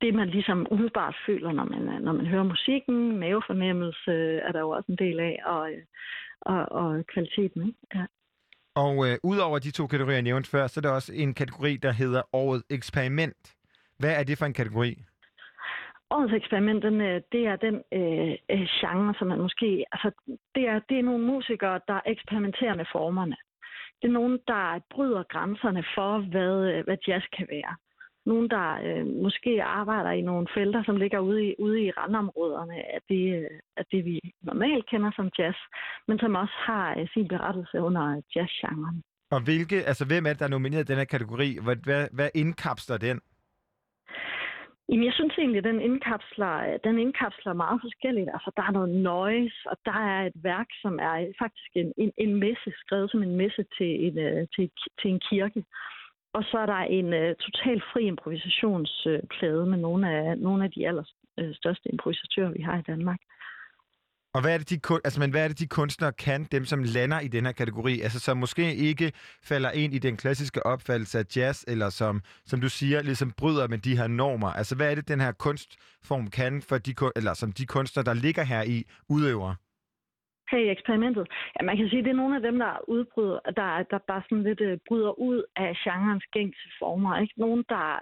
det, 0.00 0.14
man 0.14 0.28
ligesom 0.28 0.66
umiddelbart 0.70 1.16
føler, 1.26 1.52
når 1.52 1.64
man, 1.64 2.02
når 2.02 2.12
man 2.12 2.26
hører 2.26 2.42
musikken, 2.42 3.18
mavefornemmelse 3.18 4.10
øh, 4.10 4.40
er 4.46 4.52
der 4.52 4.60
jo 4.60 4.70
også 4.70 4.92
en 4.92 4.98
del 4.98 5.20
af, 5.20 5.40
og, 5.44 5.72
øh, 5.72 5.82
og, 6.40 6.72
og 6.72 7.06
kvaliteten. 7.06 7.66
Ikke? 7.66 7.78
Ja. 7.94 8.04
Og 8.74 9.08
øh, 9.08 9.18
udover 9.22 9.58
de 9.58 9.70
to 9.70 9.86
kategorier, 9.86 10.16
jeg 10.16 10.22
nævnte 10.22 10.50
før, 10.50 10.66
så 10.66 10.80
er 10.80 10.82
der 10.82 10.90
også 10.90 11.12
en 11.14 11.34
kategori, 11.34 11.76
der 11.76 11.92
hedder 11.92 12.22
Året 12.32 12.62
Eksperiment. 12.70 13.56
Hvad 13.98 14.14
er 14.20 14.22
det 14.24 14.38
for 14.38 14.46
en 14.46 14.52
kategori? 14.52 15.04
Årets 16.10 16.34
eksperiment, 16.34 16.82
den, 16.82 17.00
øh, 17.00 17.20
det 17.32 17.46
er 17.46 17.56
den 17.56 17.76
øh, 17.92 18.34
øh, 18.54 18.66
genre, 18.80 19.14
som 19.18 19.28
man 19.28 19.40
måske... 19.40 19.84
Altså, 19.92 20.10
det 20.54 20.68
er, 20.68 20.80
det 20.88 20.98
er 20.98 21.02
nogle 21.02 21.26
musikere, 21.26 21.80
der 21.88 22.00
eksperimenterer 22.06 22.76
med 22.76 22.84
formerne. 22.92 23.36
Det 24.02 24.08
er 24.08 24.18
nogen, 24.20 24.38
der 24.48 24.80
bryder 24.94 25.22
grænserne 25.22 25.84
for, 25.94 26.18
hvad, 26.32 26.54
øh, 26.72 26.84
hvad 26.84 26.96
jazz 27.06 27.24
kan 27.36 27.46
være. 27.50 27.74
Nogen, 28.26 28.50
der 28.50 28.66
øh, 28.86 29.06
måske 29.06 29.62
arbejder 29.62 30.10
i 30.10 30.20
nogle 30.20 30.46
felter, 30.54 30.82
som 30.84 30.96
ligger 30.96 31.18
ude 31.18 31.44
i, 31.48 31.54
ude 31.58 31.82
i 31.82 31.90
randområderne 31.90 32.74
af 32.94 33.00
det, 33.08 33.24
øh, 33.38 33.58
af 33.76 33.84
det, 33.92 34.04
vi 34.04 34.20
normalt 34.42 34.86
kender 34.90 35.10
som 35.16 35.30
jazz, 35.38 35.56
men 36.08 36.18
som 36.18 36.34
også 36.34 36.56
har 36.56 36.98
øh, 36.98 37.08
sin 37.14 37.28
berettelse 37.28 37.80
under 37.80 38.22
jazzgenren. 38.34 39.02
Og 39.30 39.40
hvilke, 39.40 39.76
altså 39.90 40.04
hvem 40.06 40.26
er 40.26 40.30
det, 40.30 40.38
der 40.38 40.44
er 40.44 40.56
nomineret 40.56 40.84
i 40.84 40.90
den 40.92 40.98
her 40.98 41.04
kategori? 41.04 41.58
Hvad, 41.64 41.76
hvad, 41.76 42.08
hvad 42.12 42.30
indkapsler 42.34 42.96
den? 42.96 43.20
Jamen, 44.90 45.04
jeg 45.04 45.14
synes 45.14 45.34
egentlig, 45.38 45.58
at 45.58 45.64
den 45.64 45.80
indkapsler, 45.80 46.78
den 46.84 46.98
indkapsler 46.98 47.52
meget 47.52 47.80
forskelligt. 47.82 48.28
Altså, 48.34 48.50
der 48.56 48.62
er 48.62 48.72
noget 48.72 48.90
noise, 49.10 49.58
og 49.66 49.76
der 49.84 49.98
er 50.12 50.26
et 50.26 50.32
værk, 50.34 50.66
som 50.82 50.98
er 50.98 51.32
faktisk 51.38 51.70
en, 51.74 51.92
en, 51.96 52.12
en 52.18 52.34
messe, 52.34 52.70
skrevet 52.82 53.10
som 53.10 53.22
en 53.22 53.36
messe 53.36 53.64
til 53.78 53.90
en, 54.06 54.18
øh, 54.18 54.46
til, 54.54 54.70
til 55.00 55.10
en 55.10 55.20
kirke. 55.30 55.64
Og 56.32 56.42
så 56.44 56.58
er 56.58 56.66
der 56.66 56.82
en 56.98 57.08
uh, 57.20 57.30
total 57.46 57.82
fri 57.92 58.02
improvisationsplade 58.04 59.66
med 59.66 59.78
nogle 59.78 60.10
af, 60.10 60.38
nogle 60.38 60.64
af 60.64 60.70
de 60.70 60.88
allerstørste 60.88 61.88
øh, 61.88 61.92
improvisatører, 61.92 62.52
vi 62.52 62.62
har 62.62 62.78
i 62.78 62.88
Danmark. 62.92 63.20
Og 64.34 64.40
hvad 64.40 64.54
er, 64.54 64.58
det, 64.58 64.70
de, 64.70 64.78
kun- 64.78 65.00
altså, 65.04 65.20
men 65.20 65.30
hvad 65.30 65.44
er 65.44 65.48
det, 65.48 65.58
de 65.58 65.66
kunstnere 65.66 66.12
kan, 66.12 66.44
dem 66.52 66.64
som 66.64 66.82
lander 66.82 67.20
i 67.20 67.28
den 67.28 67.44
her 67.46 67.52
kategori? 67.52 68.00
Altså, 68.00 68.20
som 68.20 68.36
måske 68.36 68.74
ikke 68.74 69.12
falder 69.42 69.70
ind 69.70 69.94
i 69.94 69.98
den 69.98 70.16
klassiske 70.16 70.66
opfattelse 70.66 71.18
af 71.18 71.24
jazz, 71.36 71.64
eller 71.68 71.90
som, 71.90 72.22
som 72.46 72.60
du 72.60 72.68
siger, 72.68 73.02
ligesom 73.02 73.32
bryder 73.32 73.68
med 73.68 73.78
de 73.78 73.96
her 73.96 74.06
normer. 74.06 74.48
Altså, 74.52 74.74
hvad 74.74 74.90
er 74.90 74.94
det, 74.94 75.08
den 75.08 75.20
her 75.20 75.32
kunstform 75.32 76.30
kan, 76.30 76.62
for 76.62 76.78
de, 76.78 76.94
eller 77.16 77.34
som 77.34 77.52
de 77.52 77.66
kunstnere, 77.66 78.04
der 78.04 78.14
ligger 78.14 78.42
her 78.42 78.62
i, 78.62 78.84
udøver? 79.08 79.54
Her 80.50 80.58
i 80.58 80.70
eksperimentet. 80.70 81.26
Ja, 81.54 81.64
man 81.64 81.76
kan 81.76 81.88
sige, 81.88 81.98
at 81.98 82.04
det 82.04 82.10
er 82.10 82.22
nogle 82.22 82.36
af 82.36 82.42
dem, 82.42 82.58
der 82.58 82.72
udbryder, 82.88 83.38
der, 83.56 83.82
der 83.90 83.98
bare 84.10 84.22
sådan 84.28 84.42
lidt 84.42 84.60
uh, 84.60 84.78
bryder 84.88 85.12
ud 85.28 85.42
af 85.56 85.76
genrens 85.84 86.24
gængse 86.32 86.68
former. 86.78 87.18
Ikke? 87.22 87.34
Nogen, 87.36 87.64
der, 87.68 87.98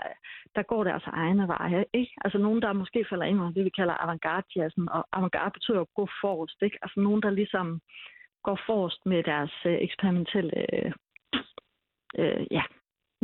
der 0.57 0.63
går 0.63 0.85
deres 0.85 1.07
egne 1.07 1.49
veje. 1.49 1.85
Ikke? 1.95 2.13
Altså 2.25 2.39
nogen, 2.39 2.63
der 2.63 2.73
måske 2.73 3.05
falder 3.11 3.27
ind 3.27 3.41
under 3.41 3.53
det, 3.53 3.65
vi 3.65 3.79
kalder 3.81 3.95
avantgarde-jazzen. 3.95 4.89
Og 4.89 5.09
avantgarde 5.13 5.51
betyder 5.51 5.81
at 5.81 5.95
gå 5.97 6.09
forrest. 6.23 6.63
Ikke? 6.63 6.79
Altså 6.83 7.01
nogen, 7.01 7.23
der 7.23 7.31
ligesom 7.31 7.81
går 8.43 8.59
forrest 8.67 9.01
med 9.07 9.23
deres 9.23 9.55
uh, 9.65 9.73
eksperimentelle 9.73 10.53
uh, 10.73 10.91
uh, 12.19 12.43
ja, 12.51 12.63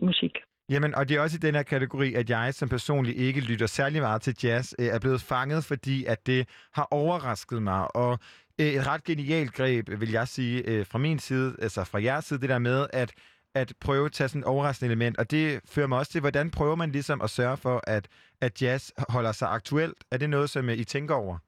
musik. 0.02 0.34
Jamen, 0.70 0.94
og 0.94 1.08
det 1.08 1.16
er 1.16 1.20
også 1.20 1.36
i 1.36 1.46
den 1.46 1.54
her 1.54 1.62
kategori, 1.62 2.14
at 2.14 2.30
jeg 2.30 2.54
som 2.54 2.68
personligt 2.68 3.16
ikke 3.18 3.40
lytter 3.40 3.66
særlig 3.66 4.00
meget 4.00 4.22
til 4.22 4.34
jazz, 4.44 4.72
er 4.78 4.98
blevet 5.00 5.20
fanget, 5.20 5.64
fordi 5.64 6.04
at 6.04 6.26
det 6.26 6.48
har 6.74 6.88
overrasket 6.90 7.62
mig. 7.62 7.96
Og 7.96 8.18
Øh, 8.60 8.66
et 8.66 8.86
ret 8.86 9.04
genialt 9.04 9.52
greb, 9.52 10.00
vil 10.00 10.10
jeg 10.10 10.28
sige, 10.28 10.62
øh, 10.70 10.86
fra 10.86 10.98
min 10.98 11.18
side, 11.18 11.56
altså 11.62 11.84
fra 11.84 12.02
jeres 12.02 12.24
side, 12.24 12.40
det 12.40 12.48
der 12.48 12.58
med, 12.58 12.86
at 12.92 13.14
at 13.54 13.72
prøve 13.80 14.06
at 14.06 14.12
tage 14.12 14.28
sådan 14.28 14.40
et 14.40 14.46
overraskende 14.46 14.92
element, 14.92 15.18
og 15.18 15.30
det 15.30 15.60
fører 15.74 15.86
mig 15.86 15.98
også 15.98 16.12
til, 16.12 16.20
hvordan 16.20 16.50
prøver 16.50 16.74
man 16.74 16.90
ligesom 16.90 17.20
at 17.22 17.30
sørge 17.30 17.56
for, 17.56 17.80
at, 17.86 18.08
at 18.40 18.62
jazz 18.62 18.90
holder 19.08 19.32
sig 19.32 19.48
aktuelt? 19.48 20.04
Er 20.12 20.16
det 20.18 20.30
noget, 20.30 20.50
som 20.50 20.68
øh, 20.68 20.76
I 20.78 20.84
tænker 20.84 21.14
over? 21.14 21.38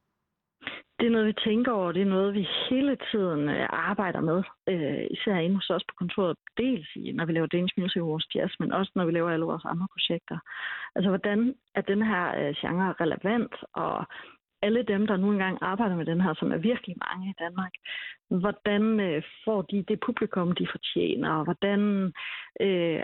Det 1.00 1.06
er 1.06 1.10
noget, 1.10 1.26
vi 1.26 1.32
tænker 1.32 1.72
over. 1.72 1.92
Det 1.92 2.02
er 2.02 2.14
noget, 2.16 2.34
vi 2.34 2.48
hele 2.70 2.96
tiden 3.10 3.48
arbejder 3.70 4.20
med. 4.20 4.42
Øh, 4.68 5.06
især 5.10 5.36
inde 5.36 5.54
hos 5.54 5.70
os 5.70 5.84
på 5.88 5.94
kontoret. 5.98 6.36
Dels 6.56 6.88
i, 6.96 7.12
når 7.12 7.24
vi 7.24 7.32
laver 7.32 7.46
Danish 7.46 7.74
Music 7.78 8.00
Awards 8.00 8.34
Jazz, 8.34 8.52
men 8.60 8.72
også 8.72 8.92
når 8.94 9.04
vi 9.04 9.12
laver 9.12 9.30
alle 9.30 9.44
vores 9.44 9.64
andre 9.64 9.88
projekter. 9.94 10.38
Altså, 10.94 11.08
hvordan 11.08 11.54
er 11.74 11.80
den 11.80 12.02
her 12.02 12.24
øh, 12.40 12.54
genre 12.60 12.94
relevant? 13.00 13.54
Og 13.72 14.06
alle 14.62 14.82
dem, 14.82 15.06
der 15.06 15.16
nu 15.16 15.32
engang 15.32 15.58
arbejder 15.60 15.96
med 15.96 16.06
den 16.06 16.20
her, 16.20 16.34
som 16.34 16.52
er 16.52 16.56
virkelig 16.56 16.96
mange 17.08 17.30
i 17.30 17.34
Danmark, 17.38 17.72
hvordan 18.28 19.00
øh, 19.00 19.22
får 19.44 19.62
de 19.62 19.84
det 19.88 20.00
publikum, 20.00 20.52
de 20.52 20.66
fortjener? 20.70 21.30
Og 21.30 21.44
hvordan 21.44 22.12
øh, 22.60 23.02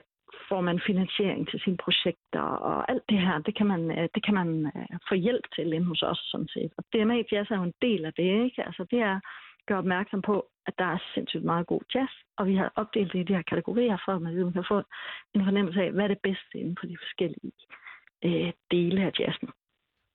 får 0.49 0.61
man 0.61 0.81
finansiering 0.87 1.49
til 1.49 1.61
sine 1.61 1.77
projekter, 1.77 2.41
og 2.41 2.91
alt 2.91 3.03
det 3.09 3.21
her, 3.21 3.39
det 3.39 3.57
kan 3.57 3.67
man, 3.67 3.99
øh, 3.99 4.09
det 4.15 4.25
kan 4.25 4.35
man 4.35 4.73
øh, 4.77 4.99
få 5.09 5.15
hjælp 5.15 5.45
til 5.55 5.73
inde 5.73 5.87
hos 5.87 6.03
os, 6.03 6.19
sådan 6.31 6.49
set. 6.49 6.73
Og 6.79 6.85
DMA 6.93 7.23
Jazz 7.33 7.51
er 7.51 7.57
jo 7.57 7.63
en 7.63 7.75
del 7.83 8.05
af 8.05 8.13
det, 8.13 8.45
ikke? 8.45 8.67
Altså, 8.67 8.87
det 8.91 8.99
er 8.99 9.17
at 9.17 9.67
gøre 9.67 9.79
opmærksom 9.79 10.23
på, 10.23 10.47
at 10.67 10.75
der 10.79 10.85
er 10.85 10.99
sindssygt 11.15 11.45
meget 11.45 11.67
god 11.67 11.81
jazz, 11.95 12.11
og 12.39 12.47
vi 12.47 12.55
har 12.57 12.73
opdelt 12.77 13.13
det 13.13 13.19
i 13.19 13.23
de 13.23 13.35
her 13.35 13.43
kategorier, 13.43 13.97
for 14.05 14.13
at 14.13 14.23
man 14.23 14.33
ligesom 14.33 14.53
kan 14.53 14.65
få 14.69 14.83
en 15.35 15.45
fornemmelse 15.45 15.83
af, 15.83 15.93
hvad 15.93 16.05
er 16.05 16.09
det 16.09 16.19
bedste 16.23 16.55
inden 16.55 16.77
for 16.81 16.87
de 16.87 16.97
forskellige 17.03 17.53
øh, 18.25 18.53
dele 18.71 19.03
af 19.07 19.13
jazzen. 19.19 19.49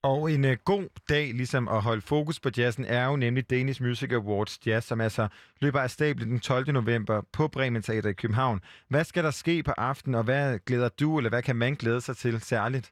Og 0.04 0.32
en 0.32 0.46
øh, 0.46 0.58
god 0.66 0.88
dag 1.10 1.26
ligesom 1.34 1.68
at 1.68 1.82
holde 1.82 2.02
fokus 2.02 2.40
på 2.40 2.50
jazzen 2.58 2.86
er 2.86 3.06
jo 3.06 3.16
nemlig 3.16 3.50
Danish 3.50 3.84
Music 3.84 4.12
Awards 4.14 4.68
Jazz, 4.68 4.88
som 4.88 5.02
altså 5.02 5.28
løber 5.62 5.80
af 5.80 5.90
stablen 5.90 6.30
den 6.30 6.40
12. 6.40 6.72
november 6.72 7.22
på 7.34 7.48
Bremen 7.48 7.82
Teater 7.82 8.10
i 8.10 8.14
København. 8.14 8.62
Hvad 8.90 9.04
skal 9.04 9.24
der 9.24 9.32
ske 9.32 9.64
på 9.64 9.72
aftenen, 9.72 10.16
og 10.16 10.24
hvad 10.24 10.60
glæder 10.60 10.90
du, 10.90 11.18
eller 11.18 11.30
hvad 11.30 11.44
kan 11.44 11.56
man 11.56 11.74
glæde 11.74 12.02
sig 12.02 12.18
til 12.18 12.42
særligt? 12.42 12.92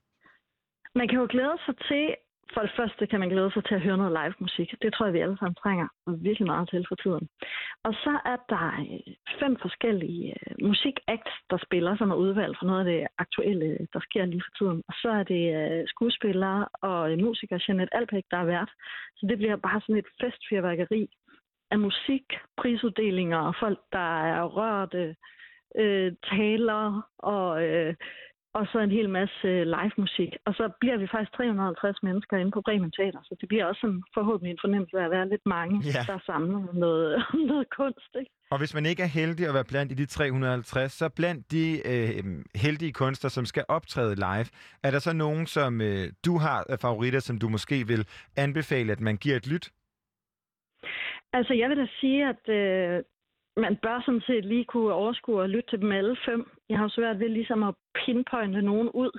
Man 0.95 1.07
kan 1.07 1.19
jo 1.19 1.27
glæde 1.29 1.57
sig 1.65 1.75
til, 1.77 2.15
for 2.53 2.61
det 2.61 2.71
første 2.75 3.07
kan 3.07 3.19
man 3.19 3.29
glæde 3.29 3.51
sig 3.51 3.63
til 3.65 3.75
at 3.75 3.81
høre 3.81 3.97
noget 3.97 4.17
live 4.19 4.35
musik. 4.39 4.69
Det 4.81 4.93
tror 4.93 5.05
jeg, 5.05 5.13
vi 5.13 5.19
alle 5.19 5.37
sammen 5.37 5.55
trænger 5.55 5.87
virkelig 6.07 6.47
meget 6.47 6.69
til 6.69 6.85
for 6.87 6.95
tiden. 6.95 7.27
Og 7.83 7.93
så 7.93 8.19
er 8.25 8.37
der 8.49 8.67
øh, 8.79 9.13
fem 9.39 9.57
forskellige 9.61 10.33
øh, 10.33 10.67
musikacts, 10.67 11.35
der 11.49 11.57
spiller, 11.65 11.97
som 11.97 12.11
er 12.11 12.15
udvalgt 12.15 12.57
for 12.59 12.65
noget 12.65 12.79
af 12.79 12.85
det 12.91 13.07
aktuelle, 13.17 13.87
der 13.93 13.99
sker 13.99 14.25
lige 14.25 14.43
for 14.45 14.53
tiden. 14.59 14.83
Og 14.87 14.93
så 15.01 15.09
er 15.09 15.23
det 15.23 15.43
øh, 15.59 15.83
skuespillere 15.87 16.67
og 16.81 17.11
øh, 17.11 17.19
musikere, 17.19 17.59
Jeanette 17.67 17.95
Alpæk, 17.95 18.23
der 18.31 18.37
er 18.37 18.51
vært. 18.55 18.71
Så 19.17 19.25
det 19.29 19.37
bliver 19.37 19.55
bare 19.55 19.81
sådan 19.81 19.97
et 19.97 20.09
festfyrværkeri 20.21 21.07
af 21.71 21.79
musik, 21.79 22.25
prisuddelinger 22.57 23.37
og 23.37 23.55
folk, 23.59 23.79
der 23.91 24.23
er 24.23 24.43
rørte, 24.43 25.15
øh, 25.75 26.13
taler 26.31 27.01
og... 27.17 27.65
Øh, 27.67 27.95
og 28.57 28.63
så 28.71 28.77
en 28.79 28.91
hel 28.97 29.09
masse 29.09 29.47
øh, 29.47 29.63
live 29.75 29.95
musik. 29.97 30.31
Og 30.45 30.53
så 30.59 30.65
bliver 30.81 30.97
vi 30.97 31.07
faktisk 31.13 31.31
350 31.33 32.03
mennesker 32.03 32.37
inde 32.37 32.51
på 32.51 32.61
Bremen 32.65 32.91
Teater, 32.91 33.21
så 33.23 33.35
det 33.41 33.47
bliver 33.49 33.65
også 33.65 33.81
sådan, 33.81 34.03
forhåbentlig 34.13 34.51
en 34.51 34.63
fornemmelse 34.65 34.97
af 34.99 35.05
at 35.05 35.11
være 35.11 35.29
lidt 35.29 35.45
mange, 35.45 35.75
Ja. 35.85 36.01
der 36.11 36.19
samler 36.25 36.73
noget, 36.73 37.25
noget 37.51 37.67
kunst. 37.77 38.11
Ikke? 38.19 38.31
Og 38.51 38.57
hvis 38.57 38.73
man 38.77 38.85
ikke 38.85 39.03
er 39.03 39.11
heldig 39.19 39.47
at 39.47 39.53
være 39.53 39.69
blandt 39.71 39.91
i 39.91 39.95
de 39.95 40.05
350, 40.05 40.91
så 40.91 41.09
blandt 41.09 41.51
de 41.51 41.65
øh, 41.91 42.23
heldige 42.55 42.93
kunstnere, 42.93 43.31
som 43.37 43.45
skal 43.45 43.65
optræde 43.67 44.15
live, 44.15 44.47
er 44.83 44.91
der 44.91 44.99
så 44.99 45.13
nogen, 45.13 45.45
som 45.47 45.81
øh, 45.81 46.05
du 46.25 46.37
har 46.37 46.65
af 46.69 46.79
favoritter, 46.79 47.19
som 47.19 47.37
du 47.39 47.49
måske 47.49 47.87
vil 47.87 48.07
anbefale, 48.37 48.91
at 48.91 48.99
man 48.99 49.17
giver 49.17 49.35
et 49.35 49.47
lyt? 49.47 49.65
Altså, 51.33 51.53
jeg 51.53 51.69
vil 51.69 51.77
da 51.77 51.87
sige, 51.99 52.19
at 52.33 52.43
øh, 52.59 53.03
man 53.57 53.75
bør 53.75 54.01
sådan 54.05 54.21
set 54.27 54.45
lige 54.45 54.65
kunne 54.65 54.93
overskue 54.93 55.41
og 55.41 55.49
lytte 55.49 55.69
til 55.69 55.81
dem 55.81 55.91
alle 55.91 56.17
fem. 56.25 56.51
Jeg 56.69 56.77
har 56.77 56.87
svært 56.87 57.19
ved 57.19 57.29
ligesom 57.29 57.63
at 57.63 57.75
pinpointe 57.95 58.61
nogen 58.61 58.89
ud. 58.89 59.11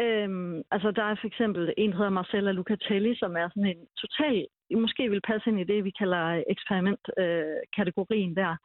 Øhm, 0.00 0.62
altså, 0.70 0.90
der 0.90 1.04
er 1.04 1.14
for 1.14 1.26
eksempel 1.26 1.74
en, 1.76 1.90
der 1.90 1.96
hedder 1.96 2.10
Marcella 2.10 2.52
Lucatelli, 2.52 3.16
som 3.16 3.36
er 3.36 3.48
sådan 3.48 3.66
en 3.66 3.86
total, 4.02 4.46
måske 4.76 5.10
vil 5.10 5.20
passe 5.20 5.50
ind 5.50 5.60
i 5.60 5.64
det, 5.64 5.84
vi 5.84 5.90
kalder 5.90 6.42
eksperimentkategorien 6.50 7.56
øh, 7.56 7.60
kategorien 7.76 8.36
der, 8.36 8.56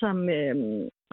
som, 0.00 0.28
øh, 0.28 0.56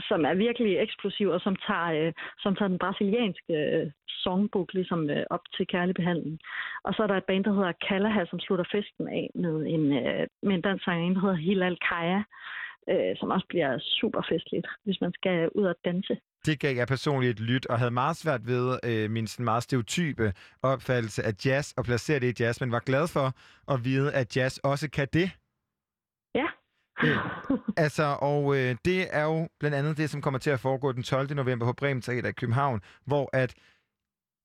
som 0.08 0.26
er 0.26 0.34
virkelig 0.34 0.78
eksplosiv, 0.78 1.28
og 1.30 1.42
som 1.42 1.56
tager, 1.68 2.08
øh, 2.08 2.14
som 2.40 2.56
tager 2.56 2.70
den 2.70 2.80
brasilianske 2.80 3.54
øh, 3.54 3.92
songbook 4.08 4.74
ligesom 4.74 5.10
øh, 5.10 5.26
op 5.30 5.46
til 5.56 5.68
kærlig 5.68 5.96
behandling. 5.96 6.40
Og 6.84 6.94
så 6.94 7.04
er 7.04 7.08
der 7.08 7.18
et 7.18 7.30
band, 7.30 7.44
der 7.44 7.54
hedder 7.54 7.72
Kalaha, 7.88 8.26
som 8.26 8.40
slutter 8.40 8.66
festen 8.72 9.08
af 9.08 9.30
med 9.36 9.56
en, 9.76 9.94
øh, 9.94 10.28
med 10.44 10.56
en 10.56 10.62
dansk 10.62 10.84
sanger, 10.84 11.14
der 11.14 11.22
hedder 11.22 11.44
Hilal 11.46 11.78
Kaya, 11.90 12.24
øh, 12.90 13.18
som 13.20 13.32
også 13.32 13.46
bliver 13.50 13.80
super 13.80 14.22
festligt, 14.30 14.68
hvis 14.84 15.02
man 15.02 15.14
skal 15.14 15.50
ud 15.56 15.64
og 15.64 15.76
danse. 15.86 16.18
Det 16.46 16.60
gav 16.60 16.76
jeg 16.76 16.88
personligt 16.88 17.32
et 17.32 17.40
lyt, 17.40 17.66
og 17.66 17.80
havde 17.80 17.92
meget 17.92 18.18
svært 18.18 18.48
ved 18.48 18.80
øh, 18.84 19.12
min 19.12 19.28
sådan 19.28 19.44
meget 19.46 19.64
stereotype 19.64 20.34
opfattelse 20.62 21.24
af 21.24 21.34
jazz, 21.46 21.74
og 21.78 21.86
placere 21.86 22.20
det 22.20 22.40
i 22.40 22.44
jazz, 22.44 22.62
men 22.62 22.72
var 22.72 22.80
glad 22.80 23.08
for 23.08 23.28
at 23.74 23.86
vide, 23.86 24.14
at 24.14 24.38
jazz 24.38 24.58
også 24.58 24.90
kan 24.90 25.08
det. 25.14 25.30
Ja. 26.36 26.48
Øh, 27.04 27.18
altså, 27.86 28.18
og 28.22 28.56
øh, 28.58 28.76
det 28.86 29.16
er 29.16 29.24
jo 29.24 29.48
blandt 29.60 29.78
andet 29.78 29.98
det, 29.98 30.10
som 30.10 30.22
kommer 30.22 30.40
til 30.40 30.50
at 30.50 30.60
foregå 30.60 30.92
den 30.92 31.04
12. 31.04 31.36
november 31.36 31.66
på 31.66 31.74
Bremen 31.74 32.02
Teater 32.02 32.30
i 32.30 32.32
København, 32.32 32.82
hvor 33.06 33.30
at 33.34 33.56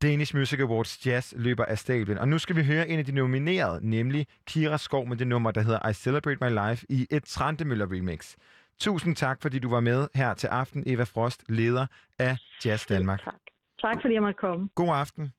Danish 0.03 0.37
Music 0.37 0.61
Awards 0.61 1.07
Jazz 1.07 1.35
løber 1.37 1.65
af 1.65 1.79
stablen. 1.79 2.19
Og 2.19 2.29
nu 2.29 2.39
skal 2.39 2.57
vi 2.57 2.65
høre 2.65 2.89
en 2.89 2.99
af 2.99 3.05
de 3.05 3.13
nominerede, 3.13 3.91
nemlig 3.91 4.27
Kira 4.47 4.79
Skov 4.79 5.07
med 5.09 5.17
det 5.17 5.27
nummer, 5.27 5.51
der 5.51 5.61
hedder 5.61 5.89
I 5.89 5.93
Celebrate 5.93 6.39
My 6.45 6.69
Life 6.69 6.87
i 6.89 7.07
et 7.11 7.25
Trantemøller 7.25 7.87
remix. 7.93 8.37
Tusind 8.81 9.17
tak, 9.17 9.43
fordi 9.43 9.59
du 9.59 9.71
var 9.71 9.81
med 9.81 10.09
her 10.15 10.35
til 10.35 10.47
aften, 10.47 10.83
Eva 10.87 11.03
Frost, 11.03 11.45
leder 11.49 11.87
af 12.19 12.37
Jazz 12.65 12.87
Danmark. 12.87 13.25
Tak. 13.25 13.35
Tak 13.81 13.97
fordi 14.01 14.15
jeg 14.15 14.23
måtte 14.23 14.39
komme. 14.39 14.69
God 14.75 14.89
aften. 14.89 15.33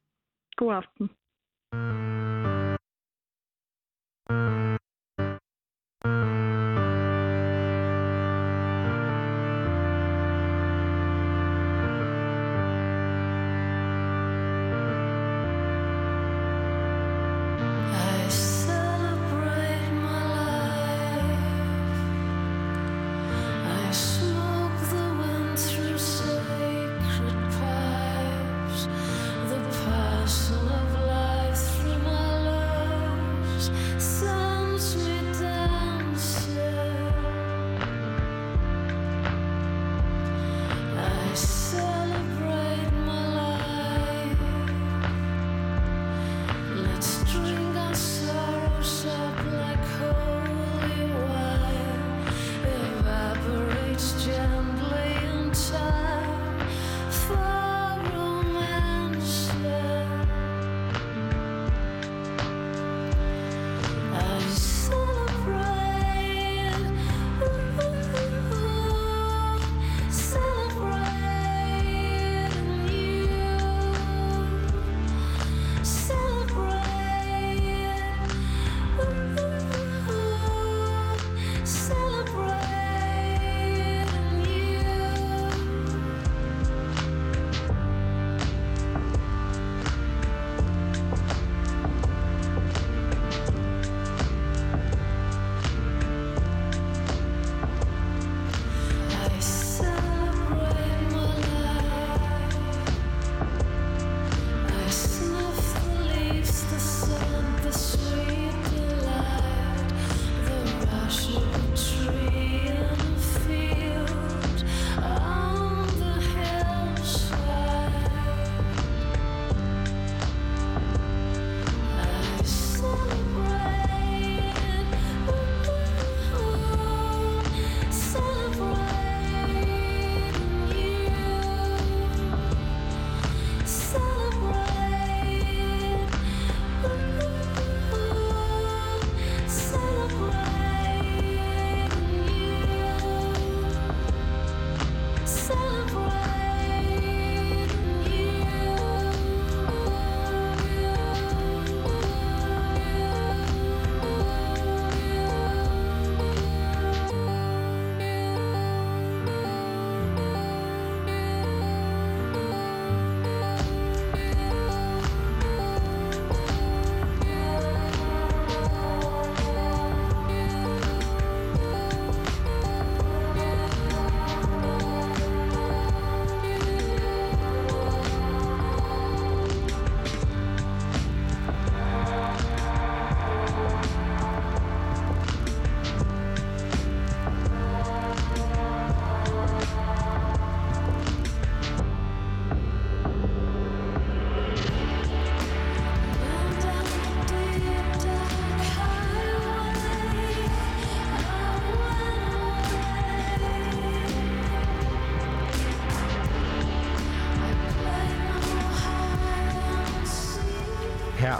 God 0.57 0.76
aften. 0.76 1.09
I 4.30 4.61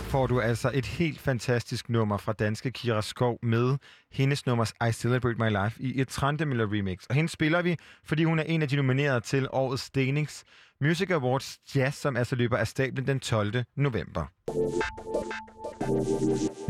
Her 0.02 0.08
får 0.08 0.28
du 0.28 0.42
altså 0.42 0.72
et 0.74 0.86
helt 0.86 1.20
fantastisk 1.20 1.90
nummer 1.90 2.18
fra 2.18 2.34
danske 2.34 2.72
Kira 2.72 3.02
Skov 3.02 3.40
med 3.44 3.78
hendes 4.12 4.46
nummers 4.46 4.74
I 4.90 4.92
Celebrate 4.92 5.36
My 5.40 5.64
Life 5.64 5.82
i 5.84 6.02
et 6.02 6.08
Trandemøller 6.08 6.74
remix. 6.74 7.06
Og 7.10 7.16
hende 7.16 7.30
spiller 7.30 7.62
vi, 7.62 7.78
fordi 8.06 8.24
hun 8.24 8.40
er 8.40 8.44
en 8.44 8.62
af 8.62 8.70
de 8.70 8.76
nominerede 8.76 9.22
til 9.22 9.48
årets 9.52 9.84
Stenings 9.84 10.44
Music 10.82 11.12
Awards 11.12 11.60
Jazz, 11.76 11.96
som 11.96 12.18
altså 12.18 12.36
løber 12.36 12.58
af 12.58 12.68
stablen 12.68 13.08
den 13.08 13.20
12. 13.20 13.64
november. 13.76 14.26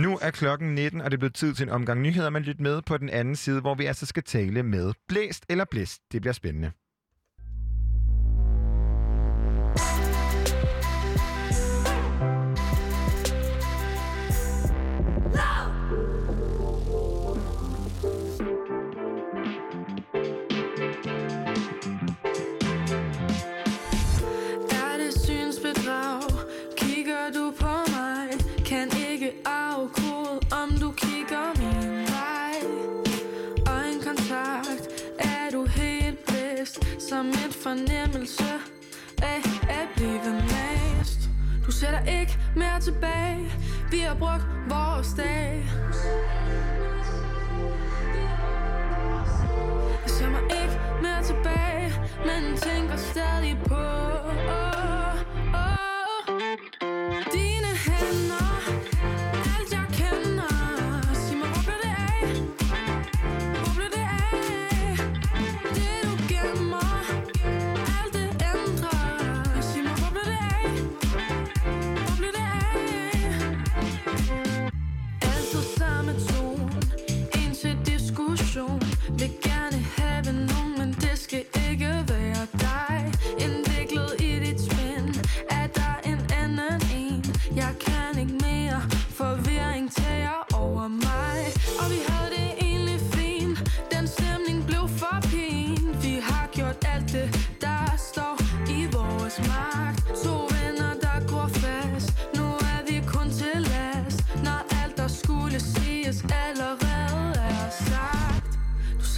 Nu 0.01 0.19
er 0.21 0.31
klokken 0.31 0.75
19, 0.75 1.01
og 1.01 1.11
det 1.11 1.17
er 1.17 1.19
blevet 1.19 1.35
tid 1.35 1.53
til 1.53 1.63
en 1.63 1.69
omgang 1.69 2.01
nyheder, 2.01 2.29
men 2.29 2.43
lyt 2.43 2.59
med 2.59 2.81
på 2.81 2.97
den 2.97 3.09
anden 3.09 3.35
side, 3.35 3.61
hvor 3.61 3.75
vi 3.75 3.85
altså 3.85 4.05
skal 4.05 4.23
tale 4.23 4.63
med 4.63 4.93
blæst 5.07 5.45
eller 5.49 5.65
blæst. 5.71 6.01
Det 6.11 6.21
bliver 6.21 6.33
spændende. 6.33 6.71
Fornemmelse 37.63 38.43
af 39.21 39.41
at 39.69 39.87
blive 39.95 40.33
mast. 40.51 41.19
Du 41.65 41.71
sætter 41.71 42.05
ikke 42.19 42.39
mere 42.55 42.79
tilbage. 42.79 43.51
Vi 43.91 43.99
har 43.99 44.15
brugt 44.15 44.45
vores 44.69 45.07
dag. 45.17 45.69
Jeg 50.03 50.09
ser 50.09 50.29
mig 50.29 50.43
ikke 50.63 50.79
mere 51.01 51.23
tilbage 51.23 51.71
Men 52.25 52.57
tænker 52.57 52.95
stadig 52.95 53.57
på 53.65 53.75
oh, 53.75 54.45
oh. 55.53 55.91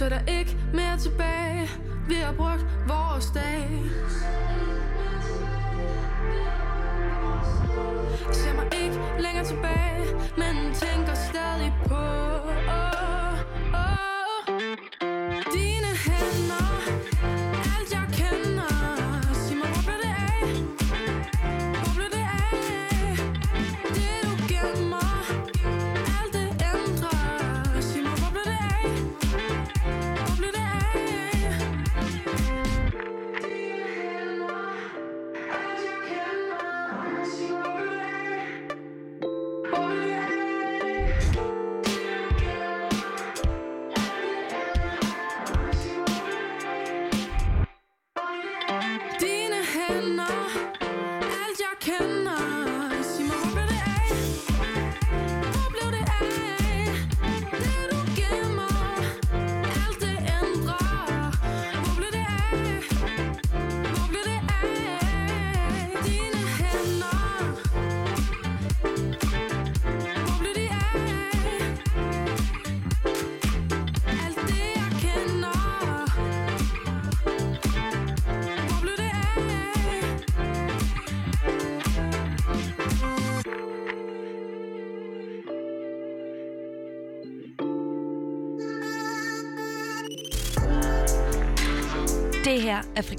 Sætter 0.04 0.20
ikke 0.28 0.56
mere 0.72 0.98
tilbage. 0.98 1.70
Vi 2.08 2.14
har 2.14 2.32
brugt 2.32 2.66
vores 2.88 3.26
dag. 3.34 3.80
Jeg 8.26 8.34
ser 8.34 8.54
mig 8.54 8.66
ikke 8.84 9.00
længere 9.20 9.44
tilbage 9.44 10.04
Men 10.36 10.74
tænker 10.74 11.14
stadig 11.14 11.72
på 11.88 11.94
oh. 11.94 12.93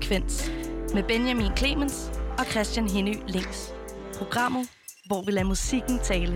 Frekvens 0.06 0.52
med 0.94 1.04
Benjamin 1.04 1.58
Clemens 1.58 2.12
og 2.38 2.46
Christian 2.46 2.90
Henny 2.90 3.16
Links. 3.28 3.74
Programmet, 4.18 4.70
hvor 5.06 5.26
vi 5.26 5.32
lader 5.32 5.48
musikken 5.48 6.00
tale. 6.04 6.32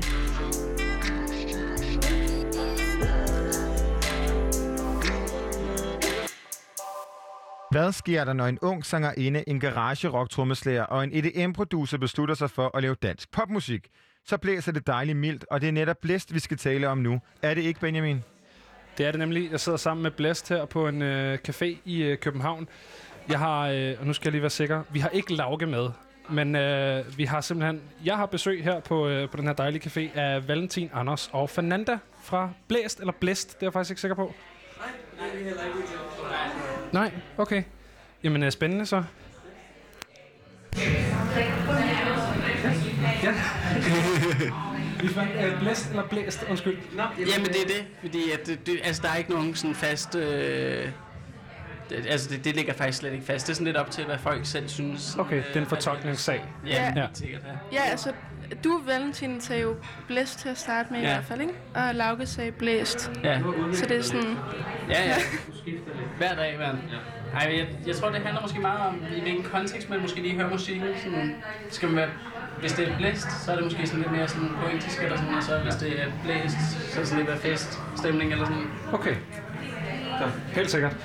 Hvad 7.72 7.91
sker 7.91 8.26
der, 8.26 8.34
når 8.34 8.45
en 8.45 8.59
ung 8.61 8.86
sangerinde, 8.86 9.43
en 9.47 9.59
garage-rock 9.59 10.30
trommeslager 10.30 10.84
og 10.84 11.03
en 11.03 11.11
EDM-producer 11.13 11.97
beslutter 11.97 12.36
sig 12.36 12.49
for 12.49 12.78
at 12.78 12.82
lave 12.82 12.95
dansk 12.95 13.32
popmusik? 13.32 13.88
Så 14.26 14.38
blæser 14.38 14.72
det 14.72 14.88
dejligt 14.88 15.17
mildt, 15.17 15.45
og 15.51 15.61
det 15.61 15.67
er 15.67 15.74
netop 15.74 15.97
blæst, 16.01 16.34
vi 16.34 16.39
skal 16.39 16.57
tale 16.57 16.88
om 16.88 16.97
nu. 16.97 17.20
Er 17.41 17.53
det 17.53 17.61
ikke, 17.61 17.80
Benjamin? 17.80 18.24
Det 18.97 19.05
er 19.07 19.11
det 19.11 19.20
nemlig. 19.20 19.51
Jeg 19.51 19.59
sidder 19.59 19.78
sammen 19.78 20.03
med 20.03 20.11
Blæst 20.11 20.49
her 20.49 20.65
på 20.65 20.88
en 20.88 21.01
øh, 21.01 21.38
café 21.47 21.78
i 21.86 22.03
øh, 22.03 22.17
København. 22.17 22.67
Jeg 23.30 23.39
har, 23.39 23.67
øh, 23.67 23.95
og 23.99 24.07
nu 24.07 24.13
skal 24.13 24.27
jeg 24.27 24.32
lige 24.32 24.41
være 24.41 24.49
sikker, 24.49 24.84
vi 24.89 24.99
har 24.99 25.09
ikke 25.09 25.34
Lauke 25.34 25.65
med, 25.65 25.89
men 26.30 26.55
øh, 26.55 27.17
vi 27.17 27.25
har 27.25 27.41
simpelthen, 27.41 27.82
jeg 28.05 28.17
har 28.17 28.25
besøg 28.25 28.63
her 28.63 28.80
på, 28.80 29.07
øh, 29.07 29.30
på 29.30 29.38
den 29.38 29.45
her 29.45 29.53
dejlige 29.53 29.89
café 29.89 30.19
af 30.19 30.47
Valentin 30.47 30.89
Anders 30.93 31.30
og 31.34 31.49
Fernanda 31.49 31.97
fra 32.23 32.49
Blæst, 32.67 32.99
eller 32.99 33.13
Blæst, 33.19 33.47
det 33.49 33.63
er 33.63 33.65
jeg 33.65 33.73
faktisk 33.73 33.91
ikke 33.91 34.01
sikker 34.01 34.15
på. 34.15 34.34
Nej, 36.93 37.11
okay. 37.38 37.63
Jamen, 38.23 38.43
øh, 38.43 38.51
spændende 38.51 38.86
så. 38.86 39.03
Ja. 43.23 43.34
Vi 45.01 45.07
fandt 45.17 45.32
øh, 45.45 45.59
blæst 45.59 45.89
eller 45.89 46.07
blæst, 46.07 46.45
undskyld. 46.49 46.77
Nå, 46.95 47.03
Jamen 47.17 47.47
det 47.47 47.61
er 47.61 47.67
det, 47.67 47.86
fordi 48.01 48.32
at 48.32 48.47
det, 48.47 48.65
det, 48.65 48.80
altså, 48.84 49.01
der 49.01 49.09
er 49.09 49.15
ikke 49.15 49.32
nogen 49.32 49.55
sådan 49.55 49.75
fast... 49.75 50.15
Øh, 50.15 50.88
det, 51.89 52.05
altså 52.09 52.29
det, 52.29 52.43
det 52.45 52.55
ligger 52.55 52.73
faktisk 52.73 52.97
slet 52.99 53.13
ikke 53.13 53.25
fast. 53.25 53.47
Det 53.47 53.51
er 53.53 53.55
sådan 53.55 53.65
lidt 53.65 53.77
op 53.77 53.91
til, 53.91 54.05
hvad 54.05 54.17
folk 54.17 54.45
selv 54.45 54.67
synes. 54.69 55.15
Okay, 55.19 55.37
det 55.47 55.55
er 55.55 55.59
en 55.61 55.65
fortolkningssag. 55.67 56.43
Ja, 56.65 56.69
Ja. 56.95 57.01
ja. 57.01 57.07
sikkert. 57.13 57.41
Ja. 57.71 57.77
Ja, 57.83 57.89
altså, 57.89 58.11
du, 58.63 58.81
Valentin, 58.85 59.41
sagde 59.41 59.61
jo 59.61 59.75
blæst 60.07 60.39
til 60.39 60.49
at 60.49 60.57
starte 60.57 60.89
med 60.93 60.99
ja. 60.99 61.05
i 61.05 61.09
Ja. 61.09 61.15
hvert 61.15 61.25
fald, 61.25 61.41
ikke? 61.41 61.53
Og 61.75 61.95
Lauke 61.95 62.25
sagde 62.25 62.51
blæst. 62.51 63.11
Ja. 63.23 63.39
Så 63.73 63.85
det 63.85 63.97
er 63.97 64.01
sådan... 64.01 64.37
ja, 64.89 65.03
ja. 65.07 65.15
Hver 66.17 66.35
dag, 66.35 66.55
hver 66.57 66.71
Ej, 67.33 67.55
jeg, 67.57 67.67
jeg 67.87 67.95
tror, 67.95 68.09
det 68.09 68.21
handler 68.21 68.41
måske 68.41 68.59
meget 68.59 68.79
om, 68.79 69.03
i 69.17 69.21
hvilken 69.21 69.43
kontekst 69.43 69.89
man 69.89 70.01
måske 70.01 70.21
lige 70.21 70.35
hører 70.35 70.49
musikken. 70.49 70.87
Sådan, 71.03 71.35
skal 71.69 71.87
man 71.87 71.97
være, 71.97 72.09
hvis 72.59 72.73
det 72.73 72.87
er 72.87 72.97
blæst, 72.97 73.45
så 73.45 73.51
er 73.51 73.55
det 73.55 73.63
måske 73.63 73.87
sådan 73.87 73.99
lidt 74.01 74.11
mere 74.11 74.27
sådan 74.27 74.49
poetisk 74.63 75.03
eller 75.03 75.17
sådan, 75.17 75.33
og 75.33 75.43
så 75.43 75.57
hvis 75.57 75.75
det 75.75 76.01
er 76.01 76.05
blæst, 76.23 76.57
så 76.91 76.95
er 76.95 76.99
det 76.99 77.07
sådan 77.07 77.17
lidt 77.25 77.29
mere 77.29 77.37
feststemning 77.39 78.31
eller 78.31 78.45
sådan. 78.45 78.63
Okay. 78.93 79.15
Ja, 80.21 80.25
helt 80.55 80.71
sikkert. 80.71 80.95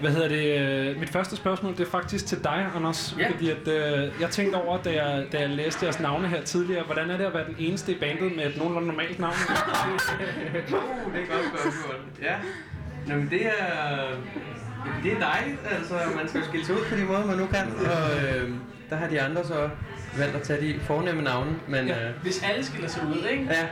Hvad 0.00 0.10
hedder 0.10 0.28
det? 0.28 0.60
øh, 0.90 1.00
Mit 1.00 1.10
første 1.10 1.36
spørgsmål, 1.36 1.72
det 1.72 1.80
er 1.86 1.90
faktisk 1.90 2.26
til 2.26 2.44
dig, 2.44 2.66
Anders. 2.76 3.16
Ja. 3.18 3.30
Fordi 3.30 3.50
at, 3.50 3.68
øh, 3.68 4.10
jeg 4.20 4.30
tænkte 4.30 4.56
over, 4.56 4.82
da 4.82 5.04
jeg, 5.04 5.26
da 5.32 5.40
jeg 5.40 5.48
læste 5.50 5.84
jeres 5.84 6.00
navne 6.00 6.28
her 6.28 6.42
tidligere, 6.42 6.84
hvordan 6.84 7.10
er 7.10 7.16
det 7.16 7.24
at 7.24 7.34
være 7.34 7.46
den 7.46 7.56
eneste 7.58 7.92
i 7.92 7.98
bandet 7.98 8.36
med 8.36 8.46
et 8.46 8.56
nogenlunde 8.56 8.88
normalt 8.88 9.18
navn? 9.18 9.32
uh, 9.46 11.14
det 11.14 11.22
er 11.22 11.26
godt 11.32 11.44
spørgsmål. 11.60 11.94
Ja. 12.22 12.34
Nå, 13.06 13.14
men 13.14 13.30
det 13.30 13.46
er... 13.46 13.52
Det 15.02 15.12
er 15.12 15.18
dig, 15.18 15.58
altså 15.78 15.94
man 16.16 16.28
skal 16.28 16.40
jo 16.40 16.46
skille 16.46 16.66
sig 16.66 16.74
ud 16.74 16.80
på 16.90 16.96
de 16.96 17.04
måder, 17.04 17.26
man 17.26 17.36
nu 17.36 17.46
kan, 17.46 17.66
og 17.76 18.10
øh, 18.26 18.50
der 18.90 18.96
har 18.96 19.08
de 19.08 19.20
andre 19.22 19.44
så 19.44 19.68
valgt 20.18 20.36
at 20.36 20.42
tage 20.42 20.60
de 20.60 20.80
fornemme 20.80 21.22
navne, 21.22 21.50
men 21.68 21.86
Ja, 21.86 22.08
øh, 22.08 22.14
hvis 22.22 22.42
alle 22.42 22.64
skiller 22.64 22.88
sig 22.88 23.02
ud, 23.08 23.26
ikke? 23.30 23.44
ja, 23.50 23.66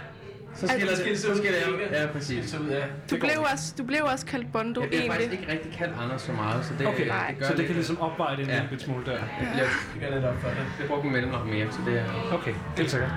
så 0.56 0.66
skiller 0.66 0.88
Altså, 0.90 0.90
det, 0.90 0.98
skiller 0.98 1.16
så 1.18 1.22
sig 1.22 1.30
ud, 1.30 1.36
skiller 1.36 1.58
jeg, 1.92 2.00
ja 2.06 2.06
præcis. 2.12 2.50
Sig 2.50 2.60
ud, 2.60 2.68
ja. 2.68 2.84
Du 3.10 3.16
blev, 3.16 3.30
også, 3.52 3.74
du 3.78 3.84
blev 3.84 3.98
også 4.12 4.26
kaldt 4.26 4.52
Bondo 4.52 4.80
Jeg 4.80 4.88
bliver 4.88 5.02
egentlig. 5.02 5.20
faktisk 5.20 5.40
ikke 5.40 5.52
rigtig 5.52 5.72
kaldt 5.78 5.92
Anders 6.02 6.22
så 6.22 6.32
meget, 6.32 6.64
så 6.64 6.72
det, 6.78 6.86
Okay, 6.86 7.06
Nej. 7.06 7.26
det 7.30 7.38
gør 7.38 7.46
så 7.46 7.50
det 7.52 7.58
lidt- 7.58 7.66
kan 7.66 7.74
ligesom 7.76 8.00
opveje 8.00 8.36
det 8.36 8.42
en 8.44 8.50
Ja. 8.50 8.62
lille 8.70 8.84
smule 8.84 9.04
der. 9.06 9.12
Jeg, 9.12 9.20
jeg, 9.40 9.66
Det 9.94 10.00
gør 10.08 10.14
lidt 10.14 10.24
op 10.24 10.36
for 10.42 10.48
det. 10.48 10.56
jeg 10.80 10.88
brugte 10.88 11.08
mellemnavn 11.08 11.50
mere, 11.50 11.66
så 11.72 11.78
det 11.86 11.98
er... 11.98 12.04
Okay, 12.32 12.54
helt 12.76 12.90
sikkert. 12.90 13.10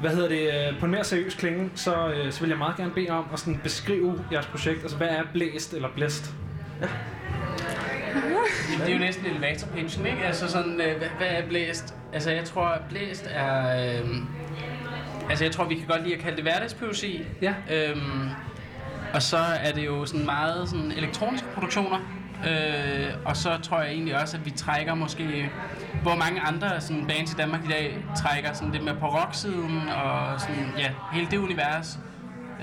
Hvad 0.00 0.10
hedder 0.10 0.28
det? 0.28 0.70
øh, 0.72 0.80
På 0.80 0.86
en 0.86 0.92
mere 0.92 1.04
seriøs 1.04 1.34
klinge, 1.34 1.70
så, 1.74 2.08
øh, 2.08 2.32
så 2.32 2.40
vil 2.40 2.48
jeg 2.48 2.58
meget 2.58 2.76
gerne 2.76 2.90
bede 2.94 3.10
om 3.10 3.24
at 3.32 3.38
sådan 3.38 3.60
beskrive 3.62 4.24
jeres 4.32 4.46
projekt. 4.46 4.82
Altså, 4.82 4.96
hvad 4.96 5.08
er 5.08 5.22
blæst 5.32 5.74
eller 5.74 5.88
blæst? 5.96 6.30
Det 8.80 8.88
er 8.88 8.92
jo 8.92 8.98
næsten 8.98 9.26
elevator 9.26 9.66
pitchen, 9.76 10.06
ikke? 10.06 10.18
Altså 10.24 10.48
sådan, 10.48 10.80
øh, 10.80 10.98
hvad, 10.98 11.08
hvad 11.18 11.26
er 11.30 11.48
blæst? 11.48 11.94
Altså 12.12 12.30
jeg 12.30 12.44
tror, 12.44 12.66
at 12.66 12.80
blæst 12.90 13.26
er... 13.30 13.84
Øh, 14.00 14.06
altså 15.30 15.44
jeg 15.44 15.52
tror, 15.52 15.64
vi 15.64 15.74
kan 15.74 15.86
godt 15.86 16.02
lide 16.02 16.14
at 16.14 16.20
kalde 16.20 16.36
det 16.36 16.44
hverdagspoesi. 16.44 17.22
Ja. 17.42 17.54
Øhm, 17.70 18.28
og 19.14 19.22
så 19.22 19.36
er 19.36 19.72
det 19.72 19.86
jo 19.86 20.06
sådan 20.06 20.24
meget 20.24 20.68
sådan 20.68 20.92
elektroniske 20.92 21.46
produktioner. 21.54 21.98
Øh, 22.48 23.12
og 23.24 23.36
så 23.36 23.58
tror 23.62 23.80
jeg 23.80 23.92
egentlig 23.92 24.20
også, 24.20 24.36
at 24.36 24.44
vi 24.44 24.50
trækker 24.50 24.94
måske, 24.94 25.50
hvor 26.02 26.14
mange 26.14 26.40
andre 26.40 26.80
sådan 26.80 27.06
bands 27.06 27.32
i 27.32 27.34
Danmark 27.36 27.64
i 27.64 27.68
dag 27.68 28.04
trækker 28.16 28.52
sådan 28.52 28.72
lidt 28.72 28.84
mere 28.84 28.96
på 29.00 29.06
rocksiden 29.06 29.88
og 29.88 30.40
sådan, 30.40 30.72
ja, 30.78 30.90
hele 31.12 31.26
det 31.30 31.38
univers. 31.38 31.98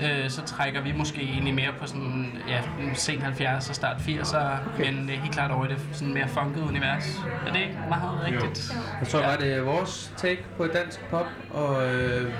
Øh, 0.00 0.30
så 0.30 0.42
trækker 0.42 0.80
vi 0.80 0.92
måske 0.92 1.20
egentlig 1.22 1.54
mere 1.54 1.72
på 1.80 1.86
sådan, 1.86 2.32
ja, 2.48 2.60
sen 2.94 3.22
70'er 3.22 3.56
og 3.56 3.62
start 3.62 3.96
80'er, 3.96 4.36
okay. 4.36 4.92
men 4.92 5.10
øh, 5.10 5.16
helt 5.16 5.32
klart 5.32 5.50
over 5.50 5.64
i 5.66 5.68
det 5.68 5.78
sådan 5.92 6.14
mere 6.14 6.28
funket 6.28 6.62
univers. 6.62 7.20
Er 7.46 7.52
det 7.52 7.60
ikke 7.60 7.78
meget 7.88 8.24
rigtigt? 8.24 8.72
Jeg 9.00 9.08
tror 9.08 9.22
bare, 9.22 9.36
det 9.36 9.54
er 9.54 9.60
vores 9.60 10.12
take 10.16 10.44
på 10.56 10.66
dansk 10.66 11.00
pop, 11.10 11.26
og 11.50 11.86
øh, 11.86 12.32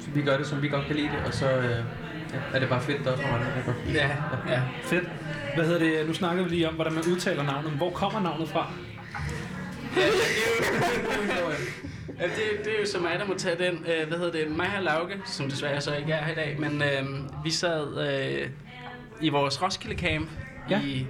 så 0.00 0.10
vi 0.10 0.22
gør 0.22 0.36
det, 0.36 0.46
som 0.46 0.62
vi 0.62 0.68
godt 0.68 0.86
kan 0.86 0.96
lide 0.96 1.08
det, 1.08 1.26
og 1.26 1.34
så 1.34 1.56
øh, 1.56 1.70
ja, 1.70 2.38
er 2.54 2.58
det 2.60 2.68
bare 2.68 2.80
fedt, 2.80 3.04
der 3.04 3.12
også 3.12 3.24
andre. 3.24 3.74
Ja, 3.94 4.08
ja. 4.48 4.62
Fedt. 4.82 5.08
Hvad 5.54 5.64
hedder 5.64 5.78
det? 5.78 6.06
Nu 6.06 6.14
snakkede 6.14 6.44
vi 6.44 6.50
lige 6.50 6.68
om, 6.68 6.74
hvordan 6.74 6.92
man 6.92 7.02
udtaler 7.12 7.42
navnet. 7.42 7.70
Hvor 7.70 7.90
kommer 7.90 8.20
navnet 8.20 8.48
fra? 8.48 8.72
Ja, 12.20 12.24
det, 12.24 12.64
det 12.64 12.72
er 12.76 12.80
jo 12.80 12.86
så 12.86 12.98
mig, 13.00 13.10
der 13.18 13.24
må 13.26 13.34
tage 13.38 13.56
den. 13.64 13.74
Øh, 13.74 14.08
hvad 14.08 14.18
hedder 14.18 14.32
det? 14.32 14.50
Mig 14.56 14.70
og 14.76 14.82
Lauke, 14.82 15.14
som 15.26 15.48
desværre 15.50 15.80
så 15.80 15.94
ikke 15.96 16.12
er 16.12 16.24
her 16.24 16.32
i 16.32 16.34
dag, 16.34 16.56
men 16.60 16.82
øh, 16.82 17.44
vi 17.44 17.50
sad 17.50 18.08
øh, 18.42 18.48
i 19.20 19.28
vores 19.28 19.62
Roskilde 19.62 19.96
Camp 19.98 20.28
Ja. 20.70 20.76
ja. 20.78 20.84
i, 20.84 21.06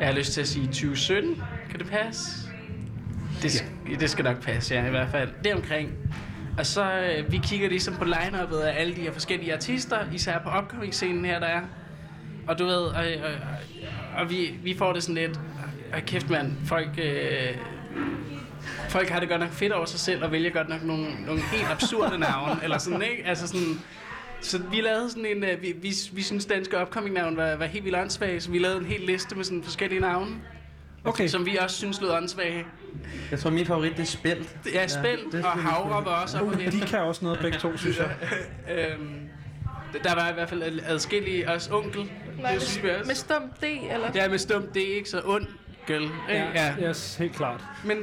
jeg 0.00 0.06
har 0.08 0.14
lyst 0.14 0.32
til 0.32 0.40
at 0.40 0.48
sige 0.48 0.66
2017. 0.66 1.42
Kan 1.70 1.78
det 1.80 1.86
passe? 1.90 2.48
Det, 3.42 3.48
sk- 3.48 3.98
det 4.00 4.10
skal 4.10 4.24
nok 4.24 4.42
passe, 4.42 4.74
ja, 4.74 4.86
i 4.86 4.90
hvert 4.90 5.08
fald. 5.10 5.28
Det 5.44 5.54
omkring. 5.54 5.92
Og 6.58 6.66
så 6.66 6.92
øh, 7.00 7.32
vi 7.32 7.40
kigger 7.44 7.68
ligesom 7.68 7.94
på 7.94 8.04
line-uppet 8.04 8.58
af 8.58 8.80
alle 8.80 8.96
de 8.96 9.00
her 9.00 9.12
forskellige 9.12 9.54
artister, 9.54 9.98
især 10.12 10.38
på 10.38 10.48
upcoming-scenen 10.58 11.24
her, 11.24 11.38
der 11.40 11.46
er. 11.46 11.60
Og 12.48 12.58
du 12.58 12.64
ved, 12.64 12.74
og, 12.74 12.94
og, 13.24 13.30
og 14.22 14.30
vi, 14.30 14.54
vi 14.62 14.74
får 14.78 14.92
det 14.92 15.02
sådan 15.02 15.14
lidt, 15.14 15.40
og 15.92 16.02
kæft 16.06 16.30
mand, 16.30 16.52
folk, 16.64 16.88
øh, 16.98 17.54
folk 18.92 19.08
har 19.08 19.20
det 19.20 19.28
godt 19.28 19.40
nok 19.40 19.50
fedt 19.52 19.72
over 19.72 19.84
sig 19.86 20.00
selv, 20.00 20.24
og 20.24 20.32
vælger 20.32 20.50
godt 20.50 20.68
nok 20.68 20.82
nogle, 20.82 21.06
nogle 21.26 21.40
helt 21.42 21.66
absurde 21.70 22.18
navne, 22.18 22.60
eller 22.62 22.78
sådan, 22.78 23.02
ikke? 23.02 23.24
Altså 23.26 23.46
sådan, 23.48 23.80
så 24.40 24.58
vi 24.70 24.80
lavede 24.80 25.10
sådan 25.10 25.26
en, 25.26 25.44
øh, 25.44 25.62
vi, 25.62 25.72
vi, 25.82 25.92
vi 26.12 26.22
synes 26.22 26.46
danske 26.46 26.80
upcoming 26.82 27.14
navn 27.14 27.36
var, 27.36 27.56
var 27.56 27.66
helt 27.66 27.84
vildt 27.84 27.96
åndssvage, 27.98 28.40
så 28.40 28.50
vi 28.50 28.58
lavede 28.58 28.78
en 28.78 28.84
hel 28.86 29.00
liste 29.00 29.34
med 29.36 29.44
sådan 29.44 29.62
forskellige 29.62 30.00
navne, 30.00 30.30
Okay. 31.04 31.28
som 31.28 31.46
vi 31.46 31.56
også 31.56 31.76
synes 31.76 32.00
lød 32.00 32.10
åndssvage. 32.10 32.64
Jeg 33.30 33.38
tror, 33.38 33.50
min 33.50 33.66
favorit 33.66 33.92
det 33.92 34.00
er 34.02 34.06
Spælt. 34.06 34.56
Ja, 34.74 34.86
spæld 34.86 35.32
det 35.32 35.44
og 35.44 35.50
havre 35.50 36.04
var 36.04 36.22
også 36.22 36.38
op 36.38 36.42
Uh, 36.44 36.52
og 36.52 36.58
de 36.72 36.80
kan 36.80 36.98
også 37.00 37.24
noget 37.24 37.38
begge 37.40 37.58
to, 37.58 37.76
synes 37.82 37.98
jeg. 37.98 38.10
Øhm, 38.70 39.18
der 40.04 40.14
var 40.14 40.30
i 40.30 40.32
hvert 40.32 40.48
fald 40.48 40.80
adskillige 40.86 41.50
os 41.50 41.68
onkel. 41.72 42.10
Nej, 42.40 42.52
Det 42.52 42.62
synes 42.62 42.82
vi 42.84 42.90
også. 42.90 43.06
med 43.06 43.14
stum 43.14 43.42
D, 43.60 43.64
eller? 43.64 44.10
Ja, 44.14 44.28
med 44.28 44.38
stum 44.38 44.62
D, 44.62 44.76
ikke 44.76 45.08
så 45.10 45.22
onkel. 45.24 46.02
Ikke? 46.02 46.12
Ja. 46.28 46.74
ja. 46.78 46.88
Yes, 46.88 47.16
helt 47.16 47.34
klart. 47.36 47.64
Men 47.84 47.96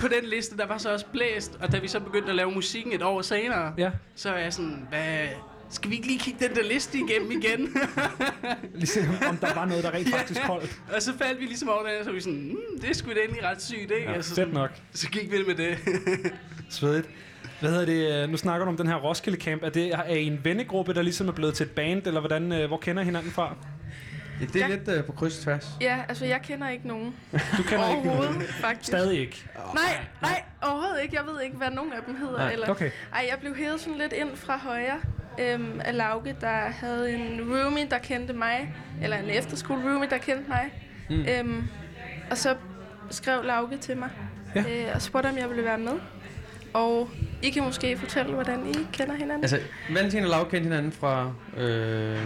på 0.00 0.08
den 0.08 0.24
liste, 0.30 0.56
der 0.56 0.66
var 0.66 0.78
så 0.78 0.92
også 0.92 1.06
blæst, 1.12 1.58
og 1.60 1.72
da 1.72 1.78
vi 1.78 1.88
så 1.88 2.00
begyndte 2.00 2.28
at 2.28 2.34
lave 2.34 2.50
musikken 2.50 2.92
et 2.92 3.02
år 3.02 3.22
senere, 3.22 3.74
Ja. 3.78 3.90
så 4.14 4.30
er 4.30 4.38
jeg 4.38 4.52
sådan, 4.52 4.86
hvad, 4.88 5.26
skal 5.70 5.90
vi 5.90 5.94
ikke 5.96 6.06
lige 6.06 6.18
kigge 6.18 6.48
den 6.48 6.56
der 6.56 6.62
liste 6.62 6.98
igennem 6.98 7.30
igen? 7.30 7.68
Ligesom 8.74 9.02
om 9.28 9.36
der 9.36 9.54
var 9.54 9.64
noget, 9.64 9.84
der 9.84 9.90
rent 9.94 10.08
faktisk 10.14 10.40
holdt. 10.40 10.80
og 10.94 11.02
så 11.02 11.12
faldt 11.18 11.40
vi 11.40 11.44
ligesom 11.44 11.68
over 11.68 11.78
den, 11.82 11.98
og 11.98 12.04
så 12.04 12.12
vi 12.12 12.20
sådan, 12.20 12.48
mm, 12.48 12.80
det 12.80 12.90
er 12.90 12.94
sgu 12.94 13.10
da 13.10 13.14
egentlig 13.20 13.44
ret 13.44 13.62
sygt, 13.62 13.80
ikke? 13.80 13.94
Ja, 14.06 14.12
altså, 14.12 14.34
fedt 14.34 14.52
nok. 14.52 14.70
Så 14.92 15.08
gik 15.10 15.32
vi 15.32 15.36
med 15.46 15.54
det. 15.54 15.78
Svedigt. 16.70 17.08
Hvad 17.60 17.70
hedder 17.70 17.86
det? 18.20 18.30
Nu 18.30 18.36
snakker 18.36 18.64
du 18.64 18.70
om 18.70 18.76
den 18.76 18.86
her 18.86 18.94
Roskilde 18.96 19.40
Camp. 19.40 19.62
Er 19.62 19.68
det 19.68 19.92
er 19.94 20.02
I 20.04 20.24
en 20.26 20.40
vennegruppe, 20.44 20.94
der 20.94 21.02
ligesom 21.02 21.28
er 21.28 21.32
blevet 21.32 21.54
til 21.54 21.64
et 21.64 21.70
band, 21.70 22.06
eller 22.06 22.20
hvordan, 22.20 22.52
øh, 22.52 22.66
hvor 22.68 22.76
kender 22.76 23.02
I 23.02 23.04
hinanden 23.04 23.30
fra? 23.30 23.56
Ja, 24.40 24.46
det 24.46 24.62
er 24.62 24.68
lidt 24.68 24.88
øh, 24.88 25.04
på 25.04 25.12
kryds 25.12 25.38
og 25.38 25.44
tværs. 25.44 25.68
Ja, 25.80 25.98
altså 26.08 26.24
jeg 26.24 26.40
kender 26.42 26.68
ikke 26.68 26.88
nogen. 26.88 27.14
Du 27.32 27.62
kender 27.62 27.96
ikke 27.96 28.08
Overhovedet, 28.08 28.32
nogen. 28.32 28.46
faktisk. 28.46 28.86
Stadig 28.86 29.20
ikke. 29.20 29.44
Nej, 29.74 30.04
nej, 30.22 30.42
overhovedet 30.62 31.02
ikke. 31.02 31.16
Jeg 31.16 31.24
ved 31.26 31.40
ikke, 31.42 31.56
hvad 31.56 31.70
nogen 31.70 31.92
af 31.92 31.98
dem 32.06 32.16
hedder. 32.16 32.38
Nej, 32.38 32.52
eller... 32.52 32.68
okay. 32.68 32.90
Ej, 33.14 33.26
jeg 33.30 33.38
blev 33.40 33.56
hævet 33.56 33.80
sådan 33.80 33.98
lidt 33.98 34.12
ind 34.12 34.36
fra 34.36 34.58
højre 34.58 35.00
øhm, 35.40 35.80
af 35.84 35.96
Lauke, 35.96 36.36
der 36.40 36.48
havde 36.70 37.12
en 37.12 37.40
roomie, 37.50 37.86
der 37.90 37.98
kendte 37.98 38.32
mig. 38.32 38.74
Eller 39.02 39.16
en 39.16 39.30
efterskole 39.30 39.82
roomie, 39.82 40.10
der 40.10 40.18
kendte 40.18 40.48
mig. 40.48 40.72
Mm. 41.10 41.24
Øhm, 41.28 41.68
og 42.30 42.38
så 42.38 42.56
skrev 43.10 43.42
Lauke 43.44 43.76
til 43.76 43.96
mig. 43.96 44.10
Ja. 44.54 44.60
Øh, 44.60 44.94
og 44.94 45.02
spurgte, 45.02 45.26
om 45.26 45.36
jeg 45.38 45.48
ville 45.48 45.64
være 45.64 45.78
med. 45.78 45.92
Og 46.74 47.10
I 47.42 47.50
kan 47.50 47.64
måske 47.64 47.98
fortælle, 47.98 48.32
hvordan 48.32 48.66
I 48.66 48.74
kender 48.92 49.14
hinanden. 49.14 49.42
Altså, 49.44 49.58
Valentin 49.94 50.22
og 50.24 50.30
Lav 50.30 50.50
kendte 50.50 50.62
hinanden 50.62 50.92
fra 50.92 51.32
øh, 51.56 52.18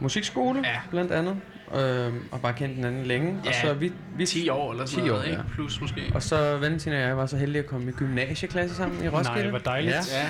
musikskole, 0.00 0.60
Ja. 0.64 0.76
blandt 0.90 1.12
andet. 1.12 1.36
Øh, 1.74 2.12
og 2.30 2.40
bare 2.42 2.52
kendt 2.52 2.74
hinanden 2.74 3.06
længe. 3.06 3.38
Og 3.40 3.46
Ja, 3.46 3.60
så 3.60 3.72
vi, 3.74 3.92
vi 4.16 4.26
10 4.26 4.48
år 4.48 4.72
eller 4.72 4.86
sådan 4.86 5.04
10 5.04 5.10
år, 5.10 5.14
noget, 5.14 5.26
ikke? 5.28 5.38
ja. 5.38 5.54
Plus 5.54 5.80
måske. 5.80 6.00
Og 6.14 6.22
så 6.22 6.56
Valentin 6.56 6.92
og 6.92 6.98
jeg 6.98 7.16
var 7.16 7.26
så 7.26 7.36
heldige 7.36 7.58
at 7.62 7.66
komme 7.66 7.88
i 7.90 7.92
gymnasieklasse 7.92 8.76
sammen 8.76 9.04
i 9.04 9.08
Roskilde. 9.08 9.40
Nej, 9.42 9.50
hvor 9.50 9.58
dejligt. 9.58 9.94
Ja, 10.12 10.18
Ja, 10.18 10.28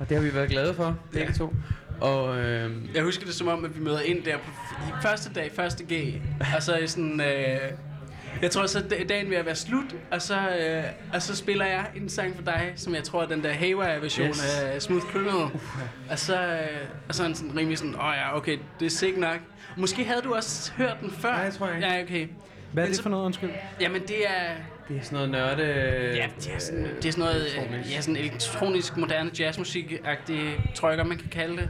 og 0.00 0.08
det 0.08 0.16
har 0.16 0.24
vi 0.24 0.34
været 0.34 0.50
glade 0.50 0.74
for, 0.74 0.98
begge 1.12 1.26
Ja. 1.28 1.32
to. 1.38 1.54
Og 2.00 2.38
øh, 2.38 2.70
jeg 2.94 3.02
husker 3.02 3.26
det 3.26 3.34
som 3.34 3.48
om, 3.48 3.64
at 3.64 3.78
vi 3.78 3.84
møder 3.84 4.00
ind 4.00 4.22
der 4.24 4.36
på 4.36 4.50
i 4.88 4.92
første 5.02 5.30
dag, 5.34 5.50
første 5.56 5.84
G. 5.84 6.14
Og 6.56 6.62
så 6.62 6.72
er 6.72 6.86
sådan... 6.86 7.20
Øh, 7.20 7.58
jeg 8.42 8.50
tror 8.50 8.66
så, 8.66 8.82
dagen 9.08 9.30
ved 9.30 9.36
at 9.36 9.46
være 9.46 9.54
slut, 9.54 9.84
og 10.10 10.22
så, 10.22 10.34
øh, 10.38 10.84
og 11.14 11.22
så 11.22 11.36
spiller 11.36 11.66
jeg 11.66 11.86
en 11.96 12.08
sang 12.08 12.36
for 12.36 12.42
dig, 12.42 12.72
som 12.76 12.94
jeg 12.94 13.04
tror 13.04 13.22
er 13.22 13.26
den 13.26 13.42
der 13.44 13.52
Haywire-version 13.52 14.28
Yes. 14.28 14.60
af 14.62 14.82
Smooth 14.82 15.04
Criminal. 15.04 15.48
Og 16.10 16.18
så, 16.18 16.42
øh, 16.42 16.58
og 17.08 17.14
så 17.14 17.22
er 17.22 17.26
han 17.26 17.34
sådan 17.34 17.56
rimelig 17.56 17.78
sådan, 17.78 17.94
åh 17.94 18.04
oh 18.04 18.14
ja, 18.16 18.36
okay, 18.36 18.58
det 18.80 18.86
er 18.86 18.90
sikkert 18.90 19.20
nok. 19.20 19.38
Måske 19.76 20.04
havde 20.04 20.20
du 20.20 20.34
også 20.34 20.72
hørt 20.72 20.96
den 21.00 21.10
før? 21.10 21.32
Nej, 21.32 21.40
jeg 21.40 21.52
tror 21.54 21.68
ikke. 21.68 21.86
Ja, 21.88 22.02
okay. 22.02 22.28
Hvad 22.72 22.82
er 22.84 22.86
det 22.88 22.96
så- 22.96 23.02
for 23.02 23.10
noget, 23.10 23.24
undskyld? 23.24 23.50
Jamen, 23.80 24.02
det 24.02 24.26
er... 24.26 24.54
det 24.88 24.96
er 24.96 25.02
sådan 25.02 25.16
noget 25.16 25.30
nørde... 25.30 25.64
Ja, 26.16 26.26
det 26.40 26.50
er 26.54 26.58
sådan, 26.58 26.88
det 27.02 27.04
er 27.08 27.12
sådan 27.12 27.24
noget 27.24 27.52
elektronisk. 27.56 27.90
ja, 27.94 28.00
sådan 28.00 28.16
elektronisk, 28.16 28.96
moderne 28.96 29.30
jazzmusik-agtig, 29.38 30.40
tror 30.74 30.88
jeg 30.88 30.98
godt, 30.98 31.08
man 31.08 31.18
kan 31.18 31.28
kalde 31.28 31.56
det. 31.56 31.68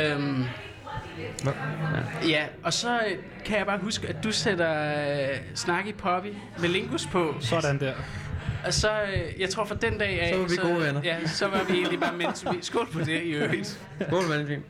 Øhm, 0.00 0.44
ja. 1.44 2.28
ja, 2.28 2.44
og 2.62 2.72
så 2.72 2.94
øh, 2.94 3.16
kan 3.44 3.58
jeg 3.58 3.66
bare 3.66 3.78
huske, 3.78 4.08
at 4.08 4.16
du 4.24 4.32
sætter 4.32 4.94
øh, 5.30 5.38
Snacky 5.54 5.94
Poppy 5.94 6.32
med 6.60 6.68
Lingus 6.68 7.06
på. 7.06 7.34
Sådan 7.40 7.80
der. 7.80 7.92
Og 8.66 8.74
så, 8.74 9.02
øh, 9.02 9.40
jeg 9.40 9.50
tror 9.50 9.64
fra 9.64 9.74
den 9.74 9.98
dag 9.98 10.20
af... 10.20 10.34
Så 10.34 10.40
var 10.40 10.48
vi 10.48 10.56
gode 10.56 10.86
venner. 10.86 11.00
Ja, 11.04 11.26
så 11.26 11.48
var 11.48 11.64
vi 11.64 11.72
egentlig 11.72 12.00
bare 12.00 12.16
mens 12.16 12.44
vi... 12.52 12.58
Skål 12.62 12.88
på 12.92 12.98
det 12.98 13.22
i 13.22 13.30
øvrigt. 13.30 13.80
Skål, 14.08 14.24
Valentin. 14.28 14.64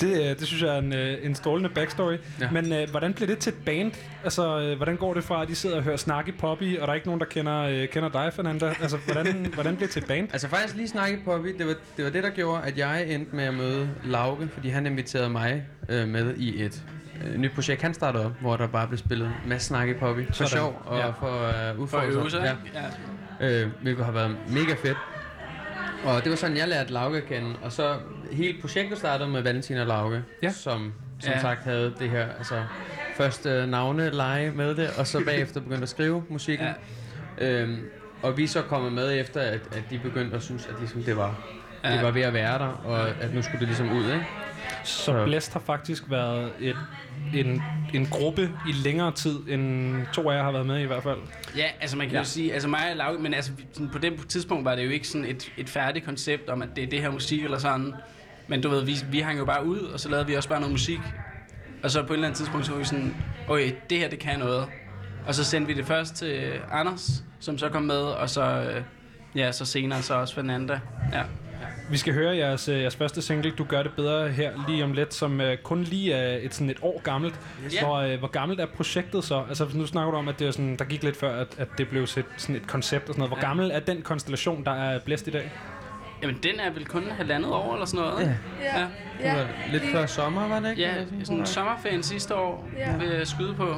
Det, 0.00 0.30
øh, 0.30 0.38
det 0.38 0.46
synes 0.46 0.62
jeg 0.62 0.74
er 0.74 0.78
en, 0.78 0.92
øh, 0.92 1.18
en 1.22 1.34
strålende 1.34 1.70
backstory. 1.70 2.16
Ja. 2.40 2.50
Men 2.50 2.72
øh, 2.72 2.90
hvordan 2.90 3.14
blev 3.14 3.28
det 3.28 3.38
til 3.38 3.50
et 3.52 3.58
band? 3.66 3.92
Altså, 4.24 4.60
øh, 4.60 4.76
hvordan 4.76 4.96
går 4.96 5.14
det 5.14 5.24
fra, 5.24 5.42
at 5.42 5.48
de 5.48 5.54
sidder 5.54 5.76
og 5.76 5.82
hører 5.82 5.96
Snakke 5.96 6.32
Poppy, 6.32 6.78
og 6.78 6.86
der 6.86 6.90
er 6.90 6.94
ikke 6.94 7.06
nogen, 7.06 7.20
der 7.20 7.26
kender, 7.26 7.60
øh, 7.62 7.88
kender 7.88 8.08
dig, 8.08 8.32
Fernanda? 8.34 8.74
Altså, 8.80 8.96
hvordan, 8.96 9.46
hvordan 9.54 9.76
blev 9.76 9.86
det 9.86 9.92
til 9.92 10.02
et 10.02 10.08
band? 10.08 10.28
Altså 10.32 10.48
faktisk 10.48 10.76
lige 10.76 10.88
snakke 10.88 11.18
Poppy, 11.24 11.48
det 11.58 11.66
var, 11.66 11.74
det 11.96 12.04
var 12.04 12.10
det, 12.10 12.22
der 12.24 12.30
gjorde, 12.30 12.62
at 12.62 12.78
jeg 12.78 13.06
endte 13.08 13.36
med 13.36 13.44
at 13.44 13.54
møde 13.54 13.88
Lauke, 14.04 14.48
fordi 14.54 14.68
han 14.68 14.86
inviterede 14.86 15.30
mig 15.30 15.62
øh, 15.88 16.08
med 16.08 16.34
i 16.36 16.62
et 16.64 16.82
øh, 17.24 17.38
nyt 17.38 17.52
projekt, 17.52 17.82
han 17.82 17.94
startede 17.94 18.26
op, 18.26 18.32
hvor 18.40 18.56
der 18.56 18.66
bare 18.66 18.86
blev 18.86 18.98
spillet 18.98 19.30
med 19.46 19.58
snakke 19.58 19.94
Poppy. 19.94 20.26
For 20.26 20.32
Sådan. 20.34 20.48
sjov 20.50 20.82
og 20.86 20.98
Ja. 20.98 21.08
for 21.10 21.46
øh, 21.46 21.52
For 21.52 21.58
at 21.70 21.76
udfordre 21.76 22.06
øve 22.06 22.30
sig. 22.30 22.56
Ja. 22.74 22.80
Ja. 23.40 23.62
øh, 23.62 23.70
hvilket 23.82 24.04
har 24.04 24.12
været 24.12 24.36
mega 24.48 24.74
fedt. 24.82 24.96
Og 26.04 26.22
det 26.22 26.30
var 26.30 26.36
sådan, 26.36 26.56
jeg 26.56 26.68
lærte 26.68 26.92
Lauke 26.92 27.16
at 27.16 27.24
kende. 27.24 27.54
Og 27.62 27.72
så 27.72 27.96
hele 28.32 28.60
projektet 28.60 28.98
startede 28.98 29.28
med 29.30 29.42
Valentin 29.42 29.76
og 29.76 29.86
Lauke, 29.86 30.22
Ja. 30.42 30.50
som 30.50 30.92
som 31.20 31.32
Ja. 31.32 31.40
sagt 31.40 31.64
havde 31.64 31.94
det 31.98 32.10
her 32.10 32.26
altså, 32.38 32.62
først 33.16 33.46
øh, 33.46 33.68
navne 33.68 34.10
lege 34.10 34.50
med 34.50 34.74
det, 34.74 34.90
og 34.98 35.06
så 35.06 35.24
bagefter 35.24 35.60
begyndte 35.60 35.82
at 35.82 35.88
skrive 35.88 36.24
musikken. 36.28 36.66
Ja. 37.40 37.60
Øhm, 37.62 37.80
og 38.22 38.36
vi 38.36 38.46
så 38.46 38.62
kommet 38.62 38.92
med 38.92 39.20
efter, 39.20 39.40
at, 39.40 39.60
at 39.72 39.82
de 39.90 39.98
begyndte 39.98 40.36
at 40.36 40.42
synes, 40.42 40.66
at 40.66 40.74
ligesom 40.78 41.02
det 41.02 41.16
var. 41.16 41.34
Ja. 41.84 41.92
det 41.94 42.02
var 42.02 42.10
ved 42.10 42.22
at 42.22 42.32
være 42.34 42.58
der, 42.58 42.66
og 42.84 43.08
at 43.20 43.34
nu 43.34 43.42
skulle 43.42 43.58
det 43.60 43.68
ligesom 43.68 43.92
ud, 43.92 44.04
ikke? 44.04 44.26
Så 44.84 45.24
Blæst 45.24 45.52
har 45.52 45.60
faktisk 45.60 46.04
været 46.10 46.52
et, 46.60 46.76
en, 47.34 47.62
en 47.94 48.06
gruppe 48.06 48.50
i 48.68 48.72
længere 48.72 49.12
tid, 49.12 49.38
end 49.48 49.96
to 50.12 50.30
af 50.30 50.36
jer 50.36 50.42
har 50.42 50.52
været 50.52 50.66
med 50.66 50.78
i, 50.78 50.82
i 50.82 50.86
hvert 50.86 51.02
fald. 51.02 51.18
Ja, 51.56 51.66
altså 51.80 51.96
man 51.96 52.06
kan 52.06 52.12
ja. 52.12 52.18
Ja. 52.18 52.22
jo 52.22 52.28
sige, 52.28 52.52
altså 52.52 52.68
mig 52.68 52.90
og 52.90 52.96
Lauke, 52.96 53.22
men 53.22 53.34
altså 53.34 53.52
sådan 53.72 53.88
på 53.88 53.98
det 53.98 54.28
tidspunkt 54.28 54.64
var 54.64 54.74
det 54.74 54.84
jo 54.84 54.90
ikke 54.90 55.08
sådan 55.08 55.26
et, 55.26 55.52
et 55.56 55.68
færdigt 55.68 56.04
koncept 56.04 56.48
om, 56.48 56.62
at 56.62 56.68
det 56.76 56.84
er 56.84 56.88
det 56.88 57.00
her 57.00 57.10
musik 57.10 57.44
eller 57.44 57.58
sådan. 57.58 57.94
Men 58.48 58.62
du 58.62 58.68
ved, 58.68 58.84
vi, 58.84 58.96
vi 59.10 59.18
hang 59.20 59.38
jo 59.38 59.44
bare 59.44 59.66
ud, 59.66 59.78
og 59.78 60.00
så 60.00 60.08
lavede 60.08 60.26
vi 60.26 60.34
også 60.34 60.48
bare 60.48 60.60
noget 60.60 60.72
musik. 60.72 61.00
Og 61.82 61.90
så 61.90 62.02
på 62.02 62.12
et 62.12 62.16
eller 62.16 62.26
andet 62.26 62.36
tidspunkt, 62.38 62.66
så 62.66 62.72
var 62.72 62.78
vi 62.78 62.84
sådan, 62.84 63.16
okay, 63.48 63.72
det 63.90 63.98
her, 63.98 64.08
det 64.08 64.18
kan 64.18 64.38
noget. 64.38 64.66
Og 65.26 65.34
så 65.34 65.44
sendte 65.44 65.74
vi 65.74 65.78
det 65.78 65.86
først 65.86 66.14
til 66.14 66.52
Anders, 66.70 67.24
som 67.40 67.58
så 67.58 67.68
kom 67.68 67.82
med, 67.82 67.96
og 67.96 68.30
så, 68.30 68.42
øh, 68.42 68.82
ja, 69.34 69.52
så 69.52 69.64
senere 69.64 70.02
så 70.02 70.14
også 70.14 70.34
Fernanda. 70.34 70.80
Ja. 71.12 71.22
Vi 71.90 71.96
skal 71.96 72.14
høre 72.14 72.36
jeres, 72.36 72.68
øh, 72.68 72.80
jeres 72.80 72.96
første 72.96 73.22
single, 73.22 73.50
Du 73.50 73.64
gør 73.64 73.82
det 73.82 73.92
bedre 73.96 74.28
her 74.28 74.50
lige 74.68 74.84
om 74.84 74.92
lidt, 74.92 75.14
som 75.14 75.40
uh, 75.40 75.46
kun 75.62 75.82
lige 75.82 76.12
er 76.12 76.38
et, 76.42 76.54
sådan 76.54 76.70
et 76.70 76.78
år 76.82 77.00
gammelt. 77.04 77.34
Yes. 77.64 77.78
Hvor, 77.78 78.04
uh, 78.12 78.18
hvor 78.18 78.28
gammelt 78.28 78.60
er 78.60 78.66
projektet 78.66 79.24
så? 79.24 79.42
Altså 79.48 79.66
nu 79.74 79.86
snakker 79.86 80.10
du 80.12 80.16
om, 80.18 80.28
at 80.28 80.38
det 80.38 80.46
er 80.46 80.50
sådan, 80.50 80.76
der 80.76 80.84
gik 80.84 81.02
lidt 81.02 81.16
før, 81.16 81.40
at, 81.40 81.48
at 81.58 81.68
det 81.78 81.88
blev 81.88 82.06
set, 82.06 82.24
sådan 82.36 82.56
et 82.56 82.66
koncept 82.66 83.02
og 83.08 83.14
sådan 83.14 83.18
noget. 83.18 83.30
Hvor 83.30 83.38
Ja. 83.42 83.46
gammel 83.46 83.70
er 83.70 83.80
den 83.80 84.02
konstellation, 84.02 84.64
der 84.64 84.72
er 84.72 84.98
blæst 84.98 85.26
i 85.26 85.30
dag? 85.30 85.52
Jamen, 86.22 86.38
den 86.42 86.60
er 86.60 86.70
vel 86.72 86.86
kun 86.86 87.04
halvandet 87.10 87.52
år 87.52 87.72
eller 87.72 87.86
sådan 87.86 88.06
noget? 88.06 88.36
Ja. 88.62 88.80
Ja. 88.80 88.86
Det 89.30 89.38
var 89.38 89.46
lidt 89.72 89.82
før 89.92 90.06
sommer, 90.06 90.48
var 90.48 90.60
det 90.60 90.70
ikke? 90.70 90.82
Ja, 90.82 90.92
sådan 91.24 91.46
sommerferien 91.46 92.02
sidste 92.02 92.34
år 92.34 92.68
Ja. 92.78 92.96
vil 92.96 93.08
jeg 93.08 93.26
skyde 93.26 93.54
på. 93.54 93.74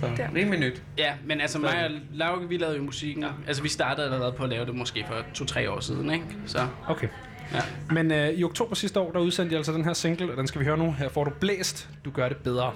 Så 0.00 0.06
rimelig 0.36 0.60
nyt. 0.60 0.82
Ja, 0.98 1.14
men 1.26 1.40
altså 1.40 1.58
mig 1.58 1.84
og 1.84 1.90
Lauke, 2.12 2.48
vi 2.48 2.56
lavede 2.56 2.76
jo 2.76 2.82
musikken. 2.82 3.22
Ja. 3.22 3.28
Altså 3.46 3.62
vi 3.62 3.68
startede 3.68 4.06
allerede 4.06 4.32
på 4.32 4.42
at 4.42 4.48
lave 4.48 4.66
det 4.66 4.74
måske 4.74 5.04
for 5.06 5.14
to-tre 5.34 5.70
år 5.70 5.80
siden, 5.80 6.10
ikke? 6.12 6.24
Så 6.46 6.58
Okay. 6.88 7.08
ja. 7.52 7.60
Men 7.90 8.10
uh, 8.10 8.16
i 8.28 8.44
oktober 8.44 8.74
sidste 8.74 9.00
år, 9.00 9.12
der 9.12 9.18
udsendte 9.18 9.52
jeg 9.52 9.58
altså 9.58 9.72
den 9.72 9.84
her 9.84 9.92
single, 9.92 10.30
og 10.30 10.36
den 10.36 10.46
skal 10.46 10.60
vi 10.60 10.64
høre 10.64 10.78
nu. 10.78 10.92
Her 10.92 11.08
får 11.08 11.24
du 11.24 11.30
blæst, 11.40 11.88
du 12.04 12.10
gør 12.10 12.28
det 12.28 12.36
bedre. 12.36 12.72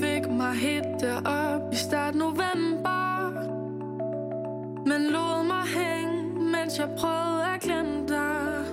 Fik 0.00 0.30
mig 0.30 0.54
hit 0.54 0.84
derop 1.00 1.41
mens 6.72 6.78
jeg 6.78 6.88
prøvede 6.98 7.44
at 7.54 7.60
glemme 7.60 8.08
dig. 8.08 8.64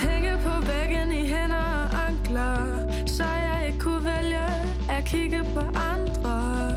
Hænge 0.00 0.38
på 0.44 0.66
væggen 0.66 1.12
i 1.12 1.26
hænder 1.26 1.56
og 1.56 2.06
ankler 2.08 2.56
Så 3.06 3.24
jeg 3.24 3.66
ikke 3.66 3.78
kunne 3.78 4.04
vælge 4.04 4.46
at 4.90 5.04
kigge 5.04 5.40
på 5.54 5.60
andre. 5.60 6.72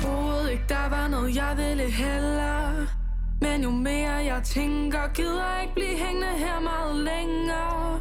Troede 0.00 0.52
ikke 0.52 0.64
der 0.68 0.88
var 0.90 1.08
noget 1.08 1.36
jeg 1.36 1.54
ville 1.56 1.90
heller 1.90 2.86
Men 3.40 3.62
jo 3.62 3.70
mere 3.70 4.12
jeg 4.12 4.42
tænker 4.44 5.12
Gider 5.14 5.60
ikke 5.60 5.74
blive 5.74 5.96
hængende 5.96 6.32
her 6.38 6.60
meget 6.60 6.96
længere. 6.96 8.00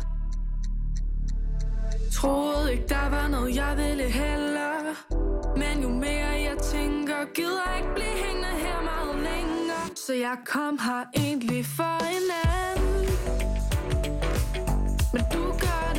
Troede 2.11 2.71
ikke, 2.71 2.85
der 2.89 3.09
var 3.09 3.27
noget, 3.27 3.55
jeg 3.55 3.77
ville 3.77 4.03
heller 4.03 5.32
men 5.55 5.81
jo 5.81 5.89
mere 5.89 6.33
jeg 6.49 6.57
tænker 6.57 7.25
Gider 7.35 7.61
jeg 7.69 7.77
ikke 7.77 7.93
blive 7.95 8.15
hængende 8.25 8.47
her 8.65 8.81
meget 8.81 9.15
længere. 9.15 9.85
Så 9.95 10.13
jeg 10.13 10.37
kom 10.45 10.77
her 10.79 11.03
egentlig 11.15 11.65
for 11.65 11.97
en 12.15 12.29
anden. 12.43 13.09
Men 15.13 15.23
du 15.33 15.43
gør 15.63 15.92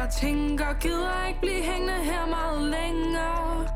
jeg 0.00 0.08
tænker 0.08 0.72
Gider 0.80 1.26
ikke 1.28 1.40
blive 1.40 1.62
hængende 1.62 1.98
her 2.10 2.26
meget 2.26 2.62
længere. 2.76 3.66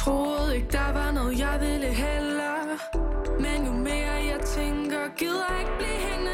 Troede 0.00 0.56
ikke 0.56 0.68
der 0.68 0.92
var 0.92 1.10
noget 1.10 1.38
jeg 1.38 1.56
ville 1.60 1.92
heller. 2.04 2.56
Men 3.40 3.66
jo 3.66 3.72
mere 3.72 4.16
jeg 4.32 4.40
tænker 4.56 5.02
Gider 5.16 5.58
ikke 5.60 5.72
blive 5.78 5.98
hængende 6.06 6.25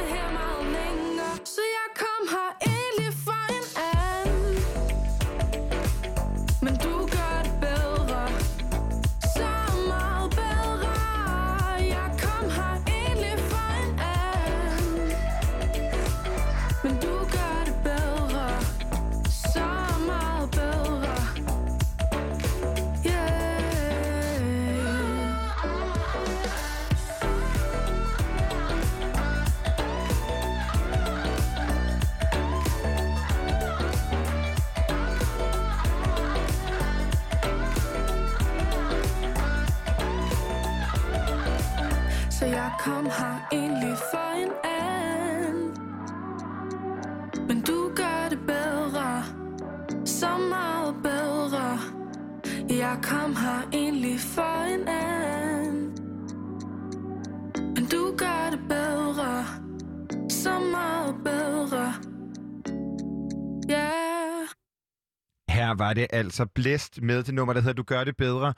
var 65.93 66.01
det 66.01 66.19
altså 66.23 66.45
blæst 66.59 66.93
med 67.09 67.19
det 67.27 67.35
nummer, 67.39 67.53
der 67.55 67.63
hedder 67.65 67.81
Du 67.83 67.87
gør 67.93 68.03
det 68.11 68.17
bedre. 68.27 68.51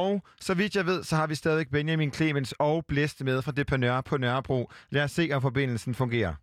Og 0.00 0.10
så 0.46 0.52
vidt 0.60 0.72
jeg 0.78 0.86
ved, 0.90 1.00
så 1.08 1.14
har 1.20 1.26
vi 1.32 1.34
stadig 1.42 1.64
Benjamin 1.76 2.12
Clemens 2.16 2.52
og 2.68 2.76
blæst 2.90 3.18
med 3.28 3.38
fra 3.44 3.52
det 3.58 3.66
på 3.70 4.16
Nørrebro. 4.22 4.60
Lad 4.94 5.02
os 5.06 5.10
se, 5.18 5.24
om 5.36 5.40
forbindelsen 5.48 5.92
fungerer. 6.02 6.34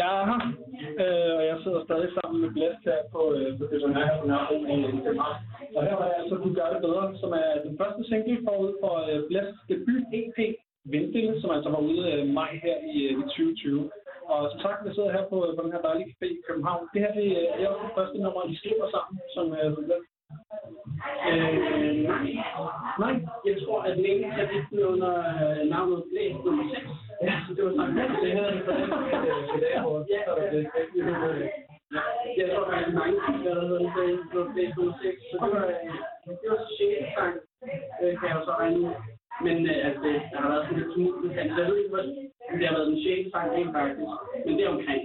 Jeg 0.00 0.10
er 0.20 0.24
her, 0.30 0.42
øh, 1.02 1.32
og 1.38 1.42
jeg 1.50 1.56
sidder 1.64 1.80
stadig 1.88 2.10
sammen 2.16 2.38
med 2.42 2.50
Blæst 2.56 2.82
her 2.90 3.00
på, 3.14 3.20
øh, 3.38 3.48
på 3.58 3.64
det, 3.70 3.78
på 3.84 3.88
Nørrebro 4.30 4.58
i 4.74 5.00
København. 5.04 5.38
Og 5.76 5.80
her 5.86 5.94
var 6.00 6.06
jeg 6.10 6.18
altså 6.22 6.34
Du 6.44 6.48
gør 6.58 6.68
det 6.74 6.80
bedre, 6.86 7.04
som 7.22 7.30
er 7.42 7.50
den 7.66 7.74
første 7.80 8.02
single 8.08 8.38
forud 8.46 8.72
for 8.82 8.94
øh, 9.10 9.18
Blæsts 9.28 9.60
debut 9.70 10.04
EP 10.18 10.38
Vindstille, 10.92 11.40
som 11.40 11.50
altså 11.56 11.68
var 11.74 11.82
ude 11.88 12.02
øh, 12.12 12.22
maj 12.38 12.50
her 12.64 12.76
i, 12.94 12.96
øh, 13.08 13.12
i 13.20 13.22
2020. 13.22 13.90
Og 14.32 14.40
som 14.52 14.60
sagt, 14.60 14.84
vi 14.84 14.94
sidder 14.94 15.12
her 15.16 15.24
på, 15.32 15.36
på 15.56 15.62
den 15.64 15.72
her 15.74 15.82
dejlige 15.88 16.10
café 16.10 16.26
i 16.36 16.44
København. 16.48 16.82
Det 16.92 17.00
her 17.04 17.12
det 17.18 17.26
er 17.62 17.68
også 17.68 17.84
det 17.86 17.96
første 17.98 18.18
nummer, 18.18 18.42
I 18.52 18.54
skriver 18.60 18.86
sammen, 18.96 19.16
som 19.34 19.44
øh, 19.58 19.68
som 19.76 19.84
det. 19.90 20.00
Øh, 21.30 21.96
nej. 23.02 23.14
jeg 23.48 23.56
tror, 23.62 23.80
at 23.88 23.94
længe 24.06 24.26
jeg 24.38 24.46
fik 24.52 24.64
den 24.70 24.80
under 24.92 25.12
øh, 25.44 25.60
navnet 25.74 26.00
Blæs 26.10 26.36
nummer 26.44 26.64
6. 26.74 26.86
Ja, 27.26 27.34
så 27.46 27.50
det 27.54 27.62
var 27.64 27.72
sådan, 27.78 27.98
at 27.98 28.10
det 28.22 28.32
havde 28.36 28.52
jeg 28.54 28.62
på 28.66 28.72
den 28.78 28.90
øh, 29.52 29.60
dag, 29.64 29.76
hvor 29.84 29.96
ja, 30.12 30.20
så 30.26 30.32
det 30.52 30.60
øh, 31.30 31.48
Ja, 31.96 32.02
jeg 32.38 32.46
tror 32.52 32.64
faktisk 32.70 32.94
mange 33.00 33.16
der 33.26 33.44
været 33.44 33.80
det 33.96 34.20
på 34.32 34.38
Blæs 34.52 34.72
nummer 34.76 34.94
6. 35.02 35.16
Så 35.30 35.36
det 35.42 35.50
var, 35.54 35.66
øh, 35.66 36.36
det 36.40 36.46
var 36.50 36.58
så 36.64 36.72
6. 36.78 37.14
sang, 37.16 37.34
øh, 38.02 38.12
kan 38.18 38.28
jeg 38.28 38.36
jo 38.38 38.44
så 38.48 38.54
regne. 38.62 38.90
Men 39.44 39.56
øh, 39.70 39.86
altså, 39.86 40.00
det, 40.04 40.14
der 40.32 40.38
har 40.42 40.48
været 40.52 40.64
sådan 40.66 40.78
lidt 40.78 40.92
med 41.22 41.30
den, 41.36 41.48
så 41.54 41.58
jeg 41.60 41.66
ved 41.70 41.76
ikke, 41.78 41.90
hvor- 41.94 42.14
det 42.58 42.66
har 42.68 42.74
været 42.76 42.88
den 42.90 42.98
6. 43.02 43.30
sang 43.32 43.46
rent 43.52 43.72
faktisk. 43.76 44.00
Men 44.46 44.52
det 44.56 44.64
er 44.64 44.74
omkring. 44.76 45.02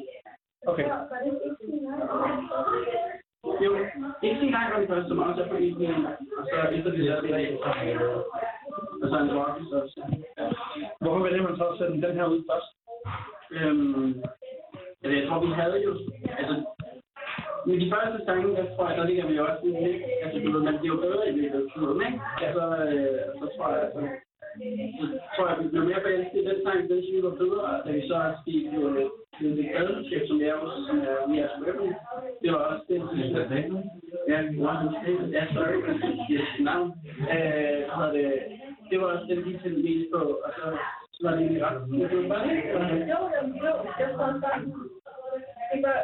Okay. 0.72 0.86
Jo, 3.66 3.72
ikke 4.24 4.38
så 4.40 4.46
engang 4.46 4.72
var 4.74 4.80
den 4.80 4.88
første, 4.88 5.12
også 5.30 5.42
er 5.44 5.48
på 5.50 5.56
en 5.56 5.80
og 6.38 6.44
så 6.50 6.56
efter 6.78 6.92
det 6.92 7.06
der, 7.08 7.22
det 7.22 7.32
er 7.32 7.38
og 9.02 9.08
så 9.12 9.18
en 9.24 9.32
rockes 9.38 9.72
også. 9.80 10.02
Ja. 10.38 10.46
Hvorfor 11.02 11.24
vælger 11.24 11.42
man 11.48 11.58
så 11.58 11.66
at 11.70 11.78
sende 11.78 12.08
den 12.08 12.16
her 12.18 12.26
ud 12.34 12.42
først? 12.50 12.70
Øhm, 13.52 14.10
altså, 15.04 15.16
jeg 15.20 15.28
tror, 15.28 15.40
vi 15.46 15.52
havde 15.62 15.78
jo, 15.88 15.92
altså, 16.40 16.56
med 17.68 17.76
de 17.82 17.92
første 17.94 18.20
sange, 18.26 18.56
der 18.58 18.66
tror 18.76 18.90
jeg, 18.90 18.98
der 18.98 19.10
ligger 19.10 19.26
vi 19.28 19.36
også 19.40 19.60
sådan 19.62 19.84
lidt, 19.86 20.02
altså, 20.24 20.38
du 20.44 20.50
ved, 20.52 20.64
man 20.70 20.78
bliver 20.80 20.96
jo 20.96 21.02
bedre 21.06 21.24
i 21.30 21.36
løbet 21.40 21.60
af 21.62 21.66
tiden, 21.74 21.98
ikke? 22.08 22.20
Altså, 22.46 22.64
øh, 22.92 23.20
så 23.40 23.46
tror 23.54 23.68
jeg, 23.74 23.82
altså, 23.86 24.02
så 25.00 25.06
tror 25.34 25.46
jeg, 25.50 25.58
vi 25.62 25.68
blev 25.72 25.84
mere 25.90 26.04
forelsket 26.06 26.40
i 26.42 26.48
den 26.50 26.60
sang, 26.64 26.80
den 26.90 27.00
synes 27.02 27.18
vi 27.18 27.28
var 27.28 27.36
bedre, 27.44 27.70
da 27.86 27.90
vi 27.98 28.02
så 28.10 28.16
også 28.28 28.42
gik 28.48 28.66
på 28.76 28.82
det, 28.96 29.06
det 29.58 29.66
pladeselskab, 29.72 30.24
som 30.28 30.38
jeg 30.42 30.50
er 30.54 30.60
også, 30.64 30.80
som 30.88 30.98
er 31.12 31.18
We 31.30 31.38
Are 31.44 31.52
Celebrity. 31.56 31.92
Det 32.42 32.50
var 32.54 32.62
også 32.72 32.84
det, 32.90 32.98
synes 33.12 33.32
jeg, 33.38 33.46
Ja, 34.32 34.40
wow, 34.64 34.82
ja, 35.36 35.44
sorry, 35.54 35.78
yes, 36.32 36.50
navn. 36.68 36.88
Øh, 37.34 37.82
så 37.96 38.04
det, 38.14 38.26
det 38.90 38.96
var 39.02 39.08
også 39.14 39.26
den, 39.30 39.46
vi 39.46 39.52
tændte 39.64 39.82
mest 39.88 40.08
på, 40.14 40.22
og 40.46 40.52
så, 40.58 40.66
så 41.14 41.20
var 41.24 41.32
det 41.32 41.42
egentlig 41.42 41.64
ret. 41.66 41.90
Men 41.90 42.02
det 42.10 42.18
var 42.22 42.28
bare 42.34 42.44
det. 42.50 42.58
Jo, 43.14 43.20
jo, 43.36 43.42
jo, 43.66 43.74
jeg 44.00 44.08
tror 44.14 44.26
også 44.30 44.42
bare, 44.46 44.60
det 45.72 45.80
var, 45.86 45.98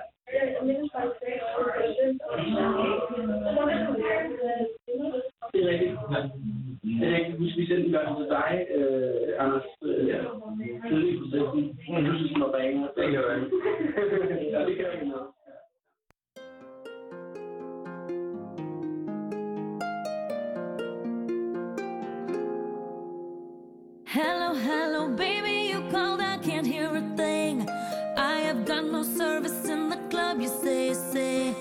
Hello, 24.09 24.53
hello, 24.53 25.15
baby, 25.15 25.69
you 25.69 25.89
called, 25.91 26.21
I 26.21 26.37
can't 26.39 26.65
hear 26.65 26.87
a 26.87 27.15
thing. 27.15 27.69
I 28.17 28.39
have 28.39 28.65
got 28.65 28.83
no 28.85 29.03
service 29.03 29.69
in 29.69 29.89
the 29.89 30.06
club, 30.27 30.41
you 30.41 30.49
say, 30.49 30.93
say. 30.93 31.51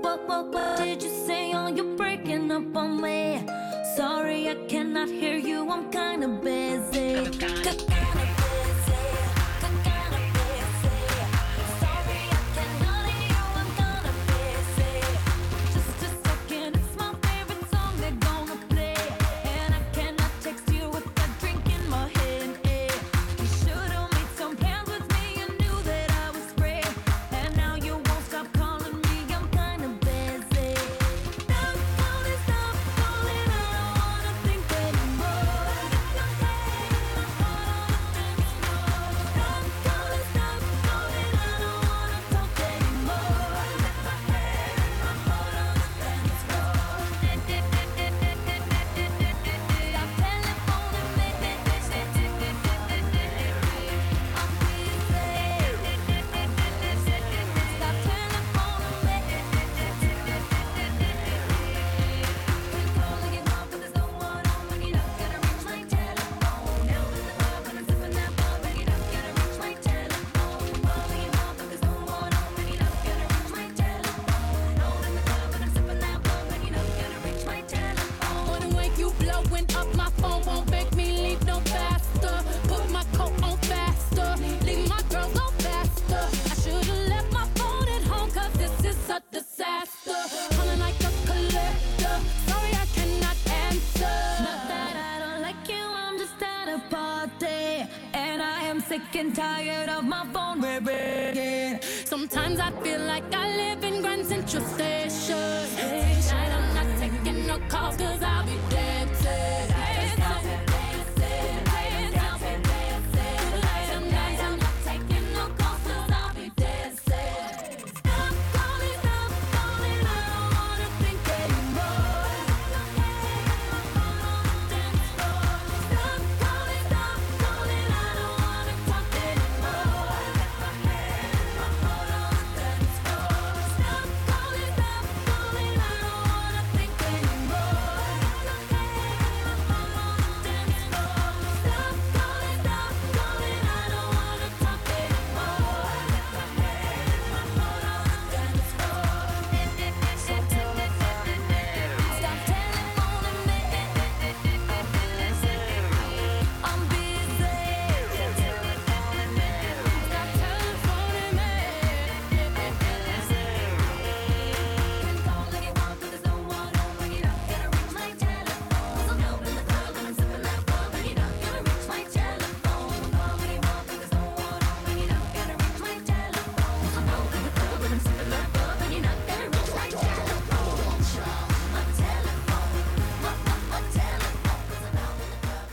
What, 0.00 0.28
what, 0.28 0.52
what 0.52 0.78
did 0.78 1.02
you 1.02 1.10
say? 1.26 1.52
Oh, 1.54 1.68
you're 1.68 1.96
breaking 1.96 2.50
up 2.50 2.76
on 2.76 3.00
me. 3.00 3.46
Sorry, 3.96 4.48
I 4.48 4.54
cannot 4.68 5.08
hear 5.08 5.36
you, 5.36 5.70
I'm 5.70 5.90
kinda 5.90 6.28
busy. 6.28 7.99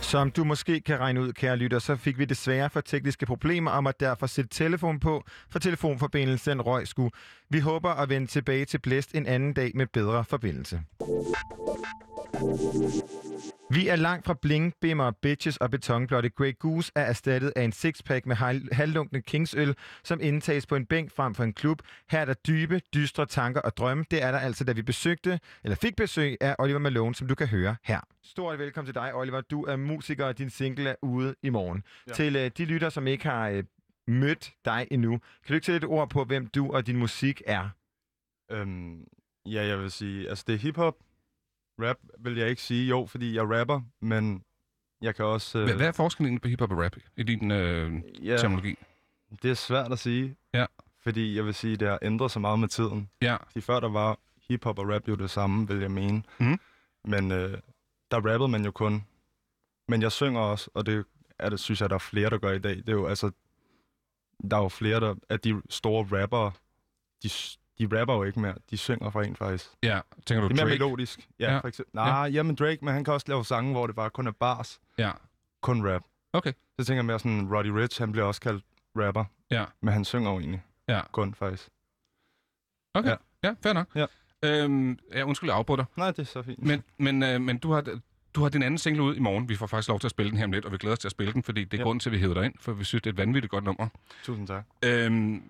Som 0.07 0.31
du 0.31 0.43
måske 0.43 0.79
kan 0.81 0.99
regne 0.99 1.21
ud, 1.21 1.34
kære 1.34 1.55
lytter, 1.55 1.79
så 1.79 1.95
fik 1.95 2.19
vi 2.19 2.25
desværre 2.25 2.69
for 2.69 2.81
tekniske 2.81 3.25
problemer 3.25 3.71
om 3.71 3.88
at 3.88 3.99
derfor 3.99 4.27
sætte 4.27 4.49
telefon 4.49 4.99
på, 4.99 5.23
for 5.49 5.59
telefonforbindelsen 5.59 6.61
røg 6.61 6.88
sku. 6.88 7.09
Vi 7.49 7.59
håber 7.59 7.89
at 7.89 8.09
vende 8.09 8.27
tilbage 8.27 8.65
til 8.65 8.77
Blæst 8.79 9.15
en 9.15 9.25
anden 9.25 9.53
dag 9.53 9.71
med 9.75 9.88
bedre 9.93 10.23
forbindelse. 10.23 10.81
Vi 13.72 13.88
er 13.88 13.95
langt 13.95 14.26
fra 14.26 14.34
bling, 14.41 14.73
bimmer, 14.81 15.11
bitches 15.11 15.57
og 15.57 15.72
betonblotte. 15.72 16.30
Grey 16.30 16.53
Goose 16.60 16.91
er 16.95 17.02
erstattet 17.02 17.53
af 17.56 17.64
en 17.64 17.72
sixpack 17.72 18.26
med 18.26 18.35
hal- 18.35 18.69
halvlunkende 18.72 19.22
kingsøl, 19.22 19.76
som 20.03 20.19
indtages 20.22 20.65
på 20.65 20.76
en 20.76 20.85
bænk 20.85 21.11
frem 21.11 21.35
for 21.35 21.44
en 21.44 21.53
klub. 21.53 21.81
Her 22.10 22.19
er 22.19 22.26
der 22.26 22.34
dybe, 22.34 22.81
dystre 22.94 23.26
tanker 23.26 23.61
og 23.61 23.77
drømme. 23.77 24.06
Det 24.11 24.23
er 24.23 24.31
der 24.31 24.39
altså, 24.39 24.64
da 24.64 24.72
vi 24.72 24.81
besøgte, 24.81 25.39
eller 25.64 25.76
fik 25.76 25.95
besøg 25.95 26.38
af 26.41 26.56
Oliver 26.60 26.80
Malone, 26.80 27.15
som 27.15 27.27
du 27.27 27.35
kan 27.35 27.48
høre 27.48 27.76
her. 27.84 27.99
Stort 28.23 28.60
velkommen 28.60 28.85
til 28.88 28.95
dig, 28.95 29.15
Oliver. 29.15 29.41
Du 29.41 29.64
er 29.64 29.76
musiker, 29.76 30.26
og 30.26 30.38
din 30.38 30.49
single 30.49 30.89
er 30.89 30.95
ude 31.02 31.35
i 31.44 31.49
morgen. 31.49 31.84
Ja. 32.07 32.14
Til 32.14 32.35
øh, 32.35 32.52
de 32.57 32.65
lytter, 32.65 32.89
som 32.89 33.07
ikke 33.07 33.23
har 33.23 33.49
øh, 33.49 33.64
mødt 34.07 34.52
dig 34.65 34.88
endnu, 34.91 35.11
kan 35.18 35.48
du 35.49 35.53
ikke 35.53 35.65
sætte 35.65 35.77
et 35.85 35.91
ord 35.91 36.10
på, 36.10 36.23
hvem 36.23 36.48
du 36.48 36.72
og 36.72 36.88
din 36.88 36.98
musik 36.98 37.41
er? 37.45 37.69
Øhm, 38.52 39.03
ja, 39.45 39.65
jeg 39.68 39.80
vil 39.80 39.91
sige, 39.91 40.30
altså 40.30 40.44
det 40.48 40.56
er 40.56 40.60
hiphop. 40.60 40.95
Rap 41.79 41.97
vil 42.19 42.37
jeg 42.37 42.49
ikke 42.49 42.61
sige, 42.61 42.89
jo, 42.89 43.05
fordi 43.05 43.35
jeg 43.35 43.43
rapper, 43.43 43.81
men 44.01 44.43
jeg 45.01 45.15
kan 45.15 45.25
også... 45.25 45.63
Hvad, 45.63 45.73
hvad 45.75 45.87
er 45.87 45.91
forskellen 45.91 46.39
på 46.39 46.47
hiphop 46.47 46.71
og 46.71 46.83
rap 46.83 46.95
i 47.17 47.23
din 47.23 47.51
øh, 47.51 47.93
Ja. 48.23 48.37
terminologi? 48.37 48.75
Det 49.41 49.51
er 49.51 49.55
svært 49.55 49.91
at 49.91 49.99
sige. 49.99 50.35
Ja. 50.53 50.65
Fordi 51.03 51.35
jeg 51.35 51.45
vil 51.45 51.53
sige, 51.53 51.77
det 51.77 51.87
har 51.87 51.99
ændret 52.01 52.31
sig 52.31 52.41
meget 52.41 52.59
med 52.59 52.67
tiden. 52.67 53.09
Ja. 53.21 53.37
Fordi 53.45 53.61
før 53.61 53.79
der 53.79 53.89
var 53.89 54.19
hiphop 54.49 54.79
og 54.79 54.89
rap 54.89 55.07
jo 55.07 55.15
det 55.15 55.29
samme, 55.29 55.67
vil 55.67 55.79
jeg 55.79 55.91
mene. 55.91 56.23
Mhm. 56.39 56.59
Men 57.05 57.31
øh, 57.31 57.57
der 58.11 58.17
rappede 58.17 58.47
man 58.47 58.65
jo 58.65 58.71
kun. 58.71 59.03
Men 59.87 60.01
jeg 60.01 60.11
synger 60.11 60.39
også, 60.41 60.69
og 60.73 60.85
det 60.85 61.05
er 61.39 61.49
det, 61.49 61.59
synes 61.59 61.81
jeg, 61.81 61.89
der 61.89 61.95
er 61.95 61.99
flere, 61.99 62.29
der 62.29 62.37
gør 62.37 62.51
i 62.51 62.59
dag. 62.59 62.75
Det 62.75 62.89
er 62.89 62.93
jo 62.93 63.07
altså... 63.07 63.31
Der 64.51 64.57
er 64.57 64.61
jo 64.61 64.69
flere 64.69 64.99
der, 64.99 65.15
af 65.29 65.39
de 65.39 65.61
store 65.69 66.21
rappere, 66.21 66.51
de, 67.23 67.29
de 67.79 67.99
rapper 67.99 68.15
jo 68.15 68.23
ikke 68.23 68.39
mere. 68.39 68.55
De 68.69 68.77
synger 68.77 69.09
for 69.09 69.21
en 69.21 69.35
faktisk. 69.35 69.69
Ja, 69.83 69.99
tænker 70.25 70.41
du 70.41 70.47
Det 70.47 70.53
er 70.59 70.65
mere 70.65 70.69
Drake? 70.69 70.83
melodisk. 70.83 71.29
Ja, 71.39 71.51
Ja. 71.53 71.59
for 71.59 71.67
eksempel. 71.67 71.91
Nej, 71.95 72.05
ja. 72.07 72.23
jamen 72.25 72.55
Drake, 72.55 72.85
men 72.85 72.93
han 72.93 73.03
kan 73.03 73.13
også 73.13 73.25
lave 73.29 73.45
sange, 73.45 73.71
hvor 73.71 73.87
det 73.87 73.95
bare 73.95 74.09
kun 74.09 74.27
er 74.27 74.31
bars. 74.31 74.79
Ja. 74.97 75.11
Kun 75.61 75.87
rap. 75.89 76.01
Okay. 76.33 76.53
Så 76.79 76.85
tænker 76.85 76.97
jeg 76.97 77.05
mere 77.05 77.19
sådan, 77.19 77.55
Roddy 77.55 77.67
Rich, 77.67 78.01
han 78.01 78.11
bliver 78.11 78.25
også 78.25 78.41
kaldt 78.41 78.63
rapper. 78.95 79.25
Ja. 79.51 79.65
Men 79.81 79.93
han 79.93 80.05
synger 80.05 80.31
jo 80.31 80.39
egentlig. 80.39 80.63
Ja. 80.87 81.01
Kun 81.11 81.33
faktisk. 81.33 81.69
Okay, 82.93 83.09
ja, 83.09 83.15
ja 83.43 83.55
fair 83.63 83.73
nok. 83.73 83.87
Ja. 83.95 84.05
Øhm, 84.43 84.99
ja, 85.13 85.23
undskyld, 85.23 85.49
jeg 85.49 85.57
afbryder 85.57 85.83
dig. 85.83 85.85
Nej, 85.97 86.11
det 86.11 86.19
er 86.19 86.23
så 86.23 86.41
fint. 86.41 86.63
Men, 86.63 86.83
men, 86.97 87.23
øh, 87.23 87.41
men 87.41 87.57
du 87.57 87.71
har, 87.71 87.83
du 88.35 88.41
har 88.41 88.49
din 88.49 88.63
anden 88.63 88.77
single 88.77 89.03
ud 89.03 89.15
i 89.15 89.19
morgen. 89.19 89.49
Vi 89.49 89.55
får 89.55 89.67
faktisk 89.67 89.89
lov 89.89 89.99
til 89.99 90.07
at 90.07 90.11
spille 90.11 90.29
den 90.29 90.37
her 90.37 90.45
om 90.45 90.51
lidt, 90.51 90.65
og 90.65 90.71
vi 90.71 90.77
glæder 90.77 90.93
os 90.93 90.99
til 90.99 91.07
at 91.07 91.11
spille 91.11 91.33
den, 91.33 91.43
fordi 91.43 91.63
det 91.63 91.73
er 91.73 91.77
ja. 91.77 91.83
Grunden 91.83 91.99
til, 91.99 92.09
at 92.09 92.13
vi 92.13 92.19
hævede 92.19 92.35
dig 92.35 92.45
ind, 92.45 92.53
for 92.59 92.73
vi 92.73 92.83
synes, 92.83 93.01
det 93.01 93.09
er 93.09 93.13
et 93.13 93.17
vanvittigt 93.17 93.51
godt 93.51 93.63
nummer. 93.63 93.87
Tusind 94.23 94.47
tak. 94.47 94.65
Øhm, 94.85 95.43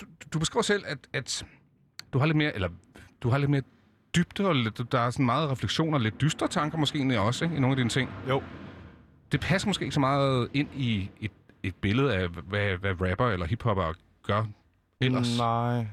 du, 0.00 0.06
du 0.32 0.38
beskriver 0.38 0.62
selv, 0.62 0.84
at, 0.86 0.98
at 1.12 1.46
du 2.12 2.18
har 2.18 2.26
lidt 2.26 2.36
mere, 2.36 2.54
eller 2.54 2.68
du 3.22 3.28
har 3.30 3.38
lidt 3.38 3.50
mere 3.50 3.62
dybde, 4.16 4.48
og 4.48 4.54
lidt, 4.54 4.92
der 4.92 5.00
er 5.00 5.10
sådan 5.10 5.26
meget 5.26 5.50
refleksioner, 5.50 5.98
lidt 5.98 6.20
dystre 6.20 6.48
tanker 6.48 6.78
måske 6.78 6.98
egentlig 6.98 7.18
også, 7.18 7.44
ikke, 7.44 7.56
i 7.56 7.60
nogle 7.60 7.72
af 7.72 7.76
dine 7.76 7.90
ting. 7.90 8.10
Jo. 8.28 8.42
Det 9.32 9.40
passer 9.40 9.68
måske 9.68 9.82
ikke 9.82 9.94
så 9.94 10.00
meget 10.00 10.48
ind 10.54 10.68
i 10.74 11.10
et, 11.20 11.30
et 11.62 11.74
billede 11.74 12.14
af, 12.14 12.28
hvad, 12.28 12.76
hvad 12.76 13.10
rapper 13.10 13.26
eller 13.26 13.46
hiphopper 13.46 13.92
gør 14.22 14.46
ellers. 15.00 15.38
Nej. 15.38 15.86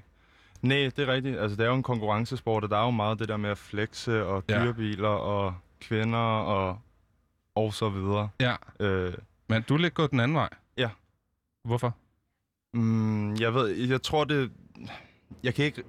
Nej, 0.62 0.78
det 0.96 1.00
er 1.00 1.08
rigtigt. 1.08 1.38
Altså, 1.40 1.58
det 1.58 1.64
er 1.64 1.68
jo 1.70 1.76
en 1.76 1.84
konkurrencesport, 1.84 2.64
og 2.64 2.70
der 2.70 2.78
er 2.78 2.84
jo 2.86 2.92
meget 2.92 3.20
det 3.20 3.28
der 3.30 3.38
med 3.38 3.50
at 3.50 3.58
flexe, 3.58 4.26
og 4.26 4.44
Ja. 4.50 4.64
dyrebiler, 4.64 5.08
og 5.08 5.56
kvinder, 5.82 6.18
og, 6.20 6.80
og 7.56 7.74
så 7.74 7.90
videre. 7.90 8.30
Ja. 8.40 8.56
Øh, 8.80 9.14
Men 9.48 9.62
du 9.62 9.74
er 9.74 9.78
lidt 9.78 9.94
gået 9.94 10.12
den 10.12 10.20
anden 10.20 10.36
vej. 10.36 10.50
Ja. 10.78 10.90
Hvorfor? 11.64 11.96
Mm, 12.74 13.36
jeg 13.36 13.54
ved, 13.54 13.68
jeg 13.68 14.02
tror 14.02 14.24
det... 14.24 14.52
Jeg 15.44 15.54
kan 15.56 15.66
ikke... 15.66 15.84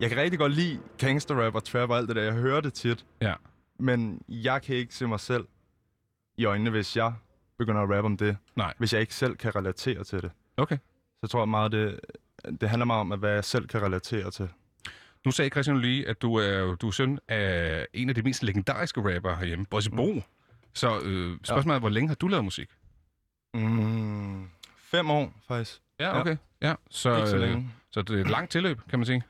Jeg 0.00 0.08
kan 0.08 0.18
rigtig 0.18 0.38
godt 0.38 0.52
lide 0.52 0.80
gangsterrap 0.98 1.54
og 1.54 1.64
trap 1.64 1.90
og 1.90 1.96
alt 1.98 2.08
det 2.08 2.16
der. 2.16 2.22
Jeg 2.22 2.32
hører 2.32 2.60
det 2.60 2.74
tit. 2.74 3.04
Ja. 3.22 3.34
Men 3.78 4.22
jeg 4.28 4.62
kan 4.62 4.76
ikke 4.76 4.94
se 4.94 5.06
mig 5.06 5.20
selv 5.20 5.44
i 6.36 6.44
øjnene, 6.44 6.70
hvis 6.70 6.96
jeg 6.96 7.12
begynder 7.58 7.80
at 7.82 7.90
rappe 7.90 8.06
om 8.06 8.16
det. 8.16 8.36
Nej. 8.56 8.74
Hvis 8.78 8.92
jeg 8.92 9.00
ikke 9.00 9.14
selv 9.14 9.36
kan 9.36 9.56
relatere 9.56 10.04
til 10.04 10.22
det. 10.22 10.30
Okay. 10.56 10.78
Så 11.20 11.26
tror 11.30 11.40
jeg 11.40 11.48
meget, 11.48 11.72
det, 11.72 12.00
det 12.60 12.68
handler 12.68 12.84
meget 12.84 13.00
om, 13.00 13.12
at 13.12 13.18
hvad 13.18 13.32
jeg 13.32 13.44
selv 13.44 13.66
kan 13.66 13.82
relatere 13.82 14.30
til. 14.30 14.48
Nu 15.24 15.30
sagde 15.30 15.50
Christian 15.50 15.80
lige, 15.80 16.08
at 16.08 16.22
du 16.22 16.34
er, 16.34 16.74
du 16.74 16.86
er 16.86 16.90
søn 16.90 17.18
af 17.28 17.86
en 17.92 18.08
af 18.08 18.14
de 18.14 18.22
mest 18.22 18.42
legendariske 18.42 19.00
rappere 19.14 19.36
herhjemme, 19.36 19.66
Bossy 19.70 19.88
Bo. 19.88 20.22
Så 20.72 21.00
øh, 21.04 21.38
spørgsmålet 21.44 21.76
er, 21.76 21.80
hvor 21.80 21.88
længe 21.88 22.08
har 22.08 22.14
du 22.14 22.28
lavet 22.28 22.44
musik? 22.44 22.70
Mm, 23.54 24.48
fem 24.76 25.10
år, 25.10 25.32
faktisk. 25.48 25.80
Ja, 26.00 26.20
okay. 26.20 26.36
Ja, 26.62 26.74
så, 26.90 27.16
Ikke 27.16 27.28
så 27.28 27.36
øh, 27.36 27.42
længe. 27.42 27.70
så 27.90 28.02
det 28.02 28.16
er 28.16 28.20
et 28.24 28.30
langt 28.30 28.50
tilløb, 28.50 28.80
kan 28.90 28.98
man 28.98 29.06
sige. 29.06 29.22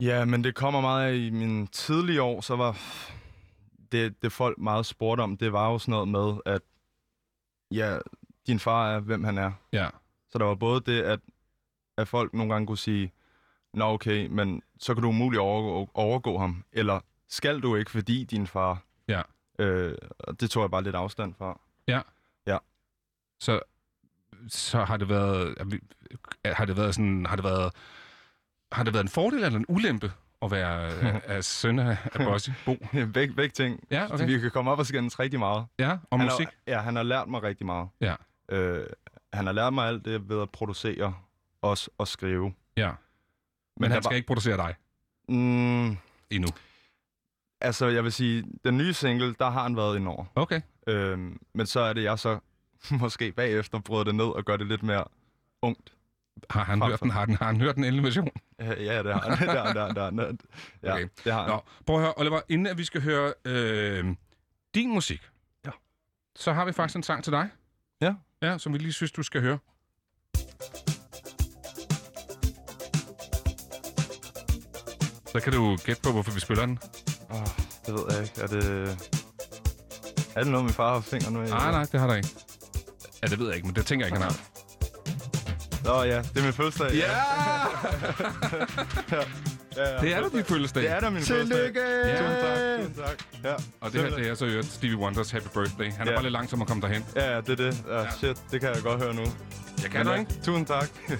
Ja, 0.00 0.24
men 0.24 0.44
det 0.44 0.54
kommer 0.54 0.80
meget 0.80 1.12
af 1.12 1.16
i 1.16 1.30
mine 1.30 1.66
tidlige 1.66 2.22
år, 2.22 2.40
så 2.40 2.56
var 2.56 2.78
det, 3.92 4.22
det 4.22 4.32
folk 4.32 4.58
meget 4.58 4.86
spurgte 4.86 5.22
om, 5.22 5.36
det 5.36 5.52
var 5.52 5.70
jo 5.70 5.78
sådan 5.78 5.92
noget 5.92 6.08
med, 6.08 6.52
at 6.54 6.62
ja, 7.70 7.98
din 8.46 8.58
far 8.58 8.90
er, 8.90 9.00
hvem 9.00 9.24
han 9.24 9.38
er. 9.38 9.52
Ja. 9.72 9.88
Så 10.30 10.38
der 10.38 10.44
var 10.44 10.54
både 10.54 10.80
det, 10.80 11.02
at, 11.02 11.20
at 11.98 12.08
folk 12.08 12.34
nogle 12.34 12.52
gange 12.52 12.66
kunne 12.66 12.78
sige, 12.78 13.12
nå 13.74 13.84
okay, 13.84 14.26
men 14.26 14.62
så 14.78 14.94
kan 14.94 15.02
du 15.02 15.08
umuligt 15.08 15.40
overgå, 15.40 15.90
overgå 15.94 16.38
ham, 16.38 16.64
eller 16.72 17.00
skal 17.28 17.60
du 17.60 17.76
ikke, 17.76 17.90
fordi 17.90 18.24
din 18.24 18.46
far. 18.46 18.82
Ja. 19.08 19.22
Øh, 19.58 19.98
og 20.18 20.40
det 20.40 20.50
tog 20.50 20.62
jeg 20.62 20.70
bare 20.70 20.82
lidt 20.82 20.96
afstand 20.96 21.34
fra. 21.34 21.60
Ja. 21.88 22.00
Ja. 22.46 22.58
Så, 23.40 23.60
så 24.48 24.84
har 24.84 24.96
det 24.96 25.08
været, 25.08 25.54
har 26.44 26.64
det 26.64 26.76
været 26.76 26.94
sådan, 26.94 27.26
har 27.26 27.36
det 27.36 27.44
været, 27.44 27.72
har 28.72 28.84
det 28.84 28.92
været 28.94 29.04
en 29.04 29.08
fordel 29.08 29.44
eller 29.44 29.58
en 29.58 29.64
ulempe 29.68 30.12
at 30.42 30.50
være 30.50 30.86
øh, 31.14 31.20
af 31.24 31.44
søn 31.44 31.78
af, 31.78 31.96
af 32.14 32.24
Bossy 32.26 32.50
Bo? 32.64 32.74
begge, 33.14 33.34
begge 33.34 33.48
ting. 33.48 33.80
Ja, 33.90 34.04
okay. 34.04 34.16
Så 34.18 34.26
vi 34.26 34.38
kan 34.40 34.50
komme 34.50 34.70
op 34.70 34.78
og 34.78 34.86
skændes 34.86 35.18
rigtig 35.20 35.38
meget. 35.38 35.66
Ja, 35.78 35.90
og 36.10 36.18
han 36.18 36.26
musik? 36.26 36.46
Har, 36.46 36.54
ja, 36.66 36.80
han 36.80 36.96
har 36.96 37.02
lært 37.02 37.28
mig 37.28 37.42
rigtig 37.42 37.66
meget. 37.66 37.88
Ja. 38.00 38.14
Øh, 38.48 38.86
han 39.32 39.46
har 39.46 39.52
lært 39.52 39.72
mig 39.72 39.88
alt 39.88 40.04
det 40.04 40.28
ved 40.28 40.42
at 40.42 40.50
producere 40.50 41.14
os 41.62 41.90
og 41.98 42.08
skrive. 42.08 42.54
Ja. 42.76 42.86
Men, 42.88 42.96
Men 43.80 43.90
han 43.90 44.02
skal 44.02 44.10
var- 44.10 44.16
ikke 44.16 44.26
producere 44.26 44.56
dig 44.56 44.74
Mm, 45.28 45.96
endnu. 46.30 46.48
altså, 47.60 47.86
jeg 47.86 48.04
vil 48.04 48.12
sige, 48.12 48.44
den 48.64 48.76
nye 48.78 48.92
single, 48.94 49.34
der 49.38 49.50
har 49.50 49.62
han 49.62 49.76
været 49.76 49.96
indover. 49.96 50.24
Okay. 50.34 50.60
Øhm, 50.86 51.40
men 51.54 51.66
så 51.66 51.80
er 51.80 51.92
det, 51.92 52.02
jeg 52.02 52.18
så 52.18 52.38
måske 53.00 53.32
bagefter 53.32 53.78
bryder 53.78 54.04
det 54.04 54.14
ned 54.14 54.24
og 54.24 54.44
gør 54.44 54.56
det 54.56 54.66
lidt 54.66 54.82
mere 54.82 55.04
ungt. 55.62 55.92
Har 56.50 56.64
han, 56.64 56.82
hørt 56.82 57.00
den, 57.00 57.10
har, 57.10 57.24
den, 57.26 57.34
har 57.36 57.46
han 57.46 57.60
hørt 57.60 57.74
den 57.74 57.84
endelige 57.84 58.04
version? 58.04 58.28
Ja, 58.60 59.02
det 59.02 59.14
har 59.14 59.20
han. 59.20 59.30
det 59.30 59.38
har 59.38 59.72
det 59.72 59.76
har 59.98 60.04
han, 60.04 60.18
det 60.18 60.24
har. 60.26 60.36
Ja, 60.82 60.92
Okay. 60.94 61.08
det 61.24 61.32
har 61.32 61.40
han. 61.42 61.50
Nå, 61.50 61.60
prøv 61.86 61.96
at 61.96 62.02
høre, 62.02 62.12
Oliver, 62.16 62.40
inden 62.48 62.66
at 62.66 62.78
vi 62.78 62.84
skal 62.84 63.02
høre 63.02 63.32
øh, 63.44 64.04
din 64.74 64.90
musik, 64.94 65.28
ja. 65.66 65.70
så 66.36 66.52
har 66.52 66.64
vi 66.64 66.72
faktisk 66.72 66.96
en 66.96 67.02
sang 67.02 67.24
til 67.24 67.32
dig. 67.32 67.48
Ja. 68.00 68.14
Ja, 68.42 68.58
som 68.58 68.72
vi 68.72 68.78
lige 68.78 68.92
synes, 68.92 69.12
du 69.12 69.22
skal 69.22 69.40
høre. 69.40 69.58
Så 75.32 75.40
kan 75.44 75.52
du 75.52 75.76
gætte 75.84 76.02
på, 76.02 76.12
hvorfor 76.12 76.32
vi 76.32 76.40
spiller 76.40 76.66
den. 76.66 76.78
Oh, 77.30 77.46
det 77.86 77.94
ved 77.94 78.04
jeg 78.10 78.22
ikke. 78.22 78.40
Er 78.40 78.46
det... 78.46 78.88
Er 80.36 80.42
det 80.42 80.50
noget, 80.52 80.64
min 80.64 80.74
far 80.74 80.92
har 80.94 81.00
fingre 81.00 81.30
nu 81.32 81.42
i? 81.42 81.46
Nej, 81.48 81.70
nej, 81.70 81.84
det 81.92 82.00
har 82.00 82.06
der 82.06 82.14
ikke. 82.14 82.28
Ja, 83.22 83.26
det 83.26 83.38
ved 83.38 83.46
jeg 83.46 83.56
ikke, 83.56 83.66
men 83.68 83.76
det 83.76 83.86
tænker 83.86 84.06
jeg 84.06 84.12
ikke, 84.14 84.22
han 84.22 84.32
har. 84.32 84.49
Nå 85.90 86.02
ja, 86.02 86.18
det 86.18 86.36
er 86.36 86.42
min 86.42 86.52
fødselsdag. 86.52 86.94
Ja! 86.94 87.02
ja. 89.16 89.22
ja, 89.76 89.94
ja. 89.94 90.00
Det 90.00 90.14
er 90.14 90.20
da 90.20 90.28
din 90.28 90.44
fødselsdag. 90.44 90.82
Det 90.82 90.90
er 90.90 91.00
da 91.00 91.10
min 91.10 91.22
Tillykke! 91.22 91.80
fødselsdag. 91.80 92.18
Tusind 92.18 92.40
tak. 92.40 92.78
Tusind 92.78 92.94
tak. 93.04 93.18
Ja. 93.44 93.54
Og 93.80 93.92
det 93.92 94.00
her, 94.00 94.10
det 94.16 94.28
er 94.28 94.34
så 94.34 94.44
øvrigt 94.44 94.72
Stevie 94.72 94.96
Wonders 94.96 95.30
Happy 95.30 95.46
Birthday. 95.54 95.92
Han 95.92 96.06
er 96.06 96.10
Ja. 96.10 96.16
bare 96.16 96.22
lidt 96.22 96.32
langsom 96.32 96.62
at 96.62 96.68
komme 96.68 96.82
derhen. 96.82 97.04
Ja, 97.16 97.34
ja, 97.34 97.40
det 97.40 97.48
er 97.48 97.56
det. 97.56 97.84
Ja, 97.90 98.04
shit, 98.18 98.36
det 98.50 98.60
kan 98.60 98.74
jeg 98.74 98.82
godt 98.82 99.02
høre 99.02 99.14
nu. 99.14 99.22
Jeg 99.82 99.90
kan 99.90 100.06
Men, 100.06 100.14
ja, 100.14 100.20
ikke? 100.20 100.32
Tusind 100.44 100.66
tak. 100.66 100.88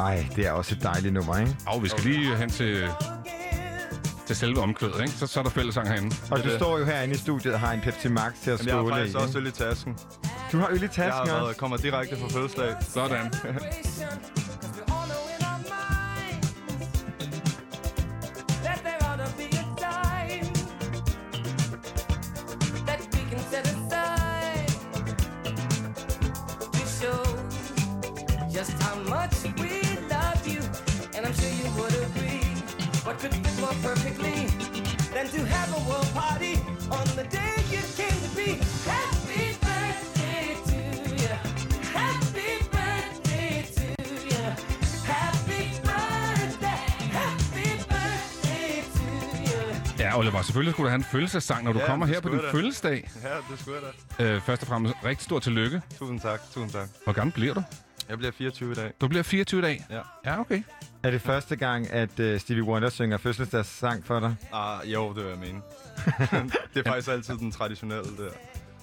Ej, 0.00 0.26
det 0.36 0.46
er 0.46 0.50
også 0.52 0.74
et 0.74 0.82
dejligt 0.82 1.14
nummer, 1.14 1.38
ikke? 1.38 1.56
Og 1.66 1.82
vi 1.82 1.88
skal 1.88 2.04
lige 2.04 2.36
hen 2.36 2.50
til, 2.50 2.88
til 4.26 4.36
selve 4.36 4.60
omkvædet, 4.60 5.00
ikke? 5.00 5.12
Så, 5.12 5.26
så 5.26 5.38
er 5.40 5.44
der 5.44 5.50
fællesang 5.50 5.88
herinde. 5.88 6.16
Og 6.30 6.44
du 6.44 6.50
står 6.56 6.78
jo 6.78 6.84
herinde 6.84 7.14
i 7.14 7.18
studiet 7.18 7.54
og 7.54 7.60
har 7.60 7.72
en 7.72 7.80
Pepsi 7.80 8.08
Max 8.08 8.32
til 8.42 8.50
at 8.50 8.66
Jamen, 8.66 8.68
jeg 8.68 8.76
har 8.76 8.82
skåle 8.82 8.96
i. 8.96 8.98
faktisk 8.98 9.16
også 9.18 9.38
øl 9.38 9.46
i 9.46 9.50
tasken. 9.50 9.98
Du 10.52 10.58
har 10.58 10.68
øl 10.70 10.76
i 10.78 10.80
Jeg 10.82 10.90
tasken 10.90 11.12
har 11.12 11.20
også? 11.20 11.34
været, 11.34 11.56
kommer 11.56 11.76
direkte 11.76 12.16
fra 12.16 12.28
fødselsdag. 12.28 12.76
Sådan. 12.80 13.30
That 18.64 18.78
there 18.82 18.98
ought 19.08 19.18
to 19.24 19.30
be 19.36 19.46
a 19.62 19.64
time 19.76 20.46
that 22.86 23.00
we 23.14 23.20
can 23.30 23.38
set 23.50 23.66
aside 23.74 24.66
to 26.72 26.82
show 27.00 27.22
just 28.50 28.72
how 28.82 28.96
much 29.14 29.36
we 29.62 29.72
love 30.14 30.40
you, 30.52 30.60
and 31.14 31.26
I'm 31.26 31.34
sure 31.40 31.52
you 31.62 31.68
would 31.78 31.94
agree. 32.08 32.44
What 33.06 33.16
could 33.20 33.34
fit 33.34 33.58
more 33.60 33.76
perfectly 33.88 34.38
than 35.14 35.26
to 35.34 35.40
have 35.54 35.68
a 35.78 35.80
world 35.88 36.10
party 36.14 36.54
on 36.90 37.06
the 37.16 37.24
day 37.38 37.54
you 37.70 37.82
came 38.00 38.18
to 38.26 38.30
be. 38.36 38.50
Ja, 50.16 50.20
Oliver, 50.20 50.42
selvfølgelig 50.42 50.72
skulle 50.72 50.84
du 50.84 50.88
have 50.90 50.96
en 50.98 51.04
fødselsdagssang, 51.04 51.64
når 51.64 51.72
du 51.72 51.78
Ja, 51.78 51.86
kommer 51.86 52.06
det 52.06 52.14
her 52.14 52.22
på 52.22 52.28
din 52.28 52.38
da. 52.38 52.50
fødselsdag. 52.52 53.10
Ja, 53.22 53.28
det 53.50 53.60
skulle 53.60 53.78
jeg 53.82 53.92
da. 54.18 54.24
Øh, 54.34 54.40
først 54.40 54.62
og 54.62 54.68
fremmest, 54.68 54.94
rigtig 55.04 55.24
stort 55.24 55.42
tillykke. 55.42 55.82
Tusind 55.98 56.20
tak, 56.20 56.40
tusind 56.54 56.70
tak. 56.70 56.88
Hvor 57.04 57.12
gammel 57.12 57.32
bliver 57.32 57.54
du? 57.54 57.62
Jeg 58.08 58.18
bliver 58.18 58.32
24 58.32 58.72
i 58.72 58.74
dag. 58.74 58.92
Du 59.00 59.08
bliver 59.08 59.22
24 59.22 59.58
i 59.58 59.62
dag? 59.62 59.84
Ja. 59.90 60.00
Ja, 60.24 60.40
okay. 60.40 60.62
Er 61.02 61.10
det 61.10 61.20
første 61.22 61.56
gang, 61.56 61.90
at 61.90 62.20
uh, 62.20 62.38
Stevie 62.38 62.62
Wonder 62.62 62.90
synger 62.90 63.16
fødselsdagssang 63.16 64.06
for 64.06 64.20
dig? 64.20 64.36
Ah, 64.52 64.92
jo, 64.92 65.08
det 65.08 65.16
vil 65.24 65.30
jeg 65.30 65.38
mene. 65.38 65.60
det 66.74 66.86
er 66.86 66.90
faktisk 66.90 67.08
altid 67.08 67.34
den 67.34 67.52
traditionelle 67.52 68.10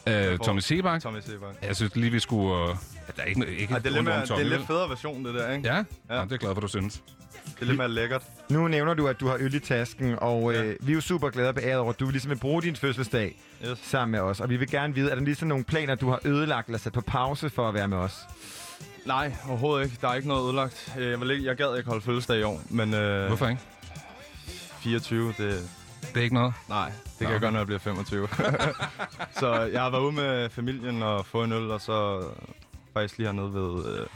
der. 0.05 0.31
Øh, 0.31 0.37
Tommy 0.39 0.59
Sebak? 0.59 1.01
Tommy 1.01 1.19
Sebak. 1.19 1.55
Jeg 1.61 1.75
synes 1.75 1.95
lige, 1.95 2.11
vi 2.11 2.19
skulle... 2.19 2.69
Øh, 2.69 2.75
der 3.15 3.21
er 3.21 3.25
ikke, 3.25 3.47
ikke 3.57 3.73
Ej, 3.73 3.79
det 3.79 3.87
er 3.87 3.91
lidt, 3.91 4.03
mere, 4.03 4.21
det 4.21 4.31
er 4.31 4.43
lidt 4.43 4.67
federe 4.67 4.89
version, 4.89 5.25
det 5.25 5.33
der, 5.33 5.51
ikke? 5.51 5.67
Ja? 5.67 5.75
ja. 5.75 5.83
Nå, 6.09 6.23
det 6.23 6.31
er 6.31 6.37
glad 6.37 6.53
for, 6.53 6.61
du 6.61 6.67
synes. 6.67 7.01
Det 7.45 7.61
er 7.61 7.65
lidt 7.65 7.77
mere 7.77 7.89
lækkert. 7.89 8.23
Nu 8.49 8.67
nævner 8.67 8.93
du, 8.93 9.07
at 9.07 9.19
du 9.19 9.27
har 9.27 9.37
øl 9.39 9.53
i 9.53 9.59
tasken, 9.59 10.15
og 10.21 10.53
øh, 10.55 10.75
vi 10.79 10.91
er 10.91 10.95
jo 10.95 11.01
super 11.01 11.29
glade 11.29 11.49
og 11.49 11.55
beæret 11.55 11.79
over, 11.79 11.89
at 11.93 11.99
du 11.99 12.09
ligesom 12.09 12.29
vil 12.29 12.37
bruge 12.37 12.61
din 12.61 12.75
fødselsdag 12.75 13.39
yes. 13.65 13.79
sammen 13.83 14.11
med 14.11 14.19
os. 14.19 14.39
Og 14.39 14.49
vi 14.49 14.57
vil 14.57 14.69
gerne 14.69 14.95
vide, 14.95 15.11
er 15.11 15.15
der 15.15 15.21
ligesom 15.21 15.47
nogle 15.47 15.63
planer, 15.63 15.95
du 15.95 16.09
har 16.09 16.19
ødelagt 16.25 16.67
eller 16.67 16.79
sat 16.79 16.93
på 16.93 17.01
pause 17.01 17.49
for 17.49 17.67
at 17.67 17.73
være 17.73 17.87
med 17.87 17.97
os? 17.97 18.19
Nej, 19.05 19.33
overhovedet 19.49 19.85
ikke. 19.85 19.97
Der 20.01 20.07
er 20.07 20.15
ikke 20.15 20.27
noget 20.27 20.43
ødelagt. 20.47 20.93
Øh, 20.99 21.09
Jeg, 21.11 21.19
vil 21.21 21.31
ikke, 21.31 21.45
jeg 21.45 21.55
gad 21.55 21.77
ikke 21.77 21.89
holde 21.89 22.01
fødselsdag 22.05 22.39
i 22.39 22.43
år, 22.43 22.61
men... 22.69 22.93
Øh, 22.93 23.27
Hvorfor 23.27 23.47
ikke? 23.47 23.61
24, 24.79 25.27
det... 25.27 25.37
Det 25.37 26.17
er 26.19 26.21
ikke 26.23 26.35
noget? 26.35 26.53
Nej, 26.69 26.85
det 26.89 26.93
kan 27.19 27.27
Nå, 27.27 27.29
jeg 27.29 27.35
okay. 27.35 27.39
gøre, 27.41 27.51
når 27.51 27.59
jeg 27.59 27.65
bliver 27.65 27.79
25. 27.79 28.27
så 29.39 29.53
jeg 29.61 29.81
har 29.81 29.89
været 29.89 30.01
ude 30.01 30.11
med 30.11 30.49
familien 30.49 31.03
og 31.03 31.25
få 31.25 31.43
en 31.43 31.51
øl, 31.51 31.71
og 31.71 31.81
så 31.81 32.23
faktisk 32.93 33.17
lige 33.17 33.27
hernede 33.27 33.53
ved... 33.53 33.85
Øh, 33.99 34.07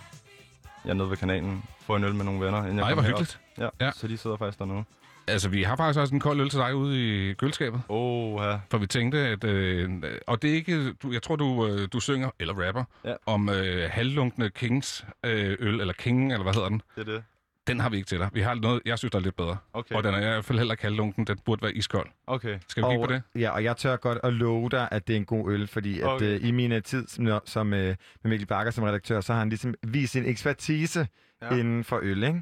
jeg 0.86 0.90
er 0.90 0.94
nede 0.94 1.10
ved 1.10 1.18
kanalen. 1.18 1.64
Få 1.88 1.96
en 1.96 2.04
øl 2.04 2.16
med 2.16 2.26
nogle 2.26 2.46
venner, 2.46 2.64
inden 2.64 2.78
jeg 2.78 2.84
Ej, 2.86 2.94
hvor 2.94 3.04
hyggeligt. 3.04 3.40
Ja, 3.58 3.70
Ja. 3.82 3.92
så 3.92 4.08
de 4.08 4.18
sidder 4.18 4.38
faktisk 4.38 4.60
dernede. 4.60 4.84
Altså, 5.30 5.50
vi 5.50 5.64
har 5.64 5.76
faktisk 5.76 6.00
også 6.00 6.14
en 6.14 6.20
kold 6.20 6.42
øl 6.42 6.50
til 6.50 6.60
dig 6.60 6.76
ude 6.76 7.30
i 7.30 7.34
køleskabet. 7.34 7.82
Åh, 7.90 8.42
ja. 8.44 8.60
For 8.72 8.78
vi 8.78 8.88
tænkte, 8.88 9.18
at... 9.18 9.44
Øh, 9.44 9.90
og 10.28 10.42
det 10.42 10.50
er 10.52 10.56
ikke... 10.56 10.94
Du, 10.94 11.12
jeg 11.12 11.22
tror, 11.24 11.36
du, 11.36 11.68
øh, 11.68 11.88
du 11.94 12.00
synger, 12.00 12.30
eller 12.40 12.68
rapper, 12.68 12.84
Ja. 13.06 13.14
om 13.26 13.50
øh, 13.50 13.90
halvlunkende 13.92 14.50
Kings 14.50 15.06
øh, 15.26 15.58
øl, 15.60 15.82
eller 15.82 15.94
King, 15.94 16.32
eller 16.34 16.44
hvad 16.44 16.54
hedder 16.54 16.70
den? 16.70 16.82
Det 16.96 17.08
er 17.08 17.14
det. 17.14 17.24
Den 17.68 17.80
har 17.80 17.90
vi 17.90 17.98
ikke 17.98 18.08
til 18.08 18.20
dig. 18.20 18.30
Vi 18.34 18.42
har 18.42 18.54
noget, 18.54 18.82
jeg 18.86 18.98
synes, 18.98 19.12
der 19.12 19.18
er 19.20 19.24
lidt 19.24 19.36
bedre. 19.36 19.58
Okay. 19.74 19.96
Og 19.96 20.04
den 20.04 20.14
er 20.14 20.18
i 20.18 20.22
hvert 20.22 20.46
fald 20.46 20.58
heller 20.58 20.74
ikke 20.74 20.84
halvlunken. 20.84 21.28
Den 21.28 21.38
burde 21.46 21.62
være 21.62 21.74
iskold. 21.74 22.08
Okay. 22.28 22.60
Skal 22.68 22.84
vi 22.84 22.90
kigge 22.90 23.06
på 23.08 23.14
det? 23.14 23.22
Ja, 23.36 23.50
og 23.50 23.64
jeg 23.64 23.78
tør 23.78 23.96
godt 23.96 24.18
at 24.24 24.34
love 24.34 24.70
dig, 24.70 24.88
at 24.92 25.08
det 25.08 25.14
er 25.14 25.18
en 25.18 25.26
god 25.26 25.52
øl, 25.52 25.68
fordi 25.68 26.00
at, 26.00 26.08
Okay. 26.08 26.26
øh, 26.26 26.48
i 26.48 26.52
min 26.52 26.72
øh, 26.72 26.84
tid 26.84 27.08
som, 27.08 27.40
som 27.46 27.74
øh, 27.74 27.80
med 28.24 28.30
Mikkel 28.30 28.48
Bakker 28.48 28.72
som 28.72 28.84
redaktør, 28.84 29.22
så 29.22 29.34
har 29.34 29.40
han 29.40 29.50
ligesom 29.50 29.74
vist 29.84 30.12
sin 30.14 30.26
ekspertise 30.26 31.08
Ja. 31.42 31.50
inden 31.56 31.84
for 31.84 32.00
øl, 32.04 32.24
ikke? 32.24 32.42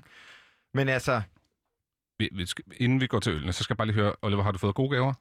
Men 0.74 0.90
altså, 0.90 1.22
Vi, 2.20 2.30
vi 2.32 2.46
skal, 2.46 2.64
inden 2.78 3.02
vi 3.02 3.08
går 3.08 3.20
til 3.20 3.34
ølene, 3.34 3.54
så 3.54 3.64
skal 3.64 3.74
jeg 3.74 3.78
bare 3.78 3.88
lige 3.88 3.96
høre, 3.96 4.14
Oliver, 4.22 4.44
har 4.44 4.52
du 4.52 4.58
fået 4.58 4.76
gode 4.76 4.90
gaver? 4.90 5.14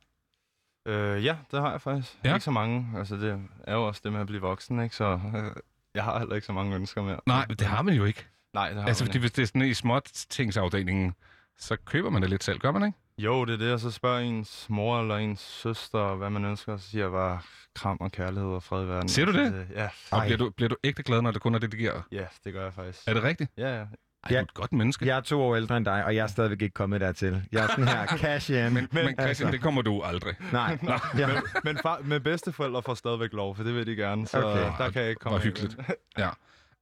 Øh, 0.87 1.25
ja, 1.25 1.37
det 1.51 1.61
har 1.61 1.71
jeg 1.71 1.81
faktisk. 1.81 2.19
Ja. 2.25 2.35
Ikke 2.35 2.45
så 2.45 2.51
mange. 2.51 2.99
Altså, 2.99 3.17
det 3.17 3.49
er 3.67 3.75
jo 3.75 3.87
også 3.87 4.01
det 4.05 4.13
med 4.13 4.21
at 4.21 4.27
blive 4.27 4.41
voksen, 4.43 4.81
ikke? 4.83 4.97
Så 4.97 5.21
øh, 5.37 5.63
jeg 5.95 6.05
har 6.05 6.19
heller 6.19 6.35
ikke 6.35 6.47
så 6.47 6.53
mange 6.53 6.75
ønsker 6.77 7.03
mere. 7.03 7.21
Nej, 7.27 7.45
det 7.45 7.61
har 7.61 7.83
man 7.83 7.95
jo 7.95 8.05
ikke. 8.05 8.27
Nej, 8.55 8.69
det 8.69 8.79
har 8.81 8.89
Altså, 8.89 9.05
man 9.05 9.09
fordi 9.09 9.17
ikke. 9.19 9.23
hvis 9.23 9.33
det 9.33 9.43
er 9.43 9.47
sådan 9.47 9.63
i 9.63 9.75
småt 9.75 10.05
tingsafdelingen, 10.31 11.15
så 11.59 11.77
køber 11.77 12.11
man 12.11 12.23
det 12.23 12.31
lidt 12.31 12.45
selv, 12.45 12.59
gør 12.59 12.73
man 12.73 12.85
ikke? 12.87 12.99
Jo, 13.19 13.45
det 13.45 13.53
er 13.53 13.59
det, 13.59 13.73
og 13.73 13.81
så 13.81 13.91
spørger 13.91 14.20
ens 14.20 14.66
mor 14.69 15.01
eller 15.01 15.16
ens 15.16 15.41
søster, 15.41 16.15
hvad 16.15 16.31
man 16.31 16.45
ønsker, 16.45 16.73
og 16.73 16.81
så 16.81 16.91
siger 16.91 17.05
jeg 17.05 17.12
bare 17.12 17.39
kram 17.74 17.97
og 18.01 18.12
kærlighed 18.12 18.51
og 18.51 18.62
fred 18.62 18.85
i 18.85 18.89
verden. 18.89 19.09
Siger 19.09 19.27
du 19.27 19.39
Altså, 19.39 19.57
det? 19.59 19.66
Ja. 19.74 19.89
Og 20.11 20.23
bliver 20.24 20.39
du, 20.39 20.51
bliver 20.51 20.69
du 20.69 20.77
ægte 20.85 21.03
glad, 21.03 21.23
når 21.23 21.31
det 21.31 21.43
kun 21.43 21.55
er 21.55 21.59
det, 21.59 21.70
det 21.70 21.78
giver? 21.78 22.01
Ja, 22.12 22.24
det 22.45 22.53
gør 22.53 22.65
jeg 22.65 22.74
faktisk. 22.74 23.01
Er 23.09 23.15
det 23.15 23.23
rigtigt? 23.23 23.51
Ja, 23.59 23.69
ja. 23.78 23.85
Ej, 24.24 24.28
du 24.31 24.35
er 24.35 24.41
et 24.41 24.55
godt 24.55 24.73
menneske. 24.73 25.07
jeg 25.07 25.16
er 25.16 25.20
to 25.20 25.43
år 25.43 25.57
ældre 25.57 25.77
end 25.77 25.85
dig, 25.85 26.05
og 26.05 26.15
jeg 26.16 26.23
er 26.23 26.27
stadigvæk 26.27 26.62
ikke 26.62 26.74
kommet 26.74 27.01
dertil. 27.01 27.43
Jeg 27.53 27.65
er 27.65 27.69
sådan 27.69 27.89
her, 27.89 28.07
cash 28.27 28.51
in. 28.51 28.57
Men, 28.74 28.89
men 28.93 29.15
Christian, 29.20 29.53
det 29.53 29.61
kommer 29.61 29.82
du 29.82 30.03
aldrig. 30.03 30.35
Nej. 30.53 30.78
Nå, 30.82 30.93
Ja. 31.19 31.27
men, 31.27 31.36
men, 31.65 31.78
far, 31.82 32.01
men 32.05 32.23
bedsteforældre 32.23 32.82
får 32.82 32.95
stadigvæk 32.95 33.32
lov, 33.32 33.57
for 33.57 33.62
det 33.62 33.74
vil 33.74 33.86
de 33.86 33.97
gerne, 33.97 34.27
så 34.27 34.43
Okay. 34.43 34.85
der 34.85 34.91
kan 34.91 35.01
jeg 35.03 35.11
ikke 35.11 35.20
komme 35.20 35.39
Hvor 35.39 35.45
hyggeligt. 35.45 35.77
Ja. 36.19 36.28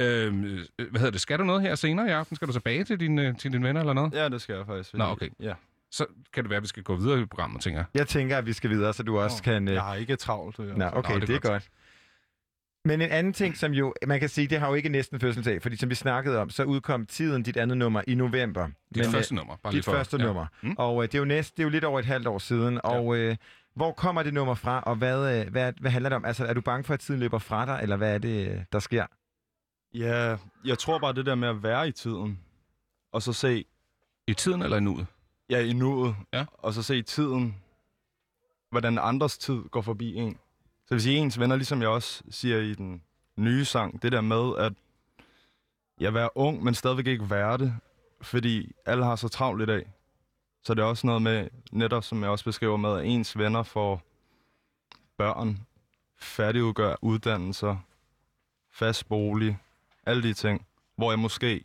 Øhm, 0.00 0.44
øh, 0.44 0.60
hvad 0.90 1.00
hedder 1.00 1.10
det? 1.10 1.20
Skal 1.20 1.38
du 1.38 1.44
noget 1.44 1.62
her 1.62 1.74
senere 1.74 2.08
i 2.08 2.10
aften? 2.10 2.36
Skal 2.36 2.48
du 2.48 2.52
tilbage 2.52 2.84
til 2.84 3.00
dine, 3.00 3.34
til 3.34 3.52
dine 3.52 3.66
venner 3.66 3.80
eller 3.80 3.92
noget? 3.92 4.14
Ja, 4.14 4.28
det 4.28 4.42
skal 4.42 4.54
jeg 4.56 4.66
faktisk. 4.66 4.94
Nå, 4.94 5.04
okay. 5.04 5.28
Ja. 5.40 5.52
Så 5.92 6.06
kan 6.32 6.44
det 6.44 6.50
være, 6.50 6.56
at 6.56 6.62
vi 6.62 6.68
skal 6.68 6.82
gå 6.82 6.96
videre 6.96 7.20
i 7.20 7.24
programmet, 7.24 7.62
tænker 7.62 7.80
jeg. 7.80 7.86
Jeg 7.94 8.08
tænker, 8.08 8.38
at 8.38 8.46
vi 8.46 8.52
skal 8.52 8.70
videre, 8.70 8.92
så 8.92 9.02
du 9.02 9.18
også 9.18 9.36
Nå, 9.46 9.52
kan... 9.52 9.68
øh, 9.68 9.74
Jeg 9.74 9.82
har 9.82 9.94
ikke 9.94 10.16
travlt. 10.16 10.60
øh, 10.60 10.76
Nå, 10.76 10.84
okay, 10.92 11.14
Nå, 11.14 11.18
det 11.20 11.28
det 11.28 11.34
er, 11.34 11.40
godt. 11.40 11.52
godt. 11.52 11.68
Men 12.84 13.00
en 13.00 13.10
anden 13.10 13.32
ting, 13.32 13.56
som 13.56 13.72
jo, 13.72 13.94
man 14.06 14.20
kan 14.20 14.28
sige, 14.28 14.46
det 14.48 14.58
har 14.60 14.68
jo 14.68 14.74
ikke 14.74 14.88
næsten 14.88 15.20
fødselsdag, 15.20 15.62
fordi 15.62 15.76
som 15.76 15.90
vi 15.90 15.94
snakkede 15.94 16.38
om, 16.38 16.50
så 16.50 16.64
udkom 16.64 17.06
tiden 17.06 17.42
dit 17.42 17.56
andet 17.56 17.78
nummer 17.78 18.02
i 18.06 18.14
november. 18.14 18.66
Dit 18.94 19.04
Men, 19.04 19.12
første 19.12 19.34
øh, 19.34 19.36
nummer. 19.36 19.56
Bare 19.56 19.70
Dit 19.70 19.74
lige 19.74 19.82
for, 19.82 19.92
første 19.92 20.16
ja. 20.16 20.24
nummer. 20.24 20.46
Mm. 20.62 20.74
Og 20.78 21.02
øh, 21.02 21.08
det, 21.08 21.14
er 21.14 21.18
jo 21.18 21.24
næst, 21.24 21.56
det 21.56 21.62
er 21.62 21.64
jo 21.64 21.70
lidt 21.70 21.84
over 21.84 21.98
et 21.98 22.04
halvt 22.06 22.26
år 22.26 22.38
siden, 22.38 22.80
og 22.84 23.16
øh, 23.16 23.36
hvor 23.74 23.92
kommer 23.92 24.22
det 24.22 24.34
nummer 24.34 24.54
fra, 24.54 24.80
og 24.80 24.96
hvad, 24.96 25.40
øh, 25.40 25.50
hvad, 25.52 25.72
hvad 25.80 25.90
handler 25.90 26.08
det 26.08 26.16
om? 26.16 26.24
Altså, 26.24 26.46
er 26.46 26.54
du 26.54 26.60
bange 26.60 26.84
for, 26.84 26.94
at 26.94 27.00
tiden 27.00 27.20
løber 27.20 27.38
fra 27.38 27.66
dig, 27.66 27.78
eller 27.82 27.96
hvad 27.96 28.14
er 28.14 28.18
det, 28.18 28.48
øh, 28.50 28.60
der 28.72 28.78
sker? 28.78 29.06
Ja, 29.94 30.36
jeg 30.64 30.78
tror 30.78 30.98
bare 30.98 31.12
det 31.12 31.26
der 31.26 31.34
med 31.34 31.48
at 31.48 31.62
være 31.62 31.88
i 31.88 31.92
tiden, 31.92 32.38
og 33.12 33.22
så 33.22 33.32
se... 33.32 33.64
I 34.26 34.34
tiden 34.34 34.62
eller 34.62 34.76
i 34.76 34.80
nuet? 34.80 35.06
Ja, 35.52 35.60
i 35.60 35.72
nuet. 35.72 36.16
Ja. 36.32 36.44
Og 36.52 36.74
så 36.74 36.82
se 36.82 36.98
i 36.98 37.02
tiden, 37.02 37.56
hvordan 38.70 38.98
andres 38.98 39.38
tid 39.38 39.62
går 39.70 39.80
forbi 39.80 40.14
en. 40.14 40.32
Så 40.34 40.86
det 40.88 40.94
vil 40.94 41.02
sige, 41.02 41.16
ens 41.16 41.40
venner, 41.40 41.56
ligesom 41.56 41.80
jeg 41.80 41.88
også 41.88 42.22
siger 42.30 42.58
i 42.58 42.74
den 42.74 43.02
nye 43.36 43.64
sang, 43.64 44.02
det 44.02 44.12
der 44.12 44.20
med 44.20 44.56
at 44.58 44.72
jeg 46.00 46.14
være 46.14 46.30
ung, 46.34 46.64
men 46.64 46.74
stadigvæk 46.74 47.06
ikke 47.06 47.30
være 47.30 47.58
det, 47.58 47.74
fordi 48.22 48.72
alle 48.86 49.04
har 49.04 49.16
så 49.16 49.28
travlt 49.28 49.62
i 49.62 49.66
dag. 49.66 49.92
Så 50.62 50.74
det 50.74 50.82
er 50.82 50.86
også 50.86 51.06
noget 51.06 51.22
med, 51.22 51.48
netop 51.72 52.04
som 52.04 52.22
jeg 52.22 52.30
også 52.30 52.44
beskriver 52.44 52.76
med, 52.76 52.98
at 52.98 53.04
ens 53.04 53.38
venner 53.38 53.62
får 53.62 54.02
børn, 55.16 55.66
færdigudgør 56.18 56.94
uddannelser, 57.02 57.76
fast 58.70 59.08
bolig, 59.08 59.58
alle 60.06 60.22
de 60.22 60.34
ting, 60.34 60.66
hvor 60.96 61.12
jeg 61.12 61.18
måske 61.18 61.64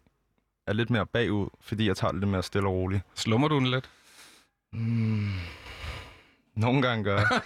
er 0.68 0.74
lidt 0.74 0.90
mere 0.90 1.06
bagud, 1.06 1.48
fordi 1.62 1.88
jeg 1.88 1.98
tager 1.98 2.12
det 2.12 2.20
lidt 2.20 2.32
mere 2.32 2.44
stille 2.44 2.68
og 2.68 2.74
roligt. 2.74 3.02
Slummer 3.16 3.48
du 3.48 3.56
den 3.56 3.68
lidt? 3.68 3.90
Mm. 4.74 5.30
Nogle 6.56 6.82
gange 6.82 7.04
gør 7.04 7.18
jeg. 7.18 7.42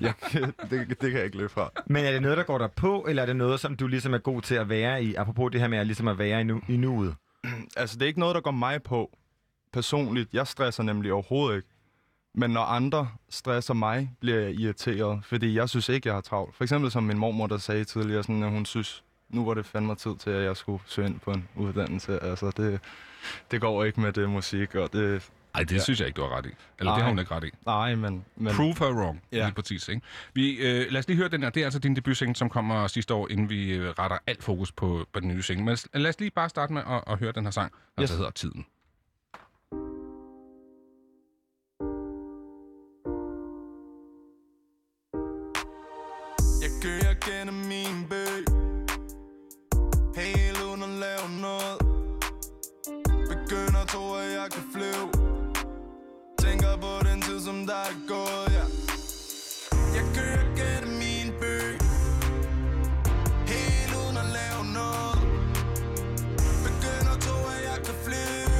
jeg 0.00 0.14
det, 0.70 0.88
det 0.88 0.98
kan 0.98 1.12
jeg 1.12 1.24
ikke 1.24 1.36
løbe 1.36 1.52
fra. 1.52 1.70
Men 1.86 2.04
er 2.04 2.12
det 2.12 2.22
noget, 2.22 2.36
der 2.36 2.42
går 2.44 2.58
der 2.58 2.68
på, 2.68 3.06
eller 3.08 3.22
er 3.22 3.26
det 3.26 3.36
noget, 3.36 3.60
som 3.60 3.76
du 3.76 3.86
ligesom 3.86 4.14
er 4.14 4.18
god 4.18 4.42
til 4.42 4.54
at 4.54 4.68
være 4.68 5.04
i, 5.04 5.14
apropos 5.14 5.52
det 5.52 5.60
her 5.60 5.68
med 5.68 5.78
at, 5.78 5.86
ligesom 5.86 6.08
at 6.08 6.18
være 6.18 6.40
i, 6.40 6.44
nu, 6.44 6.60
i 6.68 6.76
nuet? 6.76 7.14
Altså, 7.76 7.96
det 7.96 8.02
er 8.02 8.06
ikke 8.06 8.20
noget, 8.20 8.34
der 8.34 8.40
går 8.40 8.50
mig 8.50 8.82
på 8.82 9.18
personligt. 9.72 10.28
Jeg 10.32 10.46
stresser 10.46 10.82
nemlig 10.82 11.12
overhovedet 11.12 11.56
ikke. 11.56 11.68
Men 12.34 12.50
når 12.50 12.60
andre 12.60 13.08
stresser 13.30 13.74
mig, 13.74 14.10
bliver 14.20 14.40
jeg 14.40 14.54
irriteret, 14.54 15.24
fordi 15.24 15.54
jeg 15.54 15.68
synes 15.68 15.88
ikke, 15.88 16.08
jeg 16.08 16.14
har 16.14 16.20
travlt. 16.20 16.54
For 16.56 16.64
eksempel 16.64 16.90
som 16.90 17.02
min 17.02 17.18
mormor, 17.18 17.46
der 17.46 17.58
sagde 17.58 17.84
tidligere, 17.84 18.22
sådan, 18.22 18.42
at 18.42 18.50
hun 18.50 18.66
synes, 18.66 19.04
nu 19.30 19.44
var 19.44 19.54
det 19.54 19.66
fandme 19.66 19.94
tid 19.94 20.16
til, 20.16 20.30
at 20.30 20.44
jeg 20.44 20.56
skulle 20.56 20.82
søge 20.86 21.08
ind 21.08 21.20
på 21.20 21.30
en 21.30 21.48
uddannelse. 21.56 22.22
Altså, 22.22 22.52
det, 22.56 22.80
det 23.50 23.60
går 23.60 23.84
ikke 23.84 24.00
med 24.00 24.12
det 24.12 24.30
musik, 24.30 24.74
og 24.74 24.92
det... 24.92 25.30
Nej, 25.54 25.62
det 25.62 25.72
ja. 25.72 25.80
synes 25.80 26.00
jeg 26.00 26.08
ikke, 26.08 26.16
du 26.16 26.22
har 26.22 26.36
ret 26.36 26.46
i. 26.46 26.50
Eller 26.78 26.92
det 26.92 27.02
har 27.02 27.08
hun 27.10 27.18
ikke 27.18 27.34
ret 27.34 27.44
i. 27.44 27.50
Nej, 27.66 27.94
men... 27.94 28.24
men 28.36 28.54
Prove 28.54 28.74
her 28.78 28.92
wrong, 28.94 29.22
Ja. 29.32 29.44
lige 29.44 29.54
præcis. 29.54 29.88
Ikke? 29.88 30.02
Vi, 30.34 30.56
øh, 30.56 30.86
lad 30.90 30.98
os 30.98 31.08
lige 31.08 31.16
høre 31.16 31.28
den 31.28 31.42
her. 31.42 31.50
Det 31.50 31.60
er 31.60 31.64
altså 31.64 31.78
din 31.78 31.96
debutsingle, 31.96 32.36
som 32.36 32.48
kommer 32.48 32.86
sidste 32.86 33.14
år, 33.14 33.28
inden 33.30 33.48
vi 33.50 33.72
øh, 33.72 33.88
retter 33.90 34.18
alt 34.26 34.42
fokus 34.42 34.72
på, 34.72 35.06
på 35.12 35.20
den 35.20 35.28
nye 35.28 35.42
single. 35.42 35.64
Men 35.64 35.76
lad 35.94 36.08
os 36.08 36.20
lige 36.20 36.30
bare 36.30 36.48
starte 36.48 36.72
med 36.72 36.82
at, 36.88 37.04
at 37.06 37.18
høre 37.18 37.32
den 37.32 37.44
her 37.44 37.50
sang, 37.50 37.72
der 37.96 38.02
yes. 38.02 38.10
hedder 38.10 38.30
Tiden. 38.30 38.66
Tid, 57.40 57.46
som 57.46 57.66
der 57.66 57.74
er 57.74 57.96
gået, 58.08 58.52
ja 58.52 58.64
Jeg 59.94 60.04
kører 60.14 60.44
gennem 60.56 60.98
min 60.98 61.32
by. 61.40 61.56
Helt 63.52 63.92
uden 64.00 64.16
at 64.16 64.28
lave 64.38 64.62
noget. 64.78 65.18
Begynder 66.66 67.12
at 67.16 67.20
tro, 67.20 67.38
at 67.54 67.60
jeg 67.70 67.78
kan 67.86 67.94
flyve. 68.06 68.58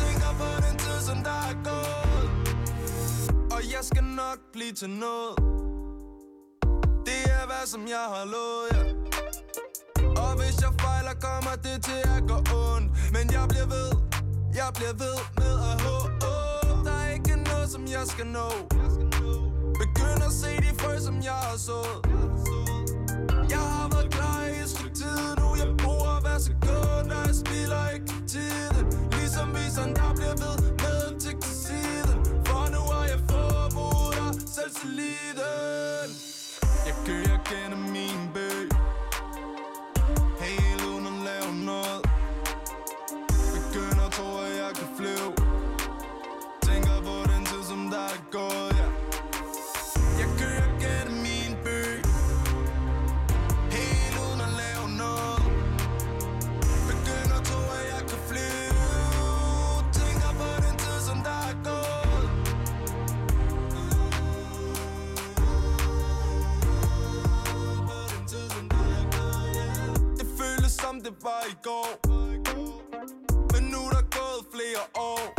Tænker 0.00 0.30
på 0.40 0.48
den 0.66 0.78
tid, 0.78 0.98
som 1.08 1.18
der 1.28 1.40
er 1.52 1.56
gået. 1.70 2.28
Og 3.54 3.60
jeg 3.74 3.82
skal 3.82 4.04
nok 4.04 4.38
blive 4.52 4.72
til 4.72 4.90
noget. 4.90 5.34
Det 7.08 7.20
er 7.36 7.44
hvad 7.50 7.66
som 7.66 7.82
jeg 7.94 8.06
har 8.14 8.24
lovet, 8.34 8.66
ja. 8.72 8.82
Og 10.22 10.32
hvis 10.40 10.56
jeg 10.64 10.72
fejler, 10.80 11.14
kommer 11.28 11.54
det 11.66 11.84
til 11.84 12.00
at 12.16 12.22
gå 12.30 12.36
ondt. 12.64 12.86
Men 13.12 13.24
jeg 13.36 13.44
bliver 13.48 13.68
ved, 13.76 13.90
jeg 14.54 14.68
bliver 14.74 14.94
ved 15.04 15.16
med 15.38 15.54
at 15.70 15.82
håbe 15.82 16.13
som 17.74 17.86
jeg 17.86 18.06
skal 18.06 18.26
nå 18.26 18.48
Begynd 19.82 20.22
at 20.28 20.32
se 20.42 20.50
de 20.64 20.70
frø, 20.80 20.98
som 20.98 21.16
jeg 21.30 21.40
har 21.48 21.58
sået 21.68 21.98
Jeg 23.54 23.64
har 23.76 23.88
været 23.94 24.10
klar 24.14 24.40
i 24.54 24.56
et 24.64 24.70
stykke 24.74 24.96
tid 25.02 25.22
nu 25.40 25.48
Jeg 25.62 25.70
bruger 25.82 26.14
hver 26.24 26.38
sekund, 26.48 27.08
og 27.16 27.22
jeg 27.28 27.34
spilder 27.42 27.84
ikke 27.94 28.12
tiden 28.34 28.84
Ligesom 29.18 29.48
viseren, 29.56 29.92
der 30.00 30.10
bliver 30.18 30.36
ved 30.44 30.56
med 30.82 30.98
en 31.10 31.16
tik 31.24 31.38
til 31.46 31.56
siden 31.66 32.18
For 32.46 32.62
nu 32.74 32.82
har 32.92 33.04
jeg 33.12 33.20
forbudt 33.30 34.18
og 34.26 34.32
selvtilliden 34.54 36.10
Jeg 36.86 36.94
kører 37.06 37.38
gennem 37.50 37.83
gået, 48.34 48.76
ja. 48.80 48.88
Jeg 50.20 50.28
kører 50.40 50.68
gennem 50.82 51.16
min 51.26 51.52
by. 51.64 51.80
Helt 53.76 54.16
uden 54.24 54.40
at 54.46 54.52
lave 54.62 54.86
noget. 55.02 55.42
Begynder 56.90 57.36
at 57.40 57.44
tro, 57.48 57.60
at 57.78 57.84
jeg 57.94 58.02
kan 58.10 58.20
flyve. 58.30 58.86
Tænker 59.98 60.30
på 60.40 60.48
den 60.66 60.74
tid, 60.84 60.98
som 61.08 61.18
der 61.28 61.38
er 61.50 61.56
gået. 61.70 62.28
Det 70.18 70.26
føles 70.38 70.72
som 70.72 71.00
det 71.00 71.14
var 71.22 71.42
i 71.52 71.56
går. 71.62 71.88
Men 73.52 73.62
nu 73.72 73.78
er 73.86 73.90
der 73.90 74.04
gået 74.18 74.42
flere 74.54 74.82
år. 74.94 75.33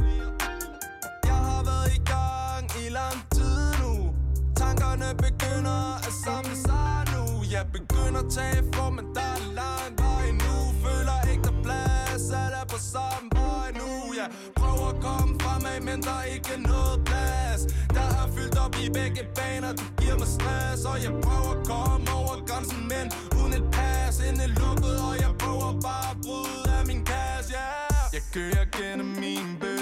Begynder 7.78 8.20
at 8.26 8.32
tage 8.38 8.64
for, 8.74 8.90
men 8.90 9.06
der 9.18 9.30
er 9.38 9.44
lang 9.62 9.92
vej 10.06 10.26
nu. 10.44 10.56
Føler 10.84 11.18
ikke 11.32 11.44
der 11.48 11.58
plads, 11.66 12.24
alle 12.42 12.58
er 12.64 12.68
på 12.74 12.80
samme 12.94 13.28
vej 13.40 13.68
nu 13.82 13.90
Jeg 14.20 14.30
prøver 14.60 14.88
at 14.94 15.00
komme 15.08 15.32
fremad, 15.44 15.80
men 15.90 16.00
der 16.08 16.18
er 16.24 16.28
ikke 16.36 16.56
noget 16.72 16.98
plads. 17.10 17.62
Der 17.96 18.08
er 18.22 18.28
fyldt 18.36 18.58
op 18.66 18.76
i 18.84 18.86
begge 18.98 19.22
baner, 19.38 19.72
du 19.80 19.86
giver 20.00 20.18
mig 20.22 20.30
stress. 20.38 20.82
Og 20.92 20.98
jeg 21.06 21.14
prøver 21.26 21.52
at 21.58 21.62
komme 21.72 22.06
over 22.20 22.36
grænsen, 22.50 22.82
men 22.94 23.06
uden 23.38 23.54
et 23.60 23.68
pas. 23.76 24.16
Inden 24.28 24.52
lukket, 24.62 24.98
og 25.08 25.16
jeg 25.24 25.32
prøver 25.42 25.72
bare 25.88 26.08
at 26.14 26.18
bryde 26.26 26.68
af 26.78 26.84
min 26.90 27.02
kasse, 27.12 27.54
yeah 27.54 28.14
Jeg 28.16 28.24
kører 28.36 28.66
gennem 28.78 29.10
min 29.24 29.48
by. 29.62 29.78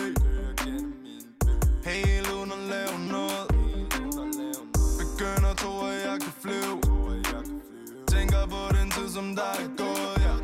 Helt 1.90 2.28
uden 2.36 2.52
at 2.58 2.64
lave 2.74 2.96
noget. 3.16 3.48
Begynder 5.02 5.50
at 5.54 5.58
tro, 5.58 5.74
at 5.88 5.98
jeg 6.08 6.18
kan 6.24 6.34
flyve. 6.44 6.93
Tænker 8.44 8.58
på 8.58 8.76
den 8.78 8.92
tid, 8.92 9.10
som 9.10 9.36
der 9.36 10.43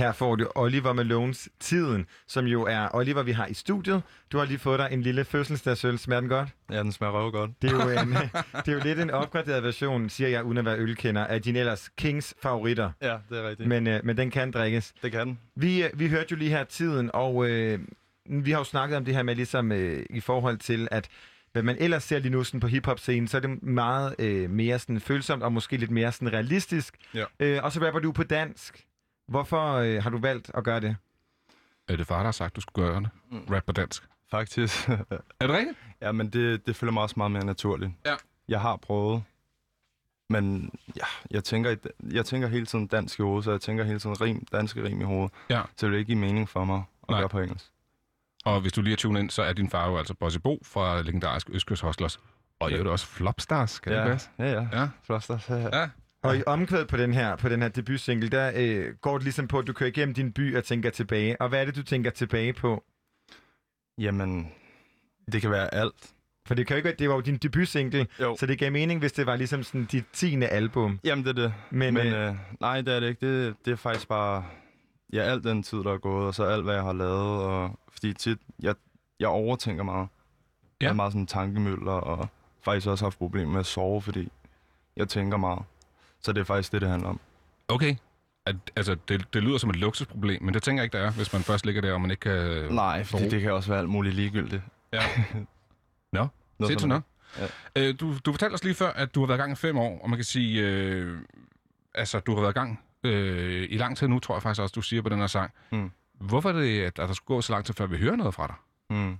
Her 0.00 0.12
får 0.12 0.36
du 0.36 0.46
Oliver 0.54 0.92
Malones 0.92 1.48
Tiden, 1.58 2.06
som 2.26 2.44
jo 2.46 2.62
er 2.62 2.88
Oliver, 2.94 3.22
vi 3.22 3.32
har 3.32 3.46
i 3.46 3.54
studiet. 3.54 4.02
Du 4.32 4.38
har 4.38 4.44
lige 4.44 4.58
fået 4.58 4.78
dig 4.78 4.88
en 4.90 5.02
lille 5.02 5.24
fødselsdagsøl. 5.24 5.98
Smager 5.98 6.20
den 6.20 6.28
godt? 6.28 6.48
Ja, 6.70 6.82
den 6.82 6.92
smager 6.92 7.12
røv 7.12 7.30
godt. 7.30 7.50
Det 7.62 7.70
er 7.70 7.74
jo, 7.74 8.00
en, 8.02 8.12
det 8.64 8.68
er 8.68 8.72
jo 8.72 8.80
lidt 8.84 9.00
en 9.00 9.10
opgraderet 9.10 9.62
version, 9.62 10.08
siger 10.08 10.28
jeg, 10.28 10.44
uden 10.44 10.58
at 10.58 10.64
være 10.64 10.78
ølkender, 10.78 11.24
af 11.24 11.42
din 11.42 11.56
ellers 11.56 11.88
Kings 11.98 12.34
favoritter. 12.42 12.90
Ja, 13.02 13.16
det 13.30 13.38
er 13.38 13.48
rigtigt. 13.48 13.68
Men, 13.68 13.86
øh, 13.86 14.00
men 14.04 14.16
den 14.16 14.30
kan 14.30 14.50
drikkes. 14.50 14.92
Det 15.02 15.12
kan 15.12 15.26
den. 15.26 15.38
Vi, 15.56 15.84
øh, 15.84 15.90
vi 15.94 16.08
hørte 16.08 16.26
jo 16.30 16.36
lige 16.36 16.50
her 16.50 16.64
tiden, 16.64 17.10
og 17.14 17.48
øh, 17.48 17.78
vi 18.26 18.50
har 18.50 18.58
jo 18.58 18.64
snakket 18.64 18.96
om 18.96 19.04
det 19.04 19.14
her 19.14 19.22
med 19.22 19.34
ligesom 19.34 19.72
øh, 19.72 20.06
i 20.10 20.20
forhold 20.20 20.58
til, 20.58 20.88
at 20.90 21.08
hvad 21.52 21.62
man 21.62 21.76
ellers 21.80 22.04
ser 22.04 22.18
lige 22.18 22.32
nu 22.32 22.44
sådan 22.44 22.60
på 22.60 22.66
hiphop-scenen, 22.66 23.28
så 23.28 23.36
er 23.36 23.40
det 23.40 23.62
meget 23.62 24.14
øh, 24.18 24.50
mere 24.50 24.78
sådan 24.78 25.00
følsomt 25.00 25.42
og 25.42 25.52
måske 25.52 25.76
lidt 25.76 25.90
mere 25.90 26.12
sådan 26.12 26.32
realistisk. 26.32 26.96
Ja. 27.14 27.24
Øh, 27.40 27.64
og 27.64 27.72
så 27.72 27.86
rapper 27.86 28.00
du 28.00 28.12
på 28.12 28.22
dansk. 28.22 28.86
Hvorfor 29.30 29.74
øh, 29.74 30.02
har 30.02 30.10
du 30.10 30.18
valgt 30.18 30.50
at 30.54 30.64
gøre 30.64 30.80
det? 30.80 30.96
Er 31.88 31.96
det 31.96 32.06
far, 32.06 32.16
der 32.16 32.24
har 32.24 32.32
sagt, 32.32 32.56
du 32.56 32.60
skulle 32.60 32.86
gøre 32.86 33.00
det? 33.00 33.08
Mm. 33.30 33.44
Rap 33.50 33.64
på 33.66 33.72
dansk. 33.72 34.08
Faktisk. 34.30 34.88
er 35.40 35.46
det 35.46 35.50
rigtigt? 35.50 35.78
Ja, 36.00 36.12
men 36.12 36.30
det, 36.30 36.66
det 36.66 36.76
føler 36.76 36.92
mig 36.92 37.02
også 37.02 37.14
meget 37.16 37.30
mere 37.30 37.44
naturligt. 37.44 37.92
Ja. 38.06 38.14
Jeg 38.48 38.60
har 38.60 38.76
prøvet, 38.76 39.22
men 40.28 40.70
ja, 40.96 41.04
jeg, 41.30 41.44
tænker, 41.44 41.76
jeg 42.12 42.26
tænker 42.26 42.48
hele 42.48 42.66
tiden 42.66 42.86
dansk 42.86 43.18
i 43.18 43.22
hovedet, 43.22 43.44
så 43.44 43.50
jeg 43.50 43.60
tænker 43.60 43.84
hele 43.84 43.98
tiden 43.98 44.20
rim, 44.20 44.46
danske 44.52 44.84
rim 44.84 45.00
i 45.00 45.04
hovedet. 45.04 45.32
Ja. 45.50 45.62
Så 45.76 45.86
det 45.86 45.90
vil 45.90 45.98
ikke 45.98 46.08
give 46.08 46.18
mening 46.18 46.48
for 46.48 46.64
mig 46.64 46.82
at 47.02 47.08
Nej. 47.10 47.20
gøre 47.20 47.28
på 47.28 47.40
engelsk. 47.40 47.70
Og 48.44 48.60
hvis 48.60 48.72
du 48.72 48.82
lige 48.82 48.92
er 48.92 48.96
tunet 48.96 49.20
ind, 49.20 49.30
så 49.30 49.42
er 49.42 49.52
din 49.52 49.70
far 49.70 49.90
jo 49.90 49.98
altså 49.98 50.14
Bossy 50.14 50.38
Bo 50.38 50.62
fra 50.64 51.02
legendarisk 51.02 51.50
Østkyst 51.52 51.82
Hustlers. 51.82 52.20
Og 52.60 52.72
jo, 52.72 52.78
det 52.78 52.86
er 52.86 52.90
også 52.90 53.06
Flopstars, 53.06 53.78
kan 53.80 53.92
ja. 53.92 53.98
det 53.98 54.06
passe? 54.06 54.30
Ja, 54.38 54.52
ja. 54.52 54.68
Ja. 54.72 54.88
Flopstars, 55.02 55.48
ja. 55.48 55.78
ja. 55.80 55.88
Og 56.22 56.36
i 56.36 56.42
omkvædet 56.46 56.88
på 56.88 56.96
den 56.96 57.14
her, 57.14 57.36
på 57.36 57.48
den 57.48 57.62
her 57.62 57.68
debutsingle, 57.68 58.28
der 58.28 58.52
øh, 58.56 58.94
går 59.00 59.14
det 59.14 59.22
ligesom 59.24 59.48
på, 59.48 59.58
at 59.58 59.66
du 59.66 59.72
kører 59.72 59.88
igennem 59.88 60.14
din 60.14 60.32
by 60.32 60.56
og 60.56 60.64
tænker 60.64 60.90
tilbage. 60.90 61.40
Og 61.40 61.48
hvad 61.48 61.60
er 61.60 61.64
det, 61.64 61.76
du 61.76 61.82
tænker 61.82 62.10
tilbage 62.10 62.52
på? 62.52 62.84
Jamen, 63.98 64.52
det 65.32 65.40
kan 65.40 65.50
være 65.50 65.74
alt. 65.74 66.10
For 66.46 66.54
det 66.54 66.66
kan 66.66 66.74
jo 66.74 66.76
ikke 66.76 66.84
være, 66.86 66.96
det 66.98 67.08
var 67.08 67.14
jo 67.14 67.20
din 67.20 67.36
debutsingle, 67.36 68.06
Jo. 68.20 68.36
så 68.36 68.46
det 68.46 68.58
gav 68.58 68.72
mening, 68.72 69.00
hvis 69.00 69.12
det 69.12 69.26
var 69.26 69.36
ligesom 69.36 69.62
sådan 69.62 69.84
dit 69.84 70.04
tiende 70.12 70.46
album. 70.46 71.00
Jamen, 71.04 71.24
det 71.24 71.38
er 71.38 71.42
det. 71.42 71.54
Men, 71.70 71.94
Men, 71.94 72.06
øh, 72.06 72.28
øh, 72.28 72.34
nej, 72.60 72.80
det 72.80 72.94
er 72.94 73.00
det 73.00 73.08
ikke. 73.08 73.46
Det, 73.46 73.54
det 73.64 73.72
er 73.72 73.76
faktisk 73.76 74.08
bare... 74.08 74.44
Ja, 75.12 75.20
alt 75.22 75.44
den 75.44 75.62
tid, 75.62 75.78
der 75.78 75.92
er 75.92 75.98
gået, 75.98 76.26
og 76.26 76.34
så 76.34 76.44
alt, 76.44 76.64
hvad 76.64 76.74
jeg 76.74 76.82
har 76.82 76.92
lavet. 76.92 77.42
Og, 77.42 77.78
fordi 77.92 78.12
tit, 78.12 78.38
jeg, 78.62 78.74
jeg 79.20 79.28
overtænker 79.28 79.82
meget. 79.84 80.08
Ja. 80.80 80.84
Jeg 80.84 80.90
er 80.90 80.94
meget 80.94 81.12
sådan 81.12 81.26
tankemøller, 81.26 81.92
og 81.92 82.28
faktisk 82.64 82.86
også 82.86 83.04
haft 83.04 83.18
problemer 83.18 83.52
med 83.52 83.60
at 83.60 83.66
sove, 83.66 84.02
fordi 84.02 84.28
jeg 84.96 85.08
tænker 85.08 85.36
meget. 85.36 85.62
Så 86.22 86.32
det 86.32 86.40
er 86.40 86.44
faktisk 86.44 86.72
det, 86.72 86.80
det 86.80 86.88
handler 86.90 87.08
om. 87.08 87.20
Okay. 87.68 87.96
At, 88.46 88.56
altså, 88.76 88.96
det, 89.08 89.34
det 89.34 89.42
lyder 89.42 89.58
som 89.58 89.70
et 89.70 89.76
luksusproblem, 89.76 90.42
men 90.42 90.54
det 90.54 90.62
tænker 90.62 90.82
jeg 90.82 90.84
ikke, 90.84 90.98
der 90.98 91.04
er, 91.06 91.10
hvis 91.10 91.32
man 91.32 91.42
først 91.42 91.66
ligger 91.66 91.82
der, 91.82 91.92
og 91.92 92.00
man 92.00 92.10
ikke 92.10 92.20
kan... 92.20 92.72
Nej, 92.74 93.04
fordi 93.04 93.28
det 93.28 93.40
kan 93.42 93.52
også 93.52 93.68
være 93.68 93.78
alt 93.78 93.88
muligt 93.88 94.14
ligegyldigt. 94.14 94.62
Ja. 94.92 95.02
Nå, 96.12 96.18
Noget 96.18 96.30
sindssygt 96.58 96.80
sådan 96.80 96.88
nok. 96.88 97.02
Ja. 97.76 97.88
Øh, 97.88 97.94
du, 98.00 98.14
du 98.24 98.32
fortalte 98.32 98.54
os 98.54 98.64
lige 98.64 98.74
før, 98.74 98.90
at 98.90 99.14
du 99.14 99.20
har 99.20 99.26
været 99.26 99.38
i 99.38 99.40
gang 99.40 99.52
i 99.52 99.56
fem 99.56 99.78
år, 99.78 100.00
og 100.02 100.10
man 100.10 100.16
kan 100.16 100.24
sige, 100.24 100.62
øh, 100.68 101.18
altså, 101.94 102.20
du 102.20 102.34
har 102.34 102.40
været 102.40 102.52
i 102.52 102.58
gang 102.58 102.80
øh, 103.04 103.66
i 103.70 103.76
lang 103.76 103.96
tid 103.96 104.08
nu, 104.08 104.18
tror 104.18 104.34
jeg 104.34 104.42
faktisk 104.42 104.62
også, 104.62 104.72
du 104.72 104.82
siger 104.82 105.02
på 105.02 105.08
den 105.08 105.18
her 105.18 105.26
sang. 105.26 105.50
Mm. 105.72 105.90
Hvorfor 106.14 106.48
er 106.48 106.52
det, 106.52 106.82
at 106.82 106.96
der 106.96 107.12
skulle 107.12 107.36
gå 107.36 107.40
så 107.40 107.52
lang 107.52 107.64
tid, 107.64 107.74
før 107.74 107.86
vi 107.86 107.96
hører 107.96 108.16
noget 108.16 108.34
fra 108.34 108.46
dig? 108.46 108.56
Mm. 108.96 109.16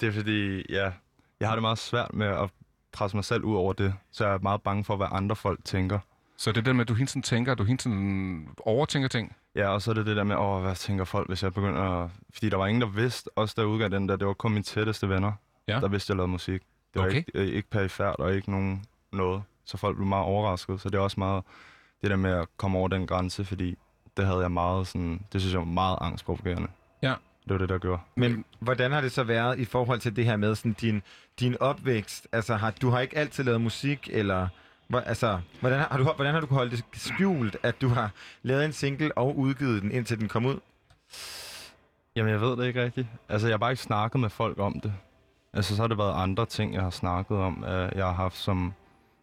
Det 0.00 0.08
er 0.08 0.12
fordi, 0.12 0.62
ja, 0.72 0.92
jeg 1.40 1.48
har 1.48 1.54
det 1.54 1.62
meget 1.62 1.78
svært 1.78 2.14
med 2.14 2.26
at 2.26 2.50
presse 2.92 3.16
mig 3.16 3.24
selv 3.24 3.44
ud 3.44 3.56
over 3.56 3.72
det, 3.72 3.94
så 4.12 4.26
jeg 4.26 4.34
er 4.34 4.38
meget 4.38 4.62
bange 4.62 4.84
for, 4.84 4.96
hvad 4.96 5.06
andre 5.10 5.36
folk 5.36 5.64
tænker. 5.64 5.98
Så 6.36 6.52
det 6.52 6.58
er 6.58 6.62
det 6.62 6.76
med, 6.76 6.80
at 6.84 6.88
du 6.88 6.94
hele 6.94 7.06
tiden 7.06 7.22
tænker, 7.22 7.52
at 7.52 7.58
du 7.58 7.64
hele 7.64 7.76
tiden 7.78 8.48
overtænker 8.60 9.08
ting? 9.08 9.36
Ja, 9.54 9.68
og 9.68 9.82
så 9.82 9.90
er 9.90 9.94
det 9.94 10.06
det 10.06 10.16
der 10.16 10.24
med, 10.24 10.36
åh, 10.36 10.62
hvad 10.62 10.74
tænker 10.74 11.04
folk, 11.04 11.28
hvis 11.28 11.42
jeg 11.42 11.54
begynder 11.54 11.82
at... 12.04 12.10
Fordi 12.34 12.48
der 12.48 12.56
var 12.56 12.66
ingen, 12.66 12.80
der 12.82 12.86
vidste, 12.88 13.30
også 13.36 13.54
der 13.58 13.64
udgav 13.64 13.88
den 13.88 14.08
der, 14.08 14.16
det 14.16 14.26
var 14.26 14.32
kun 14.32 14.52
mine 14.52 14.62
tætteste 14.64 15.08
venner, 15.08 15.32
Ja. 15.68 15.80
der 15.80 15.88
vidste, 15.88 16.10
jeg 16.10 16.16
lavede 16.16 16.30
musik. 16.30 16.62
Det 16.94 17.02
var 17.02 17.06
Okay. 17.08 17.16
ikke, 17.16 17.30
øh, 17.34 17.46
ikke 17.46 17.70
perifært 17.70 18.16
og 18.18 18.34
ikke 18.34 18.50
nogen 18.50 18.84
noget. 19.12 19.42
Så 19.64 19.76
folk 19.76 19.96
blev 19.96 20.06
meget 20.08 20.24
overrasket, 20.24 20.80
så 20.80 20.88
det 20.88 20.96
er 20.98 21.00
også 21.02 21.20
meget 21.20 21.42
det 22.02 22.10
der 22.10 22.16
med 22.16 22.30
at 22.30 22.48
komme 22.56 22.78
over 22.78 22.88
den 22.88 23.06
grænse, 23.06 23.44
fordi 23.44 23.78
det 24.16 24.26
havde 24.26 24.40
jeg 24.40 24.50
meget 24.50 24.86
sådan, 24.86 25.20
det 25.32 25.40
synes 25.40 25.52
jeg 25.52 25.58
var 25.60 25.66
meget 25.66 25.98
angstprovokerende. 26.00 26.68
Ja. 27.02 27.14
Det 27.44 27.52
var 27.52 27.58
det, 27.58 27.68
der 27.68 27.78
gjorde. 27.78 28.02
Men 28.16 28.44
hvordan 28.60 28.92
har 28.92 29.00
det 29.00 29.12
så 29.12 29.22
været 29.24 29.58
i 29.58 29.64
forhold 29.64 30.00
til 30.00 30.16
det 30.16 30.24
her 30.24 30.36
med 30.36 30.54
sådan 30.54 30.72
din, 30.72 31.02
din 31.40 31.56
opvækst? 31.60 32.28
Altså, 32.32 32.54
har, 32.56 32.70
du 32.70 32.90
har 32.90 33.00
ikke 33.00 33.16
altid 33.18 33.44
lavet 33.44 33.60
musik, 33.60 34.08
eller... 34.12 34.48
Hvor, 34.88 35.00
altså, 35.00 35.40
hvordan 35.60 35.78
har, 35.78 35.88
har 35.90 35.98
du, 35.98 36.04
hvordan 36.04 36.34
har 36.34 36.40
du 36.40 36.46
kunnet 36.46 36.58
holde 36.58 36.76
det 36.76 36.84
skjult, 36.92 37.56
at 37.62 37.80
du 37.80 37.88
har 37.88 38.10
lavet 38.42 38.64
en 38.64 38.72
single 38.72 39.18
og 39.18 39.38
udgivet 39.38 39.82
den, 39.82 39.90
indtil 39.92 40.20
den 40.20 40.28
kom 40.28 40.46
ud? 40.46 40.60
Jamen, 42.16 42.32
jeg 42.32 42.40
ved 42.40 42.56
det 42.56 42.66
ikke 42.66 42.82
rigtigt. 42.84 43.06
Altså, 43.28 43.46
jeg 43.46 43.52
har 43.52 43.58
bare 43.58 43.70
ikke 43.72 43.82
snakket 43.82 44.20
med 44.20 44.30
folk 44.30 44.58
om 44.58 44.80
det. 44.80 44.92
Altså, 45.52 45.76
så 45.76 45.82
har 45.82 45.88
det 45.88 45.98
været 45.98 46.22
andre 46.22 46.46
ting, 46.46 46.74
jeg 46.74 46.82
har 46.82 46.90
snakket 46.90 47.38
om, 47.38 47.64
øh, 47.64 47.92
jeg 47.94 48.04
har 48.06 48.12
haft 48.12 48.36
som... 48.36 48.74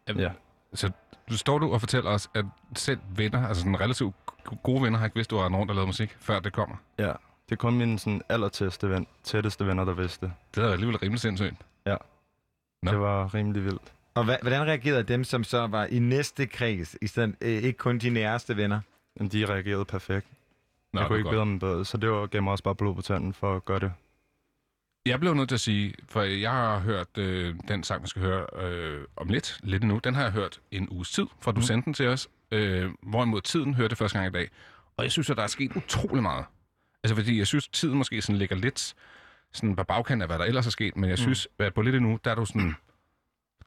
Jamen, 0.08 0.24
ja. 0.24 0.32
Så 0.74 0.92
du 1.30 1.38
står 1.38 1.58
du 1.60 1.74
og 1.74 1.80
fortæller 1.80 2.12
os, 2.12 2.30
at 2.34 2.46
selv 2.76 3.00
venner, 3.16 3.48
altså 3.48 3.62
sådan 3.62 3.80
relativt 3.80 4.16
gode 4.64 4.84
venner, 4.84 5.00
har 5.00 5.06
ikke 5.06 5.16
vidst, 5.16 5.30
du 5.32 5.38
har 5.38 5.50
nogen, 5.50 5.68
der 5.68 5.74
lavede 5.74 5.88
musik, 5.88 6.16
før 6.20 6.40
det 6.40 6.54
kommer. 6.54 6.76
Ja, 7.00 7.14
det 7.50 7.52
er 7.52 7.56
kun 7.56 7.78
mine 7.78 8.00
sådan, 8.00 8.22
allertætteste 8.30 8.90
ven, 8.90 9.08
tætteste 9.24 9.68
venner, 9.68 9.86
der 9.86 9.94
vidste 9.94 10.26
det. 10.26 10.34
Det 10.56 10.64
er 10.64 10.72
alligevel 10.72 10.98
rimelig 10.98 11.20
sindssygt. 11.20 11.56
Ja. 11.86 11.96
Nå. 12.84 12.92
Det 12.92 13.00
var 13.00 13.34
rimelig 13.34 13.66
vildt. 13.66 13.94
Og 14.14 14.24
hva- 14.24 14.42
hvordan 14.42 14.62
reagerede 14.68 15.04
dem, 15.04 15.24
som 15.24 15.44
så 15.44 15.68
var 15.68 15.86
i 15.86 16.00
næste 16.00 16.46
kreds, 16.48 16.96
i 17.02 17.08
stedet, 17.08 17.36
øh, 17.42 17.50
ikke 17.50 17.78
kun 17.78 17.98
de 18.00 18.10
næreste 18.10 18.58
venner? 18.58 18.80
De 19.32 19.46
reagerede 19.46 19.86
perfekt. 19.86 20.28
Nå, 20.94 21.00
jeg 21.00 21.08
kunne 21.08 21.18
ikke 21.18 21.24
godt. 21.30 21.34
bedre 21.34 21.46
dem 21.46 21.60
bedre, 21.60 21.86
så 21.86 21.98
det 21.98 22.12
var 22.12 22.26
gav 22.28 22.44
mig 22.44 22.52
også 22.52 22.64
bare 22.64 22.76
blod 22.76 22.96
på 22.96 23.02
tanden 23.02 23.34
for 23.34 23.56
at 23.56 23.66
gøre 23.66 23.80
det. 23.80 23.92
Jeg 25.06 25.20
blev 25.20 25.34
nødt 25.34 25.50
til 25.50 25.56
at 25.56 25.60
sige, 25.62 25.94
for 26.10 26.22
jeg 26.22 26.52
har 26.52 26.80
hørt 26.80 27.18
øh, 27.18 27.56
den 27.68 27.84
sang, 27.84 28.04
vi 28.04 28.08
skal 28.08 28.22
høre 28.22 28.46
øh, 28.64 29.02
om 29.16 29.28
lidt, 29.28 29.60
lidt 29.64 29.84
nu, 29.84 30.00
den 30.04 30.16
har 30.16 30.24
jeg 30.24 30.32
hørt 30.32 30.60
en 30.72 30.90
uges 30.90 31.12
tid, 31.12 31.26
fra 31.42 31.52
du 31.52 31.58
Mm. 31.60 31.62
sendte 31.64 31.86
den 31.86 31.94
til 31.94 32.08
os. 32.08 32.30
Øh, 32.52 32.92
hvorimod 33.04 33.42
tiden 33.42 33.74
hørte 33.74 33.90
det 33.90 33.98
første 33.98 34.18
gang 34.20 34.30
i 34.30 34.38
dag. 34.38 34.50
Og 34.98 35.04
jeg 35.04 35.12
synes, 35.12 35.30
at 35.30 35.38
der 35.38 35.44
er 35.44 35.48
sket 35.48 35.72
utrolig 35.76 36.22
meget. 36.24 36.46
Altså 37.04 37.16
fordi 37.16 37.38
jeg 37.38 37.48
synes, 37.48 37.68
tiden 37.68 37.98
måske 37.98 38.22
sådan 38.22 38.38
ligger 38.38 38.56
lidt 38.56 38.94
sådan 39.54 39.76
på 39.76 39.84
bagkanten 39.84 40.22
af, 40.22 40.28
hvad 40.28 40.40
der 40.40 40.46
ellers 40.46 40.68
er 40.68 40.72
sket, 40.72 40.96
men 40.98 41.10
jeg 41.10 41.14
Mm. 41.14 41.18
synes, 41.24 41.48
at 41.60 41.74
på 41.74 41.82
lidt 41.82 42.02
nu, 42.02 42.20
der 42.26 42.32
er 42.32 42.36
du 42.36 42.46
sådan... 42.46 42.76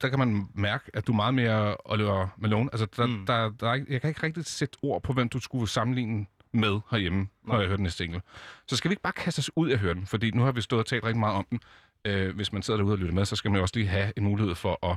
Der 0.03 0.09
kan 0.09 0.19
man 0.19 0.49
mærke, 0.55 0.91
at 0.95 1.07
du 1.07 1.13
er 1.13 1.17
meget 1.17 1.35
mere 1.35 1.77
Oliver 1.85 2.29
Malone. 2.37 2.69
Altså, 2.73 2.87
der, 2.97 3.07
mm. 3.07 3.27
der, 3.27 3.51
der 3.61 3.69
er, 3.71 3.75
ikke- 3.75 3.93
jeg 3.93 4.01
kan 4.01 4.09
ikke 4.11 4.23
rigtig 4.23 4.47
sætte 4.47 4.79
ord 4.83 5.03
på, 5.03 5.13
hvem 5.13 5.29
du 5.29 5.41
skulle 5.41 5.69
sammenligne 5.69 6.27
med 6.53 6.81
herhjemme, 6.91 7.29
når 7.45 7.59
jeg 7.59 7.67
hører 7.67 7.77
den 7.77 7.83
næste 7.83 7.99
single. 7.99 8.23
Så 8.69 8.77
skal 8.77 8.89
vi 8.89 8.93
ikke 8.93 9.03
bare 9.03 9.13
kaste 9.13 9.39
os 9.39 9.51
ud 9.57 9.69
af 9.69 9.73
at 9.73 9.79
høre 9.79 9.95
den, 9.95 10.07
fordi 10.07 10.31
nu 10.31 10.43
har 10.43 10.53
vi 10.53 10.61
stået 10.61 10.81
og 10.81 10.87
talt 10.87 11.05
rigtig 11.05 11.21
meget 11.21 11.37
om 11.37 11.47
den. 11.51 11.61
Øh, 12.05 12.35
hvis 12.35 12.53
man 12.53 12.63
sidder 12.63 12.79
derude 12.79 12.95
og 12.95 12.99
lytter 12.99 13.15
med, 13.15 13.25
så 13.25 13.37
skal 13.37 13.51
man 13.51 13.57
jo 13.59 13.63
også 13.63 13.77
lige 13.77 13.89
have 13.89 14.13
en 14.17 14.25
mulighed 14.25 14.55
for 14.55 14.87
at, 14.91 14.97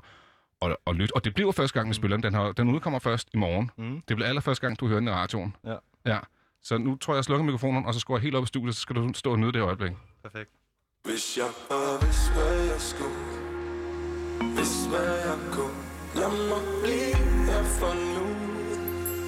at, 0.61 0.77
at 0.87 0.95
lytte. 0.95 1.15
Og 1.15 1.25
det 1.25 1.33
bliver 1.33 1.51
første 1.51 1.73
gang, 1.79 1.89
vi 1.89 1.93
spiller 1.93 2.17
den. 2.17 2.23
Den, 2.23 2.33
har, 2.33 2.51
den 2.51 2.69
udkommer 2.69 2.99
først 2.99 3.29
i 3.33 3.37
morgen. 3.37 3.71
Mm. 3.77 4.01
Det 4.07 4.15
bliver 4.17 4.29
allerførste 4.29 4.61
gang, 4.67 4.79
du 4.79 4.87
hører 4.87 4.99
den 4.99 5.07
i 5.07 5.11
radioen. 5.11 5.55
Ja. 5.65 5.75
ja. 6.05 6.19
Så 6.63 6.77
nu 6.77 6.95
tror 6.95 7.13
jeg, 7.13 7.15
jeg 7.17 7.23
slukker 7.23 7.45
mikrofonen, 7.45 7.85
og 7.85 7.93
så 7.93 8.05
går 8.05 8.15
jeg 8.17 8.21
helt 8.21 8.35
op 8.35 8.43
i 8.43 8.47
studiet, 8.47 8.75
så 8.75 8.81
skal 8.81 8.95
du 8.95 9.13
stå 9.13 9.31
og 9.31 9.39
nyde 9.39 9.51
det 9.51 9.61
øjeblik. 9.61 9.91
Perfekt. 10.23 10.49
Hvis 11.05 11.37
jeg 11.37 11.45
bare 11.69 12.01
vidste, 12.05 12.33
hvad 12.33 12.65
jeg 12.65 12.81
skulle 12.81 13.46
hvis 14.55 14.85
hvad 14.89 15.15
jeg 15.27 15.37
kunne 15.51 15.87
Lad 16.15 16.29
mig 16.29 16.63
blive 16.83 17.15
her 17.45 17.63
for 17.63 17.93
nu. 17.93 18.25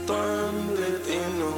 Drøm 0.07 0.67
lidt 0.69 1.07
endnu. 1.07 1.53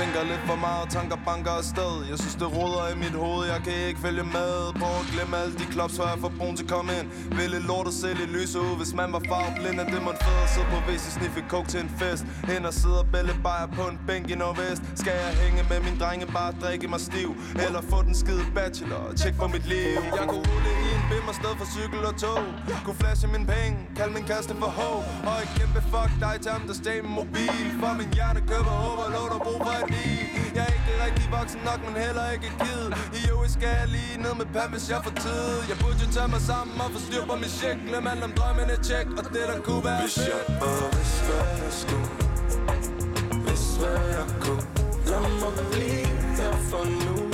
Tænker 0.00 0.22
lidt 0.32 0.42
for 0.50 0.56
meget, 0.56 0.90
tanker 0.90 1.18
banker 1.28 1.54
afsted. 1.62 1.92
Jeg 2.10 2.18
synes 2.22 2.36
det 2.42 2.48
roder 2.56 2.84
i 2.94 2.96
mit 3.04 3.16
hoved, 3.22 3.42
jeg 3.52 3.60
kan 3.66 3.74
ikke 3.88 4.00
følge 4.06 4.24
med 4.38 4.52
På 4.80 4.88
at 5.00 5.04
glemme 5.12 5.34
alle 5.42 5.54
de 5.60 5.66
klops, 5.74 5.94
før 5.98 6.08
jeg 6.12 6.18
får 6.24 6.32
brun 6.38 6.54
til 6.56 6.64
at 6.64 6.70
komme 6.74 6.90
ind. 6.98 7.06
Ville 7.38 7.58
lort 7.68 7.86
og 7.90 7.96
sælge 8.02 8.26
lyse 8.36 8.56
ud, 8.66 8.74
hvis 8.80 8.92
man 9.00 9.08
var 9.16 9.22
farveblind. 9.30 9.76
Er 9.82 9.86
det 9.94 10.00
man 10.08 10.16
fed 10.24 10.42
sidde 10.54 10.68
på 10.72 10.78
WC, 10.88 11.06
sniffe 11.18 11.40
coke 11.52 11.68
til 11.72 11.80
en 11.86 11.90
fest? 12.00 12.24
Hen 12.50 12.62
og 12.70 12.74
sidde 12.80 12.98
og 13.02 13.06
bælle 13.12 13.34
bajer 13.46 13.68
på 13.78 13.82
en 13.92 13.98
bænk 14.08 14.24
i 14.34 14.36
Nordvest. 14.42 14.82
Skal 15.02 15.14
jeg 15.22 15.30
hænge 15.42 15.60
med 15.70 15.80
min 15.86 15.96
drenge, 16.02 16.26
bare 16.38 16.52
drikke 16.62 16.86
mig 16.92 17.00
stiv? 17.08 17.30
Eller 17.64 17.80
få 17.90 17.98
den 18.08 18.14
skide 18.22 18.44
bachelor 18.56 19.00
og 19.08 19.12
tjek 19.20 19.34
for 19.40 19.48
mit 19.54 19.66
liv? 19.72 19.90
Jeg 20.18 20.24
kunne 20.30 20.44
rulle 20.50 20.72
i 20.86 20.88
en 20.96 21.02
bim 21.10 21.26
og 21.32 21.36
sted 21.40 21.52
for 21.60 21.68
cykel 21.76 22.02
og 22.10 22.14
tog. 22.24 22.44
Kunne 22.84 22.98
flashe 23.02 23.26
min 23.34 23.44
penge, 23.54 23.76
kalde 23.98 24.12
min 24.16 24.24
kæreste 24.30 24.54
for 24.62 24.70
ho 24.78 24.90
Og 25.30 25.36
et 25.44 25.50
kæmpe 25.58 25.80
fuck 25.92 26.12
dig 26.24 26.34
til 26.42 26.50
ham, 26.54 26.62
der 26.68 26.74
steg 26.82 26.96
min 27.06 27.14
mobil. 27.22 27.66
For 27.80 27.92
min 28.00 28.10
hjerne 28.16 28.40
køber 28.50 28.74
overload 28.88 29.30
og 29.36 29.40
brug 29.46 29.60
for 29.66 29.81
liv 29.88 30.26
Jeg 30.56 30.62
er 30.68 30.72
ikke 30.78 30.92
rigtig 31.04 31.26
voksen 31.38 31.60
nok, 31.68 31.80
men 31.86 31.94
heller 32.04 32.26
ikke 32.34 32.48
kid. 32.62 32.84
I 33.18 33.20
øvrigt 33.32 33.52
skal 33.56 33.70
jeg 33.80 33.88
lige 33.96 34.14
ned 34.24 34.34
med 34.40 34.48
pam, 34.54 34.70
hvis 34.74 34.86
jeg 34.92 35.00
får 35.06 35.14
tid. 35.24 35.46
Jeg 35.70 35.76
burde 35.82 35.98
jo 36.04 36.08
tage 36.16 36.28
mig 36.34 36.42
sammen 36.50 36.74
og 36.84 36.88
få 36.94 36.98
styr 37.06 37.24
på 37.30 37.36
min 37.42 37.52
shit 37.58 37.78
Glem 37.88 38.06
alt 38.12 38.22
om 38.28 38.32
drømmene, 38.38 38.76
tjek, 38.88 39.06
og 39.18 39.24
det 39.34 39.44
der 39.50 39.58
kunne 39.66 39.84
være 39.88 40.00
Hvis 40.02 40.18
jeg 40.30 40.42
bare 40.62 40.88
vidste, 40.96 41.22
hvad 41.26 41.46
jeg 41.62 41.72
skulle. 41.82 42.10
Hvis 43.44 43.64
hvad 43.80 44.00
jeg 44.16 44.26
kunne. 44.44 44.66
Lad 45.10 45.20
mig 45.42 45.52
blive 45.72 46.06
her 46.38 46.54
for 46.70 46.84
nu 47.04 47.31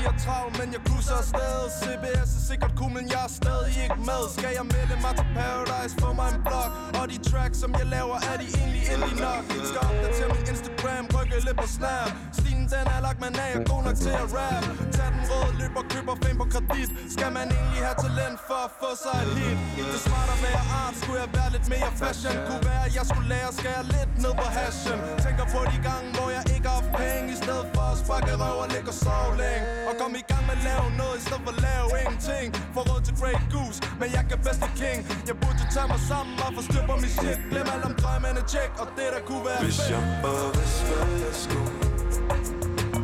De 0.00 0.06
andre 0.08 0.20
travlt, 0.26 0.54
men 0.60 0.68
jeg 0.74 0.82
cruiser 0.88 1.16
afsted. 1.22 1.58
CBS 1.80 2.30
er 2.38 2.42
sikkert 2.50 2.72
cool, 2.78 2.92
men 2.98 3.04
jeg 3.14 3.22
er 3.28 3.32
stadig 3.40 3.74
ikke 3.84 4.00
med. 4.10 4.22
Skal 4.36 4.52
jeg 4.58 4.66
melde 4.74 4.96
mig 5.04 5.12
til 5.18 5.26
Paradise, 5.38 5.92
få 6.02 6.08
mig 6.20 6.28
en 6.34 6.40
blog 6.46 6.68
Og 7.00 7.04
de 7.12 7.16
tracks, 7.30 7.56
som 7.62 7.70
jeg 7.80 7.86
laver, 7.96 8.16
er 8.30 8.36
de 8.42 8.46
egentlig 8.58 8.82
endelig 8.92 9.16
nok? 9.26 9.42
Skal 9.70 9.80
opdatere 9.88 10.28
min 10.36 10.46
Instagram, 10.52 11.04
rykke 11.14 11.38
lidt 11.46 11.58
på 11.62 11.68
snap. 11.76 12.10
Stilen 12.38 12.66
den 12.74 12.86
er 12.94 13.00
lagt, 13.06 13.18
man 13.26 13.32
er 13.42 13.48
jeg 13.54 13.60
god 13.72 13.82
nok 13.86 13.96
til 14.04 14.14
at 14.24 14.28
rap? 14.38 14.64
Tag 14.96 15.08
den 15.14 15.22
røde, 15.30 15.52
løb 15.60 15.74
og 15.80 15.86
køber 15.92 16.14
fame 16.22 16.38
på 16.42 16.46
kredit. 16.54 16.90
Skal 17.14 17.30
man 17.38 17.46
egentlig 17.58 17.82
have 17.88 17.98
talent 18.06 18.38
for 18.48 18.60
at 18.66 18.72
få 18.80 18.90
sig 19.02 19.16
et 19.24 19.30
hit? 19.38 19.58
Det 19.92 20.00
smarter 20.06 20.36
med 20.44 20.52
at 20.52 20.56
være 20.58 20.68
art, 20.82 20.94
skulle 21.00 21.18
jeg 21.24 21.30
være 21.38 21.50
lidt 21.54 21.66
mere 21.72 21.90
fashion. 22.02 22.34
Kunne 22.48 22.64
være, 22.70 22.84
jeg 22.98 23.04
skulle 23.10 23.28
lære 23.34 23.50
skal 23.58 23.72
jeg 23.78 23.84
lidt 23.96 24.12
ned 24.24 24.32
på 24.42 24.46
hashen. 24.56 24.98
Tænker 25.24 25.46
på 25.54 25.60
de 25.72 25.78
gange, 25.88 26.06
hvor 26.16 26.28
jeg 26.36 26.44
ikke 26.54 26.68
har 26.74 26.79
penge 26.98 27.26
I 27.34 27.36
stedet 27.44 27.66
for 27.74 27.84
at 27.92 27.98
sparke 28.02 28.32
røv 28.42 28.56
og 28.64 28.68
ligge 28.74 28.88
og 28.92 28.98
sove 29.04 29.32
længe. 29.42 29.64
Og 29.88 29.92
kom 30.00 30.12
i 30.22 30.24
gang 30.30 30.42
med 30.48 30.54
at 30.58 30.62
lave 30.70 30.86
noget, 31.00 31.16
i 31.20 31.22
stedet 31.26 31.42
for 31.46 31.52
at 31.56 31.60
lave 31.68 31.88
ingenting. 32.02 32.46
Få 32.74 32.80
råd 32.90 33.00
til 33.06 33.14
Grey 33.20 33.36
Goose, 33.52 33.78
men 34.00 34.08
jeg 34.16 34.24
kan 34.30 34.38
bedst 34.46 34.62
King. 34.80 35.00
Jeg 35.28 35.36
burde 35.42 35.62
tage 35.74 35.88
mig 35.92 36.00
sammen 36.10 36.34
og 36.46 36.50
få 36.56 36.62
styr 36.68 36.84
på 36.90 36.94
min 37.02 37.12
shit. 37.18 37.38
Glem 37.50 37.66
alt 37.74 37.84
om 37.90 37.94
drømmene, 38.02 38.42
tjek, 38.52 38.70
og 38.82 38.86
det 38.96 39.08
der 39.14 39.22
kunne 39.28 39.44
være 39.48 39.60
Hvis 39.66 39.78
fedt. 39.80 39.90
jeg 39.94 40.02
bare 40.24 40.48
vidste, 40.58 40.82
hvad 40.88 41.08
jeg 41.26 41.34
skulle. 41.44 41.72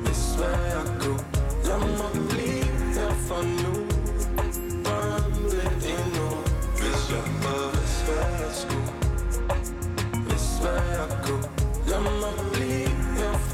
Hvis 0.05 0.23
hvad 0.39 0.59
jeg 0.75 0.85
kunne. 1.03 1.25
Lad 1.69 1.79
mig 2.01 2.13
blive 2.31 2.65
her 2.97 3.13
for 3.29 3.43
nu 3.63 3.86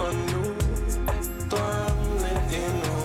for 0.03 0.13
nu 0.33 0.43
Drømmene 1.51 2.33
endnu. 2.63 2.99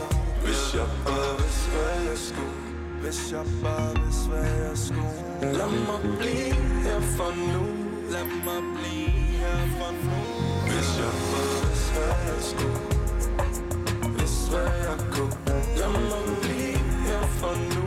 Hvis 0.43 0.61
jeg 0.77 0.87
bare 1.05 1.33
vidste, 1.39 1.69
hvad 1.73 1.97
jeg 2.09 2.17
skulle 2.27 2.59
Hvis 3.01 3.31
jeg 3.31 3.45
bare 3.63 3.91
vidste, 4.03 4.29
hvad 4.29 4.49
jeg 4.67 4.77
skulle 4.87 5.53
Lad 5.57 5.71
mig 5.87 6.01
blive 6.19 6.53
her 6.85 6.99
for 7.17 7.31
nu 7.53 7.65
Lad 8.13 8.25
mig 8.45 8.61
blive 8.75 9.11
her 9.41 9.59
for 9.77 9.91
nu. 10.05 10.19
Hvis 10.69 10.89
jeg 11.01 11.13
bare 11.31 11.55
vidste, 11.63 11.93
hvad 11.93 12.15
jeg 12.29 12.41
skulle 12.51 12.85
Hvis 14.17 14.35
hvad 14.51 14.71
jeg 14.87 14.97
kunne 15.13 15.37
Lad 15.79 15.91
mig 16.11 16.23
blive 16.41 16.79
her 17.07 17.23
for 17.39 17.55
nu 17.75 17.86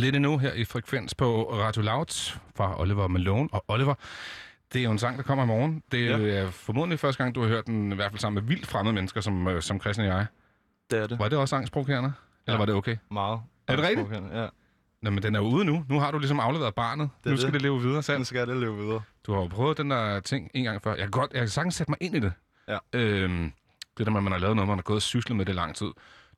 Lidt 0.00 0.16
endnu 0.16 0.38
her 0.38 0.52
i 0.52 0.64
Frekvens 0.64 1.14
på 1.14 1.50
Radio 1.52 1.82
Loud 1.82 2.38
fra 2.56 2.80
Oliver 2.80 3.08
Malone. 3.08 3.48
Og 3.52 3.64
Oliver, 3.68 3.94
det 4.72 4.78
er 4.80 4.84
jo 4.84 4.90
en 4.90 4.98
sang, 4.98 5.16
der 5.16 5.22
kommer 5.22 5.44
i 5.44 5.46
morgen. 5.46 5.82
Det 5.92 6.10
er 6.10 6.16
ja. 6.18 6.48
formodentlig 6.48 6.98
første 7.00 7.22
gang, 7.22 7.34
du 7.34 7.40
har 7.40 7.48
hørt 7.48 7.66
den, 7.66 7.92
i 7.92 7.94
hvert 7.94 8.10
fald 8.10 8.18
sammen 8.18 8.42
med 8.44 8.48
vildt 8.48 8.66
fremmede 8.66 8.94
mennesker, 8.94 9.20
som, 9.20 9.48
øh, 9.48 9.62
som 9.62 9.80
Christian 9.80 10.10
og 10.10 10.16
jeg. 10.16 10.26
Det 10.90 10.98
er 10.98 11.06
det. 11.06 11.18
Var 11.18 11.28
det 11.28 11.38
også 11.38 11.56
angstprovokerende? 11.56 12.12
Eller 12.46 12.54
Ja. 12.54 12.58
var 12.58 12.64
det 12.66 12.74
okay? 12.74 12.96
Meget. 13.10 13.40
Er 13.68 13.76
det 13.76 13.84
rigtigt? 13.84 14.08
Ja. 14.32 14.46
Nå, 15.02 15.10
men 15.10 15.22
den 15.22 15.34
er 15.34 15.40
ude 15.40 15.64
nu. 15.64 15.84
Nu 15.88 16.00
har 16.00 16.10
du 16.10 16.18
ligesom 16.18 16.40
afleveret 16.40 16.74
barnet. 16.74 17.10
er 17.24 17.30
nu 17.30 17.36
skal 17.36 17.46
det. 17.46 17.54
det 17.54 17.62
leve 17.62 17.80
videre 17.82 18.02
selv. 18.02 18.18
Nu 18.18 18.24
skal 18.24 18.48
det 18.48 18.56
leve 18.56 18.76
videre. 18.76 19.00
Du 19.26 19.32
har 19.32 19.40
jo 19.40 19.46
prøvet 19.46 19.78
den 19.78 19.90
der 19.90 20.20
ting 20.20 20.50
en 20.54 20.64
gang 20.64 20.82
før. 20.82 20.90
Jeg 20.90 20.98
kan 21.02 21.10
godt, 21.10 21.32
jeg 21.32 21.40
kan 21.40 21.48
sagtens 21.48 21.74
sætte 21.74 21.90
mig 21.90 21.98
ind 22.00 22.16
i 22.16 22.20
det. 22.20 22.32
Ja. 22.68 22.78
Øhm, 22.92 23.52
det 23.98 24.06
der 24.06 24.12
med, 24.12 24.18
at 24.18 24.24
man 24.24 24.32
har 24.32 24.38
lavet 24.40 24.56
noget, 24.56 24.68
man 24.68 24.76
har 24.78 24.82
gået 24.82 24.96
og 24.96 25.02
syslet 25.02 25.36
med 25.36 25.46
det 25.46 25.54
lang 25.54 25.74
tid. 25.76 25.90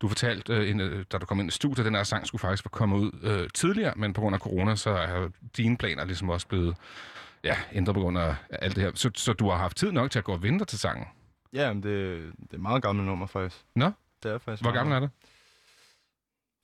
Du 0.03 0.09
fortalte, 0.09 0.53
øh, 0.53 0.71
inden, 0.71 0.93
øh, 0.93 1.05
da 1.13 1.19
du 1.19 1.27
kom 1.27 1.41
ind 1.41 1.49
i 1.49 1.53
studiet, 1.53 1.79
at 1.79 1.85
den 1.85 1.95
her 1.95 2.03
sang 2.03 2.27
skulle 2.27 2.41
faktisk 2.41 2.65
være 2.65 2.71
kommet 2.71 2.97
ud 2.97 3.11
øh, 3.23 3.49
tidligere, 3.55 3.93
men 3.97 4.13
på 4.13 4.21
grund 4.21 4.35
af 4.35 4.41
corona, 4.41 4.77
så 4.77 4.91
er 4.91 5.29
dine 5.57 5.77
planer 5.77 6.05
ligesom 6.05 6.31
også 6.31 6.49
blevet 6.49 6.77
ja, 7.45 7.57
ændret 7.73 7.95
på 7.95 8.01
grund 8.01 8.19
af 8.19 8.35
alt 8.49 8.77
det 8.77 8.85
her. 8.85 8.91
Så, 8.95 9.11
så 9.15 9.33
du 9.33 9.51
har 9.51 9.57
haft 9.57 9.77
tid 9.77 9.93
nok 9.93 10.11
til 10.11 10.19
at 10.19 10.25
gå 10.25 10.33
og 10.33 10.43
vente 10.43 10.65
til 10.65 10.79
sangen. 10.79 11.07
Ja, 11.53 11.73
men 11.73 11.83
det, 11.83 12.33
det 12.41 12.55
er 12.55 12.59
meget 12.59 12.83
gammelt 12.83 13.09
nummer, 13.09 13.27
faktisk. 13.27 13.65
Nå? 13.75 13.91
Det 14.23 14.33
er 14.33 14.39
faktisk 14.39 14.63
Hvor 14.63 14.73
gammel 14.73 14.97
er 14.97 15.01
det? 15.01 15.11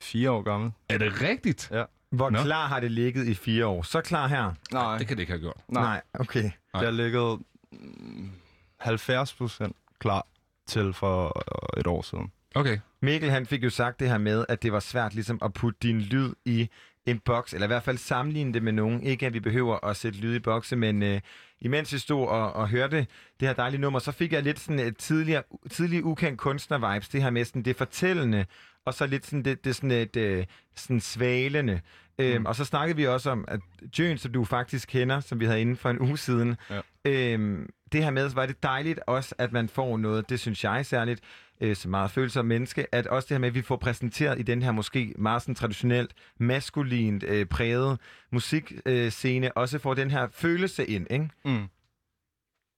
Fire 0.01 0.31
år 0.31 0.41
gammel. 0.41 0.71
Er 0.89 0.97
det 0.97 1.21
rigtigt? 1.21 1.69
Ja. 1.71 1.83
Hvor 2.11 2.29
Nå. 2.29 2.43
klar 2.43 2.67
har 2.67 2.79
det 2.79 2.91
ligget 2.91 3.27
i 3.27 3.33
fire 3.33 3.65
år? 3.65 3.81
Så 3.81 4.01
klar 4.01 4.27
her? 4.27 4.53
Nej. 4.71 4.97
Det 4.97 5.07
kan 5.07 5.17
det 5.17 5.21
ikke 5.21 5.33
have 5.33 5.41
gjort. 5.41 5.57
Nej, 5.67 6.01
okay. 6.13 6.43
Det 6.43 6.51
har 6.73 6.91
ligget 6.91 7.39
mm, 7.71 8.31
70 8.77 9.33
procent 9.33 9.75
klar 9.99 10.27
til 10.67 10.93
for 10.93 11.25
øh, 11.25 11.79
et 11.79 11.87
år 11.87 12.01
siden. 12.01 12.31
Okay. 12.55 12.79
Mikkel 13.01 13.29
han 13.29 13.45
fik 13.45 13.63
jo 13.63 13.69
sagt 13.69 13.99
det 13.99 14.09
her 14.09 14.17
med, 14.17 14.45
at 14.49 14.63
det 14.63 14.71
var 14.71 14.79
svært 14.79 15.13
ligesom 15.13 15.39
at 15.41 15.53
putte 15.53 15.79
din 15.81 16.01
lyd 16.01 16.33
i 16.45 16.69
en 17.05 17.19
boks, 17.19 17.53
eller 17.53 17.67
i 17.67 17.67
hvert 17.67 17.83
fald 17.83 17.97
sammenligne 17.97 18.53
det 18.53 18.63
med 18.63 18.71
nogen. 18.71 19.03
Ikke 19.03 19.25
at 19.25 19.33
vi 19.33 19.39
behøver 19.39 19.85
at 19.85 19.97
sætte 19.97 20.19
lyd 20.19 20.35
i 20.35 20.39
bokse, 20.39 20.75
men 20.75 21.03
øh, 21.03 21.21
imens 21.61 21.93
vi 21.93 21.97
stod 21.97 22.27
og, 22.27 22.53
og 22.53 22.69
hørte 22.69 22.97
det 23.39 23.47
her 23.47 23.53
dejlige 23.53 23.81
nummer, 23.81 23.99
så 23.99 24.11
fik 24.11 24.33
jeg 24.33 24.43
lidt 24.43 24.59
sådan 24.59 24.79
et 24.79 24.97
tidligere, 24.97 25.43
tidligere 25.69 26.03
ukendt 26.03 26.41
kunstner-vibes. 26.41 27.09
Det 27.11 27.23
her 27.23 27.29
med 27.29 27.45
sådan 27.45 27.63
det 27.63 27.75
fortællende, 27.75 28.45
og 28.85 28.93
så 28.93 29.07
lidt 29.07 29.25
sådan 29.25 29.45
det, 29.45 29.65
det 29.65 29.75
sådan 29.75 29.91
et 29.91 30.15
øh, 30.15 30.45
sådan 30.75 31.01
svalende. 31.01 31.81
Øhm, 32.19 32.45
og 32.45 32.55
så 32.55 32.65
snakkede 32.65 32.97
vi 32.97 33.07
også 33.07 33.29
om, 33.29 33.45
at 33.47 33.59
Jøn, 33.99 34.17
som 34.17 34.31
du 34.31 34.45
faktisk 34.45 34.87
kender, 34.89 35.19
som 35.19 35.39
vi 35.39 35.45
havde 35.45 35.61
inde 35.61 35.75
for 35.75 35.89
en 35.89 35.99
uge 35.99 36.17
siden, 36.17 36.55
Ja. 36.69 36.81
øhm, 37.05 37.69
det 37.91 38.03
her 38.03 38.11
med, 38.11 38.29
så 38.29 38.35
var 38.35 38.45
det 38.45 38.63
dejligt 38.63 38.99
også, 39.07 39.35
at 39.37 39.51
man 39.51 39.69
får 39.69 39.97
noget, 39.97 40.29
det 40.29 40.39
synes 40.39 40.63
jeg 40.63 40.85
særligt, 40.85 41.21
øh, 41.61 41.75
som 41.75 41.91
meget 41.91 42.11
følsom 42.11 42.45
menneske, 42.45 42.95
at 42.95 43.07
også 43.07 43.25
det 43.25 43.35
her 43.35 43.39
med, 43.39 43.47
at 43.47 43.55
vi 43.55 43.61
får 43.61 43.75
præsenteret 43.77 44.39
i 44.39 44.41
den 44.43 44.61
her 44.61 44.71
måske 44.71 45.13
meget 45.17 45.41
sådan 45.41 45.55
traditionelt, 45.55 46.11
maskulint 46.37 47.23
øh, 47.23 47.45
præget 47.45 47.99
musikscene, 48.31 49.45
øh, 49.47 49.51
også 49.55 49.79
får 49.79 49.93
den 49.93 50.11
her 50.11 50.27
følelse 50.31 50.85
ind, 50.85 51.07
ikke? 51.09 51.29
Mm. 51.45 51.67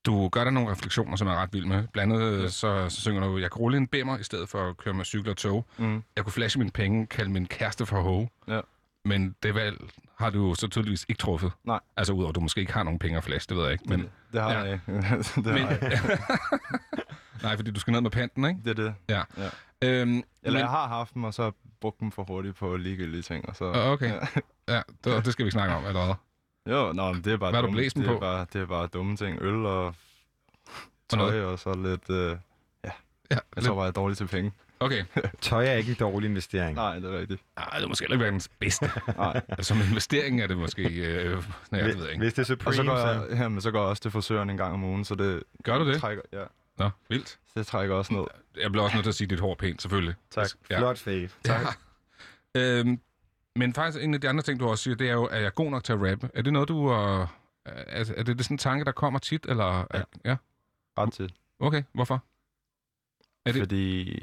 Du 0.05 0.29
gør 0.29 0.43
der 0.43 0.51
nogle 0.51 0.71
refleksioner, 0.71 1.15
som 1.15 1.27
jeg 1.27 1.33
er 1.35 1.39
ret 1.41 1.53
vild 1.53 1.65
med. 1.65 1.87
Blandt 1.93 2.13
andet 2.13 2.41
ja. 2.43 2.47
så, 2.47 2.89
så 2.89 3.01
synger 3.01 3.27
du, 3.27 3.37
jeg 3.37 3.51
kan 3.51 3.59
rulle 3.59 3.77
en 3.77 3.87
bimmer, 3.87 4.17
i 4.17 4.23
stedet 4.23 4.49
for 4.49 4.69
at 4.69 4.77
køre 4.77 4.93
med 4.93 5.05
cykel 5.05 5.29
og 5.29 5.37
tog. 5.37 5.65
Mm. 5.77 6.03
Jeg 6.15 6.23
kunne 6.23 6.33
flashe 6.33 6.59
mine 6.59 6.71
penge, 6.71 7.07
kalde 7.07 7.31
min 7.31 7.45
kæreste 7.45 7.85
for 7.85 8.01
ho. 8.01 8.27
Ja. 8.47 8.59
Men 9.05 9.35
det 9.43 9.55
valg 9.55 9.89
har 10.17 10.29
du 10.29 10.55
så 10.55 10.67
tydeligvis 10.67 11.05
ikke 11.09 11.19
truffet. 11.19 11.51
Nej. 11.63 11.79
Altså 11.97 12.13
udover, 12.13 12.29
at 12.29 12.35
du 12.35 12.39
måske 12.39 12.61
ikke 12.61 12.73
har 12.73 12.83
nogen 12.83 12.99
penge 12.99 13.17
at 13.17 13.23
flashe, 13.23 13.49
det 13.49 13.57
ved 13.57 13.63
jeg 13.63 13.71
ikke. 13.73 13.83
Men, 13.87 13.99
Det- 13.99 14.09
det 14.33 14.41
har 14.41 14.51
jeg 14.63 14.73
ikke. 14.73 14.83
Det 15.35 15.45
har 15.45 15.53
men, 15.53 15.67
jeg 15.67 16.19
Nej, 17.43 17.55
fordi 17.55 17.71
du 17.71 17.79
skal 17.79 17.91
ned 17.91 18.01
med 18.01 18.11
panten, 18.11 18.45
ikke? 18.45 18.59
Det 18.65 18.79
er 18.79 18.83
det. 18.83 18.95
Ja. 19.09 19.21
ja. 19.37 19.49
Øhm, 19.83 20.09
Eller 20.11 20.23
men- 20.43 20.55
jeg 20.59 20.69
har 20.69 20.87
haft 20.87 21.13
dem, 21.13 21.23
og 21.23 21.33
så 21.33 21.51
brugt 21.81 21.99
dem 21.99 22.11
for 22.11 22.23
hurtigt 22.23 22.55
på 22.55 22.77
ligegyldige 22.77 23.21
ting. 23.21 23.49
Og 23.49 23.55
så, 23.55 23.65
okay. 23.65 24.09
Ja. 24.09 24.19
Ja, 24.75 24.81
det, 25.03 25.15
og 25.15 25.25
det 25.25 25.33
skal 25.33 25.45
vi 25.45 25.51
snakke 25.51 25.75
om 25.75 25.85
allerede. 25.85 26.15
Jo, 26.69 26.91
nå, 26.93 27.13
men 27.13 27.23
det 27.23 27.33
er 27.33 27.37
bare 27.37 27.49
Hvad 27.51 27.57
har 27.57 27.61
du 27.61 27.67
dumme, 27.67 27.77
blæst 27.77 27.95
det 27.95 28.07
er 28.07 28.13
på? 28.13 28.19
Bare, 28.19 28.45
det 28.53 28.61
er 28.61 28.65
bare 28.65 28.87
dumme 28.87 29.17
ting. 29.17 29.37
Øl 29.41 29.65
og 29.65 29.95
tøj, 31.09 31.41
og 31.43 31.59
så 31.59 31.73
lidt... 31.73 32.09
Øh, 32.09 32.37
ja. 32.83 32.89
ja, 33.31 33.37
jeg 33.55 33.63
tror 33.63 33.73
bare, 33.75 33.83
jeg 33.83 33.87
er 33.87 33.91
dårlig 33.93 34.17
til 34.17 34.27
penge. 34.27 34.51
Okay. 34.81 35.03
Tøj 35.41 35.65
er 35.65 35.73
ikke 35.73 35.89
en 35.89 35.97
dårlig 35.99 36.29
investering. 36.29 36.75
Nej, 36.75 36.99
det 36.99 37.13
er 37.13 37.19
rigtigt. 37.19 37.41
Nej, 37.55 37.69
det 37.75 37.83
er 37.83 37.87
måske 37.87 38.03
heller 38.03 38.15
ikke 38.15 38.23
verdens 38.23 38.49
bedste. 38.59 38.91
Nej. 39.17 39.41
Som 39.59 39.77
investering 39.77 40.41
er 40.41 40.47
det 40.47 40.57
måske... 40.57 40.83
Øh, 40.83 41.43
nej, 41.71 41.81
det 41.81 41.97
ved 41.97 42.03
jeg 42.03 42.11
ikke. 42.11 42.23
Hvis 42.23 42.33
det 42.33 42.41
er 42.41 42.45
Supreme, 42.45 42.69
og 42.69 42.73
så 42.73 42.83
går, 42.83 42.97
så... 42.97 43.07
jeg, 43.07 43.39
jamen, 43.39 43.61
så 43.61 43.71
går 43.71 43.79
jeg 43.79 43.87
også 43.87 44.01
til 44.01 44.11
frisøren 44.11 44.49
en 44.49 44.57
gang 44.57 44.73
om 44.73 44.83
ugen, 44.83 45.05
så 45.05 45.15
det... 45.15 45.43
Gør 45.63 45.77
du 45.77 45.87
det? 45.87 45.99
Trækker, 46.01 46.23
ja. 46.33 46.43
Nå, 46.77 46.89
vildt. 47.09 47.39
Det 47.55 47.67
trækker 47.67 47.95
også 47.95 48.13
ned. 48.13 48.23
Jeg 48.61 48.71
bliver 48.71 48.83
også 48.83 48.95
nødt 48.95 49.03
til 49.03 49.09
at 49.11 49.15
sige, 49.15 49.25
at 49.25 49.29
dit 49.29 49.39
hår 49.39 49.51
er 49.51 49.55
pænt, 49.55 49.81
selvfølgelig. 49.81 50.15
Tak. 50.31 50.47
Flot 50.77 50.97
fade. 50.97 51.29
Tak. 51.43 51.77
Øhm, 52.55 52.99
men 53.55 53.73
faktisk 53.73 54.03
en 54.03 54.13
af 54.13 54.21
de 54.21 54.29
andre 54.29 54.43
ting, 54.43 54.59
du 54.59 54.67
også 54.67 54.83
siger, 54.83 54.95
det 54.95 55.09
er 55.09 55.13
jo, 55.13 55.25
at 55.25 55.37
jeg 55.37 55.45
er 55.45 55.49
god 55.49 55.71
nok 55.71 55.83
til 55.83 55.93
at 55.93 55.99
rappe. 56.11 56.29
Er 56.33 56.41
det 56.41 56.53
noget, 56.53 56.69
du... 56.69 56.93
Øh, 56.93 57.27
er, 57.65 58.13
er 58.17 58.23
det 58.23 58.45
sådan 58.45 58.53
en 58.53 58.57
tanke, 58.57 58.85
der 58.85 58.91
kommer 58.91 59.19
tit, 59.19 59.45
eller... 59.49 59.87
Ja. 59.93 60.01
ja? 60.25 60.35
Ret 60.97 61.13
tit. 61.13 61.33
Okay, 61.59 61.83
hvorfor? 61.93 62.23
Er 63.45 63.51
det... 63.51 63.61
Fordi... 63.61 64.17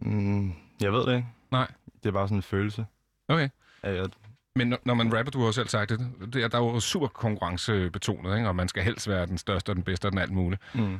Mm, 0.00 0.52
jeg 0.80 0.92
ved 0.92 1.06
det 1.06 1.16
ikke. 1.16 1.28
Nej. 1.50 1.70
Det 2.02 2.08
er 2.08 2.12
bare 2.12 2.28
sådan 2.28 2.38
en 2.38 2.42
følelse. 2.42 2.86
Okay. 3.28 3.48
Af, 3.82 3.92
at, 3.92 4.10
Men 4.56 4.68
når, 4.68 4.78
når 4.84 4.94
man 4.94 5.18
rapper, 5.18 5.30
du 5.30 5.38
har 5.38 5.46
jo 5.46 5.52
selv 5.52 5.68
sagt 5.68 5.90
det, 5.90 6.10
det 6.32 6.42
er, 6.42 6.48
der 6.48 6.58
er 6.58 6.62
jo 6.62 6.80
super 6.80 7.08
konkurrencebetonet, 7.08 8.36
ikke? 8.36 8.48
og 8.48 8.56
man 8.56 8.68
skal 8.68 8.82
helst 8.82 9.08
være 9.08 9.26
den 9.26 9.38
største 9.38 9.70
og 9.70 9.76
den 9.76 9.84
bedste 9.84 10.06
og 10.06 10.12
den 10.12 10.18
alt 10.18 10.32
muligt. 10.32 10.62
Mm. 10.74 10.98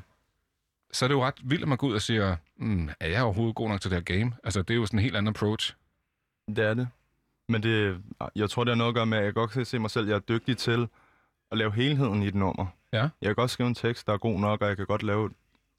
Så 0.93 1.05
er 1.05 1.09
det 1.09 1.15
jo 1.15 1.25
ret 1.25 1.35
vildt, 1.43 1.63
at 1.63 1.69
man 1.69 1.79
går 1.79 1.87
ud 1.87 1.95
og 1.95 2.03
siger, 2.03 2.37
mm, 2.57 2.91
er 3.01 3.09
jeg 3.09 3.23
overhovedet 3.23 3.55
god 3.57 3.69
nok 3.69 3.81
til 3.81 3.91
det 3.91 3.97
her 3.99 4.19
game? 4.19 4.33
Altså, 4.45 4.63
det 4.63 4.71
er 4.75 4.79
jo 4.79 4.87
sådan 4.87 4.99
en 4.99 5.03
helt 5.03 5.17
anden 5.17 5.29
approach. 5.29 5.75
Det 6.49 6.59
er 6.59 6.75
det. 6.75 6.89
Men 7.49 7.63
det, 7.63 8.01
jeg 8.37 8.51
tror, 8.51 8.65
det 8.65 8.71
har 8.71 8.77
noget 8.77 8.89
at 8.89 8.95
gøre 8.95 9.07
med, 9.07 9.19
at 9.19 9.25
jeg 9.25 9.35
godt 9.35 9.51
kan 9.51 9.65
se 9.65 9.79
mig 9.79 9.91
selv, 9.91 10.09
jeg 10.09 10.15
er 10.15 10.19
dygtig 10.21 10.57
til 10.57 10.89
at 11.51 11.59
lave 11.59 11.73
helheden 11.73 12.23
i 12.23 12.27
et 12.27 12.35
nummer. 12.35 12.67
Ja. 12.93 13.01
Jeg 13.01 13.29
kan 13.29 13.35
godt 13.35 13.51
skrive 13.51 13.69
en 13.69 13.75
tekst, 13.75 14.07
der 14.07 14.13
er 14.13 14.19
god 14.19 14.41
nok, 14.41 14.63
og 14.63 14.69
jeg 14.69 14.77
kan 14.77 14.87
godt 14.87 15.03
lave 15.03 15.31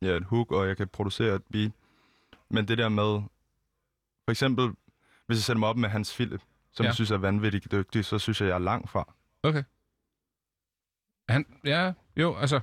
ja, 0.01 0.07
et 0.07 0.23
hook, 0.23 0.51
og 0.51 0.67
jeg 0.67 0.77
kan 0.77 0.87
producere 0.87 1.35
et 1.35 1.41
beat. 1.51 1.71
Men 2.53 2.67
det 2.67 2.77
der 2.77 2.89
med, 2.89 3.21
for 4.25 4.31
eksempel, 4.31 4.65
hvis 5.27 5.37
jeg 5.37 5.43
sætter 5.43 5.59
mig 5.59 5.69
op 5.69 5.77
med 5.77 5.89
Hans 5.89 6.13
Philip, 6.15 6.41
som 6.73 6.83
Ja. 6.83 6.87
jeg 6.87 6.95
synes 6.95 7.11
er 7.11 7.17
vanvittigt 7.17 7.71
dygtig, 7.71 8.05
så 8.05 8.19
synes 8.19 8.41
jeg, 8.41 8.47
jeg 8.47 8.55
er 8.55 8.59
langt 8.59 8.89
fra. 8.89 9.13
Okay. 9.43 9.63
Han, 11.29 11.45
ja, 11.65 11.93
jo, 12.17 12.35
altså... 12.35 12.59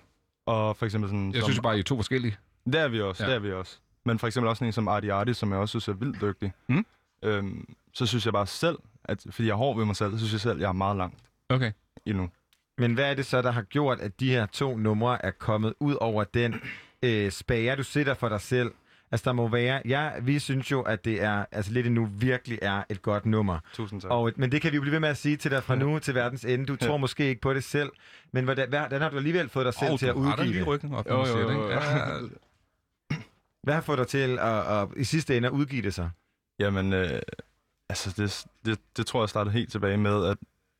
Og 0.46 0.76
for 0.76 0.86
eksempel 0.86 1.08
sådan... 1.10 1.34
Jeg 1.34 1.42
synes 1.42 1.56
jo 1.56 1.62
bare, 1.62 1.76
I 1.76 1.80
er 1.80 1.84
to 1.84 1.96
forskellige. 1.96 2.36
Det 2.64 2.74
er 2.74 2.88
vi 2.88 3.00
også, 3.00 3.22
Ja. 3.24 3.28
det 3.30 3.36
er 3.36 3.40
vi 3.40 3.52
også. 3.52 3.78
Men 4.04 4.18
for 4.18 4.26
eksempel 4.26 4.48
også 4.48 4.58
sådan 4.58 4.68
en 4.68 4.72
som 4.72 4.88
Artie 4.88 5.12
Artie, 5.12 5.34
som 5.34 5.50
jeg 5.50 5.58
også 5.58 5.70
synes 5.80 5.88
er 5.88 5.92
vildt 5.92 6.20
dygtig. 6.20 6.52
Mm. 6.68 6.86
Øhm, 7.22 7.74
så 7.92 8.06
synes 8.06 8.24
jeg 8.24 8.32
bare 8.32 8.46
selv, 8.46 8.78
at 9.04 9.26
fordi 9.30 9.46
jeg 9.48 9.52
er 9.52 9.56
hård 9.56 9.76
ved 9.76 9.84
mig 9.84 9.96
selv, 9.96 10.12
så 10.12 10.18
synes 10.18 10.32
jeg 10.32 10.40
selv, 10.40 10.60
jeg 10.60 10.68
er 10.68 10.72
meget 10.72 10.96
langt 10.96 11.18
Okay. 11.48 11.72
endnu. 12.06 12.30
Men 12.78 12.94
hvad 12.94 13.10
er 13.10 13.14
det 13.14 13.26
så, 13.26 13.42
der 13.42 13.50
har 13.50 13.62
gjort, 13.62 14.00
at 14.00 14.20
de 14.20 14.30
her 14.30 14.46
to 14.46 14.76
numre 14.76 15.24
er 15.24 15.30
kommet 15.30 15.74
ud 15.80 15.94
over 16.00 16.24
den 16.24 16.60
øh, 17.02 17.30
spære, 17.32 17.76
du 17.76 17.82
sætter 17.82 18.14
for 18.14 18.28
dig 18.28 18.40
selv? 18.40 18.70
Altså, 19.10 19.24
der 19.24 19.32
må 19.32 19.48
være... 19.48 19.82
Ja, 19.84 20.10
vi 20.22 20.38
synes 20.38 20.70
jo, 20.70 20.82
at 20.82 21.04
det 21.04 21.22
er... 21.22 21.44
Altså, 21.52 21.72
lidt 21.72 21.86
endnu 21.86 22.08
virkelig 22.12 22.58
er 22.62 22.82
et 22.88 23.02
godt 23.02 23.26
nummer. 23.26 23.58
Tusind 23.72 24.00
tak. 24.00 24.10
Og, 24.10 24.32
men 24.36 24.52
det 24.52 24.62
kan 24.62 24.70
vi 24.70 24.76
jo 24.76 24.80
blive 24.80 24.92
ved 24.92 25.00
med 25.00 25.08
at 25.08 25.16
sige 25.16 25.36
til 25.36 25.50
dig 25.50 25.62
fra 25.62 25.74
nu 25.74 25.98
til 25.98 26.14
verdens 26.14 26.44
ende. 26.44 26.66
Du 26.66 26.76
tror 26.76 26.96
måske 26.96 27.28
ikke 27.28 27.40
på 27.40 27.54
det 27.54 27.64
selv. 27.64 27.90
Men 28.32 28.44
hvordan, 28.44 28.68
hvordan 28.68 29.00
har 29.00 29.10
du 29.10 29.16
alligevel 29.16 29.48
fået 29.48 29.66
dig 29.66 29.74
selv 29.74 29.92
Åh, 29.92 29.98
til 29.98 30.06
at 30.06 30.14
udgive 30.14 30.46
lige 30.46 30.58
det? 30.58 30.66
ryggen 30.66 30.94
op, 30.94 31.08
du 31.08 31.24
siger 31.26 31.46
det, 31.46 31.50
ikke? 31.50 31.68
Ja. 31.68 32.14
Hvad 33.62 33.74
har 33.74 33.80
fået 33.80 33.98
dig 33.98 34.06
til 34.06 34.38
at, 34.38 34.66
at, 34.66 34.88
i 34.96 35.04
sidste 35.04 35.36
ende 35.36 35.48
at 35.48 35.52
udgive 35.52 35.82
det 35.82 35.94
så? 35.94 36.08
Jamen, 36.58 36.92
øh, 36.92 37.20
altså 37.88 38.14
det, 38.16 38.46
det, 38.64 38.78
det 38.96 39.06
tror 39.06 39.22
jeg 39.22 39.28
startede 39.28 39.52
helt 39.52 39.70
tilbage 39.70 39.96
med, 39.96 40.26
at 40.26 40.38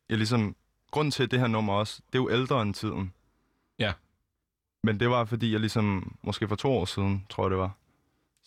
jeg 0.09 0.17
ligesom... 0.17 0.55
Grunden 0.91 1.11
til 1.11 1.31
det 1.31 1.39
her 1.39 1.47
nummer 1.47 1.73
også, 1.73 2.01
det 2.07 2.19
er 2.19 2.23
jo 2.23 2.29
ældre 2.29 2.61
end 2.61 2.73
tiden. 2.73 3.13
Ja. 3.79 3.93
Men 4.83 4.99
det 4.99 5.09
var, 5.09 5.25
fordi 5.25 5.51
jeg 5.51 5.59
ligesom, 5.59 6.15
måske 6.23 6.47
for 6.47 6.55
to 6.55 6.71
år 6.71 6.85
siden, 6.85 7.25
tror 7.29 7.43
jeg 7.43 7.49
det 7.51 7.57
var, 7.57 7.71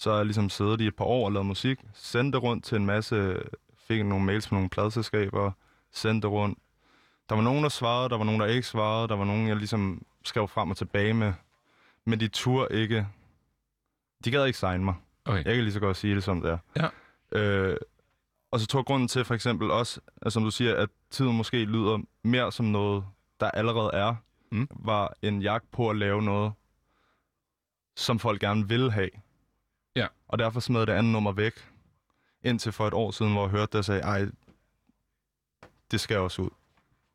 så 0.03 0.11
har 0.11 0.17
jeg 0.17 0.27
ligesom 0.27 0.51
siddet 0.51 0.81
i 0.81 0.87
et 0.87 0.97
par 0.97 1.05
år 1.05 1.25
og 1.25 1.33
lavet 1.33 1.47
musik, 1.47 1.79
sendte 1.95 2.37
det 2.37 2.43
rundt 2.43 2.65
til 2.65 2.77
en 2.77 2.87
masse, 2.87 3.43
fik 3.77 4.05
nogle 4.05 4.25
mails 4.25 4.49
fra 4.49 4.57
nogle 4.57 4.71
pladselskaber, 4.71 5.53
sendte 5.93 6.29
det 6.29 6.33
rundt. 6.33 6.59
Der 7.29 7.35
var 7.35 7.43
nogen, 7.43 7.63
der 7.63 7.69
svarede, 7.69 8.09
der 8.09 8.17
var 8.17 8.25
nogen, 8.25 8.41
der 8.41 8.47
ikke 8.47 8.67
svarede, 8.67 9.09
der 9.09 9.17
var 9.17 9.25
nogen, 9.25 9.49
jeg 9.49 9.57
ligesom 9.57 10.03
skrev 10.25 10.49
frem 10.49 10.71
og 10.71 10.77
tilbage 10.77 11.15
med. 11.15 11.33
Men 12.05 12.21
de 12.21 12.29
turde 12.29 12.75
ikke, 12.81 13.07
de 14.25 14.31
gad 14.31 14.47
ikke 14.47 14.59
signe 14.59 14.85
mig. 14.85 14.95
Okay. 15.25 15.45
Jeg 15.45 15.55
kan 15.55 15.65
lige 15.65 15.73
så 15.73 15.81
godt 15.81 15.97
sige 15.97 16.15
det, 16.15 16.25
som 16.25 16.41
det 16.41 16.51
er. 16.51 16.59
Ja. 17.33 17.39
Øh, 17.39 17.77
og 18.51 18.61
så 18.61 18.67
tror 18.67 18.81
jeg 18.81 18.87
grunden 18.87 19.09
til 19.09 19.25
for 19.25 19.35
eksempel 19.35 19.71
også, 19.71 20.01
at, 20.17 20.33
som 20.33 20.45
du 20.45 20.51
siger, 20.51 20.77
at 20.77 20.89
tiden 21.11 21.37
måske 21.37 21.65
lyder 21.65 21.99
mere 22.23 22.53
som 22.53 22.67
noget, 22.67 23.05
der 23.41 23.51
allerede 23.51 23.91
er, 23.93 24.15
mm. 24.53 24.69
var 24.71 25.15
en 25.23 25.43
jagt 25.43 25.71
på 25.71 25.91
at 25.91 25.97
lave 25.97 26.23
noget, 26.23 26.53
som 27.97 28.19
folk 28.19 28.41
gerne 28.41 28.69
vil 28.69 28.91
have. 28.91 29.11
Ja. 29.97 30.07
Og 30.29 30.39
derfor 30.39 30.61
smed 30.61 30.81
det 30.87 30.93
andet 30.93 31.13
nummer 31.13 31.33
væk, 31.33 31.53
indtil 32.45 32.73
for 32.73 32.87
et 32.87 32.95
år 32.95 33.11
siden, 33.11 33.33
hvor 33.33 33.43
jeg 33.43 33.51
hørte 33.51 33.67
det 33.73 33.75
og 33.75 33.85
sagde, 33.85 34.01
ej, 34.01 34.27
det 35.91 36.01
skal 36.01 36.19
også 36.19 36.43
ud. 36.43 36.51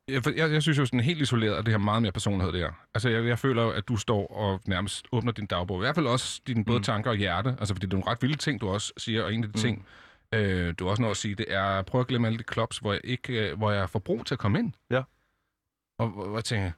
Jeg, 0.08 0.24
for- 0.24 0.32
jeg, 0.32 0.52
jeg 0.52 0.62
synes 0.62 0.78
jo 0.78 0.86
sådan 0.86 1.00
helt 1.00 1.22
isoleret, 1.22 1.56
at 1.56 1.66
det 1.66 1.72
har 1.74 1.78
meget 1.80 2.02
mere 2.02 2.12
personlighed, 2.12 2.54
det 2.54 2.62
her. 2.62 2.72
Altså, 2.94 3.10
jeg, 3.10 3.26
jeg 3.26 3.40
føler 3.40 3.64
jo, 3.64 3.70
at 3.70 3.88
du 3.88 3.98
står 3.98 4.28
og 4.28 4.62
nærmest 4.66 5.06
åbner 5.12 5.32
din 5.32 5.46
dagbog. 5.46 5.78
I 5.78 5.80
hvert 5.80 5.96
fald 5.96 6.08
også 6.08 6.42
dine 6.48 6.66
både 6.66 6.80
Mm. 6.80 6.84
tanker 6.84 7.12
og 7.12 7.18
hjerte. 7.18 7.50
Altså, 7.60 7.74
fordi 7.74 7.86
det 7.86 7.94
er 7.94 7.98
nogle 7.98 8.12
ret 8.12 8.22
vilde 8.22 8.38
ting, 8.38 8.62
du 8.62 8.70
også 8.70 8.94
siger, 8.98 9.24
og 9.24 9.34
en 9.34 9.44
af 9.44 9.50
de 9.50 9.58
Mm. 9.58 9.62
ting, 9.62 9.86
øh, 10.34 10.74
du 10.80 10.90
også 10.90 11.02
når 11.02 11.12
at 11.12 11.18
sige, 11.18 11.36
det 11.36 11.46
er, 11.54 11.82
prøv 11.82 12.02
at 12.02 12.08
glemme 12.08 12.28
alle 12.28 12.38
de 12.40 12.44
klops, 12.44 12.78
hvor 12.78 12.92
jeg, 12.94 13.02
ikke, 13.04 13.50
øh, 13.52 13.58
hvor 13.58 13.72
jeg 13.72 13.90
får 13.90 14.00
brug 14.00 14.26
til 14.26 14.36
at 14.36 14.40
komme 14.40 14.60
ind. 14.60 14.74
Ja. 14.90 15.04
Og 16.00 16.08
hvor, 16.10 16.28
hvor 16.28 16.38
jeg 16.38 16.44
tænker, 16.46 16.68
er, 16.68 16.72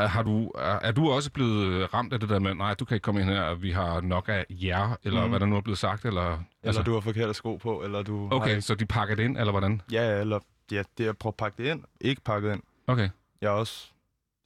har 0.00 0.22
du, 0.22 0.48
er, 0.48 0.78
er 0.82 0.92
du 0.92 1.10
også 1.10 1.30
blevet 1.32 1.94
ramt 1.94 2.12
af 2.12 2.20
det 2.20 2.28
der 2.28 2.38
med, 2.38 2.54
nej, 2.54 2.74
du 2.74 2.84
kan 2.84 2.94
ikke 2.94 3.04
komme 3.04 3.20
ind 3.20 3.28
her, 3.30 3.54
vi 3.54 3.70
har 3.70 4.00
nok 4.00 4.28
af 4.28 4.44
jer, 4.50 4.96
eller 5.02 5.24
Mm. 5.24 5.30
hvad 5.30 5.40
der 5.40 5.46
nu 5.46 5.56
er 5.56 5.60
blevet 5.60 5.78
sagt, 5.78 6.04
eller... 6.04 6.22
Eller 6.32 6.42
altså, 6.62 6.82
du 6.82 6.92
har 6.92 7.00
forkerte 7.00 7.34
sko 7.34 7.56
på, 7.56 7.82
eller 7.82 8.02
du... 8.02 8.28
har 8.28 8.36
Okay, 8.36 8.48
ikke- 8.50 8.62
så 8.62 8.74
de 8.74 8.86
pakker 8.86 9.14
det 9.14 9.22
ind, 9.24 9.38
eller 9.38 9.50
hvordan? 9.50 9.82
Ja, 9.92 10.20
eller 10.20 10.38
ja, 10.72 10.82
det 10.98 11.06
er 11.06 11.10
at 11.10 11.18
prøve 11.18 11.30
at 11.30 11.36
pakke 11.36 11.62
det 11.62 11.70
ind, 11.70 11.84
ikke 12.00 12.20
pakket 12.22 12.52
ind. 12.52 12.62
Okay. 12.86 13.08
Jeg 13.40 13.50
har 13.50 13.56
også 13.56 13.92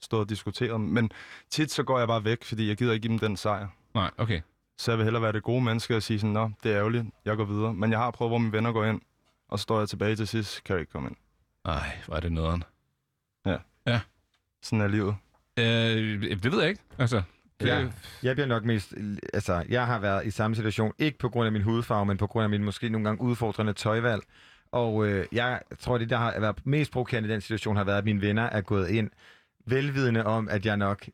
stået 0.01 0.21
og 0.21 0.29
diskuteret, 0.29 0.81
men 0.81 1.11
tit 1.49 1.71
så 1.71 1.83
går 1.83 1.99
jeg 1.99 2.07
bare 2.07 2.23
væk, 2.23 2.43
fordi 2.43 2.67
jeg 2.67 2.77
gider 2.77 2.93
ikke 2.93 3.01
give 3.01 3.11
dem 3.11 3.19
den 3.19 3.37
sejr. 3.37 3.67
Nej, 3.93 4.11
okay. 4.17 4.41
Så 4.77 4.91
jeg 4.91 4.97
vil 4.97 5.03
hellere 5.03 5.21
være 5.23 5.31
det 5.31 5.43
gode 5.43 5.61
menneske 5.63 5.95
og 5.95 6.03
sige 6.03 6.19
sådan, 6.19 6.33
nå, 6.33 6.51
det 6.63 6.71
er 6.71 6.77
ærgerligt, 6.77 7.05
jeg 7.25 7.37
går 7.37 7.43
videre. 7.45 7.73
Men 7.73 7.91
jeg 7.91 7.99
har 7.99 8.11
prøvet, 8.11 8.31
hvor 8.31 8.37
mine 8.37 8.51
venner 8.51 8.71
går 8.71 8.85
ind, 8.85 9.01
og 9.49 9.59
så 9.59 9.63
står 9.63 9.79
jeg 9.79 9.89
tilbage 9.89 10.15
til 10.15 10.27
sidst, 10.27 10.63
kan 10.63 10.73
jeg 10.73 10.79
ikke 10.79 10.91
komme 10.91 11.09
ind. 11.09 11.15
Nej, 11.65 11.97
hvor 12.05 12.15
er 12.15 12.19
det 12.19 12.31
nederen. 12.31 12.63
Ja. 13.45 13.57
Ja. 13.87 13.99
Sådan 14.61 14.81
er 14.81 14.87
livet. 14.87 15.15
Øh, 15.57 16.21
det 16.43 16.51
ved 16.51 16.59
jeg 16.59 16.69
ikke. 16.69 16.81
Altså, 16.97 17.21
det, 17.59 17.67
Ja. 17.67 17.87
Jeg 18.23 18.35
bliver 18.35 18.47
nok 18.47 18.65
mest... 18.65 18.93
Altså, 19.33 19.63
jeg 19.69 19.85
har 19.85 19.99
været 19.99 20.25
i 20.25 20.31
samme 20.31 20.55
situation, 20.55 20.93
ikke 20.99 21.17
på 21.19 21.29
grund 21.29 21.45
af 21.45 21.51
min 21.51 21.61
hudfarve, 21.61 22.05
men 22.05 22.17
på 22.17 22.27
grund 22.27 22.43
af 22.43 22.49
min 22.49 22.63
måske 22.63 22.89
nogle 22.89 23.05
gange 23.05 23.21
udfordrende 23.21 23.73
tøjvalg. 23.73 24.21
Og 24.71 25.07
øh, 25.07 25.25
jeg 25.31 25.61
tror, 25.79 25.97
det, 25.97 26.09
der 26.09 26.17
har 26.17 26.39
været 26.39 26.55
mest 26.65 26.91
provokerende 26.91 27.29
i 27.29 27.31
den 27.31 27.41
situation, 27.41 27.75
har 27.77 27.83
været, 27.83 27.97
at 27.97 28.05
mine 28.05 28.21
venner 28.21 28.43
er 28.43 28.61
gået 28.61 28.89
ind 28.89 29.09
velvidende 29.65 30.25
om, 30.25 30.49
at 30.49 30.65
jeg 30.65 30.77
nok 30.77 31.05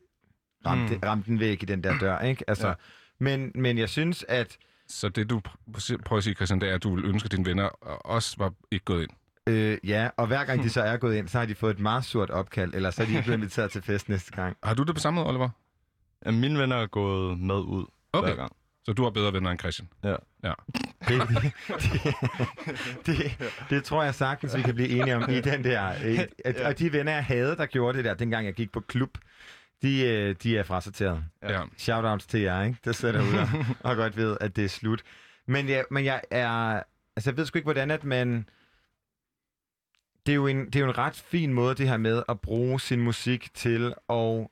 ramte, 0.66 0.94
Mm. 0.94 1.00
ramte 1.04 1.26
den 1.30 1.40
væk 1.40 1.62
i 1.62 1.66
den 1.66 1.84
der 1.84 1.98
dør, 1.98 2.18
ikke? 2.18 2.44
Altså, 2.48 2.68
Ja. 2.68 2.74
men, 3.18 3.52
men 3.54 3.78
jeg 3.78 3.88
synes, 3.88 4.24
at... 4.28 4.56
Så 4.88 5.08
det, 5.08 5.30
du 5.30 5.40
pr- 5.48 5.96
prøver 6.04 6.18
at 6.18 6.24
sige, 6.24 6.34
Christian, 6.34 6.60
det 6.60 6.70
er, 6.70 6.74
at 6.74 6.82
du 6.82 6.94
vil 6.94 7.04
ønske, 7.04 7.26
at 7.26 7.32
dine 7.32 7.44
venner 7.46 7.64
også 8.06 8.34
var 8.38 8.52
ikke 8.70 8.84
gået 8.84 9.02
ind. 9.02 9.10
Øh, 9.48 9.78
ja, 9.84 10.08
og 10.16 10.26
hver 10.26 10.44
gang 10.44 10.62
de 10.62 10.70
så 10.76 10.82
er 10.82 10.96
gået 10.96 11.16
ind, 11.16 11.28
så 11.28 11.38
har 11.38 11.46
de 11.46 11.54
fået 11.54 11.74
et 11.74 11.80
meget 11.80 12.04
surt 12.04 12.30
opkald, 12.30 12.74
eller 12.74 12.90
så 12.90 13.02
er 13.02 13.06
de 13.06 13.12
ikke 13.12 13.22
blevet 13.22 13.38
inviteret 13.38 13.70
til 13.70 13.82
fest 13.82 14.08
næste 14.08 14.32
gang. 14.32 14.56
Har 14.62 14.74
du 14.74 14.82
det 14.82 14.94
på 14.94 15.00
samme 15.00 15.20
måde, 15.20 15.28
Oliver? 15.28 15.48
Ja, 16.26 16.30
mine 16.30 16.58
venner 16.58 16.76
er 16.76 16.86
gået 16.86 17.38
med 17.38 17.54
ud 17.54 17.86
Okay. 18.12 18.28
hver 18.28 18.36
gang. 18.36 18.52
Så 18.84 18.92
du 18.92 19.02
har 19.02 19.10
bedre 19.10 19.32
venner 19.32 19.50
end 19.50 19.58
Christian? 19.58 19.88
Ja. 20.04 20.14
Ja. 20.44 20.52
Det, 21.08 21.22
det, 21.28 21.52
det, 23.06 23.36
det 23.70 23.84
tror 23.84 24.02
jeg 24.02 24.14
sagtens, 24.14 24.56
vi 24.56 24.62
kan 24.62 24.74
blive 24.74 24.88
enige 24.88 25.16
om 25.16 25.30
i 25.30 25.40
den 25.40 25.64
der. 25.64 25.80
At, 26.44 26.60
og 26.60 26.78
de 26.78 26.92
venner, 26.92 27.12
jeg 27.12 27.24
havde, 27.24 27.56
der 27.56 27.66
gjorde 27.66 27.96
det 27.98 28.04
der, 28.04 28.14
dengang 28.14 28.46
jeg 28.46 28.54
gik 28.54 28.72
på 28.72 28.80
klub, 28.80 29.18
de, 29.82 30.06
øh, 30.06 30.34
de 30.42 30.58
er 30.58 30.62
frasorteret. 30.62 31.24
Ja. 31.42 31.62
Shoutouts 31.76 32.26
til 32.26 32.40
jer, 32.40 32.62
ikke? 32.62 32.78
Der 32.84 32.92
sidder 32.92 33.14
derude 33.18 33.40
og, 33.40 33.48
og 33.90 33.96
godt 33.96 34.16
ved, 34.16 34.36
at 34.40 34.56
det 34.56 34.64
er 34.64 34.68
slut. 34.68 35.02
Men, 35.46 35.68
jeg, 35.68 35.84
men 35.90 36.04
jeg 36.04 36.20
er... 36.30 36.82
Altså, 37.16 37.30
jeg 37.30 37.36
ved 37.36 37.46
sgu 37.46 37.58
ikke, 37.58 37.66
hvordan 37.66 37.90
at 37.90 38.04
man... 38.04 38.48
Det 40.26 40.32
er, 40.32 40.36
jo 40.36 40.46
en, 40.46 40.66
det 40.66 40.76
er 40.76 40.80
jo 40.80 40.86
en 40.86 40.98
ret 40.98 41.16
fin 41.16 41.54
måde, 41.54 41.74
det 41.74 41.88
her 41.88 41.96
med 41.96 42.22
at 42.28 42.40
bruge 42.40 42.80
sin 42.80 43.00
musik 43.00 43.54
til 43.54 43.94
at 44.08 44.48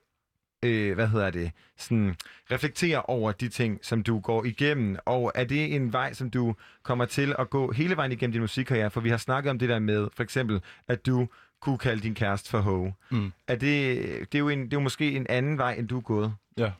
øh, 0.62 0.94
hvad 0.94 1.08
hedder 1.08 1.30
det, 1.30 1.52
sådan, 1.76 2.16
reflektere 2.50 3.02
over 3.02 3.32
de 3.32 3.48
ting, 3.48 3.78
som 3.82 4.02
du 4.02 4.20
går 4.20 4.44
igennem, 4.44 4.96
og 5.04 5.32
er 5.34 5.44
det 5.44 5.74
en 5.74 5.92
vej, 5.92 6.12
som 6.12 6.30
du 6.30 6.54
kommer 6.82 7.04
til 7.04 7.34
at 7.38 7.50
gå 7.50 7.72
hele 7.72 7.96
vejen 7.96 8.12
igennem 8.12 8.32
din 8.32 8.40
musikkarriere? 8.40 8.90
For 8.90 9.00
vi 9.00 9.08
har 9.08 9.16
snakket 9.16 9.50
om 9.50 9.58
det 9.58 9.68
der 9.68 9.78
med, 9.78 10.08
for 10.14 10.22
eksempel, 10.22 10.62
at 10.88 11.06
du 11.06 11.28
kunne 11.60 11.78
kalde 11.78 12.02
din 12.02 12.14
kæreste 12.14 12.50
for 12.50 12.60
Ho. 12.60 12.90
Mm. 13.10 13.32
Er 13.48 13.56
det, 13.56 13.96
det, 14.32 14.34
er 14.34 14.38
jo 14.38 14.48
en, 14.48 14.64
det 14.64 14.72
er 14.72 14.76
jo 14.76 14.80
måske 14.80 15.12
en 15.12 15.26
anden 15.26 15.58
vej, 15.58 15.72
end 15.72 15.88
du 15.88 15.96
er 15.96 16.00
gået. 16.00 16.34
Ja, 16.56 16.72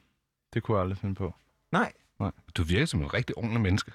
det 0.55 0.63
kunne 0.63 0.77
jeg 0.77 0.83
aldrig 0.83 0.99
finde 0.99 1.15
på. 1.15 1.35
Nej. 1.73 1.93
Nej. 2.21 2.31
Du 2.57 2.63
virker 2.63 2.87
som 2.87 3.03
en 3.03 3.15
rigtig 3.15 3.39
ordentlig 3.39 3.61
menneske. 3.61 3.93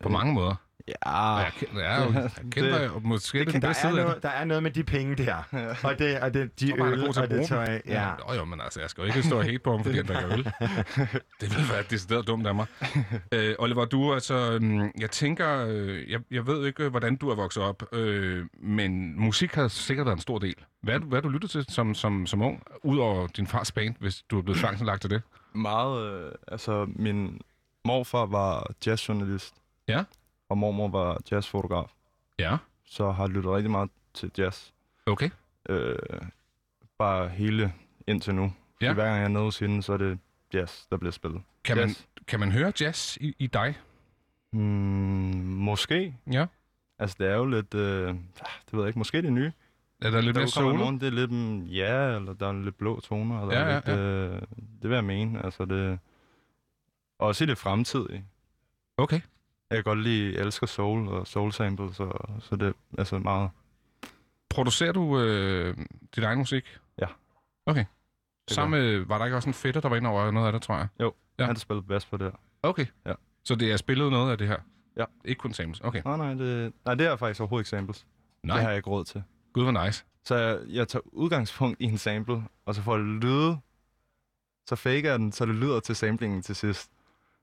På 0.00 0.08
mange 0.08 0.34
måder. 0.34 0.54
Ja. 0.88 0.94
Og 1.34 1.40
jeg, 1.40 1.52
kender, 1.58 1.82
jeg, 1.82 2.02
er 2.14 2.20
jeg 2.20 2.30
kender 2.50 2.90
og 2.90 3.02
måske 3.02 3.38
det, 3.38 3.46
det 3.46 3.54
den 3.54 3.62
der, 3.62 3.68
bedste 3.68 3.88
er 3.88 3.92
noget, 3.92 4.14
det. 4.14 4.22
der 4.22 4.28
er 4.28 4.44
noget 4.44 4.62
med 4.62 4.70
de 4.70 4.84
penge 4.84 5.14
der, 5.16 5.34
og, 5.84 5.98
det, 5.98 6.20
og 6.20 6.34
det, 6.34 6.60
de 6.60 6.70
er 6.70 6.86
øl 6.86 7.08
og 7.08 7.30
det 7.30 7.46
tøj. 7.48 7.66
dem. 7.66 7.80
Ja. 7.86 8.10
Nå 8.28 8.34
jo, 8.34 8.44
men 8.44 8.60
altså, 8.60 8.80
jeg 8.80 8.90
skal 8.90 9.00
jo 9.02 9.06
ikke 9.06 9.22
stå 9.22 9.38
og 9.38 9.44
hate 9.44 9.58
på 9.58 9.70
ham, 9.76 9.84
fordi 9.84 9.96
han 9.96 10.06
drikker 10.06 10.32
øl. 10.32 10.44
Det 11.40 11.56
ville 11.56 11.72
være 11.72 11.82
decideret 11.90 12.26
dumt 12.26 12.46
af 12.46 12.54
mig. 12.54 12.66
Øh, 13.32 13.54
Oliver, 13.58 13.84
du 13.84 14.08
er 14.10 14.14
altså... 14.14 14.52
øhm, 14.52 14.90
Jeg 15.00 15.10
tænker... 15.10 15.66
øh, 15.68 16.10
Jeg, 16.10 16.20
jeg 16.30 16.46
ved 16.46 16.66
ikke, 16.66 16.88
hvordan 16.88 17.16
du 17.16 17.28
er 17.30 17.34
vokset 17.34 17.62
op, 17.62 17.82
øh, 17.92 18.44
men 18.62 19.20
musik 19.20 19.54
har 19.54 19.68
sikkert 19.68 20.06
været 20.06 20.16
en 20.16 20.20
stor 20.22 20.38
del. 20.38 20.54
Hvad 20.82 20.94
er 20.94 20.98
du, 20.98 21.06
hvad 21.06 21.22
du 21.22 21.28
lyttet 21.28 21.50
til 21.50 21.64
som, 21.68 21.94
som, 21.94 22.26
som 22.26 22.42
ung, 22.42 22.62
udover 22.82 23.26
din 23.26 23.46
fars 23.46 23.72
band, 23.72 23.94
hvis 24.00 24.22
du 24.30 24.38
er 24.38 24.42
blevet 24.42 24.58
tvangslagt 24.60 25.00
til 25.00 25.10
det? 25.10 25.22
Meget, 25.54 26.12
øh, 26.26 26.32
altså 26.48 26.86
min 26.96 27.40
morfar 27.84 28.26
var 28.26 28.70
jazzjournalist. 28.86 29.54
Ja. 29.88 30.04
Og 30.54 30.58
mormor 30.58 30.88
var 30.88 31.20
jazzfotograf. 31.30 31.92
Ja. 32.38 32.56
Så 32.84 33.10
har 33.10 33.26
lyttet 33.26 33.52
rigtig 33.52 33.70
meget 33.70 33.90
til 34.14 34.30
jazz. 34.38 34.70
Okay. 35.06 35.30
Øh, 35.68 35.96
bare 36.98 37.28
hele 37.28 37.72
indtil 38.06 38.34
nu. 38.34 38.42
Ja. 38.80 38.86
Ja. 38.86 38.92
Hver 38.92 39.04
gang 39.04 39.16
jeg 39.16 39.24
er 39.24 39.28
nede 39.28 39.44
hos 39.44 39.58
hende, 39.58 39.82
så 39.82 39.92
er 39.92 39.96
det 39.96 40.18
jazz, 40.54 40.86
der 40.90 40.96
bliver 40.96 41.12
spillet. 41.12 41.42
Kan 41.64 41.76
man, 41.76 41.90
kan 42.26 42.40
man 42.40 42.52
høre 42.52 42.72
jazz 42.80 43.16
i, 43.16 43.34
i 43.38 43.46
dig? 43.46 43.74
Mm, 44.52 44.60
måske. 45.44 46.16
Ja. 46.32 46.46
Altså, 46.98 47.16
det 47.20 47.26
er 47.28 47.34
jo 47.36 47.44
lidt... 47.44 47.74
Øh, 47.74 48.08
det 48.08 48.72
ved 48.72 48.80
jeg 48.80 48.86
ikke. 48.86 48.98
Måske 48.98 49.22
det 49.22 49.32
nye. 49.32 49.52
Er 50.02 50.10
der 50.10 50.20
lidt 50.20 50.36
mere 50.36 50.44
udkommer 50.44 50.70
i 50.70 50.72
solo? 50.74 50.84
morgen, 50.84 51.00
Det 51.00 51.06
er 51.06 51.10
lidt... 51.10 51.30
mm, 51.30 51.64
Ja, 51.64 52.16
eller 52.16 52.32
der 52.32 52.48
er 52.48 52.52
lidt 52.52 52.78
blå 52.78 53.00
toner. 53.00 53.42
Eller 53.42 53.60
Ja, 53.60 53.68
ja, 53.68 53.74
lidt, 53.74 53.88
Øh, 53.98 54.42
det 54.82 54.90
vil 54.90 54.94
jeg 54.94 55.04
mene. 55.04 55.44
Altså, 55.44 55.64
det... 55.64 55.98
Også 57.18 57.44
i 57.44 57.46
det 57.46 57.58
fremtidige. 57.58 58.24
Okay. 58.96 59.20
Jeg 59.70 59.76
kan 59.76 59.84
godt 59.84 59.98
lide, 60.02 60.34
jeg 60.34 60.40
elsker 60.44 60.66
soul 60.66 61.08
og 61.08 61.26
soul 61.26 61.52
samples, 61.52 62.00
og, 62.00 62.30
så 62.40 62.56
det 62.56 62.68
er 62.68 62.72
altså 62.98 63.18
meget... 63.18 63.50
Producerer 64.50 64.92
du 64.92 65.20
øh, 65.20 65.76
din 66.16 66.22
egen 66.24 66.38
musik? 66.38 66.78
Ja. 66.98 67.06
Okay. 67.66 67.84
Sammen 68.50 68.80
med, 68.80 68.98
var 69.06 69.18
der 69.18 69.24
ikke 69.24 69.36
også 69.36 69.48
en 69.48 69.54
fætter, 69.54 69.80
der 69.80 69.88
var 69.88 69.96
inde 69.96 70.10
over 70.10 70.30
noget 70.30 70.46
af 70.46 70.52
det, 70.52 70.62
tror 70.62 70.76
jeg? 70.76 70.88
Jo, 71.00 71.12
Ja. 71.38 71.44
han 71.46 71.56
spiller 71.56 71.80
bass 71.82 72.06
på 72.06 72.16
det 72.16 72.26
her. 72.26 72.38
Okay. 72.62 72.86
Ja. 73.06 73.12
Så 73.44 73.54
det 73.54 73.72
er 73.72 73.76
spillet 73.76 74.10
noget 74.10 74.30
af 74.32 74.38
det 74.38 74.48
her? 74.48 74.58
Ja. 74.96 75.04
Ikke 75.24 75.38
kun 75.38 75.52
samples? 75.52 75.80
Okay. 75.80 76.02
Nej, 76.04 76.16
nej, 76.16 76.34
det, 76.34 76.72
nej, 76.84 76.94
det 76.94 77.06
er 77.06 77.16
faktisk 77.16 77.40
overhovedet 77.40 77.60
ikke 77.62 77.68
samples. 77.70 78.06
Nej. 78.42 78.56
Det 78.56 78.62
har 78.62 78.70
jeg 78.70 78.76
ikke 78.76 78.90
råd 78.90 79.04
til. 79.04 79.22
Gud, 79.52 79.62
hvor 79.62 79.84
nice. 79.86 80.04
Så 80.24 80.34
jeg, 80.36 80.58
jeg 80.68 80.88
tager 80.88 81.02
udgangspunkt 81.12 81.76
i 81.80 81.84
en 81.84 81.98
sample, 81.98 82.44
og 82.66 82.74
så 82.74 82.82
får 82.82 82.96
det 82.96 83.06
lyde, 83.06 83.58
så 84.68 84.76
faker 84.76 85.10
jeg 85.10 85.18
den, 85.18 85.32
så 85.32 85.46
det 85.46 85.54
lyder 85.54 85.80
til 85.80 85.96
samplingen 85.96 86.42
til 86.42 86.56
sidst. 86.56 86.90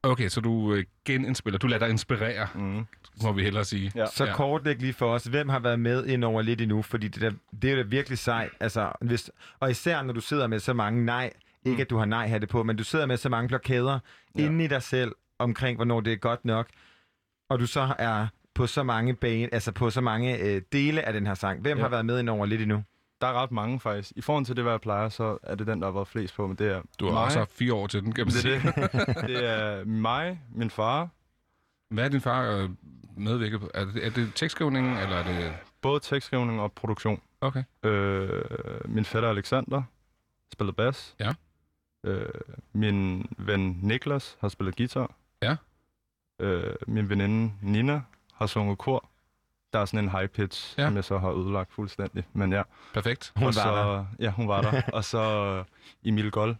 Okay, 0.03 0.27
så 0.29 0.41
du 0.41 0.73
øh, 0.73 0.83
genindspiller. 1.05 1.57
Du 1.59 1.67
lader 1.67 1.79
dig 1.79 1.89
inspirere, 1.89 2.47
mm. 2.55 2.85
må 3.23 3.31
vi 3.31 3.43
hellere 3.43 3.65
sige. 3.65 3.91
Ja. 3.95 4.05
Så 4.05 4.31
kortlæg 4.35 4.79
lige 4.81 4.93
for 4.93 5.13
os, 5.13 5.23
hvem 5.23 5.49
har 5.49 5.59
været 5.59 5.79
med 5.79 6.05
ind 6.05 6.23
over 6.23 6.41
lidt 6.41 6.61
endnu, 6.61 6.81
fordi 6.81 7.07
det, 7.07 7.21
der, 7.21 7.31
det 7.61 7.71
er 7.71 7.75
da 7.75 7.81
virkelig 7.81 8.17
sejt. 8.17 8.49
Altså, 8.59 8.91
hvis, 9.01 9.31
og 9.59 9.71
især 9.71 10.01
når 10.03 10.13
du 10.13 10.21
sidder 10.21 10.47
med 10.47 10.59
så 10.59 10.73
mange 10.73 11.05
nej, 11.05 11.33
ikke 11.65 11.75
Mm. 11.75 11.81
at 11.81 11.89
du 11.89 11.97
har 11.97 12.05
nej 12.05 12.37
det 12.37 12.49
på, 12.49 12.63
men 12.63 12.75
du 12.75 12.83
sidder 12.83 13.05
med 13.05 13.17
så 13.17 13.29
mange 13.29 13.47
blokader 13.47 13.99
ja. 14.37 14.45
inde 14.45 14.63
i 14.63 14.67
dig 14.67 14.83
selv 14.83 15.11
omkring, 15.39 15.75
hvornår 15.75 15.99
det 16.01 16.13
er 16.13 16.17
godt 16.17 16.45
nok, 16.45 16.67
og 17.49 17.59
du 17.59 17.67
så 17.67 17.95
er 17.99 18.27
på 18.55 18.67
så 18.67 18.83
mange 18.83 19.15
bane, 19.15 19.53
altså 19.53 19.71
på 19.71 19.89
så 19.89 20.01
mange 20.01 20.37
øh, 20.37 20.61
dele 20.71 21.01
af 21.01 21.13
den 21.13 21.27
her 21.27 21.33
sang. 21.33 21.61
Hvem 21.61 21.77
Ja. 21.77 21.83
har 21.83 21.89
været 21.89 22.05
med 22.05 22.19
ind 22.19 22.29
over 22.29 22.45
lidt 22.45 22.61
endnu? 22.61 22.83
Der 23.21 23.27
er 23.27 23.33
ret 23.33 23.51
mange 23.51 23.79
faktisk. 23.79 24.11
I 24.15 24.21
forhold 24.21 24.45
til 24.45 24.55
det, 24.55 24.63
hvad 24.63 24.73
jeg 24.73 24.81
plejer, 24.81 25.09
så 25.09 25.37
er 25.43 25.55
det 25.55 25.67
den, 25.67 25.79
der 25.81 25.87
har 25.87 25.91
været 25.91 26.07
flest 26.07 26.35
på, 26.35 26.47
men 26.47 26.55
det 26.55 26.71
er 26.71 26.81
Du 26.99 27.05
har 27.05 27.13
mig. 27.13 27.23
også 27.23 27.37
haft 27.37 27.51
fire 27.51 27.73
år 27.73 27.87
til 27.87 28.01
den, 28.03 28.11
kan 28.13 28.25
man 28.25 28.33
det, 28.33 28.41
sige. 28.41 28.53
det. 28.55 28.75
det 29.29 29.49
er 29.49 29.85
mig, 29.85 30.41
min 30.51 30.69
far. 30.69 31.09
Hvad 31.89 32.05
er 32.05 32.09
din 32.09 32.21
far 32.21 32.51
øh, 32.51 32.69
medvirket 33.17 33.59
på? 33.59 33.69
Er 33.73 33.85
det, 33.85 34.05
er 34.05 34.09
det 34.09 34.31
tekstskrivning, 34.35 34.99
eller 34.99 35.15
er 35.15 35.23
det... 35.23 35.53
Både 35.81 35.99
tekstskrivning 35.99 36.61
og 36.61 36.71
produktion. 36.73 37.21
Okay. 37.41 37.63
Øh, 37.83 38.43
min 38.85 39.05
fætter 39.05 39.29
Alexander 39.29 39.83
spiller 40.53 40.73
bas. 40.73 41.15
Ja. 41.19 41.33
Øh, 42.05 42.29
min 42.73 43.25
ven 43.37 43.79
Niklas 43.81 44.37
har 44.41 44.47
spillet 44.47 44.75
guitar. 44.75 45.11
Ja. 45.41 45.55
Øh, 46.39 46.75
min 46.87 47.09
veninde 47.09 47.53
Nina 47.61 48.01
har 48.33 48.45
sunget 48.45 48.77
kor. 48.77 49.09
Der 49.73 49.79
er 49.79 49.85
sådan 49.85 50.05
en 50.05 50.11
high 50.11 50.27
pitch, 50.27 50.79
Ja. 50.79 50.85
som 50.87 50.95
jeg 50.95 51.03
så 51.03 51.17
har 51.17 51.31
ødelagt 51.31 51.73
fuldstændig. 51.73 52.27
Men 52.33 52.53
ja. 52.53 52.63
Perfekt. 52.93 53.31
Hun 53.35 53.43
og 53.43 53.47
var 53.47 53.51
så, 53.51 53.69
der. 53.75 54.05
Ja, 54.19 54.31
hun 54.31 54.47
var 54.47 54.61
der. 54.61 54.81
og 54.97 55.03
så 55.03 55.19
øh, 55.19 55.65
Emil 56.09 56.31
Gold 56.31 56.55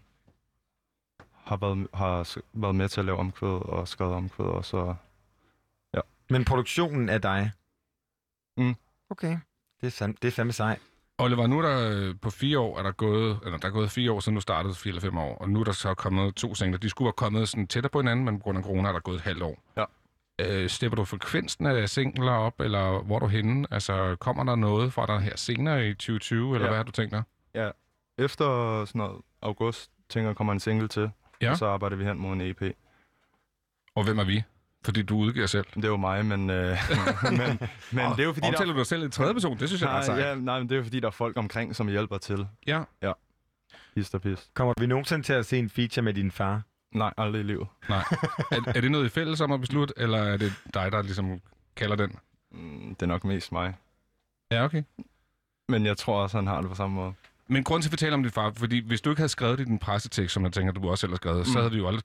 har 1.33 1.57
været, 1.57 1.87
har 1.93 2.37
været 2.53 2.75
med 2.75 2.89
til 2.89 2.99
at 3.01 3.05
lave 3.05 3.17
omkvæd 3.17 3.49
og 3.49 3.87
skrevet 3.87 4.13
omkvæd, 4.13 4.45
og 4.45 4.65
så... 4.65 4.95
Ja. 5.93 5.99
Men 6.29 6.45
produktionen 6.45 7.09
er 7.09 7.17
dig? 7.17 7.51
Mm. 8.57 8.75
Okay. 9.09 9.37
Det 9.81 9.87
er, 9.87 9.91
fandme, 9.91 10.15
det 10.21 10.27
er 10.27 10.31
fandme 10.31 10.53
sejt. 10.53 10.79
Oliver, 11.17 11.47
nu 11.47 11.59
er 11.59 11.61
der 11.61 11.89
øh, 11.91 12.15
på 12.21 12.29
fire 12.29 12.59
år, 12.59 12.79
er 12.79 12.83
der 12.83 12.91
gået, 12.91 13.39
eller 13.45 13.57
der 13.57 13.67
er 13.67 13.71
gået 13.71 13.91
fire 13.91 14.11
år 14.11 14.19
siden 14.19 14.35
du 14.35 14.41
startede, 14.41 14.75
fire 14.75 14.89
eller 14.89 15.01
fem 15.01 15.17
år, 15.17 15.37
og 15.37 15.49
nu 15.49 15.59
er 15.59 15.63
der 15.63 15.71
så 15.71 15.93
kommet 15.93 16.35
to 16.35 16.55
singler. 16.55 16.77
De 16.79 16.89
skulle 16.89 17.07
have 17.07 17.13
kommet 17.13 17.49
sådan 17.49 17.67
tættere 17.67 17.89
på 17.89 17.99
hinanden, 17.99 18.25
men 18.25 18.39
på 18.39 18.43
grund 18.43 18.57
af 18.57 18.63
corona 18.63 18.89
er 18.89 18.93
der 18.93 18.99
gået 18.99 19.15
et 19.15 19.21
halvt 19.21 19.43
år. 19.43 19.57
Ja. 19.77 19.85
Øh, 20.39 20.69
stepper 20.69 20.95
du 20.95 21.05
frekvensen 21.05 21.65
af 21.65 21.89
singler 21.89 22.31
op, 22.31 22.59
eller 22.59 23.03
hvor 23.03 23.15
er 23.15 23.19
du 23.19 23.27
henne? 23.27 23.67
Altså, 23.71 24.15
kommer 24.19 24.43
der 24.43 24.55
noget 24.55 24.93
fra 24.93 25.05
dig 25.05 25.19
her 25.19 25.37
senere 25.37 25.87
i 25.87 25.93
2020, 25.93 26.55
eller 26.55 26.65
Ja. 26.65 26.69
hvad 26.69 26.77
har 26.77 26.83
du 26.83 26.91
tænkt 26.91 27.11
dig? 27.11 27.23
Ja, 27.55 27.69
efter 28.17 28.45
sådan 28.85 28.99
noget 28.99 29.21
august, 29.41 29.91
tænker 30.09 30.29
jeg, 30.29 30.35
kommer 30.35 30.53
en 30.53 30.59
single 30.59 30.87
til. 30.87 31.11
Ja. 31.41 31.51
Og 31.51 31.57
så 31.57 31.65
arbejder 31.67 31.95
vi 31.95 32.03
hen 32.05 32.19
mod 32.19 32.33
en 32.33 32.41
EP. 32.41 32.61
Og 33.95 34.03
hvem 34.03 34.19
er 34.19 34.23
vi? 34.23 34.43
Fordi 34.85 35.01
du 35.01 35.17
udgiver 35.17 35.47
selv. 35.47 35.65
Det 35.75 35.85
er 35.85 35.89
jo 35.89 35.97
mig, 35.97 36.25
men... 36.25 36.49
Øh, 36.49 36.77
men, 37.31 37.37
men 37.91 38.05
det 38.11 38.19
er 38.19 38.23
jo 38.23 38.33
fordi, 38.33 38.47
omtaler 38.47 38.73
du 38.73 38.77
dig 38.79 38.85
selv 38.87 39.05
i 39.05 39.09
tredje 39.09 39.33
person? 39.33 39.59
Det 39.59 39.69
synes 39.69 39.81
jeg 39.81 39.97
er 39.97 40.01
sejt. 40.01 40.19
Ja, 40.25 40.35
nej, 40.35 40.59
men 40.59 40.69
det 40.69 40.75
er 40.75 40.77
jo 40.77 40.83
fordi, 40.83 40.99
der 40.99 41.07
er 41.07 41.11
folk 41.11 41.37
omkring, 41.37 41.75
som 41.75 41.87
hjælper 41.87 42.17
til. 42.17 42.47
Ja. 42.67 42.83
Ja. 43.01 43.11
Hist 43.95 44.15
og 44.15 44.21
pis. 44.21 44.49
Kommer 44.53 44.73
vi 44.79 44.85
nogensinde 44.87 45.23
til 45.23 45.33
at 45.33 45.45
se 45.45 45.57
en 45.59 45.69
feature 45.69 46.03
med 46.03 46.13
din 46.13 46.31
far? 46.31 46.61
Nej, 46.91 47.13
aldrig 47.17 47.39
i 47.39 47.43
livet. 47.43 47.67
Nej. 47.89 48.03
Er, 48.51 48.61
er 48.75 48.81
det 48.81 48.91
noget, 48.91 49.05
I 49.05 49.09
fælles 49.09 49.41
om 49.41 49.51
at 49.51 49.59
beslutte, 49.61 49.93
eller 49.97 50.17
er 50.17 50.37
det 50.37 50.53
dig, 50.73 50.91
der 50.91 51.01
ligesom 51.01 51.41
kalder 51.75 51.95
den? 51.95 52.15
Mm, 52.51 52.95
det 52.95 53.01
er 53.01 53.05
nok 53.07 53.23
mest 53.23 53.51
mig. 53.51 53.75
Ja, 54.51 54.63
okay. 54.63 54.83
Men 55.69 55.85
jeg 55.85 55.97
tror 55.97 56.21
også, 56.21 56.37
han 56.37 56.47
har 56.47 56.61
det 56.61 56.69
på 56.69 56.75
samme 56.75 56.95
måde. 56.95 57.13
Men 57.47 57.63
grund 57.63 57.81
til 57.83 57.89
at 57.89 57.91
fortælle 57.91 58.13
om 58.13 58.23
din 58.23 58.31
far, 58.31 58.51
fordi 58.55 58.79
hvis 58.87 59.01
du 59.01 59.09
ikke 59.09 59.19
havde 59.19 59.29
skrevet 59.29 59.57
det 59.57 59.65
i 59.65 59.67
din 59.67 59.79
pressetekst, 59.79 60.33
som 60.33 60.43
jeg 60.43 60.53
tænker, 60.53 60.73
du 60.73 60.89
også 60.89 61.01
selv 61.01 61.11
har 61.11 61.15
skrevet, 61.17 61.37
mm. 61.39 61.45
så 61.45 61.57
havde 61.59 61.71
vi 61.71 61.77
jo 61.77 61.87
aldrig 61.87 62.03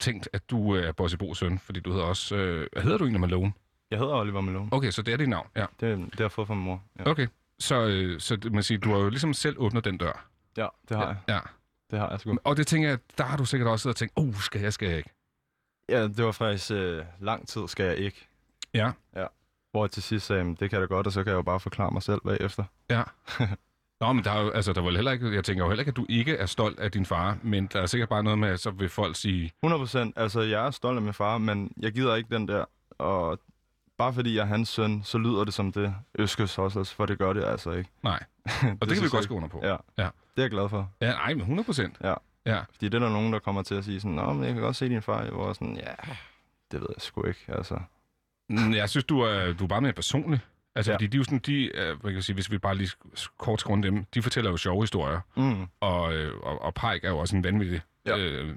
tænkt, 0.00 0.28
at 0.32 0.50
du 0.50 0.76
øh, 0.76 0.84
er 0.88 0.92
Bossy 0.92 1.14
Bo's 1.22 1.34
søn, 1.34 1.58
fordi 1.58 1.80
du 1.80 1.90
hedder 1.92 2.04
også... 2.04 2.36
Øh, 2.36 2.66
hvad 2.72 2.82
hedder 2.82 2.98
du 2.98 3.04
egentlig 3.04 3.20
Malone? 3.20 3.52
Jeg 3.90 3.98
hedder 3.98 4.14
Oliver 4.14 4.40
Malone. 4.40 4.68
Okay, 4.72 4.90
så 4.90 5.02
det 5.02 5.12
er 5.14 5.18
dit 5.18 5.28
navn, 5.28 5.46
ja. 5.56 5.66
Det, 5.80 5.98
det 5.98 6.14
har 6.14 6.24
jeg 6.24 6.32
fået 6.32 6.46
fra 6.48 6.54
min 6.54 6.64
mor. 6.64 6.82
Ja. 6.98 7.10
Okay, 7.10 7.26
så, 7.58 7.86
øh, 7.86 8.20
så 8.20 8.36
det- 8.36 8.52
man 8.52 8.62
siger, 8.62 8.78
du 8.78 8.90
har 8.92 8.98
jo 8.98 9.08
ligesom 9.08 9.34
selv 9.34 9.56
åbnet 9.58 9.84
den 9.84 9.98
dør. 9.98 10.26
Ja, 10.56 10.66
det 10.88 10.96
har 10.96 11.06
jeg. 11.06 11.16
Ja. 11.28 11.38
Det 11.90 11.98
har 11.98 12.10
jeg 12.10 12.20
sgu. 12.20 12.36
Og 12.44 12.56
det 12.56 12.66
tænker 12.66 12.88
jeg, 12.88 12.98
der 13.18 13.24
har 13.24 13.36
du 13.36 13.44
sikkert 13.44 13.68
også 13.70 13.82
siddet 13.82 13.94
og 13.94 13.98
tænkt, 13.98 14.12
oh, 14.16 14.34
skal 14.40 14.60
jeg, 14.60 14.72
skal 14.72 14.88
jeg 14.88 14.96
ikke? 14.98 15.10
Ja, 15.88 16.02
det 16.02 16.24
var 16.24 16.32
faktisk 16.32 16.70
øh, 16.70 17.04
lang 17.20 17.48
tid, 17.48 17.68
skal 17.68 17.86
jeg 17.86 17.96
ikke. 17.96 18.28
Ja. 18.74 18.90
Ja. 19.16 19.26
Hvor 19.70 19.84
jeg 19.84 19.90
til 19.90 20.02
sidst 20.02 20.26
sagde, 20.26 20.44
"Men 20.44 20.54
det 20.54 20.70
kan 20.70 20.80
jeg 20.80 20.88
da 20.88 20.94
godt, 20.94 21.06
og 21.06 21.12
så 21.12 21.22
kan 21.24 21.30
jeg 21.30 21.36
jo 21.36 21.42
bare 21.42 21.60
forklare 21.60 21.90
mig 21.90 22.02
selv 22.02 22.20
bagefter. 22.20 22.64
Ja. 22.90 23.02
Nå, 24.00 24.12
men 24.12 24.24
der 24.24 24.30
er 24.30 24.42
jo, 24.42 24.50
altså, 24.50 24.72
der 24.72 24.80
er 24.80 24.84
vel 24.84 24.94
heller 24.94 25.12
ikke, 25.12 25.34
jeg 25.34 25.44
tænker 25.44 25.64
jo 25.64 25.70
heller 25.70 25.80
ikke, 25.80 25.90
at 25.90 25.96
du 25.96 26.06
ikke 26.08 26.36
er 26.36 26.46
stolt 26.46 26.80
af 26.80 26.92
din 26.92 27.06
far, 27.06 27.38
men 27.42 27.66
der 27.66 27.80
er 27.82 27.86
sikkert 27.86 28.08
bare 28.08 28.22
noget 28.22 28.38
med, 28.38 28.48
at 28.48 28.60
så 28.60 28.70
vil 28.70 28.88
folk 28.88 29.16
sige, 29.16 29.52
100 29.62 29.80
procent. 29.80 30.12
Altså, 30.18 30.40
jeg 30.40 30.66
er 30.66 30.70
stolt 30.70 30.96
af 30.96 31.02
min 31.02 31.14
far, 31.14 31.38
men 31.38 31.72
jeg 31.80 31.92
gider 31.92 32.14
ikke 32.14 32.34
den 32.34 32.48
der. 32.48 32.64
Og 32.98 33.38
bare 33.98 34.12
fordi 34.12 34.34
jeg 34.36 34.42
er 34.42 34.46
hans 34.46 34.68
søn, 34.68 35.02
så 35.04 35.18
lyder 35.18 35.44
det 35.44 35.54
som 35.54 35.72
det 35.72 35.94
øskes 36.18 36.58
også, 36.58 36.78
altså, 36.78 36.94
for 36.94 37.06
det 37.06 37.18
gør 37.18 37.32
det 37.32 37.44
altså 37.44 37.70
ikke. 37.70 37.90
Nej. 38.02 38.22
Og 38.80 38.80
det, 38.80 38.88
det 38.88 38.96
kan 38.96 39.04
vi 39.04 39.08
godt 39.08 39.24
skrive 39.24 39.36
under 39.36 39.48
på. 39.48 39.60
Ja. 39.62 39.76
Ja. 39.98 40.02
Det 40.04 40.08
er 40.36 40.42
jeg 40.42 40.50
glad 40.50 40.68
for. 40.68 40.90
Ja, 41.00 41.12
nej, 41.12 41.28
men 41.34 41.40
100 41.40 41.66
procent. 41.66 41.96
Ja. 42.04 42.14
Ja. 42.46 42.58
Fordi 42.72 42.88
det 42.88 42.94
er 42.94 42.98
der 42.98 43.08
nogen, 43.08 43.32
der 43.32 43.38
kommer 43.38 43.62
til 43.62 43.74
at 43.74 43.84
sige 43.84 44.00
sådan, 44.00 44.14
Nå, 44.14 44.32
men 44.32 44.44
jeg 44.44 44.52
kan 44.54 44.62
godt 44.62 44.76
se 44.76 44.88
din 44.88 45.02
far, 45.02 45.24
hvor 45.30 45.48
er 45.48 45.52
sådan, 45.52 45.76
ja, 45.76 46.12
det 46.72 46.80
ved 46.80 46.86
jeg 46.96 47.02
sgu 47.02 47.24
ikke, 47.26 47.44
altså. 47.48 47.78
Mm, 48.48 48.72
Jeg 48.74 48.90
synes, 48.90 49.04
du 49.04 49.20
er, 49.20 49.52
du 49.52 49.64
er 49.64 49.68
bare 49.68 49.80
mere 49.80 49.92
personlig. 49.92 50.40
Altså, 50.74 50.92
Ja. 50.92 50.96
fordi 50.96 51.06
de 51.06 51.16
er 51.16 51.18
jo 51.18 51.24
sådan, 51.24 51.38
de, 51.38 51.76
øh, 51.76 51.86
hvad 51.86 52.10
kan 52.10 52.14
jeg 52.14 52.24
sige, 52.24 52.34
hvis 52.34 52.50
vi 52.50 52.58
bare 52.58 52.74
lige 52.76 52.90
kort 53.38 53.60
skal 53.60 53.82
dem, 53.82 54.04
de 54.14 54.22
fortæller 54.22 54.50
jo 54.50 54.56
sjove 54.56 54.82
historier. 54.82 55.20
Mm. 55.36 55.66
Og, 55.80 56.14
øh, 56.14 56.34
og, 56.42 56.62
og 56.62 56.74
Pike 56.74 57.06
er 57.06 57.10
jo 57.10 57.18
også 57.18 57.36
en 57.36 57.44
vanvittig 57.44 57.80
ja. 58.06 58.18
øh, 58.18 58.56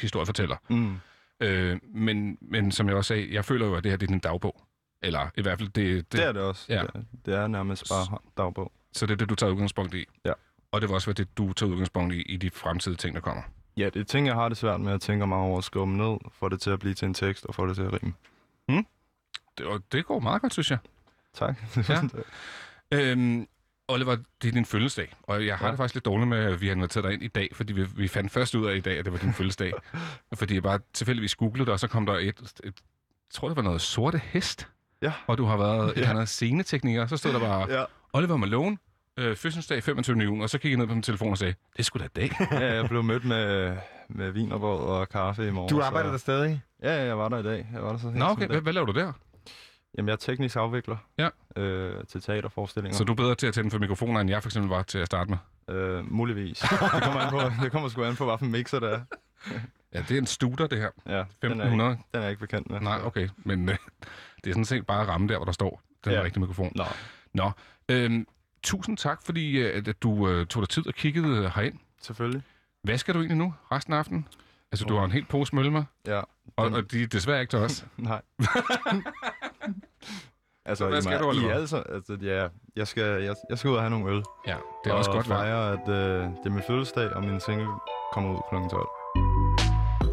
historiefortæller. 0.00 0.56
Mm. 0.70 0.96
Øh, 1.40 1.78
men, 1.94 2.38
men 2.40 2.72
som 2.72 2.88
jeg 2.88 2.96
også 2.96 3.08
sagde, 3.08 3.34
jeg 3.34 3.44
føler 3.44 3.66
jo, 3.66 3.74
at 3.74 3.84
det 3.84 3.92
her 3.92 3.96
det 3.96 4.06
er 4.06 4.10
din 4.12 4.18
dagbog. 4.20 4.62
Eller 5.02 5.30
i 5.36 5.42
hvert 5.42 5.58
fald, 5.58 5.68
det, 5.68 6.12
Det 6.12 6.24
er 6.24 6.32
det 6.32 6.42
også. 6.42 6.66
Ja. 6.68 6.82
Det, 6.82 7.06
det 7.26 7.34
er 7.34 7.46
nærmest 7.46 7.88
bare 7.88 8.18
dagbog. 8.36 8.72
Så 8.98 9.06
det 9.06 9.12
er 9.12 9.16
det, 9.16 9.28
du 9.28 9.34
tager 9.34 9.52
udgangspunkt 9.52 9.94
i. 9.94 10.04
Ja. 10.24 10.32
Og 10.72 10.80
det 10.80 10.88
vil 10.88 10.94
også 10.94 11.06
være 11.06 11.14
det, 11.14 11.38
du 11.38 11.52
tager 11.52 11.70
udgangspunkt 11.70 12.14
i, 12.14 12.22
i 12.22 12.36
de 12.36 12.50
fremtidige 12.50 12.96
ting, 12.96 13.14
der 13.14 13.20
kommer. 13.20 13.42
Ja, 13.76 13.84
det 13.84 13.96
er 14.00 14.04
ting, 14.04 14.26
jeg 14.26 14.34
har 14.34 14.48
det 14.48 14.58
svært 14.58 14.80
med 14.80 14.92
at 14.92 15.00
tænke 15.00 15.26
mig 15.26 15.38
over 15.38 15.58
at 15.58 15.70
dem 15.74 15.88
ned, 15.88 16.16
få 16.32 16.48
det 16.48 16.60
til 16.60 16.70
at 16.70 16.78
blive 16.78 16.94
til 16.94 17.06
en 17.06 17.14
tekst 17.14 17.46
og 17.46 17.54
få 17.54 17.66
det 17.66 17.76
til 17.76 17.82
at 17.82 17.92
rime. 17.92 18.12
Mm. 18.68 18.86
Det, 19.58 19.66
og 19.66 19.82
det 19.92 20.06
går 20.06 20.20
meget 20.20 20.42
godt, 20.42 20.52
synes 20.52 20.70
jeg. 20.70 20.78
Tak. 21.34 21.56
Ja. 21.88 22.00
øhm, 22.92 23.46
Oliver, 23.88 24.16
det 24.42 24.48
er 24.48 24.52
din 24.52 24.64
fødselsdag, 24.64 25.14
og 25.22 25.46
jeg 25.46 25.58
har 25.58 25.66
ja. 25.66 25.70
det 25.70 25.76
faktisk 25.76 25.94
lidt 25.94 26.04
dårligt 26.04 26.28
med, 26.28 26.38
at 26.38 26.60
vi 26.60 26.66
har 26.66 26.74
inviteret 26.74 27.04
dig 27.04 27.12
ind 27.12 27.22
i 27.22 27.28
dag, 27.28 27.48
fordi 27.52 27.72
vi, 27.72 27.84
vi 27.96 28.08
fandt 28.08 28.32
først 28.32 28.54
ud 28.54 28.66
af 28.66 28.76
i 28.76 28.80
dag, 28.80 28.98
at 28.98 29.04
det 29.04 29.12
var 29.12 29.18
din 29.18 29.32
fødselsdag. 29.32 29.72
fordi 30.34 30.54
jeg 30.54 30.62
bare 30.62 30.78
tilfældigvis 30.92 31.34
googlede 31.34 31.64
det, 31.66 31.72
og 31.72 31.80
så 31.80 31.88
kom 31.88 32.06
der 32.06 32.12
et, 32.14 32.26
et 32.28 32.64
jeg 32.64 32.72
tror, 33.32 33.48
det 33.48 33.56
var 33.56 33.62
noget 33.62 33.80
sorte 33.80 34.18
hest, 34.24 34.68
ja. 35.02 35.12
hvor 35.24 35.34
du 35.34 35.44
har 35.44 35.56
været 35.56 35.84
et 35.90 35.96
Ja. 35.96 36.00
eller 36.00 36.10
andet 36.10 36.28
scenetekniker, 36.28 37.06
så 37.06 37.16
stod 37.16 37.32
der 37.32 37.38
bare, 37.40 37.72
Ja. 37.72 37.84
Oliver 38.12 38.36
Malone, 38.36 38.78
øh, 39.18 39.36
fødselsdag 39.36 39.82
25. 39.82 40.18
juni, 40.18 40.42
og 40.42 40.50
så 40.50 40.58
kiggede 40.58 40.78
jeg 40.78 40.78
ned 40.78 40.86
på 40.86 40.94
min 40.94 41.02
telefon 41.02 41.30
og 41.30 41.38
sagde, 41.38 41.54
det 41.76 41.86
skulle 41.86 42.08
da 42.14 42.20
i 42.20 42.28
dag. 42.28 42.36
ja, 42.60 42.74
jeg 42.74 42.88
blev 42.88 43.02
mødt 43.02 43.24
med, 43.24 43.76
med 44.08 44.30
vinerbrød 44.30 44.80
og 44.80 45.08
kaffe 45.08 45.48
i 45.48 45.50
morgen. 45.50 45.68
Du 45.68 45.80
arbejder 45.80 46.10
der 46.10 46.18
stadig? 46.18 46.62
Ja, 46.82 46.96
ja, 46.96 47.04
jeg 47.04 47.18
var 47.18 47.28
der 47.28 47.38
i 47.38 47.42
dag. 47.42 47.68
Jeg 47.72 47.82
var 47.82 47.92
der 47.92 47.98
så 47.98 48.10
Nå, 48.10 48.24
okay. 48.24 48.46
Hvad, 48.46 48.60
hvad 48.60 48.72
laver 48.72 48.86
du 48.86 48.92
der? 48.92 49.12
Jamen, 49.96 50.08
jeg 50.08 50.12
er 50.12 50.16
teknisk 50.16 50.56
afvikler 50.56 50.96
ja. 51.18 51.28
øh, 51.56 52.04
til 52.04 52.20
teaterforestillinger. 52.20 52.96
Så 52.96 53.04
du 53.04 53.12
er 53.12 53.16
bedre 53.16 53.34
til 53.34 53.46
at 53.46 53.54
tænde 53.54 53.70
for 53.70 53.78
mikrofoner, 53.78 54.20
end 54.20 54.30
jeg 54.30 54.42
for 54.42 54.48
eksempel 54.48 54.68
var 54.68 54.82
til 54.82 54.98
at 54.98 55.06
starte 55.06 55.30
med? 55.30 55.38
Øh, 55.76 56.12
muligvis. 56.12 56.58
det 56.58 56.68
kommer, 57.02 57.20
an 57.20 57.30
på, 57.30 57.40
det 57.64 57.72
kommer 57.72 57.88
sgu 57.88 58.04
an 58.04 58.16
på, 58.16 58.24
hvad 58.24 58.38
for 58.38 58.44
en 58.44 58.52
mixer 58.52 58.80
det 58.80 58.92
er. 58.92 59.00
Ja, 59.94 60.02
det 60.08 60.10
er 60.10 60.18
en 60.18 60.26
studer, 60.26 60.66
det 60.66 60.78
her. 60.78 60.90
Ja, 61.06 61.20
1500. 61.20 61.70
Den 61.70 61.80
er, 61.80 61.90
ikke, 61.90 62.02
den 62.12 62.20
er 62.20 62.22
jeg 62.22 62.30
ikke 62.30 62.40
bekendt 62.40 62.70
med. 62.70 62.80
Nej, 62.80 63.00
okay. 63.04 63.28
Men 63.36 63.68
øh, 63.68 63.76
det 64.44 64.50
er 64.50 64.54
sådan 64.54 64.64
set 64.64 64.86
bare 64.86 65.06
ramme 65.06 65.28
der, 65.28 65.36
hvor 65.36 65.44
der 65.44 65.52
står 65.52 65.82
den 66.04 66.12
ja. 66.12 66.22
rigtige 66.22 66.40
mikrofon. 66.40 66.72
Nå. 66.74 66.84
Nå. 67.34 67.50
Øhm, 67.88 68.26
tusind 68.62 68.96
tak, 68.96 69.22
fordi 69.24 69.58
øh, 69.58 69.82
at 69.88 70.02
du 70.02 70.28
øh, 70.28 70.46
tog 70.46 70.62
dig 70.62 70.68
tid 70.68 70.86
og 70.86 70.94
kiggede 70.94 71.28
øh, 71.36 71.44
herind. 71.54 71.78
Selvfølgelig. 72.02 72.42
Hvad 72.82 72.98
skal 72.98 73.14
du 73.14 73.18
egentlig 73.18 73.36
nu 73.38 73.54
resten 73.72 73.92
af 73.94 73.98
aftenen? 73.98 74.28
Altså, 74.72 74.84
du 74.84 74.96
har 74.96 75.04
en 75.04 75.12
helt 75.12 75.28
pose 75.28 75.54
mølle 75.54 75.70
med. 75.70 75.82
Ja. 76.06 76.18
Og, 76.56 76.66
og 76.70 76.90
de 76.92 77.02
er 77.02 77.06
desværre 77.06 77.40
ikke 77.40 77.50
til 77.50 77.58
os. 77.58 77.84
Nej. 77.96 78.22
altså, 80.64 80.84
Så 80.84 80.88
hvad 80.88 80.98
i 80.98 81.02
skal 81.02 81.20
mig- 81.24 81.34
du? 81.42 81.48
I 81.48 81.50
altså, 81.50 81.76
altså, 81.76 82.16
ja, 82.22 82.48
jeg 82.76 82.86
skal, 82.88 83.22
jeg, 83.22 83.34
jeg 83.50 83.58
skal 83.58 83.70
ud 83.70 83.76
og 83.76 83.82
have 83.82 83.90
nogle 83.90 84.10
øl. 84.10 84.22
Ja, 84.46 84.56
det 84.84 84.90
er 84.90 84.94
også 84.94 85.10
godt 85.10 85.26
fejre, 85.26 85.72
at 85.72 85.88
øh, 85.88 86.20
det 86.22 86.46
er 86.46 86.50
min 86.50 86.62
fødselsdag, 86.66 87.10
og 87.10 87.24
min 87.24 87.40
single 87.40 87.68
kommer 88.12 88.30
ud 88.32 88.40
kl. 88.50 88.54
12. 88.70 88.88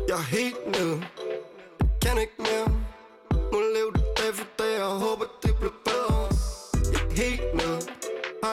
Jeg 0.07 0.15
er 0.15 0.27
helt 0.37 0.65
nede 0.65 0.97
Kan 2.01 2.21
ikke 2.21 2.33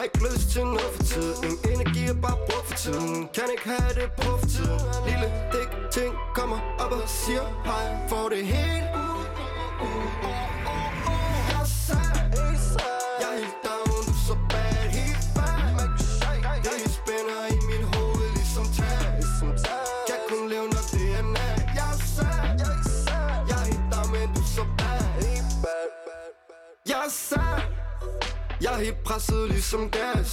ikke 0.03 0.19
lyst 0.29 0.49
til 0.49 0.63
noget 0.63 0.91
for 0.95 1.03
tiden. 1.03 1.51
Energi 1.73 2.03
er 2.03 2.13
bare 2.13 2.37
brugt 2.47 2.67
for 2.67 2.75
tiden. 2.83 3.29
Kan 3.35 3.43
ikke 3.55 3.67
have 3.69 3.93
det 3.99 4.11
på 4.17 4.37
for 4.37 4.47
tiden. 4.47 4.79
Lille 5.07 5.27
dæk 5.53 5.69
ting 5.91 6.13
kommer 6.35 6.59
op 6.79 6.91
og 6.91 7.09
siger 7.09 7.45
hej. 7.65 7.85
For 8.09 8.29
det 8.29 8.45
hele 8.45 8.83
Jeg 28.73 28.79
er 28.79 28.85
helt 28.85 29.03
presset 29.03 29.49
ligesom 29.49 29.89
gas. 29.89 30.31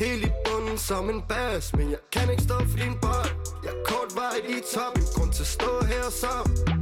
Helt 0.00 0.24
i 0.24 0.30
bunden 0.44 0.78
som 0.78 1.10
en 1.10 1.22
bas. 1.28 1.72
Men 1.76 1.90
jeg 1.90 1.98
kan 2.12 2.30
ikke 2.30 2.42
stå 2.42 2.58
for 2.70 2.78
din 2.84 2.96
bold 3.02 3.30
Jeg 3.64 3.72
er 3.76 3.82
kort 3.90 4.10
vej 4.20 4.36
i 4.48 4.56
top 4.74 4.92
En 4.98 5.06
grund 5.14 5.32
til 5.32 5.42
at 5.42 5.52
stå 5.58 5.72
her 5.92 6.04
så 6.22 6.32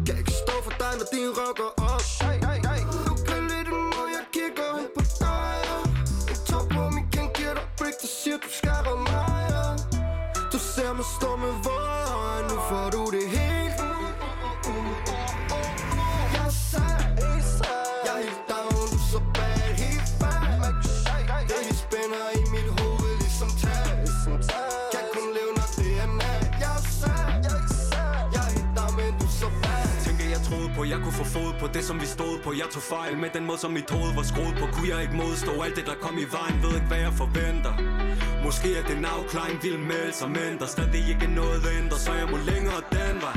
Kan 0.06 0.18
ikke 0.18 0.34
stå 0.44 0.54
for 0.66 0.74
dig 0.82 0.92
når 0.98 1.08
din 1.14 1.30
rocker 1.40 1.70
op. 1.90 2.02
Du 3.08 3.14
kan 3.28 3.42
det 3.50 3.62
når 3.70 4.06
jeg 4.16 4.24
kigger 4.36 4.68
hen 4.78 4.88
på 4.96 5.02
dig. 5.24 5.60
En 6.32 6.38
top 6.50 6.66
på 6.74 6.82
min 6.94 7.06
kan 7.14 7.26
give 7.36 7.54
dig 7.58 7.66
break. 7.78 7.94
Du 8.02 8.08
siger 8.20 8.36
du 8.44 8.48
skal 8.58 8.78
ramme 8.86 9.04
mig. 9.12 9.44
Du 10.52 10.58
ser 10.74 10.92
mig 10.98 11.06
stå 11.16 11.30
med 11.42 11.54
våde 11.66 12.02
øjne. 12.22 12.48
Nu 12.50 12.56
får 12.68 12.86
du 12.94 13.02
det 13.16 13.24
helt 13.34 13.41
jeg 30.92 31.00
kunne 31.04 31.18
få 31.22 31.24
fod 31.24 31.52
på 31.60 31.66
det 31.74 31.84
som 31.88 31.96
vi 32.00 32.06
stod 32.16 32.34
på. 32.44 32.50
Jeg 32.62 32.68
tog 32.74 32.82
fejl 32.94 33.14
med 33.22 33.30
den 33.36 33.44
måde 33.48 33.58
som 33.64 33.70
mit 33.78 33.90
hoved 33.94 34.12
var 34.18 34.26
skruet 34.32 34.56
på. 34.60 34.66
Kunne 34.74 34.88
jeg 34.94 35.00
ikke 35.04 35.16
modstå 35.22 35.52
alt 35.64 35.76
det 35.78 35.86
der 35.90 35.96
kom 36.04 36.16
i 36.24 36.26
vejen? 36.36 36.56
Ved 36.62 36.72
ikke 36.78 36.88
hvad 36.92 37.02
jeg 37.06 37.14
forventer. 37.22 37.74
Måske 38.46 38.68
er 38.78 38.82
det 38.88 38.96
en 39.00 39.06
afklaring 39.16 39.56
vil 39.64 39.78
melde 39.90 40.12
sig 40.20 40.28
Men 40.36 40.52
der 40.60 40.68
stadig 40.74 41.04
ikke 41.12 41.26
noget 41.40 41.60
ændrer 41.78 41.98
Så 42.06 42.12
jeg 42.20 42.28
må 42.32 42.38
længere 42.50 42.80
den 42.96 43.14
vej. 43.24 43.36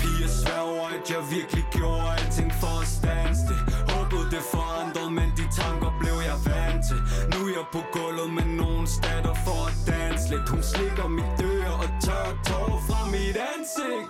Piger 0.00 0.30
sværger 0.40 0.86
at 0.96 1.04
jeg 1.14 1.22
virkelig 1.36 1.64
gjorde 1.76 2.06
alting 2.16 2.52
for 2.62 2.74
at 2.84 2.88
stanse 2.98 3.42
det. 3.50 3.58
Håbede 3.92 4.26
det 4.34 4.42
forandrede, 4.54 5.10
men 5.18 5.28
de 5.38 5.44
tanker 5.60 5.90
blev 6.00 6.16
jeg 6.30 6.38
vant 6.48 6.82
til. 6.88 7.00
Nu 7.32 7.38
er 7.48 7.52
jeg 7.58 7.66
på 7.76 7.80
gulvet 7.96 8.30
med 8.38 8.48
nogen 8.62 8.86
statter 8.96 9.34
for 9.46 9.60
at 9.70 9.74
danse 9.90 10.24
lidt. 10.32 10.46
Hun 10.52 10.62
slikker 10.72 11.06
mit 11.18 11.32
dør 11.40 11.70
og 11.82 11.88
tør 12.04 12.26
tårer 12.48 12.80
fra 12.88 13.00
mit 13.14 13.36
ansigt. 13.52 14.08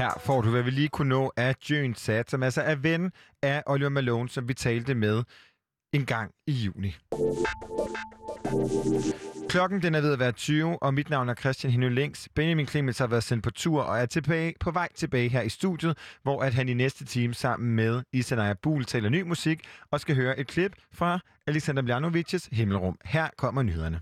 Her 0.00 0.20
får 0.24 0.40
du, 0.40 0.50
hvad 0.50 0.62
vi 0.62 0.70
lige 0.70 0.88
kunne 0.88 1.08
nå 1.08 1.32
af 1.36 1.54
June 1.70 1.94
Sat, 1.94 2.30
som 2.30 2.42
altså 2.42 2.62
er 2.62 2.74
ven 2.74 3.12
af 3.42 3.62
Oliver 3.66 3.88
Malone, 3.88 4.28
som 4.28 4.48
vi 4.48 4.54
talte 4.54 4.94
med 4.94 5.22
en 5.92 6.06
gang 6.06 6.30
i 6.46 6.52
juni. 6.52 6.96
Klokken 9.48 9.82
den 9.82 9.94
er 9.94 10.00
ved 10.00 10.12
at 10.12 10.18
være 10.18 10.32
20, 10.32 10.82
og 10.82 10.94
mit 10.94 11.10
navn 11.10 11.28
er 11.28 11.34
Christian 11.34 11.72
Henø 11.72 11.88
Links. 11.88 12.28
Benjamin 12.34 12.66
Clemens 12.66 12.98
har 12.98 13.06
været 13.06 13.24
sendt 13.24 13.44
på 13.44 13.50
tur 13.50 13.82
og 13.82 13.98
er 13.98 14.06
tilbage, 14.06 14.54
på 14.60 14.70
vej 14.70 14.88
tilbage 14.94 15.28
her 15.28 15.42
i 15.42 15.48
studiet, 15.48 15.98
hvor 16.22 16.42
at 16.42 16.54
han 16.54 16.68
i 16.68 16.74
næste 16.74 17.04
time 17.04 17.34
sammen 17.34 17.74
med 17.76 18.02
Isanaya 18.12 18.54
Buhl 18.62 18.84
taler 18.84 19.08
ny 19.08 19.22
musik 19.22 19.60
og 19.90 20.00
skal 20.00 20.16
høre 20.16 20.38
et 20.38 20.46
klip 20.46 20.72
fra 20.92 21.18
Alexander 21.46 21.82
Bljanovics 21.82 22.48
Himmelrum. 22.52 22.98
Her 23.04 23.28
kommer 23.36 23.62
nyhederne. 23.62 24.00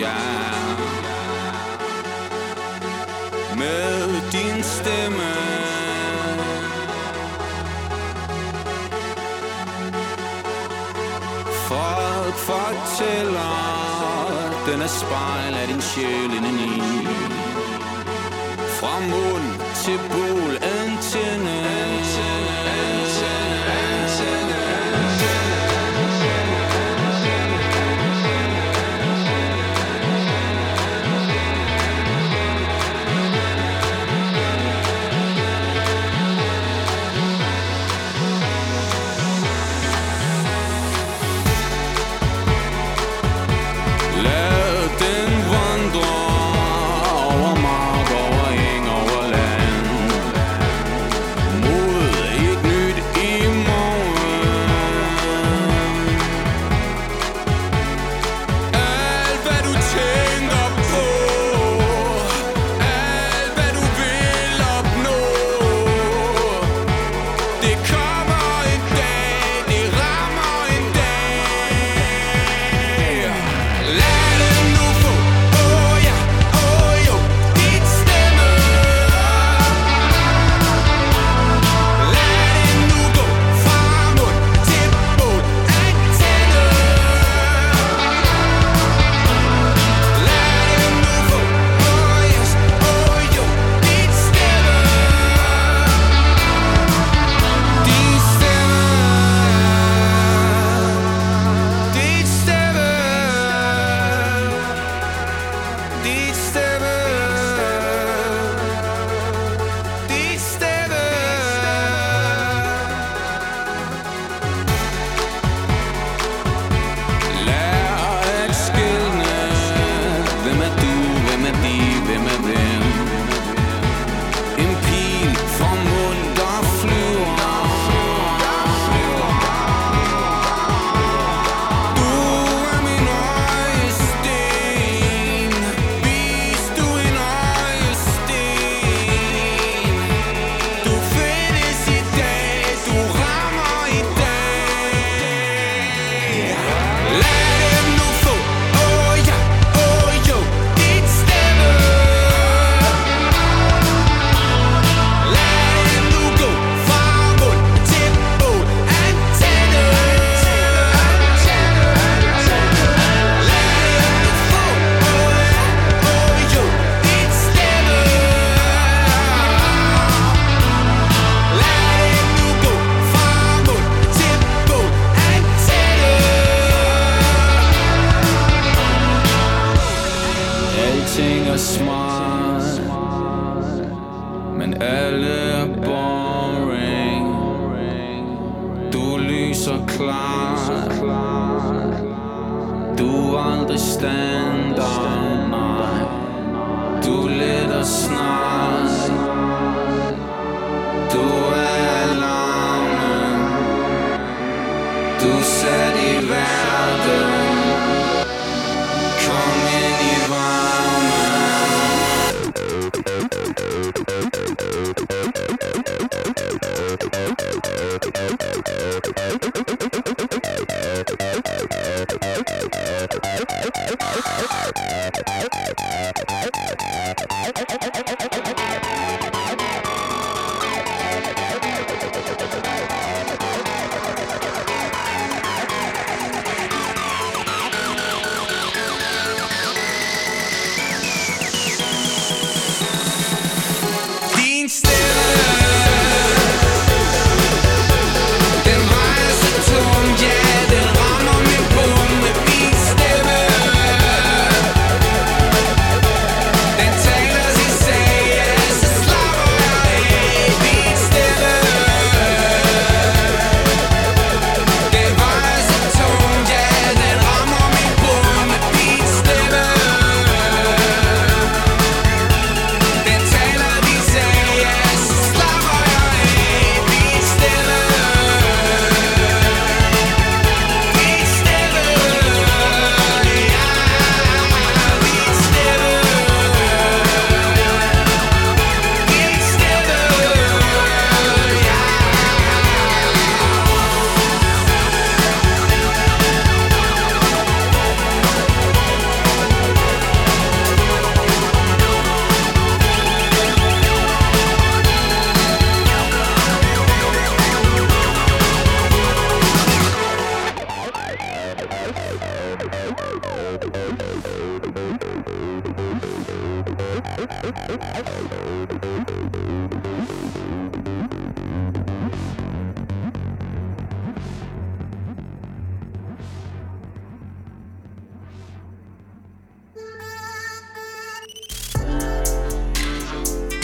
jeg 0.00 0.62
din 4.32 4.62
stemme. 4.62 5.32
Folk 11.68 12.34
fortæller 12.50 13.52
Den 14.66 14.82
er 14.82 14.86
spejl 14.86 15.54
af 15.54 15.66
din 15.68 15.80
sjæl 15.80 16.30
indeni. 16.36 16.72
Fra 18.78 19.00
mund 19.00 19.46
til 19.84 19.98
bord 20.10 20.41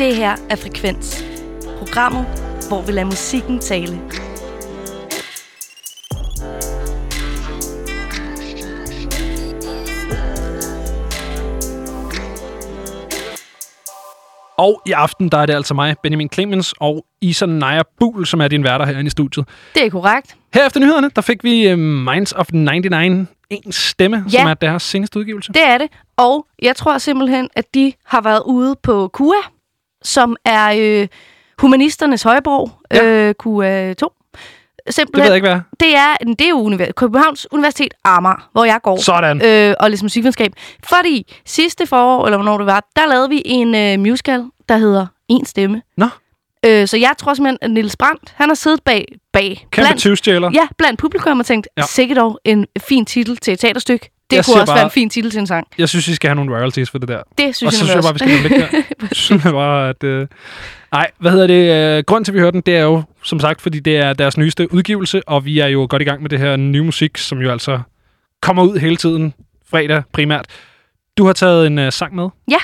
Det 0.08 0.16
her 0.16 0.36
er 0.50 0.56
Frekvens. 0.56 1.24
Programmet, 1.78 2.26
hvor 2.68 2.82
vi 2.82 2.92
lader 2.92 3.04
musikken 3.06 3.58
tale. 3.60 4.00
Og 14.58 14.82
i 14.86 14.92
aften, 14.92 15.28
der 15.28 15.38
er 15.38 15.46
det 15.46 15.54
altså 15.54 15.74
mig, 15.74 15.96
Benjamin 16.02 16.28
Clemens, 16.32 16.74
og 16.80 17.04
Isa 17.20 17.46
Naja 17.46 17.82
Buhl, 18.00 18.26
som 18.26 18.40
er 18.40 18.48
din 18.48 18.64
værter 18.64 18.86
herinde 18.86 19.06
i 19.06 19.10
studiet. 19.10 19.48
Det 19.74 19.84
er 19.86 19.90
korrekt. 19.90 20.36
Her 20.54 20.66
efter 20.66 20.80
nyhederne, 20.80 21.10
der 21.16 21.22
fik 21.22 21.44
vi 21.44 21.72
uh, 21.72 21.78
Minds 21.78 22.32
of 22.32 22.46
99, 22.52 23.28
en 23.50 23.72
stemme, 23.72 24.24
Ja. 24.32 24.38
som 24.38 24.48
er 24.48 24.54
deres 24.54 24.82
seneste 24.82 25.18
udgivelse. 25.18 25.52
Det 25.52 25.62
er 25.66 25.78
det. 25.78 25.88
Og 26.16 26.46
jeg 26.62 26.76
tror 26.76 26.98
simpelthen, 26.98 27.48
at 27.56 27.74
de 27.74 27.92
har 28.06 28.20
været 28.20 28.42
ude 28.46 28.76
på 28.82 29.08
KUA, 29.08 29.34
som 30.02 30.36
er 30.44 30.74
øh, 31.02 31.08
humanisternes 31.58 32.22
højborg, 32.22 32.70
ja. 32.94 33.04
øh, 33.04 33.34
KUA 33.34 33.94
2. 33.94 34.12
Simpelthen, 34.90 35.14
Det 35.14 35.22
ved 35.22 35.24
jeg 35.30 35.36
ikke, 35.36 35.48
hvad 35.48 35.56
er. 35.56 35.60
Det 35.80 35.96
er, 35.96 36.34
det 36.34 36.40
er 36.44 36.48
jo 36.48 36.62
univers- 36.70 36.92
Københavns 36.92 37.46
Universitet 37.52 37.94
Amager, 38.04 38.48
hvor 38.52 38.64
jeg 38.64 38.80
går. 38.82 38.96
Sådan. 39.02 39.42
Øh, 39.44 39.74
og 39.80 39.90
læser 39.90 40.04
musikvidenskab. 40.04 40.52
Fordi 40.88 41.34
sidste 41.46 41.86
forår, 41.86 42.24
eller 42.26 42.36
hvornår 42.36 42.58
det 42.58 42.66
var, 42.66 42.84
der 42.96 43.06
lavede 43.06 43.28
vi 43.28 43.42
en 43.44 43.74
øh, 43.74 43.98
musical, 44.00 44.44
der 44.68 44.76
hedder 44.76 45.06
En 45.28 45.46
Stemme. 45.46 45.82
Nå. 45.96 46.08
Øh, 46.66 46.88
så 46.88 46.96
jeg 46.96 47.12
tror 47.18 47.34
simpelthen, 47.34 47.58
at 47.62 47.70
Niels 47.70 47.96
Brandt, 47.96 48.34
han 48.36 48.48
har 48.48 48.54
siddet 48.54 48.82
bag, 48.84 49.04
bag 49.32 49.66
Kæmpe 49.70 49.94
tyvstjæler. 49.96 50.50
Ja, 50.54 50.68
blandt 50.78 51.00
publikum 51.00 51.40
og 51.40 51.46
tænkt, 51.46 51.68
ja. 51.76 51.82
sikkert 51.82 52.16
dog 52.16 52.38
en 52.44 52.66
fin 52.80 53.06
titel 53.06 53.36
til 53.36 53.52
et 53.52 53.58
teaterstykke. 53.60 54.10
Det 54.30 54.36
Jeg 54.36 54.44
kunne 54.44 54.54
også 54.54 54.66
bare- 54.66 54.76
være 54.76 54.84
en 54.84 54.90
fin 54.90 55.10
titel 55.10 55.30
til 55.30 55.40
en 55.40 55.46
sang. 55.46 55.66
Jeg 55.78 55.88
synes, 55.88 56.08
I 56.08 56.14
skal 56.14 56.28
have 56.28 56.34
nogle 56.34 56.56
royalties 56.56 56.90
for 56.90 56.98
det 56.98 57.08
der. 57.08 57.22
Det 57.38 57.56
synes 57.56 57.62
og 57.62 57.72
så 57.72 57.84
jeg 57.84 57.88
synes 57.88 57.94
jeg 57.94 58.02
bare, 58.02 58.12
vi 58.12 58.18
skal 58.18 58.50
ligge 58.50 58.68
der. 59.00 59.06
synes 59.24 59.44
jeg 59.44 59.52
bare, 59.52 59.88
at... 59.88 60.04
Øh... 60.04 60.26
Ej, 60.92 61.10
hvad 61.18 61.32
hedder 61.32 61.46
det? 61.46 61.96
Øh, 61.98 62.04
Grunden 62.06 62.24
til, 62.24 62.32
at 62.32 62.34
vi 62.34 62.40
hører 62.40 62.50
den, 62.50 62.60
det 62.60 62.76
er 62.76 62.82
jo, 62.82 63.02
som 63.22 63.40
sagt, 63.40 63.60
fordi 63.60 63.80
det 63.80 63.96
er 63.96 64.12
deres 64.12 64.36
nyeste 64.38 64.72
udgivelse, 64.74 65.28
og 65.28 65.44
vi 65.44 65.58
er 65.58 65.66
jo 65.66 65.86
godt 65.90 66.02
i 66.02 66.04
gang 66.04 66.22
med 66.22 66.30
det 66.30 66.38
her 66.38 66.56
nye 66.56 66.82
musik, 66.82 67.18
som 67.18 67.38
jo 67.38 67.50
altså 67.50 67.80
kommer 68.42 68.62
ud 68.62 68.78
hele 68.78 68.96
tiden, 68.96 69.34
fredag 69.70 70.02
primært. 70.12 70.46
Du 71.18 71.26
har 71.26 71.32
taget 71.32 71.66
en 71.66 71.78
øh, 71.78 71.92
sang 71.92 72.14
med. 72.14 72.28
Ja, 72.50 72.56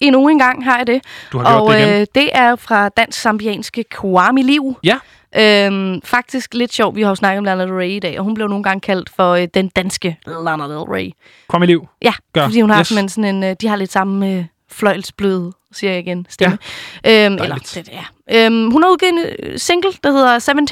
endnu 0.00 0.28
en 0.28 0.38
gang 0.38 0.64
har 0.64 0.76
jeg 0.78 0.86
det. 0.86 1.00
Du 1.32 1.38
har 1.38 1.44
gjort 1.44 1.62
og 1.62 1.72
det 1.74 1.80
igen. 1.80 2.00
Øh, 2.00 2.06
det 2.14 2.28
er 2.32 2.56
fra 2.56 2.88
dansk-sambianske 2.88 3.84
Kwame 3.90 4.42
Liv. 4.42 4.76
Ja. 4.84 4.98
Øhm, 5.36 6.00
faktisk 6.04 6.54
lidt 6.54 6.72
sjovt, 6.72 6.96
vi 6.96 7.02
har 7.02 7.08
jo 7.08 7.14
snakket 7.14 7.38
om 7.38 7.44
Lana 7.44 7.62
Del 7.64 7.72
Rey 7.72 7.88
i 7.88 7.98
dag, 7.98 8.18
og 8.18 8.24
hun 8.24 8.34
blev 8.34 8.48
nogle 8.48 8.62
gange 8.64 8.80
kaldt 8.80 9.10
for 9.16 9.32
øh, 9.32 9.48
den 9.54 9.68
danske 9.68 10.18
Lana 10.26 10.64
Del 10.64 10.78
Rey. 10.78 11.10
Kom 11.48 11.62
i 11.62 11.66
liv. 11.66 11.88
Ja, 12.02 12.12
Gør. 12.32 12.44
fordi 12.44 12.60
hun 12.60 12.70
har 12.70 12.80
Yes. 12.80 12.88
yes. 12.90 13.12
sådan 13.12 13.34
en, 13.36 13.44
øh, 13.44 13.56
de 13.60 13.68
har 13.68 13.76
lidt 13.76 13.92
samme 13.92 14.32
øh, 14.32 14.44
fløjlsbløde, 14.70 15.52
siger 15.72 15.90
jeg 15.90 16.00
igen, 16.00 16.26
stemme. 16.28 16.58
Ja. 17.04 17.26
Øhm, 17.26 17.34
eller, 17.42 17.56
det, 17.56 17.88
ja. 18.32 18.44
øhm, 18.46 18.70
hun 18.70 18.82
har 18.82 18.90
udgivet 18.90 19.12
en 19.12 19.50
øh, 19.52 19.58
single, 19.58 19.90
der 20.04 20.10
hedder 20.12 20.38
17. 20.38 20.68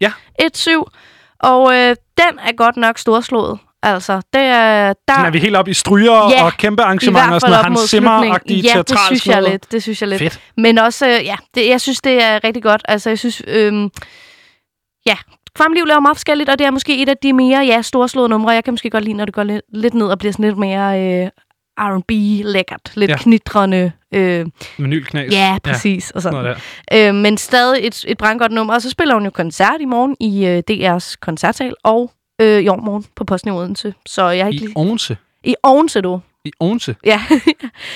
Ja. 0.00 0.12
1-7. 0.42 0.84
Og 1.38 1.74
øh, 1.74 1.88
den 2.18 2.38
er 2.46 2.56
godt 2.56 2.76
nok 2.76 2.98
storslået. 2.98 3.58
Altså, 3.86 4.20
det 4.32 4.42
er... 4.42 4.86
Der, 4.86 5.14
Sådan 5.14 5.26
er 5.26 5.30
vi 5.30 5.38
helt 5.38 5.56
oppe 5.56 5.70
i 5.70 5.74
stryger 5.74 6.30
Ja, 6.30 6.44
og 6.44 6.52
kæmpe 6.52 6.82
arrangementer 6.82 7.34
og 7.34 7.40
sådan 7.40 7.50
noget. 7.52 7.66
op 7.66 7.70
Hans 7.70 7.80
Zimmer-agtige. 7.94 8.62
Ja, 8.76 8.82
det 8.82 8.98
synes 9.06 9.26
jeg 9.26 9.42
lidt. 9.42 9.72
Det 9.72 9.82
synes 9.82 10.00
jeg 10.00 10.08
lidt. 10.08 10.18
Fedt. 10.22 10.40
Men 10.56 10.78
også, 10.78 11.06
øh, 11.06 11.24
ja, 11.24 11.36
det, 11.54 11.68
jeg 11.68 11.80
synes, 11.80 12.00
det 12.00 12.22
er 12.24 12.44
rigtig 12.44 12.62
godt. 12.62 12.82
Altså, 12.88 13.10
jeg 13.10 13.18
synes, 13.18 13.42
øhm, 13.46 13.90
ja, 15.06 15.16
Kvarmliv 15.54 15.84
laver 15.86 16.00
meget 16.00 16.16
forskelligt, 16.16 16.50
og 16.50 16.58
det 16.58 16.66
er 16.66 16.70
måske 16.70 17.02
et 17.02 17.08
af 17.08 17.16
de 17.22 17.32
mere, 17.32 17.64
ja, 17.64 17.82
storslåede 17.82 18.28
numre. 18.28 18.50
Jeg 18.50 18.64
kan 18.64 18.72
måske 18.72 18.90
godt 18.90 19.04
lide, 19.04 19.14
når 19.16 19.24
det 19.24 19.34
går 19.34 19.42
lidt, 19.42 19.62
lidt 19.72 19.94
ned 19.94 20.06
og 20.06 20.18
bliver 20.18 20.32
sådan 20.32 20.44
lidt 20.44 20.58
mere 20.58 21.00
øh, 21.24 21.28
R&B 21.80 22.10
lækkert. 22.44 22.92
Lidt 22.94 23.08
Ja. 23.08 23.12
ja. 23.14 23.18
knitrende. 23.22 23.92
Øh, 24.14 24.46
Menylknas. 24.78 25.32
ja, 25.32 25.58
præcis. 25.64 26.10
og 26.10 26.22
sådan. 26.22 26.54
Øh, 26.92 27.14
men 27.14 27.36
stadig 27.38 27.86
et, 27.86 28.04
et 28.08 28.18
brandgodt 28.18 28.52
nummer. 28.52 28.74
Og 28.74 28.82
så 28.82 28.90
spiller 28.90 29.14
hun 29.14 29.24
jo 29.24 29.30
koncert 29.30 29.80
i 29.80 29.84
morgen 29.84 30.16
i 30.20 30.46
øh, 30.46 30.62
DR's 30.70 31.14
koncertsal, 31.22 31.74
og 31.84 32.10
øh, 32.40 32.60
i 32.62 32.68
overmorgen 32.68 33.04
på 33.16 33.24
Posten 33.24 33.50
i 33.50 33.52
Odense. 33.56 33.94
Så 34.06 34.28
jeg 34.28 34.46
ikke 34.52 34.64
I 34.64 34.66
lige... 34.66 34.78
Odense. 34.78 35.16
I 35.44 35.54
Odense, 35.62 36.00
du. 36.00 36.20
I 36.44 36.52
Odense. 36.60 36.96
Ja. 37.04 37.20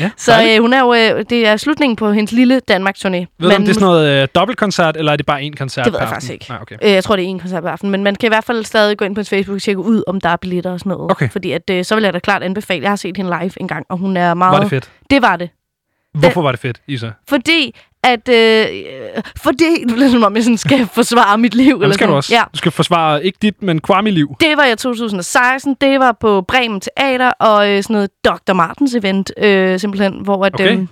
Ja, 0.01 0.11
Så 0.17 0.31
dejligt. 0.33 0.57
øh, 0.57 0.61
hun 0.63 0.73
er 0.73 0.81
jo, 0.81 0.95
øh, 0.95 1.25
det 1.31 1.47
er 1.47 1.57
slutningen 1.57 1.97
på 1.97 2.13
hendes 2.13 2.33
lille 2.33 2.61
Danmark-turné. 2.71 3.09
Ved 3.09 3.51
du, 3.51 3.57
om 3.57 3.63
det 3.63 3.69
er 3.69 3.73
sådan 3.75 3.87
noget 3.87 4.23
øh, 4.23 4.29
dobbeltkoncert, 4.35 4.97
eller 4.97 5.13
er 5.13 5.17
det 5.17 5.27
bare 5.27 5.41
én 5.43 5.55
koncert 5.57 5.85
Det 5.85 5.93
ved 5.93 6.01
jeg 6.01 6.09
faktisk 6.09 6.31
aften? 6.31 6.35
ikke. 6.35 6.47
Nej, 6.49 6.59
okay. 6.63 6.77
Øh, 6.83 6.91
jeg 6.91 7.05
tror, 7.05 7.17
det 7.17 7.25
er 7.25 7.29
en 7.29 7.39
koncert 7.41 7.63
per 7.63 7.71
aften, 7.71 7.91
men 7.91 8.05
man 8.05 8.15
kan 8.15 8.27
i 8.27 8.29
hvert 8.31 8.45
fald 8.45 8.65
stadig 8.65 8.99
gå 8.99 9.05
ind 9.05 9.15
på 9.15 9.19
hendes 9.19 9.31
Facebook 9.31 9.55
og 9.57 9.63
tjekke 9.63 9.83
ud, 9.83 10.03
om 10.07 10.21
der 10.21 10.29
er 10.29 10.37
billetter 10.37 10.71
og 10.73 10.79
sådan 10.81 10.91
noget. 10.91 11.11
Okay. 11.11 11.29
Fordi 11.31 11.53
at, 11.53 11.71
øh, 11.71 11.85
så 11.85 11.95
vil 11.95 12.05
jeg 12.05 12.13
da 12.13 12.19
klart 12.19 12.43
anbefale. 12.43 12.83
Jeg 12.83 12.91
har 12.91 12.97
set 12.97 13.17
hende 13.17 13.39
live 13.41 13.53
en 13.61 13.69
gang, 13.69 13.87
og 13.89 13.99
hun 13.99 14.17
er 14.17 14.35
meget... 14.35 14.53
Var 14.53 14.61
det 14.61 14.71
fedt? 14.71 14.91
Det 15.11 15.23
var 15.23 15.37
det. 15.37 15.51
Hvorfor 16.15 16.43
var 16.43 16.51
det 16.53 16.61
fedt, 16.61 16.81
Isa? 16.87 17.11
Fordi 17.29 17.75
at... 18.05 18.29
Øh, 18.29 18.67
øh, 19.17 19.23
fordi... 19.37 19.85
Det 19.87 19.95
bliver 19.95 20.11
som 20.11 20.23
om, 20.25 20.37
jeg 20.37 20.45
sådan 20.45 20.57
skal 20.59 20.87
forsvare 20.87 21.39
mit 21.39 21.55
liv. 21.55 21.67
Jamen, 21.67 21.83
eller 21.83 21.95
skal 21.95 22.07
du 22.07 22.11
sådan. 22.11 22.17
også. 22.17 22.35
Ja. 22.35 22.43
Du 22.53 22.59
skal 22.59 22.73
forsvare 22.73 23.25
ikke 23.25 23.39
dit, 23.43 23.63
men 23.63 23.81
Kwame-liv. 23.81 24.37
Det 24.41 24.57
var 24.57 24.65
i 24.65 24.77
2016. 24.77 25.77
Det 25.81 26.01
var 26.01 26.13
på 26.21 26.43
Bremen 26.49 26.81
Teater 26.81 27.31
og 27.31 27.71
øh, 27.71 27.83
sådan 27.83 27.95
noget 27.95 28.11
Dr. 28.25 28.53
Martens 28.53 28.95
event, 28.95 29.33
øh, 29.39 29.81
simpelthen, 29.81 30.15
hvor 30.25 30.45
at, 30.47 30.55
Okay. 30.55 30.73
øhm, 30.73 30.89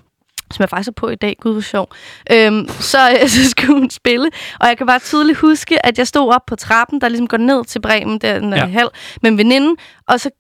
som 0.50 0.62
jeg 0.62 0.68
faktisk 0.68 0.88
er 0.88 0.92
på 0.92 1.08
i 1.08 1.14
dag, 1.14 1.36
gud 1.40 1.52
hvor 1.52 1.60
sjov, 1.60 1.88
øhm, 2.32 2.68
så, 2.68 2.98
øh, 3.22 3.28
så 3.34 3.50
skulle 3.50 3.72
hun 3.74 3.90
spille. 3.90 4.30
Og 4.60 4.68
jeg 4.68 4.78
kan 4.78 4.86
bare 4.86 4.98
tydeligt 4.98 5.38
huske, 5.38 5.86
at 5.86 5.98
jeg 5.98 6.06
stod 6.06 6.34
op 6.34 6.42
på 6.46 6.56
trappen, 6.56 7.00
der 7.00 7.08
ligesom 7.08 7.26
går 7.26 7.36
ned 7.36 7.64
til 7.64 7.80
Bremen, 7.80 8.18
den 8.18 8.52
Ja. 8.52 8.58
ja. 8.58 8.66
halv, 8.66 8.88
med 9.22 9.30
en 9.30 9.38
veninde, 9.38 9.74
og 10.08 10.20
så 10.20 10.30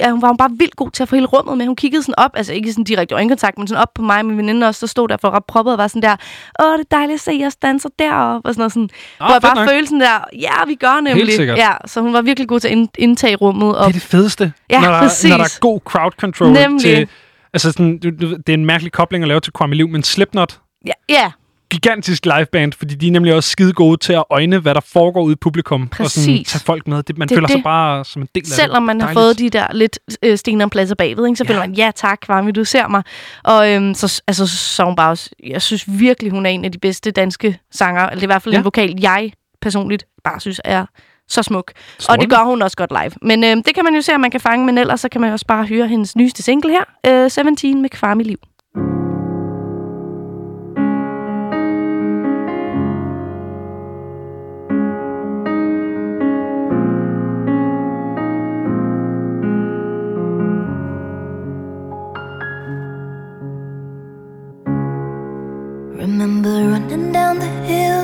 ja, 0.00 0.10
hun 0.10 0.22
var 0.22 0.28
hun 0.28 0.36
bare 0.36 0.50
vildt 0.58 0.76
god 0.76 0.90
til 0.90 1.02
at 1.02 1.08
få 1.08 1.14
hele 1.14 1.26
rummet 1.26 1.58
med. 1.58 1.66
Hun 1.66 1.76
kiggede 1.76 2.02
sådan 2.02 2.14
op, 2.18 2.30
altså 2.34 2.52
ikke 2.52 2.72
sådan 2.72 2.84
direkte 2.84 3.14
øjenkontakt, 3.14 3.58
men 3.58 3.66
sådan 3.68 3.82
op 3.82 3.94
på 3.94 4.02
mig 4.02 4.18
og 4.18 4.24
min 4.24 4.36
veninde 4.36 4.68
også, 4.68 4.80
der 4.80 4.86
stod 4.86 5.08
der 5.08 5.16
for 5.20 5.30
ret 5.30 5.44
proppet 5.44 5.72
og 5.72 5.78
var 5.78 5.88
sådan 5.88 6.02
der, 6.02 6.16
åh, 6.62 6.72
det 6.72 6.80
er 6.90 6.96
dejligt 6.96 7.14
at 7.14 7.20
se 7.20 7.42
os 7.46 7.56
danser 7.56 7.88
deroppe, 7.98 8.48
og 8.48 8.54
sådan 8.54 8.60
noget 8.60 8.72
sådan. 8.72 8.88
Ah, 9.20 9.26
hvor 9.26 9.34
jeg 9.34 9.42
bare 9.42 9.54
nok. 9.54 9.68
følte 9.68 9.86
sådan 9.86 10.00
der, 10.00 10.24
ja, 10.40 10.64
vi 10.66 10.74
gør 10.74 11.00
nemlig. 11.00 11.32
sikkert. 11.34 11.58
Ja, 11.58 11.72
så 11.86 12.00
hun 12.00 12.12
var 12.12 12.22
virkelig 12.22 12.48
god 12.48 12.60
til 12.60 12.68
at 12.68 12.72
ind- 12.72 12.88
indtage 12.98 13.36
rummet. 13.36 13.76
Og 13.76 13.84
Det 13.84 13.88
er 13.88 13.92
det 13.92 14.02
fedeste, 14.02 14.52
Ja, 14.70 14.80
når, 14.80 14.88
der, 14.90 15.00
præcis. 15.00 15.30
når 15.30 15.36
der 15.36 15.44
er 15.44 15.58
god 15.60 15.80
crowd 15.84 16.12
control 16.20 16.52
Nemlig. 16.52 16.80
til... 16.80 17.08
Altså 17.52 17.72
sådan, 17.72 17.98
det 17.98 18.48
er 18.48 18.54
en 18.54 18.66
mærkelig 18.66 18.92
kobling 18.92 19.24
at 19.24 19.28
lave 19.28 19.40
til 19.40 19.52
Kwame 19.52 19.74
Liv, 19.74 19.88
men 19.88 20.02
Slipknot, 20.02 20.58
Ja, 20.86 20.92
ja, 21.08 21.30
gigantisk 21.70 22.26
liveband, 22.26 22.72
fordi 22.72 22.94
de 22.94 23.06
er 23.06 23.10
nemlig 23.12 23.34
også 23.34 23.50
skide 23.50 23.72
gode 23.72 23.96
til 23.96 24.12
at 24.12 24.24
øjne, 24.30 24.58
hvad 24.58 24.74
der 24.74 24.80
foregår 24.80 25.22
ude 25.22 25.32
i 25.32 25.36
publikum. 25.36 25.82
Og 25.82 25.88
sådan 25.96 26.04
Præcis. 26.04 26.48
tage 26.48 26.60
folk 26.64 26.86
med. 26.88 27.02
Det, 27.02 27.18
man 27.18 27.28
Det 27.28 27.34
er 27.34 27.36
føler 27.36 27.48
sig 27.48 27.56
det. 27.56 27.64
bare 27.64 28.04
som 28.04 28.22
en 28.22 28.28
del 28.34 28.40
af 28.40 28.44
det. 28.44 28.52
selvom 28.52 28.82
man 28.82 29.00
har 29.00 29.06
Dejligt. 29.06 29.20
fået 29.20 29.38
de 29.38 29.58
der 29.58 29.66
lidt 29.72 29.98
øh, 30.22 30.38
stenere 30.38 30.70
pladser 30.70 30.94
bagved, 30.94 31.26
ikke, 31.26 31.36
så 31.36 31.44
føler 31.46 31.60
man, 31.60 31.72
ja 31.72 31.90
tak, 31.94 32.18
Kvami, 32.22 32.52
du 32.52 32.64
ser 32.64 32.88
mig. 32.88 33.02
Og 33.44 33.72
øhm, 33.72 33.94
så, 33.94 34.22
altså, 34.26 34.46
så 34.46 34.84
hun 34.84 34.96
bare 34.96 35.10
også, 35.10 35.30
jeg 35.46 35.62
synes 35.62 35.84
virkelig, 35.88 36.30
hun 36.32 36.46
er 36.46 36.50
en 36.50 36.64
af 36.64 36.72
de 36.72 36.78
bedste 36.78 37.10
danske 37.10 37.58
sanger, 37.72 38.00
eller 38.02 38.14
det 38.14 38.20
er 38.22 38.26
i 38.26 38.26
hvert 38.26 38.42
fald 38.42 38.54
Ja. 38.54 38.58
en 38.58 38.64
vokal, 38.64 38.94
jeg 39.00 39.32
personligt 39.60 40.04
bare 40.24 40.40
synes 40.40 40.60
er 40.64 40.86
så 41.28 41.42
smuk. 41.42 41.72
Og 41.76 42.02
Strålende. 42.02 42.22
det 42.26 42.30
gør 42.38 42.44
hun 42.44 42.62
også 42.62 42.76
godt 42.76 42.90
live. 43.02 43.12
Men 43.22 43.44
øhm, 43.44 43.62
det 43.62 43.74
kan 43.74 43.84
man 43.84 43.94
jo 43.94 44.00
se, 44.02 44.14
om 44.14 44.20
man 44.20 44.30
kan 44.30 44.40
fange, 44.40 44.66
men 44.66 44.78
ellers 44.78 45.00
så 45.00 45.08
kan 45.08 45.20
man 45.20 45.28
jo 45.30 45.32
også 45.32 45.46
bare 45.46 45.66
høre 45.66 45.88
hendes 45.88 46.16
nyeste 46.16 46.42
single 46.42 46.70
her, 46.70 46.84
øh, 47.24 47.30
17 47.30 47.82
med 47.82 47.90
Kvami 47.90 48.22
Liv. 48.24 48.38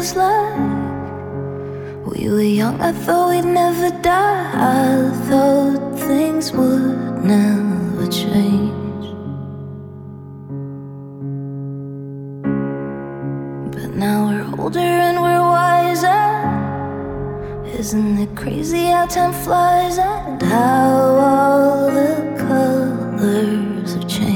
Hills 0.03 0.17
like 0.17 0.57
we 2.07 2.29
were 2.29 2.43
young. 2.43 2.81
I 2.81 2.93
thought 2.93 3.31
we'd 3.31 3.45
never 3.45 3.91
die. 4.03 4.51
I 4.55 5.11
thought 5.29 5.99
things 5.99 6.53
would 6.53 7.25
never 7.25 8.07
change. 8.11 9.07
But 13.75 13.91
now 13.95 14.27
we're 14.29 14.61
older 14.61 14.81
and 14.81 15.23
we're 15.23 15.41
wiser. 15.41 16.23
Isn't 17.79 18.19
it 18.19 18.37
crazy 18.37 18.87
how 18.87 19.07
time 19.07 19.33
flies 19.33 19.99
and 19.99 20.43
how 20.43 21.17
all 21.29 21.91
the 21.91 22.35
colors 22.39 23.95
have 23.95 24.09
changed? 24.09 24.32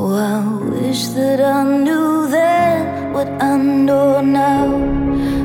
Oh, 0.00 0.14
I 0.14 0.46
wish 0.70 1.08
that 1.08 1.40
I 1.40 1.64
knew 1.64 2.28
then 2.28 3.12
what 3.12 3.26
I 3.42 3.56
know 3.56 4.20
now. 4.20 4.68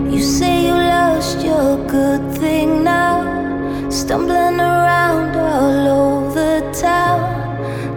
You 0.07 0.21
say 0.21 0.67
you 0.67 0.75
lost 0.75 1.43
your 1.43 1.77
good 1.87 2.31
thing 2.37 2.83
now, 2.83 3.23
stumbling 3.89 4.59
around 4.59 5.35
all 5.35 5.87
over 5.87 6.71
town, 6.71 7.23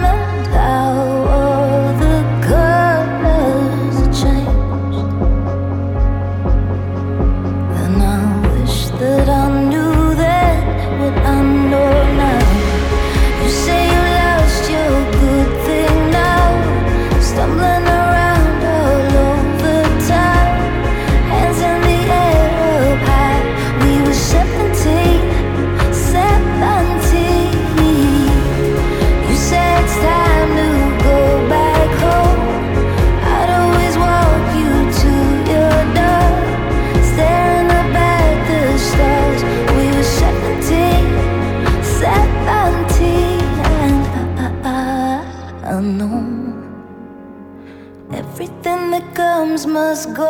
comes 49.59 49.67
must 49.67 50.15
go. 50.15 50.25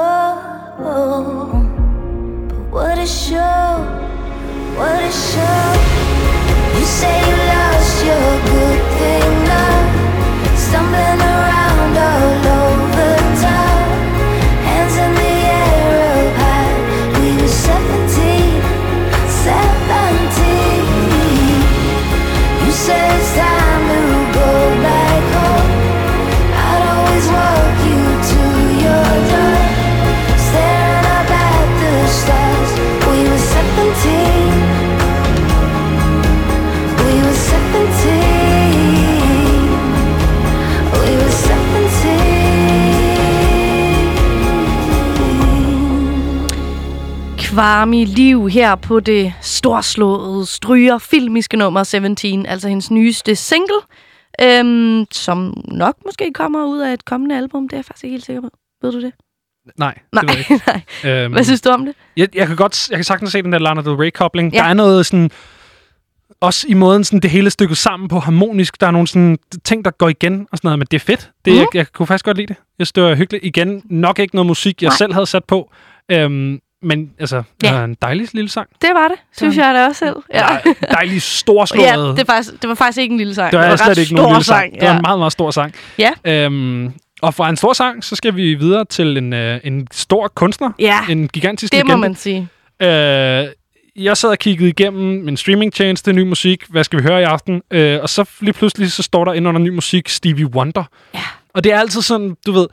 But 0.79 2.71
what 2.71 2.99
a 2.99 3.07
show, 3.07 3.85
what 4.77 5.03
a 5.03 5.13
show. 5.13 5.73
You 6.79 6.85
say 6.85 7.19
you 7.29 7.37
lost 7.53 8.05
your 8.07 8.31
good 8.47 8.83
thing 8.99 9.45
now, 9.45 10.57
stumbling 10.57 11.21
around 11.21 11.58
Kvarmi 47.59 48.05
Liv 48.05 48.49
her 48.49 48.75
på 48.75 49.01
det 49.01 49.33
storslåede 49.41 50.47
stryger 50.47 50.99
filmiske 50.99 51.57
nummer 51.57 51.85
17, 51.85 52.47
altså 52.47 52.69
hendes 52.69 52.91
nyeste 52.91 53.37
single, 53.37 53.75
øhm, 54.43 55.07
som 55.11 55.63
nok 55.69 55.95
måske 56.05 56.33
kommer 56.35 56.65
ud 56.67 56.79
af 56.79 56.93
et 56.93 57.05
kommende 57.05 57.37
album. 57.37 57.69
Det 57.69 57.73
er 57.73 57.77
jeg 57.79 57.85
faktisk 57.85 58.05
ikke 58.05 58.13
helt 58.15 58.25
sikker 58.25 58.43
på. 58.43 58.49
Ved 58.83 58.93
du 58.93 59.01
det? 59.01 59.13
Nej, 59.79 59.99
Nej, 60.13 60.23
det 60.23 60.31
ved 60.31 60.37
jeg 60.37 60.51
ikke. 60.51 60.65
nej. 61.05 61.23
Øhm, 61.25 61.33
Hvad 61.33 61.45
synes 61.45 61.61
du 61.61 61.69
om 61.71 61.85
det? 61.85 61.95
Jeg, 62.17 62.29
jeg 62.35 62.47
kan 62.47 62.57
godt, 62.57 62.91
jeg 62.91 62.99
kan 62.99 63.05
sagtens 63.05 63.33
se 63.33 63.43
den 63.43 63.53
der 63.53 63.59
Lana 63.59 63.81
Del 63.81 63.93
Rey-kobling. 63.93 64.53
Ja. 64.53 64.59
Der 64.59 64.65
er 64.65 64.75
noget 64.75 65.07
sådan, 65.07 65.31
også 66.41 66.67
i 66.69 66.75
måden 66.75 67.05
sådan 67.05 67.21
det 67.21 67.31
hele 67.31 67.51
stykket 67.51 67.77
sammen 67.77 68.09
på 68.09 68.19
harmonisk. 68.19 68.81
Der 68.81 68.87
er 68.87 68.91
nogle 68.91 69.09
sådan 69.09 69.39
ting, 69.65 69.85
der 69.85 69.91
går 69.91 70.09
igen 70.09 70.47
og 70.53 70.59
sådan 70.59 70.67
noget, 70.69 70.79
men 70.79 70.87
det 70.91 70.97
er 70.97 71.05
fedt. 71.05 71.31
Det, 71.45 71.53
Mhm. 71.53 71.59
jeg, 71.61 71.67
jeg 71.75 71.87
kunne 71.93 72.07
faktisk 72.07 72.25
godt 72.25 72.37
lide 72.37 72.47
det. 72.47 72.57
Jeg 72.79 72.87
synes, 72.87 72.93
det 72.93 73.03
var 73.03 73.15
hyggeligt. 73.15 73.45
Igen, 73.45 73.83
nok 73.91 74.19
ikke 74.19 74.35
noget 74.35 74.47
musik, 74.47 74.83
jeg 74.83 74.89
Nej. 74.89 74.97
selv 74.97 75.13
havde 75.13 75.27
sat 75.27 75.45
på. 75.45 75.71
Øhm, 76.11 76.59
men 76.83 77.11
altså, 77.21 77.43
det 77.61 77.67
Ja. 77.67 77.73
var 77.73 77.85
en 77.85 77.97
dejlig 78.03 78.29
lille 78.33 78.51
sang. 78.51 78.69
Det 78.83 78.91
var 78.95 79.09
det, 79.09 79.17
synes 79.37 79.57
jeg 79.57 79.75
da 79.75 79.87
også 79.87 79.99
selv. 79.99 80.17
Ja. 80.35 80.47
Dejlig 80.95 81.23
storslået. 81.23 81.85
ja, 81.87 81.97
det, 81.97 82.19
er 82.19 82.25
faktisk, 82.25 82.63
det 82.63 82.69
var 82.69 82.75
faktisk 82.75 82.99
ikke 82.99 83.13
en 83.13 83.19
lille 83.19 83.35
sang. 83.35 83.53
Det 83.53 83.59
var, 83.61 83.71
en 83.71 83.79
slet 83.79 83.89
ret 83.89 83.99
ikke 83.99 84.15
nogen 84.15 84.33
lille 84.33 84.45
sang. 84.45 84.75
Det 84.75 84.89
var 84.89 84.97
en 84.97 85.03
meget, 85.03 85.19
meget 85.19 85.33
stor 85.33 85.51
sang. 85.51 85.75
Ja. 85.99 86.11
Øhm, 86.25 86.93
og 87.23 87.35
fra 87.35 87.49
en 87.51 87.57
stor 87.57 87.73
sang, 87.73 88.05
så 88.05 88.17
skal 88.17 88.37
vi 88.37 88.55
videre 88.55 88.85
til 88.85 89.17
en, 89.17 89.33
øh, 89.33 89.61
en 89.65 89.87
stor 89.93 90.29
kunstner. 90.29 90.71
Ja, 90.79 90.99
En 91.11 91.29
gigantisk 91.29 91.73
det 91.73 91.87
må 91.87 91.89
legende. 91.89 92.09
man 92.09 92.15
sige. 92.15 92.49
Øh, 92.83 93.47
jeg 93.97 94.17
sad 94.17 94.31
og 94.31 94.39
kiggede 94.39 94.69
igennem 94.69 95.25
min 95.25 95.37
streamingtjeneste, 95.37 96.13
ny 96.13 96.23
musik. 96.23 96.65
Hvad 96.69 96.85
skal 96.85 96.99
vi 96.99 97.03
høre 97.03 97.21
i 97.21 97.25
aften? 97.25 97.63
Øh, 97.71 97.99
og 98.03 98.09
så 98.09 98.25
lige 98.41 98.53
pludselig, 98.53 98.93
så 98.93 99.03
står 99.03 99.25
der 99.25 99.33
ind 99.33 99.49
under 99.49 99.61
ny 99.61 99.69
musik 99.69 100.09
Stevie 100.09 100.47
Wonder. 100.47 100.85
Ja. 101.15 101.21
Og 101.55 101.65
det 101.65 101.73
er 101.73 101.79
altid 101.81 102.03
sådan, 102.03 102.37
du 102.47 102.53
ved, 102.53 102.67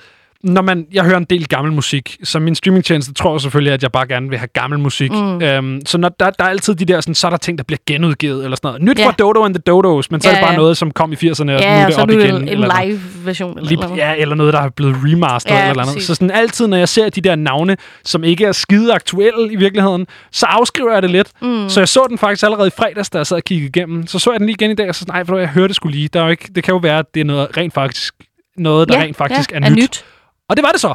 når 0.45 0.61
man, 0.61 0.85
jeg 0.93 1.03
hører 1.03 1.17
en 1.17 1.23
del 1.30 1.47
gammel 1.47 1.73
musik, 1.73 2.17
så 2.23 2.39
min 2.39 2.55
streamingtjeneste 2.55 3.13
tror 3.13 3.34
jeg 3.34 3.41
selvfølgelig, 3.41 3.73
at 3.73 3.84
jeg 3.84 3.91
bare 3.91 4.07
gerne 4.07 4.30
vil 4.30 4.38
have 4.38 4.47
gammel 4.53 4.80
musik. 4.80 5.11
Mm. 5.11 5.41
Øhm, 5.41 5.81
så 5.85 5.97
når 5.97 6.09
der, 6.09 6.30
der 6.30 6.43
er 6.45 6.49
altid 6.49 6.76
de 6.76 6.85
der, 6.85 7.01
sådan, 7.01 7.15
så 7.15 7.27
er 7.27 7.31
der 7.31 7.38
ting, 7.38 7.57
der 7.57 7.63
bliver 7.63 7.80
genudgivet, 7.88 8.43
eller 8.43 8.55
sådan 8.55 8.67
noget. 8.67 8.81
Nyt 8.81 8.99
Ja. 8.99 9.07
fra 9.07 9.11
Dodo 9.11 9.43
and 9.43 9.53
the 9.53 9.61
Dodos, 9.67 10.11
men 10.11 10.22
så 10.22 10.30
er 10.30 10.31
Ja, 10.31 10.38
det 10.38 10.43
bare 10.43 10.51
ja. 10.51 10.57
noget, 10.57 10.77
som 10.77 10.91
kom 10.91 11.11
i 11.11 11.15
80'erne, 11.15 11.39
og 11.41 11.45
nu 11.45 11.51
Ja, 11.51 11.57
er 11.57 11.85
og 11.85 11.89
det 11.91 11.97
er 11.97 12.01
op 12.01 12.09
igen. 12.09 12.35
en 12.35 12.47
eller 12.47 12.67
noget. 12.67 12.88
live-version. 12.88 13.57
Eller 13.59 13.81
noget. 13.81 13.97
ja, 13.97 14.15
eller 14.17 14.35
noget, 14.35 14.53
der 14.53 14.59
er 14.59 14.69
blevet 14.69 14.95
remasteret 15.03 15.55
Ja, 15.57 15.69
eller 15.69 15.84
præcis. 15.85 16.03
Så 16.03 16.15
sådan 16.15 16.31
altid, 16.31 16.67
når 16.67 16.77
jeg 16.77 16.89
ser 16.89 17.09
de 17.09 17.22
der 17.22 17.35
navne, 17.35 17.77
som 18.03 18.23
ikke 18.23 18.45
er 18.45 18.51
skide 18.51 18.93
aktuelle 18.93 19.51
i 19.51 19.55
virkeligheden, 19.55 20.07
så 20.31 20.45
afskriver 20.45 20.93
jeg 20.93 21.01
det 21.01 21.09
lidt. 21.11 21.27
Mm. 21.41 21.69
Så 21.69 21.80
jeg 21.80 21.88
så 21.88 22.05
den 22.09 22.17
faktisk 22.17 22.43
allerede 22.43 22.67
i 22.67 22.72
fredags, 22.77 23.09
da 23.09 23.17
jeg 23.17 23.27
sad 23.27 23.38
og 23.38 23.43
kiggede 23.43 23.67
igennem. 23.67 24.07
Så 24.07 24.19
så 24.19 24.31
jeg 24.31 24.39
den 24.39 24.45
lige 24.45 24.55
igen 24.59 24.72
i 24.72 24.76
dag, 24.76 24.89
og 24.89 24.95
så 24.95 24.99
sådan, 24.99 25.13
nej, 25.13 25.23
hvad, 25.23 25.39
jeg 25.39 25.47
hørte 25.49 25.67
det 25.67 25.76
skulle 25.76 25.97
lige. 25.97 26.07
Der 26.13 26.19
er 26.19 26.23
jo 26.23 26.30
ikke, 26.31 26.49
det 26.55 26.63
kan 26.63 26.72
jo 26.72 26.77
være, 26.77 26.99
at 26.99 27.05
det 27.13 27.19
er 27.22 27.26
noget 27.26 27.57
rent 27.57 27.73
faktisk, 27.73 28.13
noget, 28.57 28.89
der 28.89 28.97
Ja, 28.97 29.03
rent 29.03 29.17
faktisk 29.17 29.51
ja, 29.51 29.57
er, 29.57 29.61
er 29.65 29.69
nyt. 29.69 30.05
Og 30.49 30.55
det 30.57 30.63
var 30.63 30.72
det 30.72 30.81
så. 30.81 30.93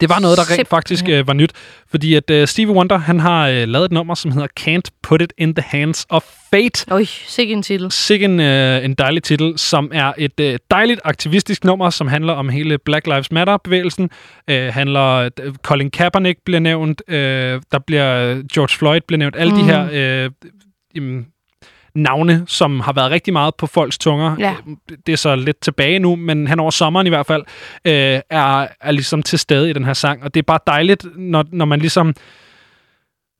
Det 0.00 0.08
var 0.08 0.18
noget, 0.20 0.38
der 0.38 0.50
rent 0.58 0.68
faktisk 0.68 1.08
øh, 1.08 1.26
var 1.26 1.32
nyt. 1.32 1.52
Fordi 1.90 2.14
at 2.14 2.30
øh, 2.30 2.48
Stevie 2.48 2.74
Wonder, 2.74 2.98
han 2.98 3.20
har 3.20 3.48
øh, 3.48 3.68
lavet 3.68 3.84
et 3.84 3.92
nummer, 3.92 4.14
som 4.14 4.32
hedder 4.32 4.48
Can't 4.60 4.90
Put 5.02 5.22
It 5.22 5.32
In 5.38 5.54
The 5.54 5.62
Hands 5.68 6.06
of 6.08 6.22
Fate. 6.50 6.84
Oj, 6.92 7.04
sikke 7.26 7.52
en 7.52 7.62
titel. 7.62 7.90
Sikke 7.90 8.24
en, 8.24 8.40
øh, 8.40 8.84
en 8.84 8.94
dejlig 8.94 9.22
titel, 9.22 9.58
som 9.58 9.90
er 9.94 10.12
et 10.18 10.40
øh, 10.40 10.58
dejligt 10.70 11.00
aktivistisk 11.04 11.64
nummer, 11.64 11.90
som 11.90 12.08
handler 12.08 12.32
om 12.32 12.48
hele 12.48 12.78
Black 12.78 13.06
Lives 13.06 13.32
Matter-bevægelsen. 13.32 14.10
Øh, 14.50 14.72
handler, 14.72 15.30
øh, 15.42 15.54
Colin 15.62 15.90
Kaepernick 15.90 16.38
bliver 16.44 16.60
nævnt, 16.60 17.02
øh, 17.08 17.60
der 17.72 17.78
bliver 17.86 18.42
George 18.54 18.76
Floyd 18.78 19.00
bliver 19.06 19.18
nævnt. 19.18 19.36
Alle 19.36 19.52
Mhm. 19.52 19.62
de 19.62 19.66
her 19.72 19.88
øh, 20.24 20.30
jamen, 20.94 21.26
navne, 21.94 22.44
som 22.46 22.80
har 22.80 22.92
været 22.92 23.10
rigtig 23.10 23.32
meget 23.32 23.54
på 23.54 23.66
folks 23.66 23.98
tunger. 23.98 24.36
Ja. 24.38 24.54
Øh, 24.68 24.96
Det 25.06 25.12
er 25.12 25.16
så 25.16 25.36
lidt 25.36 25.60
tilbage 25.60 25.98
nu, 25.98 26.16
men 26.16 26.46
hen 26.46 26.60
over 26.60 26.70
sommeren 26.70 27.06
i 27.06 27.10
hvert 27.10 27.26
fald, 27.26 27.42
øh, 27.84 28.20
er, 28.30 28.66
er 28.80 28.90
ligesom 28.90 29.22
til 29.22 29.38
stede 29.38 29.70
i 29.70 29.72
den 29.72 29.84
her 29.84 29.92
sang. 29.92 30.22
Og 30.24 30.34
det 30.34 30.40
er 30.40 30.44
bare 30.46 30.58
dejligt, 30.66 31.06
når, 31.16 31.44
når 31.52 31.64
man 31.64 31.78
ligesom... 31.78 32.14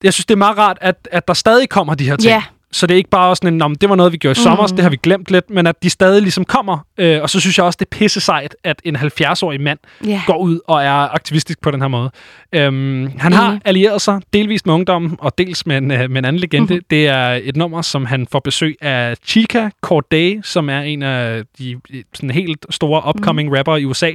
Jeg 0.05 0.13
synes, 0.15 0.27
det 0.27 0.35
er 0.35 0.39
meget 0.39 0.59
rart, 0.59 0.79
at, 0.81 1.09
at 1.13 1.29
der 1.29 1.35
stadig 1.35 1.69
kommer 1.69 1.95
de 1.95 2.05
her 2.09 2.17
ting. 2.17 2.31
Ja. 2.31 2.43
Så 2.73 2.87
det 2.87 2.95
er 2.95 2.99
ikke 2.99 3.11
bare 3.11 3.37
sådan 3.37 3.53
en, 3.53 3.59
"Nå, 3.59 3.69
men 3.69 3.77
det 3.81 3.89
var 3.89 3.95
noget, 3.97 4.13
vi 4.13 4.17
gjorde 4.17 4.41
i 4.41 4.43
sommer, 4.43 4.67
Mhm. 4.67 4.77
det 4.77 4.83
har 4.83 4.91
vi 4.91 4.97
glemt 5.03 5.31
lidt, 5.31 5.51
men 5.51 5.67
at 5.67 5.83
de 5.83 5.91
stadig 5.91 6.23
ligesom 6.23 6.45
kommer. 6.45 6.79
Øh, 6.99 7.23
og 7.23 7.31
så 7.31 7.41
synes 7.41 7.59
jeg 7.59 7.67
også, 7.67 7.77
det 7.81 7.87
er 7.87 7.97
pisse 7.99 8.21
sejt, 8.21 8.57
at 8.65 8.83
en 8.85 8.97
70-årig 8.97 9.61
mand 9.61 9.79
Ja. 10.07 10.21
går 10.27 10.39
ud 10.39 10.61
og 10.69 10.83
er 10.85 11.15
aktivistisk 11.15 11.61
på 11.63 11.71
den 11.71 11.81
her 11.81 11.89
måde. 11.89 12.11
Øhm, 12.53 13.11
han 13.19 13.33
har 13.33 13.49
Enig. 13.49 13.61
allieret 13.65 14.01
sig 14.03 14.21
delvist 14.33 14.67
med 14.67 14.75
ungdommen, 14.75 15.17
og 15.19 15.39
dels 15.39 15.67
med 15.67 15.77
en, 15.79 15.91
øh, 15.91 16.11
med 16.11 16.19
en 16.19 16.25
anden 16.25 16.41
legende. 16.41 16.75
Mhm. 16.75 16.85
Det 16.91 17.09
er 17.09 17.41
et 17.43 17.57
nummer, 17.57 17.83
som 17.83 18.07
han 18.07 18.27
får 18.33 18.39
besøg 18.41 18.77
af 18.81 19.17
Chica 19.27 19.71
Corday, 19.81 20.41
som 20.43 20.71
er 20.71 20.81
en 20.81 21.03
af 21.03 21.43
de 21.59 21.73
øh, 21.73 22.03
sådan 22.15 22.31
helt 22.31 22.67
store 22.71 23.03
upcoming 23.09 23.49
Mhm. 23.49 23.57
rapper 23.57 23.77
i 23.77 23.85
USA. 23.85 24.11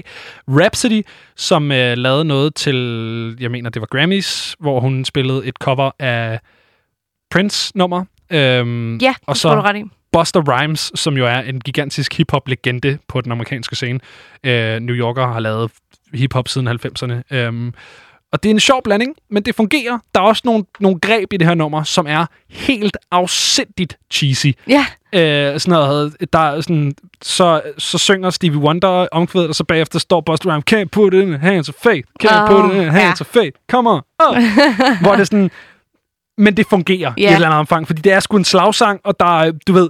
Rhapsody, 0.47 1.01
som 1.35 1.71
øh, 1.71 1.97
lavede 1.97 2.25
noget 2.25 2.55
til, 2.55 2.75
jeg 3.39 3.51
mener, 3.51 3.69
det 3.69 3.79
var 3.81 3.87
Grammys, 3.87 4.55
hvor 4.59 4.79
hun 4.79 5.05
spillede 5.05 5.45
et 5.45 5.55
cover 5.55 5.91
af 5.99 6.39
Prince-nummer. 7.31 8.05
Øhm, 8.29 8.97
Ja, 8.97 9.13
og 9.27 9.37
så 9.37 9.55
du 9.55 9.61
ret 9.61 9.77
i. 9.77 9.83
Buster 10.11 10.41
Rhymes, 10.47 10.91
som 10.95 11.17
jo 11.17 11.25
er 11.25 11.39
en 11.39 11.59
gigantisk 11.61 12.17
hip-hop-legende 12.17 12.97
på 13.07 13.21
den 13.21 13.31
amerikanske 13.31 13.75
scene. 13.75 13.99
Øh, 14.43 14.79
New 14.79 14.95
Yorker 14.95 15.27
har 15.27 15.39
lavet 15.39 15.71
hip-hop 16.13 16.47
siden 16.47 16.67
90'erne. 16.67 17.35
Øhm, 17.35 17.73
Og 18.33 18.43
det 18.43 18.49
er 18.49 18.53
en 18.53 18.59
sjov 18.59 18.83
blanding, 18.83 19.15
men 19.29 19.43
det 19.43 19.55
fungerer. 19.55 19.99
Der 20.15 20.21
er 20.21 20.25
også 20.25 20.41
nogle, 20.45 20.63
nogle 20.79 20.99
greb 20.99 21.33
i 21.33 21.37
det 21.37 21.47
her 21.47 21.55
nummer, 21.55 21.83
som 21.83 22.05
er 22.09 22.25
helt 22.49 22.97
afsindigt 23.11 23.97
cheesy. 24.11 24.47
Ja. 24.67 24.85
Øh, 25.13 25.59
sådan 25.59 25.71
noget, 25.79 26.15
der 26.33 26.39
er 26.39 26.61
sådan, 26.61 26.93
så, 27.21 27.61
så 27.77 27.97
synger 27.97 28.29
Stevie 28.29 28.59
Wonder 28.59 29.07
omkvædet, 29.11 29.49
og 29.49 29.55
så 29.55 29.63
bagefter 29.63 29.99
står 29.99 30.21
Buster 30.21 30.49
Rhymes, 30.53 30.63
can't 30.71 30.89
put 30.91 31.13
it 31.13 31.21
in 31.21 31.33
hands 31.33 31.69
of 31.69 31.75
fate, 31.83 32.03
can't 32.23 32.41
Åh, 32.41 32.47
put 32.49 32.71
it 32.75 32.81
in 32.81 32.89
hands 32.89 33.19
ja. 33.19 33.23
of 33.23 33.27
fate, 33.27 33.51
come 33.71 33.89
on. 33.89 34.01
Oh. 34.19 34.37
Hvor 35.01 35.11
det 35.11 35.19
er 35.19 35.23
sådan, 35.23 35.51
men 36.37 36.57
det 36.57 36.67
fungerer 36.69 36.99
yeah. 37.11 37.13
i 37.17 37.23
et 37.25 37.33
eller 37.33 37.47
andet 37.47 37.59
omfang, 37.59 37.87
fordi 37.87 38.01
det 38.01 38.11
er 38.11 38.19
sgu 38.19 38.37
en 38.37 38.45
slagsang, 38.45 38.99
og 39.03 39.19
der 39.19 39.39
er, 39.41 39.51
du 39.67 39.73
ved, 39.73 39.89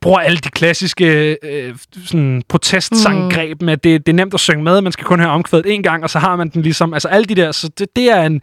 bruger 0.00 0.18
alle 0.18 0.38
de 0.38 0.48
klassiske 0.50 1.38
øh, 1.42 1.74
sådan 2.06 2.42
protestsanggreb 2.48 3.62
med, 3.62 3.72
at 3.72 3.84
det, 3.84 4.06
det 4.06 4.12
er 4.12 4.16
nemt 4.16 4.34
at 4.34 4.40
synge 4.40 4.64
med, 4.64 4.80
man 4.80 4.92
skal 4.92 5.04
kun 5.04 5.20
høre 5.20 5.30
omkvædet 5.30 5.74
en 5.74 5.82
gang, 5.82 6.02
og 6.02 6.10
så 6.10 6.18
har 6.18 6.36
man 6.36 6.48
den 6.48 6.62
ligesom, 6.62 6.94
altså 6.94 7.08
alle 7.08 7.24
de 7.24 7.34
der, 7.34 7.52
så 7.52 7.68
det, 7.78 7.96
det 7.96 8.10
er 8.10 8.22
en, 8.22 8.40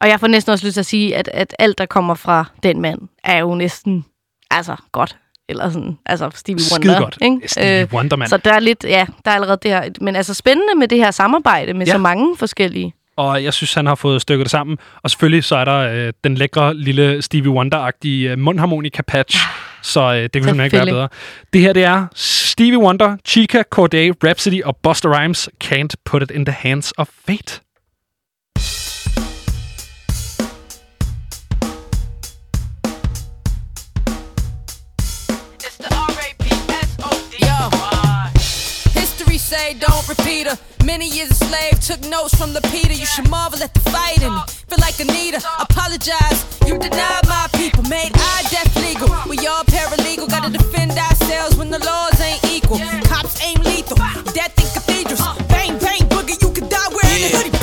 Og 0.00 0.08
jeg 0.08 0.20
får 0.20 0.26
næsten 0.26 0.52
også 0.52 0.66
lyst 0.66 0.74
til 0.74 0.80
at 0.80 0.86
sige, 0.86 1.16
at, 1.16 1.28
at 1.32 1.56
alt, 1.58 1.78
der 1.78 1.86
kommer 1.86 2.14
fra 2.14 2.44
den 2.62 2.80
mand, 2.80 2.98
er 3.24 3.38
jo 3.38 3.54
næsten 3.54 4.04
altså 4.50 4.76
godt. 4.92 5.16
Eller 5.48 5.70
sådan, 5.70 5.98
altså 6.06 6.30
Stevie 6.34 6.64
Skide 6.64 6.88
Wonder. 6.88 7.00
godt. 7.00 7.18
Ikke? 7.22 7.40
Stevie 7.48 7.88
Wonder, 7.92 8.16
mand. 8.16 8.28
Så 8.28 8.36
der 8.36 8.52
er 8.52 8.60
lidt, 8.60 8.84
ja, 8.84 9.06
der 9.24 9.30
er 9.30 9.34
allerede 9.34 9.58
det 9.62 9.70
her. 9.70 9.82
Men 10.00 10.16
altså 10.16 10.34
spændende 10.34 10.74
med 10.78 10.88
det 10.88 10.98
her 10.98 11.10
samarbejde 11.10 11.74
med 11.74 11.86
Ja. 11.86 11.92
så 11.92 11.98
mange 11.98 12.36
forskellige. 12.36 12.94
Og 13.16 13.44
jeg 13.44 13.52
synes, 13.52 13.74
han 13.74 13.86
har 13.86 13.94
fået 13.94 14.22
stykket 14.22 14.44
det 14.44 14.50
sammen. 14.50 14.78
Og 15.02 15.10
selvfølgelig 15.10 15.44
så 15.44 15.56
er 15.56 15.64
der 15.64 15.78
øh, 15.78 16.12
den 16.24 16.34
lækre 16.34 16.74
lille 16.74 17.22
Stevie 17.22 17.50
Wonder-agtige 17.50 18.30
øh, 18.30 18.38
mundharmonika 18.38 19.02
patch, 19.02 19.38
så 19.82 20.00
øh, 20.00 20.22
det 20.22 20.32
kan 20.32 20.42
simpelthen 20.42 20.64
ikke 20.64 20.76
være 20.76 20.86
bedre. 20.86 21.08
Det 21.52 21.60
her, 21.60 21.72
det 21.72 21.84
er 21.84 22.06
Stevie 22.14 22.78
Wonder, 22.78 23.16
Chica, 23.26 23.62
Corday, 23.70 24.12
Rhapsody 24.24 24.62
og 24.62 24.76
Buster 24.76 25.18
Rhymes 25.18 25.48
Can't 25.64 25.94
Put 26.04 26.22
It 26.22 26.30
in 26.30 26.44
the 26.44 26.56
Hands 26.58 26.92
of 26.98 27.08
Fate. 27.26 27.60
Don't 39.78 40.08
repeat 40.08 40.48
her. 40.48 40.58
Many 40.84 41.06
years 41.08 41.30
a 41.30 41.34
slave, 41.34 41.78
took 41.80 42.00
notes 42.08 42.34
from 42.34 42.52
the 42.52 42.60
Peter. 42.72 42.92
You 42.92 43.06
should 43.06 43.28
marvel 43.30 43.62
at 43.62 43.72
the 43.72 43.80
fighting. 43.90 44.34
Feel 44.66 44.78
like 44.80 44.98
Anita, 44.98 45.38
apologize. 45.60 46.44
You 46.66 46.78
denied 46.78 47.26
my 47.28 47.46
people, 47.54 47.84
made 47.84 48.10
I 48.14 48.42
death 48.50 48.74
legal. 48.82 49.08
We 49.28 49.38
all 49.46 49.62
paralegal, 49.64 50.28
gotta 50.28 50.50
defend 50.50 50.92
ourselves 50.92 51.56
when 51.56 51.70
the 51.70 51.78
laws 51.78 52.20
ain't 52.20 52.44
equal. 52.46 52.78
Cops 53.04 53.40
aim 53.44 53.62
lethal, 53.62 53.96
death 54.34 54.58
in 54.58 54.66
cathedrals. 54.74 55.22
Bang, 55.46 55.78
bang, 55.78 56.02
boogie, 56.08 56.40
you 56.42 56.50
could 56.50 56.68
die 56.68 56.88
wearing 56.90 57.24
a 57.24 57.36
hoodie. 57.36 57.59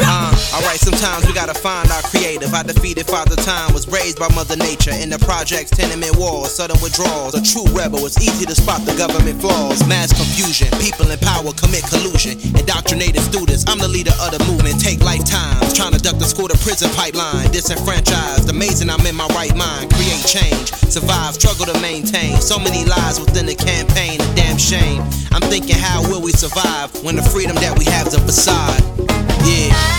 Alright, 0.57 0.81
sometimes 0.81 1.21
we 1.27 1.37
gotta 1.37 1.53
find 1.53 1.85
our 1.91 2.01
creative. 2.09 2.51
I 2.51 2.63
defeated 2.63 3.05
Father 3.05 3.35
Time, 3.35 3.77
was 3.77 3.87
raised 3.87 4.17
by 4.17 4.27
Mother 4.33 4.57
Nature. 4.57 4.89
In 4.89 5.13
the 5.13 5.19
projects, 5.19 5.69
tenement 5.69 6.17
walls, 6.17 6.49
sudden 6.49 6.81
withdrawals. 6.81 7.37
A 7.37 7.45
true 7.45 7.69
rebel, 7.77 8.01
it's 8.09 8.17
easy 8.17 8.43
to 8.43 8.55
spot 8.57 8.81
the 8.81 8.97
government 8.97 9.39
flaws. 9.39 9.85
Mass 9.85 10.09
confusion, 10.17 10.65
people 10.81 11.13
in 11.13 11.19
power 11.21 11.53
commit 11.53 11.85
collusion. 11.85 12.41
Indoctrinated 12.57 13.21
students, 13.21 13.69
I'm 13.69 13.77
the 13.77 13.87
leader 13.87 14.17
of 14.17 14.33
the 14.33 14.41
movement. 14.49 14.81
Take 14.81 14.97
lifetimes, 15.05 15.77
trying 15.77 15.93
to 15.93 16.01
duck 16.01 16.17
the 16.17 16.25
school 16.25 16.49
to 16.49 16.57
prison 16.65 16.89
pipeline. 16.97 17.53
Disenfranchised, 17.53 18.49
amazing 18.49 18.89
I'm 18.89 19.05
in 19.05 19.13
my 19.13 19.29
right 19.37 19.53
mind. 19.53 19.93
Create 19.93 20.25
change, 20.25 20.73
survive, 20.89 21.37
struggle 21.37 21.69
to 21.69 21.77
maintain. 21.85 22.41
So 22.41 22.57
many 22.57 22.81
lies 22.81 23.21
within 23.21 23.45
the 23.45 23.53
campaign, 23.53 24.17
a 24.17 24.27
damn 24.33 24.57
shame. 24.57 25.05
I'm 25.29 25.45
thinking, 25.53 25.77
how 25.77 26.01
will 26.09 26.25
we 26.25 26.33
survive 26.33 26.89
when 27.05 27.13
the 27.13 27.21
freedom 27.29 27.53
that 27.61 27.77
we 27.77 27.85
have 27.93 28.09
is 28.09 28.17
a 28.17 28.21
facade? 28.25 28.81
Yeah. 29.45 29.96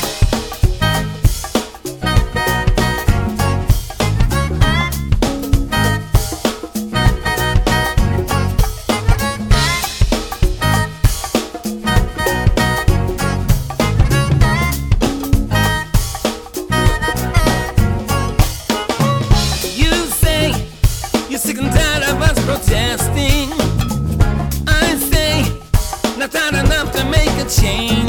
Change. 27.49 28.08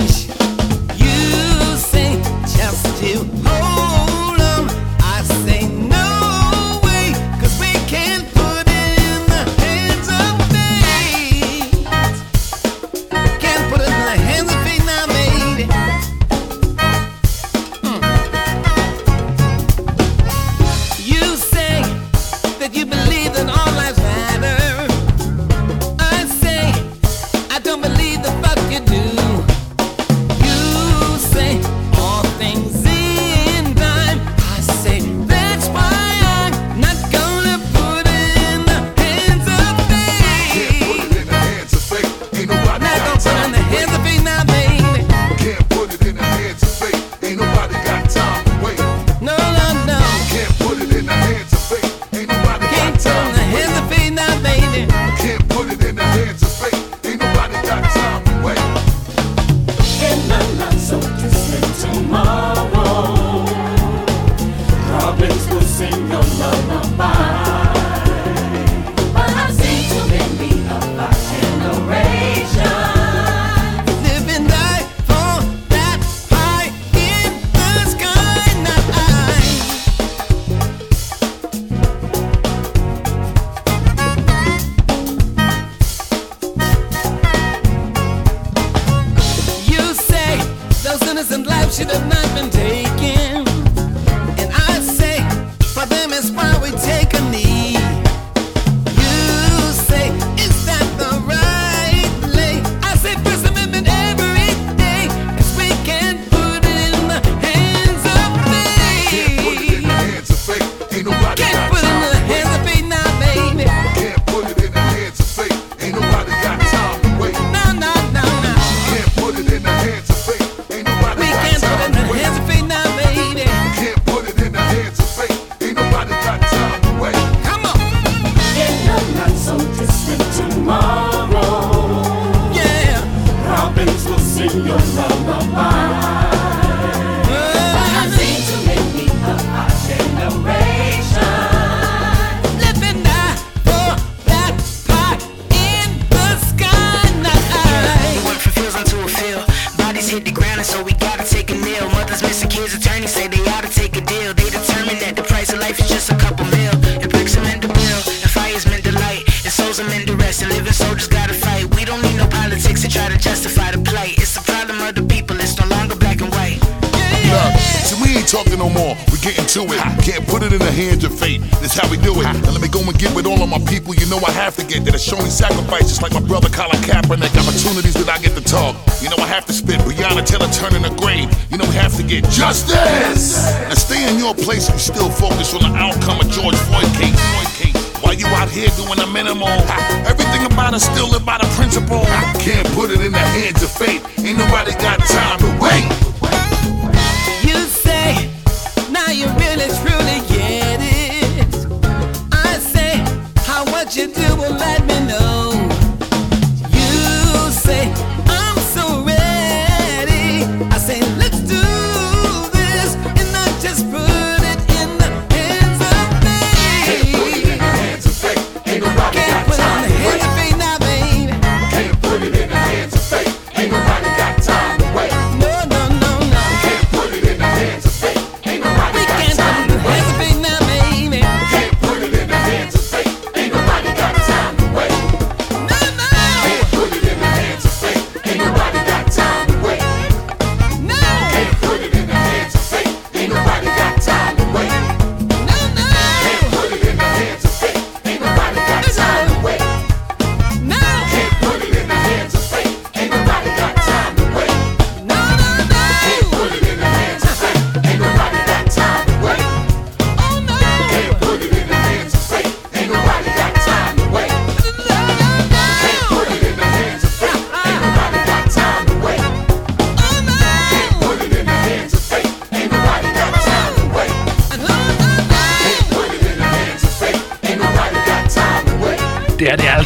Place 184.49 184.67
and 184.69 184.81
still 184.81 185.11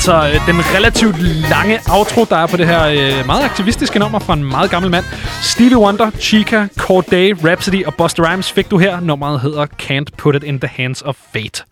altså 0.03 0.39
øh, 0.39 0.47
den 0.47 0.61
relativt 0.77 1.21
lange 1.49 1.79
outro, 1.91 2.25
der 2.29 2.35
er 2.35 2.47
på 2.47 2.57
det 2.57 2.67
her 2.67 2.87
øh, 2.87 3.25
meget 3.25 3.43
aktivistiske 3.43 3.99
nummer 3.99 4.19
fra 4.19 4.33
en 4.33 4.43
meget 4.43 4.71
gammel 4.71 4.91
mand. 4.91 5.05
Stevie 5.41 5.77
Wonder, 5.77 6.11
Chica, 6.11 6.67
Corday, 6.77 7.33
Rhapsody 7.43 7.85
og 7.85 7.95
Busta 7.95 8.21
Rhymes 8.21 8.51
fik 8.51 8.71
du 8.71 8.77
her. 8.77 8.99
Nummeret 8.99 9.41
hedder 9.41 9.65
Can't 9.81 10.15
Put 10.17 10.35
It 10.35 10.43
In 10.43 10.59
The 10.59 10.67
Hands 10.67 11.01
Of 11.01 11.15
Fate. 11.33 11.63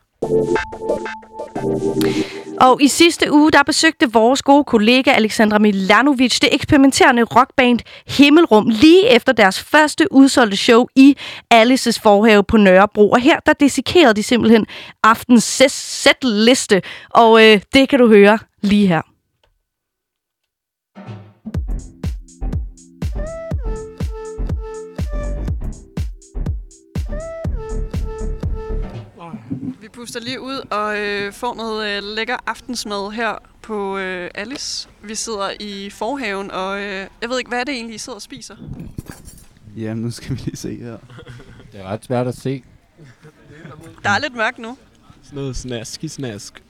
Og 2.62 2.82
i 2.82 2.88
sidste 2.88 3.34
uge, 3.34 3.52
der 3.52 3.64
besøgte 3.64 4.12
vores 4.14 4.42
gode 4.42 4.64
kollega 4.64 5.12
Alexandra 5.12 5.60
Milanovic 5.60 6.40
det 6.40 6.50
eksperimenterende 6.52 7.24
rockband 7.24 7.80
Himmelrum 8.18 8.70
lige 8.70 9.10
efter 9.10 9.34
deres 9.34 9.60
første 9.60 10.12
udsolgte 10.12 10.58
show 10.58 10.86
i 10.96 11.18
Alices 11.52 12.00
forhave 12.00 12.44
på 12.44 12.58
Nørrebro. 12.58 13.12
Og 13.12 13.20
her, 13.20 13.40
der 13.40 13.54
dissekerede 13.54 14.14
de 14.14 14.24
simpelthen 14.24 14.66
aftens 15.04 15.44
sætliste, 15.70 16.82
og 17.10 17.44
øh, 17.44 17.62
det 17.74 17.90
kan 17.90 18.00
du 18.00 18.08
høre 18.08 18.40
lige 18.62 18.88
her. 18.88 19.02
Vi 29.82 29.88
puster 29.94 30.20
lige 30.20 30.42
ud 30.42 30.68
og 30.72 31.00
øh, 31.00 31.34
får 31.34 31.56
noget 31.56 31.98
øh, 31.98 32.04
lækker 32.04 32.38
aftensmad 32.48 33.12
her 33.12 33.32
på 33.72 33.98
øh, 33.98 34.32
Alice. 34.36 34.90
Vi 35.04 35.16
sidder 35.16 35.50
i 35.60 35.90
forhaven, 35.90 36.52
og 36.52 36.80
øh, 36.80 37.08
jeg 37.22 37.30
ved 37.30 37.38
ikke, 37.38 37.50
hvad 37.50 37.60
er 37.60 37.64
det 37.64 37.74
egentlig, 37.76 37.96
I 37.96 37.98
sidder 37.98 38.16
og 38.16 38.22
spiser? 38.22 38.56
Jamen, 39.78 40.04
nu 40.04 40.12
skal 40.12 40.30
vi 40.30 40.36
lige 40.36 40.56
se 40.56 40.76
her. 40.76 40.98
Det 41.72 41.80
er 41.80 41.84
ret 41.84 42.06
svært 42.06 42.28
at 42.28 42.38
se. 42.38 42.64
Der 44.04 44.10
er 44.10 44.20
lidt 44.20 44.36
mørkt 44.36 44.58
nu. 44.58 44.78
Sådan 45.24 45.36
noget 45.36 45.56
snask 45.56 46.04
i 46.04 46.08
snask. 46.08 46.64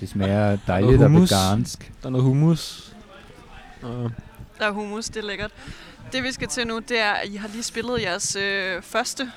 Det 0.00 0.08
smager 0.08 0.58
dejligt 0.66 1.02
og 1.02 1.12
vegansk. 1.12 1.92
Der 2.02 2.06
er 2.06 2.10
noget 2.10 2.24
hummus. 2.24 2.92
Og 3.82 4.10
Der 4.58 4.66
er 4.66 4.70
hummus, 4.70 5.06
det 5.06 5.16
er 5.16 5.26
lækkert. 5.26 5.50
Det 6.12 6.22
vi 6.22 6.32
skal 6.32 6.48
til 6.48 6.66
nu, 6.66 6.78
det 6.78 7.00
er, 7.00 7.12
at 7.12 7.28
I 7.28 7.36
har 7.36 7.48
lige 7.48 7.62
spillet 7.62 8.02
jeres 8.02 8.36
øh, 8.36 8.82
første 8.82 9.32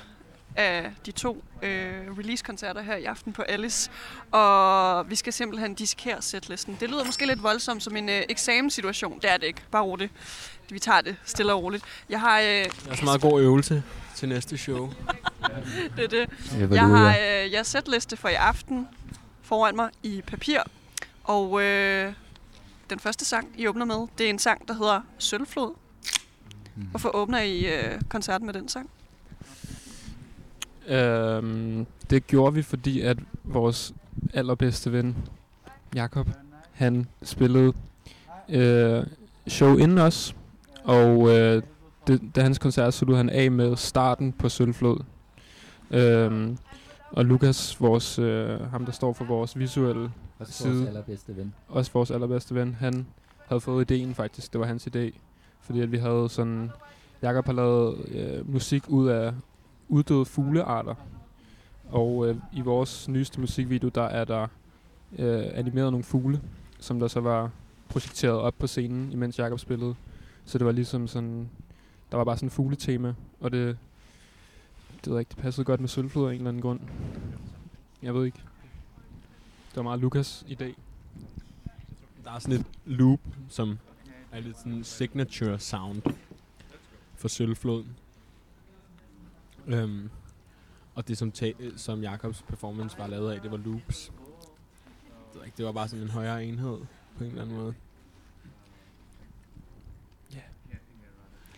af 0.56 0.92
de 1.06 1.12
to 1.12 1.44
øh, 1.62 2.18
release-koncerter 2.18 2.82
her 2.82 2.96
i 2.96 3.04
aften 3.04 3.32
på 3.32 3.42
Alice. 3.42 3.90
Og 4.30 5.10
vi 5.10 5.14
skal 5.14 5.32
simpelthen 5.32 5.74
dissekere 5.74 6.22
setlisten. 6.22 6.76
Det 6.80 6.90
lyder 6.90 7.04
måske 7.04 7.26
lidt 7.26 7.42
voldsomt 7.42 7.82
som 7.82 7.96
en 7.96 8.08
øh, 8.08 8.22
eksamenssituation. 8.28 9.20
Det 9.20 9.30
er 9.30 9.36
det 9.36 9.46
ikke. 9.46 9.62
Bare 9.70 9.82
roligt. 9.82 10.12
Vi 10.70 10.78
tager 10.78 11.00
det 11.00 11.16
stille 11.24 11.52
og 11.52 11.62
roligt. 11.62 11.84
Jeg 12.08 12.20
har... 12.20 12.40
Øh, 12.40 12.46
det 12.46 12.72
er 12.90 12.94
så 12.94 13.04
meget 13.04 13.20
god 13.20 13.40
øvelse 13.40 13.82
til 14.14 14.28
næste 14.28 14.58
show. 14.58 14.92
det 15.96 16.04
er 16.04 16.08
det. 16.08 16.30
Jeg 16.70 16.86
har 16.86 17.08
øh, 17.08 17.52
jeres 17.52 17.66
setliste 17.66 18.16
for 18.16 18.28
i 18.28 18.34
aften 18.34 18.88
foran 19.42 19.76
mig 19.76 19.90
i 20.02 20.22
papir. 20.26 20.60
Og 21.24 21.62
øh, 21.62 22.12
den 22.90 23.00
første 23.00 23.24
sang, 23.24 23.54
I 23.56 23.66
åbner 23.66 23.84
med, 23.84 24.06
det 24.18 24.26
er 24.26 24.30
en 24.30 24.38
sang, 24.38 24.68
der 24.68 24.74
hedder 24.74 25.00
Sølvflod. 25.18 25.74
Hvorfor 26.74 27.16
åbner 27.16 27.40
I 27.40 27.66
øh, 27.66 28.00
koncerten 28.08 28.46
med 28.46 28.54
den 28.54 28.68
sang? 28.68 28.90
Øhm, 30.88 31.86
det 32.10 32.26
gjorde 32.26 32.54
vi, 32.54 32.62
fordi 32.62 33.00
at 33.00 33.18
vores 33.44 33.94
allerbedste 34.34 34.92
ven, 34.92 35.16
Jakob, 35.94 36.28
han 36.72 37.06
spillede 37.22 37.72
øh, 38.48 39.02
show 39.46 39.76
inden 39.76 39.98
os, 39.98 40.36
og 40.84 41.30
øh, 41.30 41.62
det, 42.06 42.20
da 42.36 42.42
hans 42.42 42.58
koncert 42.58 42.94
sluttede 42.94 43.16
han 43.16 43.30
af 43.30 43.50
med 43.50 43.76
starten 43.76 44.32
på 44.32 44.48
Sølvflod. 44.48 44.98
Øhm, 45.90 46.58
og 47.10 47.24
Lukas, 47.24 47.80
vores, 47.80 48.18
øh, 48.18 48.60
ham 48.60 48.84
der 48.84 48.92
står 48.92 49.12
for 49.12 49.24
vores 49.24 49.58
visuelle 49.58 50.10
Også 50.38 50.64
vores 50.64 50.76
side, 50.76 50.88
allerbedste 50.88 51.36
ven. 51.36 51.54
også 51.68 51.90
vores 51.94 52.10
allerbedste 52.10 52.54
ven, 52.54 52.74
han 52.74 53.06
havde 53.46 53.60
fået 53.60 53.90
ideen 53.90 54.14
faktisk, 54.14 54.52
det 54.52 54.60
var 54.60 54.66
hans 54.66 54.88
idé, 54.96 55.10
fordi 55.60 55.80
at 55.80 55.92
vi 55.92 55.98
havde 55.98 56.28
sådan, 56.28 56.70
Jakob 57.22 57.46
har 57.46 57.52
lavet 57.52 58.08
øh, 58.08 58.52
musik 58.52 58.84
ud 58.88 59.08
af 59.08 59.32
uddøde 59.88 60.24
fuglearter, 60.24 60.94
og 61.88 62.28
øh, 62.28 62.36
i 62.52 62.60
vores 62.60 63.08
nyeste 63.08 63.40
musikvideo, 63.40 63.88
der 63.88 64.02
er 64.02 64.24
der 64.24 64.46
øh, 65.18 65.44
animeret 65.54 65.92
nogle 65.92 66.04
fugle, 66.04 66.40
som 66.78 67.00
der 67.00 67.08
så 67.08 67.20
var 67.20 67.50
projekteret 67.88 68.38
op 68.38 68.54
på 68.58 68.66
scenen, 68.66 69.12
imens 69.12 69.38
Jakob 69.38 69.58
spillede. 69.58 69.94
Så 70.44 70.58
det 70.58 70.66
var 70.66 70.72
ligesom 70.72 71.08
sådan, 71.08 71.50
der 72.10 72.16
var 72.16 72.24
bare 72.24 72.36
sådan 72.36 72.46
en 72.46 72.50
fugletema, 72.50 73.14
og 73.40 73.52
det, 73.52 73.78
det 74.96 75.06
ved 75.06 75.12
jeg 75.12 75.20
ikke, 75.20 75.30
det 75.30 75.38
passede 75.38 75.64
godt 75.64 75.80
med 75.80 75.88
sølvflod 75.88 76.28
af 76.28 76.32
en 76.32 76.36
eller 76.36 76.48
anden 76.48 76.62
grund. 76.62 76.80
Jeg 78.02 78.14
ved 78.14 78.24
ikke. 78.24 78.38
Det 79.68 79.76
var 79.76 79.82
meget 79.82 80.00
Lukas 80.00 80.44
i 80.48 80.54
dag. 80.54 80.74
Der 82.24 82.30
er 82.30 82.38
sådan 82.38 82.60
et 82.60 82.66
loop, 82.84 83.20
som 83.48 83.78
er 84.32 84.40
lidt 84.40 84.58
sådan 84.58 84.84
signature 84.84 85.58
sound 85.58 86.02
for 87.16 87.28
Sølvflod. 87.28 87.84
Øhm, 89.66 90.10
og 90.94 91.08
det, 91.08 91.18
som, 91.18 91.32
ta- 91.32 91.76
som 91.76 92.02
Jakobs 92.02 92.42
performance 92.42 92.98
var 92.98 93.06
lavet 93.06 93.32
af, 93.32 93.40
det 93.40 93.50
var 93.50 93.56
loops. 93.56 94.12
Det 95.32 95.40
var, 95.40 95.44
ikke, 95.44 95.56
det 95.56 95.66
var 95.66 95.72
bare 95.72 95.88
sådan 95.88 96.02
en 96.02 96.10
højere 96.10 96.44
enhed 96.44 96.78
på 97.18 97.24
en 97.24 97.30
eller 97.30 97.42
anden 97.42 97.56
måde. 97.56 97.74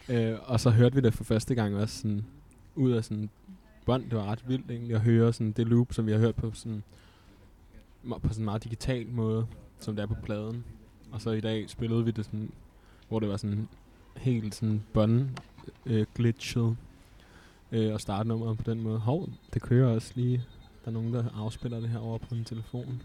Øh, 0.09 0.39
og 0.43 0.61
så 0.61 0.71
hørte 0.71 0.95
vi 0.95 1.01
det 1.01 1.15
for 1.15 1.25
første 1.25 1.55
gang 1.55 1.77
også 1.77 1.99
sådan, 1.99 2.25
ud 2.75 2.93
af 2.93 3.05
sådan 3.05 3.31
bånd. 3.87 4.05
Det 4.05 4.19
var 4.19 4.25
ret 4.25 4.49
vildt 4.49 4.71
egentlig 4.71 4.95
at 4.95 5.01
høre 5.01 5.33
sådan 5.33 5.53
det 5.53 5.69
loop, 5.69 5.93
som 5.93 6.07
vi 6.07 6.13
har 6.13 6.19
hørt 6.19 6.35
på 6.35 6.53
sådan, 6.53 6.83
på 8.09 8.29
sådan 8.29 8.39
en 8.39 8.45
meget 8.45 8.65
digital 8.65 9.09
måde, 9.09 9.47
som 9.79 9.97
det 9.97 10.03
er 10.03 10.07
på 10.07 10.17
pladen. 10.23 10.65
Og 11.13 11.21
så 11.21 11.31
i 11.31 11.41
dag 11.41 11.71
spillede 11.71 12.05
vi 12.05 12.11
det 12.11 12.25
sådan, 12.25 12.51
hvor 13.09 13.21
det 13.21 13.29
var 13.29 13.37
sådan 13.37 13.69
helt 14.17 14.55
sådan 14.55 14.83
bånd 14.93 15.29
øh, 15.87 16.07
glitchet. 16.15 16.77
Øh, 17.73 17.95
og 17.95 18.01
starte 18.01 18.29
nummeret 18.29 18.59
på 18.59 18.71
den 18.71 18.81
måde. 18.81 18.99
Hov, 18.99 19.29
det 19.55 19.63
kører 19.63 19.95
også 19.95 20.13
lige. 20.15 20.45
Der 20.85 20.91
er 20.91 20.93
nogen, 20.93 21.15
der 21.15 21.25
afspiller 21.37 21.81
det 21.81 21.89
her 21.89 21.99
over 21.99 22.19
på 22.19 22.35
en 22.35 22.45
telefon. 22.45 23.03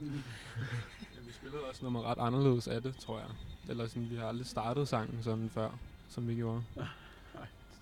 vi 1.28 1.34
spillede 1.34 1.64
også 1.70 1.84
nummer 1.84 2.04
ret 2.04 2.18
anderledes 2.20 2.68
af 2.68 2.82
det, 2.82 2.96
tror 2.96 3.18
jeg. 3.18 3.28
Eller 3.70 3.88
sådan, 3.88 4.10
vi 4.10 4.16
har 4.16 4.28
aldrig 4.28 4.48
startet 4.48 4.88
sangen 4.88 5.24
sådan 5.24 5.50
før, 5.54 5.70
som 6.10 6.28
vi 6.28 6.36
gjorde. 6.36 6.64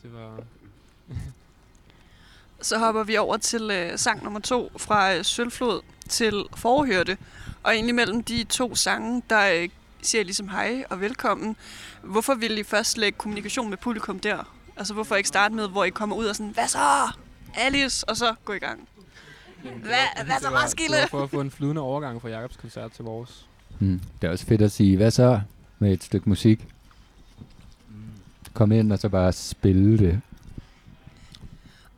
Det 0.04 0.14
var... 0.14 0.44
Så 2.62 2.78
hopper 2.78 3.04
vi 3.04 3.18
over 3.18 3.38
til 3.38 3.72
øh, 3.72 3.98
sang 3.98 4.24
nummer 4.24 4.40
to 4.40 4.72
fra 4.78 5.16
øh, 5.16 5.26
Sølvflod 5.26 5.82
til 6.10 6.44
Forhørte. 6.56 7.18
Og 7.64 7.74
egentlig 7.74 7.96
mellem 7.96 8.24
de 8.24 8.44
to 8.44 8.76
sange, 8.76 9.24
der 9.30 9.52
øh, 9.54 9.70
siger 10.02 10.24
ligesom 10.24 10.50
hej 10.50 10.84
og 10.90 11.02
velkommen. 11.02 11.56
Hvorfor 12.04 12.36
vil 12.36 12.58
I 12.58 12.64
først 12.64 12.98
lægge 12.98 13.18
kommunikation 13.18 13.70
med 13.70 13.78
publikum 13.78 14.20
der? 14.20 14.59
Altså 14.80 14.94
hvorfor 14.94 15.16
ikke 15.16 15.28
starte 15.30 15.56
med, 15.56 15.70
hvor 15.70 15.84
I 15.84 15.90
kommer 15.90 16.16
ud 16.16 16.26
og 16.26 16.36
sådan, 16.36 16.52
hvad 16.54 16.68
så? 16.68 16.78
Alice, 17.56 18.10
og 18.10 18.18
så 18.18 18.36
gå 18.46 18.54
i 18.54 18.60
gang. 18.60 18.88
Hvad, 19.62 20.26
hvad 20.26 20.36
så, 20.42 20.50
Roskilde? 20.64 20.94
det 20.96 21.02
var 21.02 21.08
for 21.08 21.24
at 21.24 21.30
få 21.30 21.42
en 21.42 21.52
flydende 21.52 21.82
overgang 21.82 22.22
fra 22.22 22.30
Jacobs 22.30 22.58
koncert 22.58 22.92
til 22.92 23.06
vores. 23.06 23.48
Mm. 23.80 24.02
Det 24.22 24.28
er 24.28 24.32
også 24.32 24.46
fedt 24.46 24.62
at 24.62 24.72
sige, 24.72 24.98
hvad 24.98 25.12
så 25.12 25.42
med 25.80 25.94
et 25.94 26.04
stykke 26.04 26.30
musik? 26.30 26.68
Kom 28.54 28.72
ind 28.72 28.92
og 28.94 29.00
så 29.00 29.10
bare 29.10 29.32
spille 29.32 29.98
det. 29.98 30.22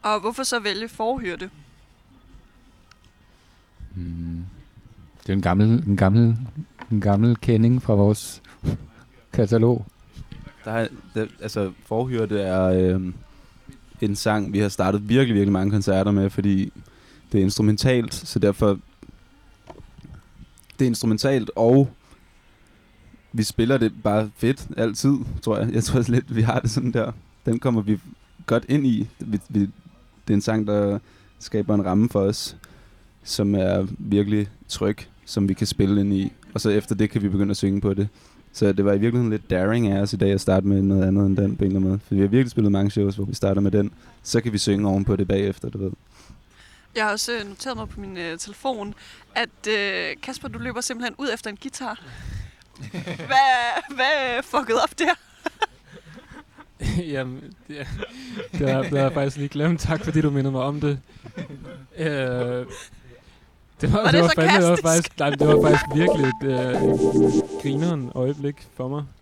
Og 0.02 0.20
hvorfor 0.20 0.44
så 0.44 0.60
vælge 0.60 0.90
Forhørte? 0.90 1.50
Mm. 3.96 4.46
Det 5.24 5.30
er 5.30 5.34
en 5.34 5.42
gammel, 5.42 5.88
en 5.88 5.98
gammel, 5.98 6.38
en 6.92 7.02
gammel 7.02 7.38
kending 7.38 7.82
fra 7.82 7.94
vores 7.94 8.42
katalog. 9.34 9.86
Der 10.66 10.72
er, 10.72 10.88
der, 11.16 11.26
altså, 11.42 11.72
Forhørte 11.86 12.40
er 12.40 12.64
øh, 12.64 13.02
en 14.02 14.16
sang, 14.16 14.54
vi 14.54 14.60
har 14.60 14.70
startet 14.70 15.10
virkelig, 15.10 15.36
virkelig 15.36 15.52
mange 15.52 15.72
koncerter 15.72 16.12
med, 16.12 16.30
fordi 16.30 16.74
det 17.32 17.40
er 17.40 17.44
instrumentalt, 17.44 18.14
så 18.14 18.40
derfor... 18.40 18.80
Det 20.80 20.86
er 20.86 20.90
instrumentalt, 20.90 21.52
og 21.56 21.90
vi 23.34 23.44
spiller 23.44 23.78
det 23.78 23.94
bare 24.04 24.32
fedt 24.38 24.68
altid, 24.78 25.18
tror 25.42 25.58
jeg. 25.58 25.74
Jeg 25.74 25.84
tror 25.84 26.12
lidt, 26.12 26.36
vi 26.36 26.42
har 26.42 26.60
det 26.60 26.72
sådan 26.72 26.92
der. 26.92 27.12
Den 27.46 27.60
kommer 27.60 27.82
vi 27.82 28.00
godt 28.46 28.66
ind 28.70 28.88
i. 28.88 29.08
Vi, 29.20 29.40
vi, 29.50 29.60
det 29.60 30.30
er 30.30 30.34
en 30.34 30.42
sang, 30.42 30.68
der 30.68 31.00
skaber 31.40 31.76
en 31.76 31.86
ramme 31.86 32.10
for 32.10 32.20
os, 32.20 32.58
som 33.24 33.56
er 33.56 33.88
virkelig 33.98 34.48
tryg, 34.68 34.98
som 35.26 35.50
vi 35.50 35.54
kan 35.54 35.68
spille 35.68 36.02
ind 36.02 36.14
i. 36.14 36.32
Og 36.54 36.62
så 36.62 36.70
efter 36.70 36.96
det 36.96 37.10
kan 37.10 37.22
vi 37.22 37.30
begynde 37.30 37.52
at 37.52 37.58
synge 37.58 37.82
på 37.82 37.94
det. 37.94 38.08
Så 38.54 38.72
det 38.72 38.86
var 38.86 38.94
i 38.94 38.98
virkeligheden 38.98 39.30
lidt 39.32 39.50
daring 39.50 39.88
af 39.88 40.02
os 40.02 40.14
i 40.14 40.16
dag 40.16 40.32
at 40.32 40.42
starte 40.42 40.68
med 40.68 40.82
noget 40.82 41.08
andet 41.08 41.26
end 41.26 41.38
den 41.38 41.56
på 41.58 41.64
en 41.64 41.68
eller 41.68 41.80
anden 41.80 41.90
måde. 41.90 42.00
For 42.08 42.16
vi 42.16 42.22
har 42.22 42.28
virkelig 42.28 42.52
spillet 42.52 42.72
mange 42.72 42.92
shows, 42.92 43.16
hvor 43.16 43.26
vi 43.26 43.34
starter 43.36 43.62
med 43.62 43.72
den. 43.72 43.92
Så 44.24 44.42
kan 44.42 44.54
vi 44.54 44.58
synge 44.58 44.88
ovenpå 44.90 45.16
det 45.16 45.28
bagefter, 45.28 45.70
du 45.70 45.78
ved. 45.78 45.92
Jeg 46.96 47.04
har 47.04 47.12
også 47.12 47.32
øh, 47.32 47.48
noteret 47.50 47.78
mig 47.78 47.90
på 47.90 48.00
min 48.00 48.18
øh, 48.18 48.38
telefon, 48.38 48.94
at 49.36 49.68
øh, 49.70 50.08
Kasper, 50.24 50.48
du 50.48 50.60
løber 50.60 50.82
simpelthen 50.82 51.16
ud 51.18 51.30
efter 51.34 51.50
en 51.50 51.58
guitar. 51.62 52.02
hvad, 53.30 53.96
hvad 53.96 54.44
fucket 54.44 54.76
op 54.84 55.00
der? 55.00 55.14
Jamen, 57.14 57.54
det, 57.68 57.80
er- 57.82 57.86
det, 58.82 58.90
har 58.90 58.98
jeg 58.98 59.14
faktisk 59.14 59.38
lige 59.38 59.50
glemt. 59.50 59.80
Tak 59.80 60.04
fordi 60.04 60.22
du 60.22 60.30
mindede 60.30 60.52
mig 60.52 60.62
om 60.62 60.82
det. 60.82 61.00
Øh, 61.98 62.66
det 63.82 63.94
var, 63.94 63.98
Var 63.98 64.04
det 64.06 64.14
det 64.14 64.22
var, 64.22 64.32
fandme, 64.36 64.62
det 64.62 64.70
var 64.70 64.78
faktisk, 64.84 65.20
nej, 65.20 65.30
det 65.30 65.48
var 65.48 65.62
faktisk 65.62 65.86
virkelig 65.96 66.26
et 66.26 66.44
øh, 66.44 66.82
grineren 67.62 68.12
øjeblik 68.16 68.68
for 68.78 68.88
mig. 68.88 69.04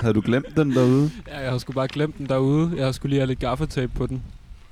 Havde 0.00 0.14
du 0.14 0.20
glemt 0.24 0.56
den 0.56 0.72
derude? 0.72 1.10
Ja, 1.28 1.40
jeg 1.40 1.50
har 1.50 1.58
sgu 1.58 1.72
bare 1.72 1.88
glemt 1.88 2.18
den 2.18 2.26
derude. 2.26 2.72
Jeg 2.76 2.84
har 2.84 2.92
skulle 2.92 3.10
lige 3.10 3.20
have 3.20 3.26
lidt 3.26 3.38
gaffatape 3.38 3.92
på 3.96 4.06
den, 4.06 4.22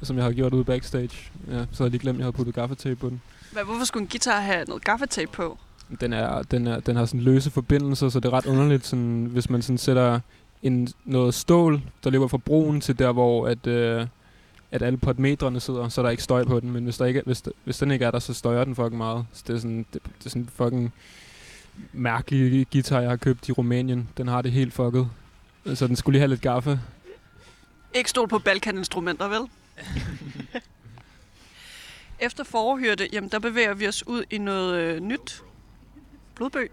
som 0.03 0.17
jeg 0.17 0.25
har 0.25 0.33
gjort 0.33 0.55
ude 0.55 0.65
backstage. 0.65 1.31
Ja, 1.49 1.53
så 1.53 1.55
havde 1.55 1.67
jeg 1.81 1.91
lige 1.91 1.99
glemt, 1.99 2.17
at 2.17 2.19
jeg 2.19 2.25
havde 2.25 2.37
puttet 2.37 2.55
gaffatape 2.55 2.97
på 2.97 3.09
den. 3.09 3.21
Hvad, 3.53 3.65
hvorfor 3.65 3.85
skulle 3.85 4.03
en 4.03 4.09
guitar 4.09 4.41
have 4.41 4.65
noget 4.65 4.85
gaffatape 4.85 5.31
på? 5.33 5.59
Den, 6.01 6.13
er, 6.13 6.43
den, 6.43 6.67
er, 6.67 6.81
den 6.81 6.97
har 6.97 7.07
sådan 7.07 7.21
løse 7.21 7.51
forbindelser, 7.51 8.09
så 8.09 8.21
det 8.21 8.29
er 8.29 8.33
ret 8.33 8.47
underligt, 8.47 8.87
sådan, 8.87 9.29
hvis 9.31 9.51
man 9.51 9.63
sådan 9.63 9.79
sætter 9.79 10.21
en, 10.63 10.89
noget 11.05 11.35
stål, 11.35 11.81
der 12.05 12.11
løber 12.11 12.29
fra 12.29 12.39
broen 12.39 12.81
til 12.81 12.99
der, 12.99 13.13
hvor 13.13 13.47
at, 13.47 13.67
øh, 13.67 14.07
at 14.71 14.83
alle 14.83 14.99
potmetrene 14.99 15.61
sidder, 15.61 15.89
så 15.89 16.01
er 16.01 16.03
der 16.03 16.11
ikke 16.11 16.23
støj 16.23 16.45
på 16.45 16.61
den. 16.61 16.71
Men 16.71 16.85
hvis, 16.85 16.97
der 16.99 17.05
ikke 17.05 17.19
er, 17.19 17.25
hvis, 17.27 17.43
der, 17.43 17.51
hvis 17.65 17.79
den 17.79 17.91
ikke 17.91 18.05
er 18.05 18.11
der, 18.11 18.19
så 18.19 18.35
støjer 18.35 18.65
den 18.65 18.75
fucking 18.75 18.97
meget. 18.97 19.27
Så 19.33 19.45
det 19.47 19.55
er 19.55 19.59
sådan, 19.59 19.87
det, 19.93 20.03
det 20.19 20.27
er 20.27 20.31
sådan 20.31 20.49
fucking 20.55 20.93
mærkelig 21.93 22.67
guitar, 22.73 23.01
jeg 23.01 23.11
har 23.11 23.17
købt 23.17 23.49
i 23.49 23.53
Rumænien. 23.53 24.09
Den 24.17 24.29
har 24.29 24.43
det 24.43 24.53
helt 24.53 24.75
fucket. 24.75 25.11
Så 25.75 25.87
den 25.87 25.97
skulle 25.97 26.15
lige 26.15 26.21
have 26.21 26.29
lidt 26.29 26.41
gaffe. 26.41 26.81
Ikke 27.95 28.11
stol 28.11 28.29
på 28.29 28.39
Balkan-instrumenter, 28.39 29.29
vel? 29.29 29.49
Efter 32.21 32.45
forhørte, 32.45 33.09
jamen 33.13 33.31
der 33.31 33.39
bevæger 33.39 33.75
vi 33.75 33.89
os 33.89 34.07
ud 34.07 34.25
i 34.31 34.39
noget 34.39 34.75
øh, 34.75 35.01
nyt. 35.01 35.43
Blodbøg. 36.35 36.71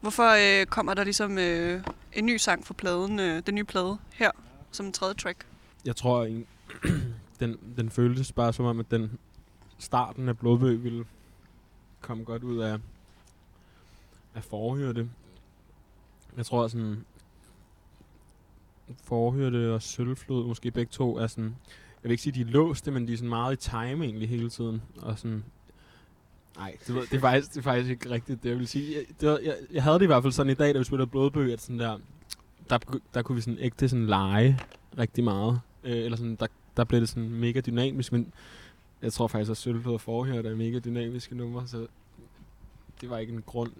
Hvorfor 0.00 0.60
øh, 0.60 0.66
kommer 0.66 0.94
der 0.94 1.04
ligesom 1.04 1.38
øh, 1.38 1.82
en 2.12 2.26
ny 2.26 2.36
sang 2.36 2.66
for 2.66 2.74
pladen, 2.74 3.20
øh, 3.20 3.42
den 3.46 3.54
nye 3.54 3.64
plade 3.64 3.98
her, 4.14 4.30
som 4.72 4.86
en 4.86 4.92
tredje 4.92 5.14
track? 5.14 5.46
Jeg 5.84 5.96
tror, 5.96 6.24
en, 6.24 6.46
den, 7.40 7.56
den 7.76 7.90
føltes 7.90 8.32
bare 8.32 8.52
som 8.52 8.64
om, 8.64 8.80
at 8.80 8.90
den 8.90 9.18
starten 9.78 10.28
af 10.28 10.38
Blodbøg 10.38 10.84
ville 10.84 11.04
komme 12.00 12.24
godt 12.24 12.42
ud 12.42 12.58
af, 12.58 12.78
af 14.34 14.44
forhørte. 14.44 15.08
Jeg 16.36 16.46
tror 16.46 16.68
sådan, 16.68 17.04
forhørte 19.04 19.74
og 19.74 19.82
sølvflod, 19.82 20.46
måske 20.46 20.70
begge 20.70 20.90
to, 20.90 21.16
er 21.16 21.26
sådan, 21.26 21.44
jeg 21.44 22.02
vil 22.02 22.10
ikke 22.10 22.22
sige, 22.22 22.32
de 22.32 22.40
er 22.40 22.52
låste, 22.52 22.90
men 22.90 23.08
de 23.08 23.12
er 23.12 23.16
sådan 23.16 23.28
meget 23.28 23.52
i 23.66 23.70
time 23.70 24.04
egentlig 24.04 24.28
hele 24.28 24.50
tiden. 24.50 24.82
Og 25.00 25.18
sådan, 25.18 25.44
nej, 26.56 26.76
det, 26.86 26.94
ved- 26.94 27.02
det, 27.02 27.14
er 27.16 27.20
faktisk, 27.20 27.50
det 27.50 27.58
er 27.58 27.62
faktisk 27.62 27.90
ikke 27.90 28.10
rigtigt, 28.10 28.42
det 28.42 28.48
jeg 28.50 28.58
vil 28.58 28.68
sige. 28.68 28.96
Jeg, 28.96 29.04
det 29.20 29.28
var, 29.28 29.38
jeg, 29.38 29.56
jeg 29.70 29.82
havde 29.82 29.94
det 29.98 30.02
i 30.02 30.06
hvert 30.06 30.22
fald 30.22 30.32
sådan 30.32 30.52
i 30.52 30.54
dag, 30.54 30.74
da 30.74 30.78
vi 30.78 30.84
spillede 30.84 31.10
Blodbøg, 31.10 31.52
at 31.52 31.60
sådan 31.60 31.78
der, 31.78 31.98
der, 32.70 32.78
der 33.14 33.22
kunne 33.22 33.36
vi 33.36 33.42
sådan 33.42 33.58
ægte 33.60 33.88
sådan 33.88 34.06
lege 34.06 34.60
rigtig 34.98 35.24
meget. 35.24 35.60
Øh, 35.84 35.96
eller 36.04 36.16
sådan, 36.16 36.36
der, 36.36 36.46
der 36.76 36.84
blev 36.84 37.00
det 37.00 37.08
sådan 37.08 37.30
mega 37.30 37.60
dynamisk, 37.60 38.12
men 38.12 38.32
jeg 39.02 39.12
tror 39.12 39.26
faktisk, 39.26 39.50
at 39.50 39.56
Sølvflod 39.56 39.94
og 39.94 40.00
Forhør 40.00 40.42
er 40.42 40.54
mega 40.54 40.78
dynamiske 40.78 41.36
numre, 41.36 41.68
så 41.68 41.86
det 43.00 43.10
var 43.10 43.18
ikke 43.18 43.32
en 43.32 43.42
grund. 43.42 43.72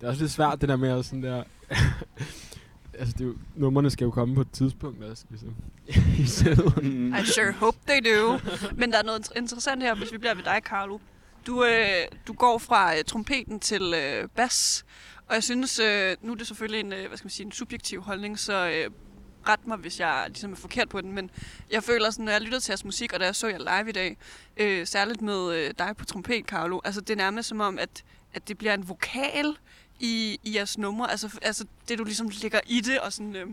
Det 0.00 0.06
er 0.06 0.08
også 0.08 0.22
lidt 0.22 0.32
svært, 0.32 0.60
det 0.60 0.68
der 0.68 0.76
med 0.76 0.88
at 0.88 1.04
sådan 1.04 1.22
der... 1.22 1.44
altså, 2.98 3.14
det 3.18 3.20
er 3.20 3.24
jo, 3.24 3.36
numrene 3.54 3.90
skal 3.90 4.04
jo 4.04 4.10
komme 4.10 4.34
på 4.34 4.40
et 4.40 4.50
tidspunkt 4.52 5.04
også, 5.04 5.24
ligesom. 5.30 5.54
I 6.22 6.26
sættet. 6.26 6.82
I 7.22 7.26
sure 7.26 7.52
hope 7.52 7.78
they 7.88 8.12
do. 8.12 8.38
Men 8.76 8.92
der 8.92 8.98
er 8.98 9.02
noget 9.02 9.32
interessant 9.36 9.82
her, 9.82 9.94
hvis 9.94 10.12
vi 10.12 10.18
bliver 10.18 10.34
ved 10.34 10.44
dig, 10.44 10.60
Carlo. 10.64 10.98
Du, 11.46 11.64
øh, 11.64 12.06
du 12.26 12.32
går 12.32 12.58
fra 12.58 12.96
øh, 12.96 13.04
trompeten 13.04 13.60
til 13.60 13.94
øh, 13.96 14.28
bas, 14.36 14.84
og 15.26 15.34
jeg 15.34 15.42
synes, 15.42 15.78
øh, 15.78 16.16
nu 16.22 16.32
er 16.32 16.36
det 16.36 16.46
selvfølgelig 16.46 16.80
en, 16.80 16.92
øh, 16.92 17.06
hvad 17.08 17.16
skal 17.16 17.26
man 17.26 17.30
sige, 17.30 17.46
en 17.46 17.52
subjektiv 17.52 18.02
holdning, 18.02 18.38
så 18.38 18.68
øh, 18.68 18.90
ret 19.48 19.66
mig, 19.66 19.76
hvis 19.76 20.00
jeg 20.00 20.24
ligesom 20.28 20.52
er 20.52 20.56
forkert 20.56 20.88
på 20.88 21.00
den, 21.00 21.12
men 21.12 21.30
jeg 21.70 21.84
føler 21.84 22.10
sådan, 22.10 22.24
når 22.24 22.32
jeg 22.32 22.40
lytter 22.40 22.58
til 22.58 22.72
jeres 22.72 22.84
musik, 22.84 23.12
og 23.12 23.20
da 23.20 23.24
jeg 23.24 23.36
så 23.36 23.46
jer 23.46 23.58
live 23.58 23.88
i 23.88 23.92
dag, 23.92 24.16
øh, 24.56 24.86
særligt 24.86 25.22
med 25.22 25.54
øh, 25.54 25.74
dig 25.78 25.96
på 25.96 26.04
trompet, 26.04 26.44
Carlo, 26.46 26.80
altså 26.84 27.00
det 27.00 27.10
er 27.10 27.16
nærmest 27.16 27.48
som 27.48 27.60
om, 27.60 27.78
at, 27.78 28.04
at 28.34 28.48
det 28.48 28.58
bliver 28.58 28.74
en 28.74 28.88
vokal 28.88 29.56
i, 30.00 30.40
i 30.42 30.54
jeres 30.56 30.78
numre, 30.78 31.10
altså, 31.10 31.38
altså 31.42 31.64
det 31.88 31.98
du 31.98 32.04
ligesom 32.04 32.30
lægger 32.42 32.60
i 32.66 32.80
det, 32.80 33.00
og 33.00 33.12
sådan, 33.12 33.36
øh, 33.36 33.46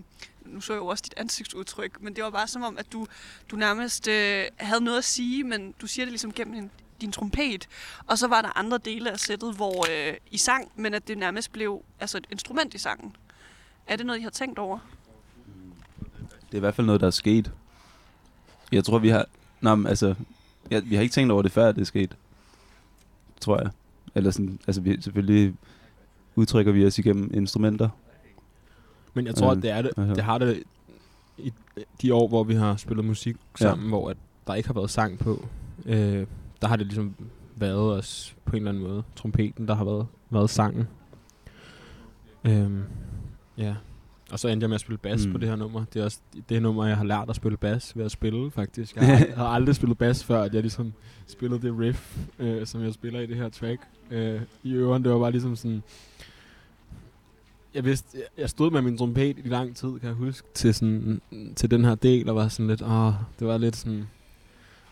nu 0.46 0.62
så 0.62 0.74
jeg 0.74 0.80
jo 0.80 0.88
også 0.88 1.02
dit 1.06 1.14
ansigtsudtryk, 1.18 2.02
men 2.02 2.16
det 2.16 2.24
var 2.24 2.30
bare 2.30 2.48
som 2.48 2.64
om, 2.64 2.78
at 2.78 2.92
du, 2.92 3.08
du 3.52 3.56
nærmest 3.56 4.08
øh, 4.08 4.46
havde 4.58 4.82
noget 4.82 4.98
at 4.98 5.04
sige, 5.04 5.44
men 5.44 5.72
du 5.82 5.88
siger 5.88 6.06
det 6.06 6.12
ligesom 6.12 6.34
gennem 6.34 6.56
din, 6.56 6.72
din 7.02 7.12
trompet, 7.12 7.68
og 8.08 8.18
så 8.18 8.28
var 8.28 8.42
der 8.42 8.58
andre 8.58 8.78
dele 8.78 9.12
af 9.12 9.20
sættet, 9.20 9.56
hvor 9.56 9.86
øh, 9.92 10.14
I 10.32 10.38
sang, 10.38 10.72
men 10.76 10.94
at 10.94 11.08
det 11.08 11.18
nærmest 11.18 11.52
blev 11.52 11.84
altså 12.00 12.18
et 12.18 12.28
instrument 12.32 12.74
i 12.74 12.78
sangen. 12.78 13.16
Er 13.88 13.96
det 13.96 14.06
noget, 14.06 14.20
I 14.20 14.24
har 14.24 14.30
tænkt 14.30 14.60
over? 14.60 14.80
Det 16.54 16.58
er 16.58 16.60
i 16.60 16.66
hvert 16.66 16.76
fald 16.76 16.88
noget, 16.88 17.02
der 17.02 17.08
er 17.08 17.12
sket. 17.12 17.52
Jeg 18.72 18.84
tror, 18.84 19.00
vi 19.00 19.10
har... 19.10 19.26
Nå, 19.62 19.76
men, 19.76 19.88
altså, 19.88 20.16
ja, 20.72 20.80
vi 20.80 20.96
har 20.96 21.02
ikke 21.02 21.14
tænkt 21.14 21.32
over 21.32 21.42
det, 21.42 21.52
før 21.52 21.72
det 21.72 21.82
er 21.82 21.86
sket. 21.86 22.18
Tror 23.42 23.62
jeg. 23.62 23.70
Eller 24.16 24.32
sådan, 24.32 24.60
altså 24.68 24.82
vi, 24.82 25.02
selvfølgelig 25.02 25.56
udtrykker 26.36 26.72
vi 26.72 26.86
os 26.86 27.00
igennem 27.00 27.32
instrumenter. 27.34 27.90
Men 29.14 29.26
jeg 29.26 29.36
tror, 29.36 29.52
Øh, 29.52 29.58
at 29.58 29.64
det, 29.64 29.72
er 29.72 29.82
det, 29.82 29.92
altså. 29.98 30.14
det 30.14 30.24
har 30.24 30.38
det 30.38 30.64
i 31.38 31.54
de 32.02 32.14
år, 32.14 32.28
hvor 32.28 32.44
vi 32.44 32.54
har 32.56 32.76
spillet 32.76 33.06
musik 33.06 33.36
Ja. 33.36 33.66
sammen, 33.66 33.90
hvor 33.90 34.10
at 34.10 34.18
der 34.48 34.54
ikke 34.54 34.70
har 34.70 34.74
været 34.74 34.90
sang 34.90 35.20
på. 35.20 35.48
Øh, 35.86 36.28
der 36.62 36.68
har 36.68 36.76
det 36.76 36.86
ligesom 36.88 37.16
været 37.56 37.98
os 37.98 38.36
på 38.46 38.52
en 38.52 38.58
eller 38.58 38.70
anden 38.72 38.84
måde. 38.84 39.04
Trompeten, 39.16 39.68
der 39.68 39.76
har 39.76 39.84
været, 39.86 40.08
været 40.30 40.50
sangen. 40.50 40.88
Øhm, 42.44 42.84
ja. 43.58 43.76
Og 44.34 44.40
så 44.40 44.48
endte 44.48 44.64
jeg 44.64 44.70
med 44.70 44.76
at 44.76 44.82
spille 44.82 44.98
bas 44.98 45.26
mm. 45.26 45.32
På 45.32 45.38
det 45.38 45.50
her 45.50 45.56
nummer. 45.56 45.86
Det 45.94 46.00
er 46.00 46.04
også 46.04 46.20
det 46.50 46.62
nummer, 46.62 46.86
jeg 46.86 46.98
har 46.98 47.04
lært 47.04 47.30
at 47.30 47.36
spille 47.36 47.58
bas 47.58 47.98
ved 47.98 48.06
at 48.06 48.12
spille, 48.12 48.52
faktisk. 48.52 48.96
Jeg 48.96 49.18
har, 49.18 49.26
har 49.38 49.46
aldrig 49.48 49.76
spillet 49.76 49.98
bas 49.98 50.24
før, 50.24 50.42
at 50.44 50.54
jeg 50.54 50.62
ligesom 50.62 50.94
spillede 51.28 51.62
det 51.62 51.80
riff, 51.80 52.18
øh, 52.40 52.66
som 52.68 52.84
jeg 52.84 52.94
spiller 52.94 53.20
i 53.20 53.26
det 53.26 53.38
her 53.38 53.50
track. 53.50 53.82
Øh, 54.12 54.42
I 54.64 54.72
øvrigt, 54.74 55.04
det 55.04 55.12
var 55.14 55.20
bare 55.20 55.32
ligesom 55.32 55.56
sådan... 55.56 55.84
jeg 57.74 57.86
vidste, 57.86 58.18
jeg- 58.38 58.50
stod 58.50 58.72
med 58.72 58.82
min 58.82 58.98
trompet 58.98 59.38
i 59.46 59.48
lang 59.48 59.76
tid, 59.76 60.00
kan 60.00 60.08
jeg 60.08 60.14
huske, 60.16 60.48
til, 60.54 60.74
sådan, 60.74 61.22
til 61.56 61.72
den 61.72 61.86
her 61.86 61.96
del, 61.96 62.30
og 62.30 62.36
var 62.36 62.48
sådan 62.48 62.68
lidt, 62.68 62.82
åh, 62.82 63.14
det 63.40 63.48
var 63.48 63.58
lidt 63.58 63.76
sådan, 63.76 64.08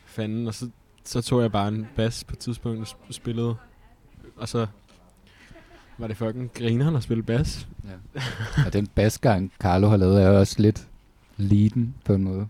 fanden, 0.05 0.47
og 0.47 0.53
så, 0.53 0.69
så 1.03 1.21
tog 1.21 1.41
jeg 1.41 1.51
bare 1.51 1.67
en 1.67 1.87
bas 1.95 2.23
på 2.23 2.33
et 2.33 2.39
tidspunkt 2.39 2.79
og 2.79 2.87
sp- 2.87 3.11
spillede, 3.11 3.55
og 4.35 4.49
så 4.49 4.67
var 6.01 6.07
det 6.07 6.17
fucking 6.17 6.53
grineren 6.53 6.95
at 6.95 7.03
spille 7.03 7.23
bas. 7.23 7.67
Ja. 7.83 8.21
Og 8.65 8.73
den 8.73 8.88
basgang, 8.88 9.51
Carlo 9.59 9.88
har 9.89 9.97
lavet, 9.97 10.23
er 10.23 10.30
også 10.30 10.55
lidt 10.61 10.88
leaden 11.38 11.95
på 12.05 12.13
en 12.13 12.23
måde, 12.23 12.47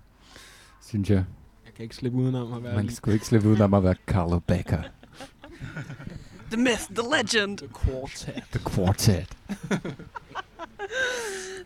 synes 0.87 1.09
jeg. 1.09 1.23
Jeg 1.65 1.73
kan 1.73 1.83
ikke 1.83 1.95
slippe 1.95 2.17
udenom 2.17 2.53
at 2.53 2.63
være 2.63 2.75
Man 2.75 2.89
skulle 2.89 3.13
ikke 3.13 3.25
slippe 3.25 3.49
udenom 3.49 3.73
at 3.73 3.83
være 3.83 3.95
Carlo 4.07 4.39
Becker. 4.39 4.81
The 6.51 6.61
myth, 6.61 6.81
the 6.95 7.03
legend. 7.17 7.57
The 7.57 7.67
quartet. 7.85 8.43
The 8.51 8.59
Quartet. 8.75 9.27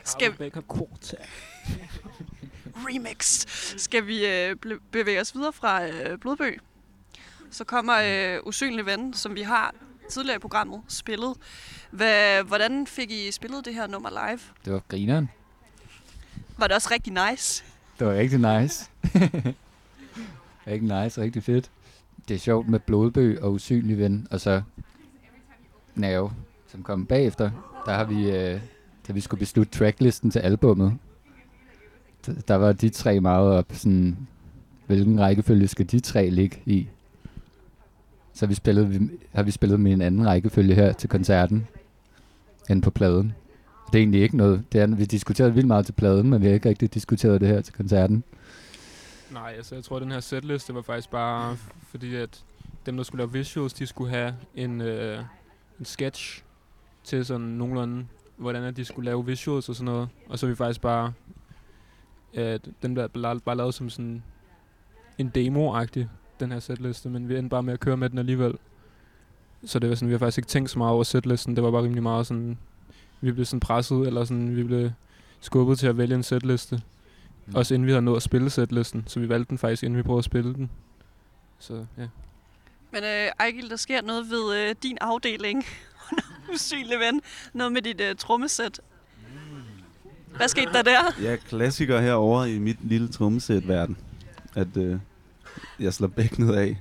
Skal, 0.04 0.32
Becker 0.32 0.62
Quartet. 0.76 1.20
remix. 2.76 3.46
Skal 3.78 4.08
vi 4.08 4.26
øh, 4.28 4.56
bevæge 4.92 5.22
os 5.22 5.36
videre 5.36 5.54
fra 5.54 5.88
øh, 5.88 6.18
Blodbøg? 6.18 6.60
Så 7.52 7.64
kommer 7.64 7.94
øh, 8.06 8.40
Usynlig 8.48 8.86
Ven, 8.86 9.14
som 9.14 9.36
vi 9.36 9.42
har 9.42 9.74
tidligere 10.10 10.36
i 10.36 10.40
programmet 10.40 10.82
spillet. 10.88 11.34
Hvad, 11.92 12.44
hvordan 12.44 12.88
fik 12.88 13.12
I 13.12 13.32
spillet 13.32 13.66
det 13.66 13.74
her 13.74 13.88
nummer 13.88 14.10
live? 14.10 14.40
Det 14.66 14.74
var 14.74 14.82
grineren. 14.88 15.30
Var 16.58 16.68
det 16.68 16.76
også 16.76 16.90
rigtig 16.92 17.14
nice? 17.32 17.64
Det 18.00 18.08
var 18.08 18.14
rigtig 18.14 18.40
nice. 18.40 18.90
rigtig 20.68 21.04
nice, 21.04 21.22
rigtig 21.22 21.44
fedt. 21.44 21.72
Det 22.28 22.36
er 22.36 22.40
sjovt 22.40 22.68
med 22.68 22.80
blodbøg 22.80 23.42
og 23.42 23.54
usynlig 23.54 23.98
ven, 23.98 24.28
og 24.32 24.42
så 24.42 24.62
Nerve, 25.96 26.32
som 26.68 26.84
kom 26.84 27.06
bagefter. 27.06 27.52
Der 27.86 27.94
har 27.94 28.04
vi, 28.04 28.32
øh, 28.32 28.60
da 29.08 29.14
vi 29.14 29.22
skulle 29.22 29.40
beslutte 29.40 29.78
tracklisten 29.78 30.32
til 30.32 30.40
albummet, 30.40 30.98
der 32.48 32.56
var 32.56 32.74
de 32.74 32.90
tre 32.90 33.20
meget 33.20 33.52
op, 33.52 33.66
sådan, 33.74 34.28
hvilken 34.86 35.20
rækkefølge 35.20 35.68
skal 35.68 35.92
de 35.92 36.00
tre 36.00 36.30
ligge 36.30 36.62
i? 36.66 36.88
Så 38.36 38.46
vi 38.46 38.54
spillede, 38.54 39.10
har 39.34 39.44
vi 39.44 39.52
spillet 39.52 39.80
med 39.80 39.94
en 39.94 40.02
anden 40.02 40.28
rækkefølge 40.28 40.76
her 40.76 40.94
til 40.94 41.10
koncerten, 41.10 41.68
end 42.70 42.82
på 42.82 42.92
pladen. 42.92 43.34
Det 43.88 43.96
er 43.96 44.00
egentlig 44.00 44.22
ikke 44.22 44.38
noget. 44.38 44.64
Det 44.72 44.82
er, 44.82 44.88
vi 44.88 45.06
diskuterede 45.06 45.54
vildt 45.54 45.68
meget 45.68 45.86
til 45.86 45.94
pladen, 45.94 46.30
men 46.30 46.42
vi 46.42 46.48
har 46.48 46.54
ikke 46.54 46.70
rigtig 46.70 46.94
diskuteret 46.94 47.42
det 47.42 47.48
her 47.48 47.62
til 47.62 47.74
koncerten. 47.74 48.24
Nej, 49.32 49.54
altså 49.58 49.76
jeg 49.76 49.84
tror, 49.84 49.96
at 49.96 50.02
den 50.02 50.12
her 50.12 50.20
setliste 50.20 50.76
var 50.76 50.82
faktisk 50.82 51.10
bare 51.10 51.58
fordi, 51.90 52.16
at 52.16 52.44
dem, 52.86 52.98
der 52.98 53.04
skulle 53.04 53.20
lave 53.20 53.32
visuals, 53.32 53.74
de 53.74 53.88
skulle 53.88 54.10
have 54.10 54.36
en, 54.56 54.82
øh, 54.82 55.20
en 55.80 55.86
sketch 55.86 56.44
til 57.04 57.26
sådan 57.26 57.46
nogenlunde, 57.46 58.06
hvordan 58.38 58.64
at 58.64 58.78
de 58.78 58.86
skulle 58.86 59.06
lave 59.06 59.26
visuals 59.26 59.70
og 59.70 59.76
sådan 59.76 59.86
noget. 59.86 60.10
Og 60.30 60.40
så 60.40 60.48
vi 60.48 60.56
faktisk 60.56 60.82
bare, 60.82 61.14
at 62.34 62.68
den 62.82 62.96
der 62.96 63.08
bare, 63.08 63.40
bare 63.40 63.58
lavet 63.58 63.74
som 63.74 63.90
sådan 63.90 64.24
en 65.18 65.32
demo-agtig, 65.36 66.08
den 66.40 66.52
her 66.52 66.60
setliste, 66.60 67.10
men 67.10 67.30
vi 67.30 67.38
endte 67.38 67.50
bare 67.50 67.64
med 67.64 67.74
at 67.74 67.80
køre 67.80 67.98
med 67.98 68.10
den 68.10 68.18
alligevel. 68.18 68.54
Så 69.66 69.80
det 69.80 69.90
var 69.90 69.96
sådan, 69.96 70.08
vi 70.08 70.14
har 70.14 70.20
faktisk 70.20 70.38
ikke 70.38 70.48
tænkt 70.48 70.70
så 70.70 70.78
meget 70.78 70.94
over 70.94 71.04
setlisten, 71.04 71.56
det 71.56 71.64
var 71.64 71.72
bare 71.72 71.84
rimelig 71.84 72.04
meget 72.04 72.28
sådan, 72.28 72.58
vi 73.22 73.32
blev 73.32 73.46
sådan 73.46 73.60
presset, 73.60 74.08
eller 74.08 74.26
sådan, 74.26 74.56
vi 74.56 74.64
blev 74.64 74.92
skubbet 75.42 75.80
til 75.80 75.88
at 75.88 75.98
vælge 75.98 76.16
en 76.16 76.24
setliste. 76.24 76.82
Mm. 77.46 77.56
Også 77.56 77.74
inden 77.74 77.88
vi 77.88 77.92
havde 77.92 78.02
nået 78.02 78.16
at 78.16 78.24
spille 78.24 78.50
setlisten, 78.50 79.04
så 79.08 79.20
vi 79.20 79.30
valgte 79.30 79.50
den 79.50 79.58
faktisk, 79.58 79.84
inden 79.84 79.98
vi 79.98 80.04
prøvede 80.04 80.20
at 80.20 80.26
spille 80.26 80.54
den. 80.54 80.70
Så 81.60 81.86
ja. 81.98 82.08
Men 82.92 83.04
øh, 83.04 83.28
Ejgil, 83.40 83.70
der 83.70 83.76
sker 83.76 84.02
noget 84.02 84.30
ved 84.30 84.56
øh, 84.58 84.76
din 84.84 84.98
afdeling. 85.02 85.66
Usynlig 86.54 87.00
ven. 87.00 87.22
Noget 87.54 87.74
med 87.74 87.82
dit 87.82 88.02
øh, 88.02 88.16
trommesæt. 88.16 88.82
Hvad 90.36 90.48
skete 90.48 90.74
der 90.74 90.82
der? 90.82 91.22
Ja, 91.22 91.36
klassiker 91.36 92.02
herovre 92.02 92.52
i 92.52 92.60
mit 92.60 92.78
lille 92.82 93.08
trommesæt-verden. 93.08 93.98
At 94.56 94.78
øh, 94.78 95.00
jeg 95.80 95.94
slår 95.94 96.08
bækkenet 96.08 96.56
af. 96.56 96.78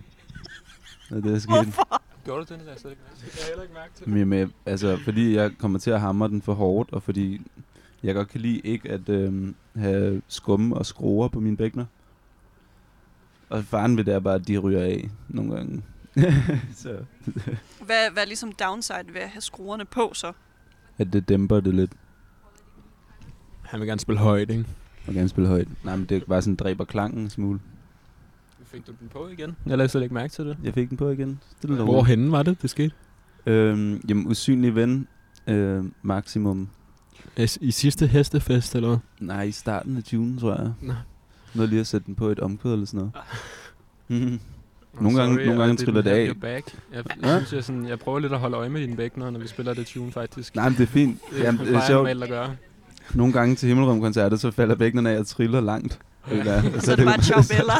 Det 1.11 1.35
er 1.35 1.39
sket. 1.39 1.55
Hvorfor? 1.55 2.03
Gjorde 2.25 2.45
du 2.45 2.55
det, 2.55 2.61
der? 2.67 2.73
Jeg 2.85 2.97
har 3.33 3.47
heller 3.49 3.63
ikke 3.63 3.75
mærke 3.75 3.95
til 3.95 4.09
Men, 4.09 4.29
med, 4.29 4.49
altså, 4.67 4.99
fordi 5.05 5.35
jeg 5.35 5.51
kommer 5.59 5.79
til 5.79 5.91
at 5.91 6.01
hamre 6.01 6.29
den 6.29 6.43
for 6.43 6.55
hårdt, 6.55 6.93
og 6.93 7.03
fordi 7.03 7.41
jeg 8.03 8.15
godt 8.15 8.29
kan 8.29 8.41
lide 8.41 8.61
ikke 8.61 8.91
at 8.91 9.09
øh, 9.09 9.55
have 9.77 10.23
skumme 10.29 10.77
og 10.77 10.87
skruer 10.87 11.29
på 11.29 11.41
mine 11.41 11.57
bækkener. 11.57 11.85
Og 13.49 13.65
faren 13.65 13.97
ved 13.97 14.05
det 14.05 14.15
er 14.15 14.21
bare, 14.21 14.35
at 14.35 14.49
de 14.49 14.59
ryger 14.59 14.83
af 14.83 15.11
nogle 15.29 15.55
gange. 15.55 15.83
så 16.83 16.97
Hvad, 17.81 18.11
hvad 18.13 18.23
er 18.23 18.27
ligesom 18.27 18.53
downside 18.53 19.05
ved 19.13 19.21
at 19.21 19.29
have 19.29 19.41
skruerne 19.41 19.85
på 19.85 20.11
så? 20.15 20.33
at 20.99 21.13
det 21.13 21.29
dæmper 21.29 21.61
det 21.61 21.75
lidt. 21.75 21.93
Han 23.63 23.81
vil 23.81 23.89
gerne 23.89 24.01
spille 24.01 24.21
højt, 24.21 24.51
ikke? 24.51 24.65
Jeg 25.07 25.07
vil 25.07 25.15
gerne 25.15 25.29
spille 25.29 25.49
højt. 25.49 25.69
Nej, 25.85 25.97
men 25.97 26.07
det 26.07 26.23
er 26.23 26.27
bare 26.29 26.43
sådan 26.43 26.57
dræber 26.57 26.85
klangen 26.85 27.21
en 27.21 27.31
smule. 27.31 27.61
Fik 28.75 28.87
du 28.87 28.93
den 29.01 29.09
på 29.09 29.29
igen? 29.29 29.57
Jeg 29.67 29.77
lagde 29.79 29.89
slet 29.89 30.03
ikke 30.03 30.15
mærke 30.15 30.33
til 30.33 30.45
det. 30.47 30.57
Jeg 30.65 30.75
fik 30.75 30.89
den 30.89 30.97
på 30.97 31.11
igen. 31.11 31.41
Stille 31.59 31.79
og 31.79 31.85
Hvorhenne 31.85 32.33
var 32.33 32.43
det, 32.43 32.63
det 32.63 32.71
skete? 32.71 32.91
Øhm, 33.47 34.01
jamen, 34.09 34.27
usynlig 34.27 34.75
ven. 34.75 35.09
Øh, 35.47 35.85
maksimum. 36.03 36.69
I 37.61 37.71
sidste 37.71 38.07
hestefest, 38.07 38.75
eller 38.75 38.89
hvad? 38.89 38.99
Nej, 39.21 39.43
i 39.43 39.53
starten 39.53 39.97
af 39.97 40.03
tunen, 40.05 40.39
tror 40.39 40.55
jeg. 40.55 40.73
Nå. 40.83 40.93
Noget 41.55 41.69
lige 41.71 41.81
at 41.81 41.87
sætte 41.87 42.07
den 42.07 42.15
på 42.15 42.29
et 42.29 42.41
omkvæd 42.41 42.73
eller 42.73 42.87
sådan 42.87 42.99
noget. 44.09 44.23
Mhm. 44.23 44.41
I'm 44.95 45.03
nogle 45.03 45.19
gange, 45.19 45.35
sorry, 45.35 45.45
nogle 45.47 45.61
gange 45.61 45.77
triller 45.77 46.03
det 46.03 46.11
af. 46.11 46.41
back. 46.41 46.75
Jeg, 46.93 47.05
Ja? 47.23 47.29
jeg, 47.29 47.37
synes, 47.41 47.53
jeg, 47.53 47.65
sådan, 47.65 47.89
jeg 47.89 47.99
prøver 47.99 48.19
lidt 48.19 48.33
at 48.33 48.39
holde 48.39 48.57
øje 48.57 48.69
med 48.69 48.81
dine 48.81 48.97
bækkener, 48.97 49.31
når 49.31 49.41
vi 49.41 49.47
spiller 49.49 49.75
det 49.75 49.87
tune, 49.87 50.13
faktisk. 50.13 50.57
Nej, 50.57 50.69
men 50.69 50.79
det 50.79 50.83
er 50.83 50.87
fint. 50.87 51.21
Det, 51.33 51.39
Jamen, 51.43 51.59
det 51.61 51.69
det 51.69 51.77
er 51.77 51.87
sjovt. 51.87 52.09
at 52.09 52.29
gøre. 52.29 52.57
Nogle 53.15 53.33
gange 53.33 53.55
til 53.55 53.69
Himmelrum-koncerter, 53.69 54.37
så 54.37 54.51
falder 54.51 54.75
bækkene 54.75 55.11
af 55.11 55.19
og 55.19 55.27
triller 55.27 55.61
langt. 55.61 55.99
Eller, 56.31 56.63
Så 56.81 56.93
er 56.93 56.97
det 56.97 57.07
bare 57.07 57.23
ciao 57.23 57.43
Bella. 57.57 57.75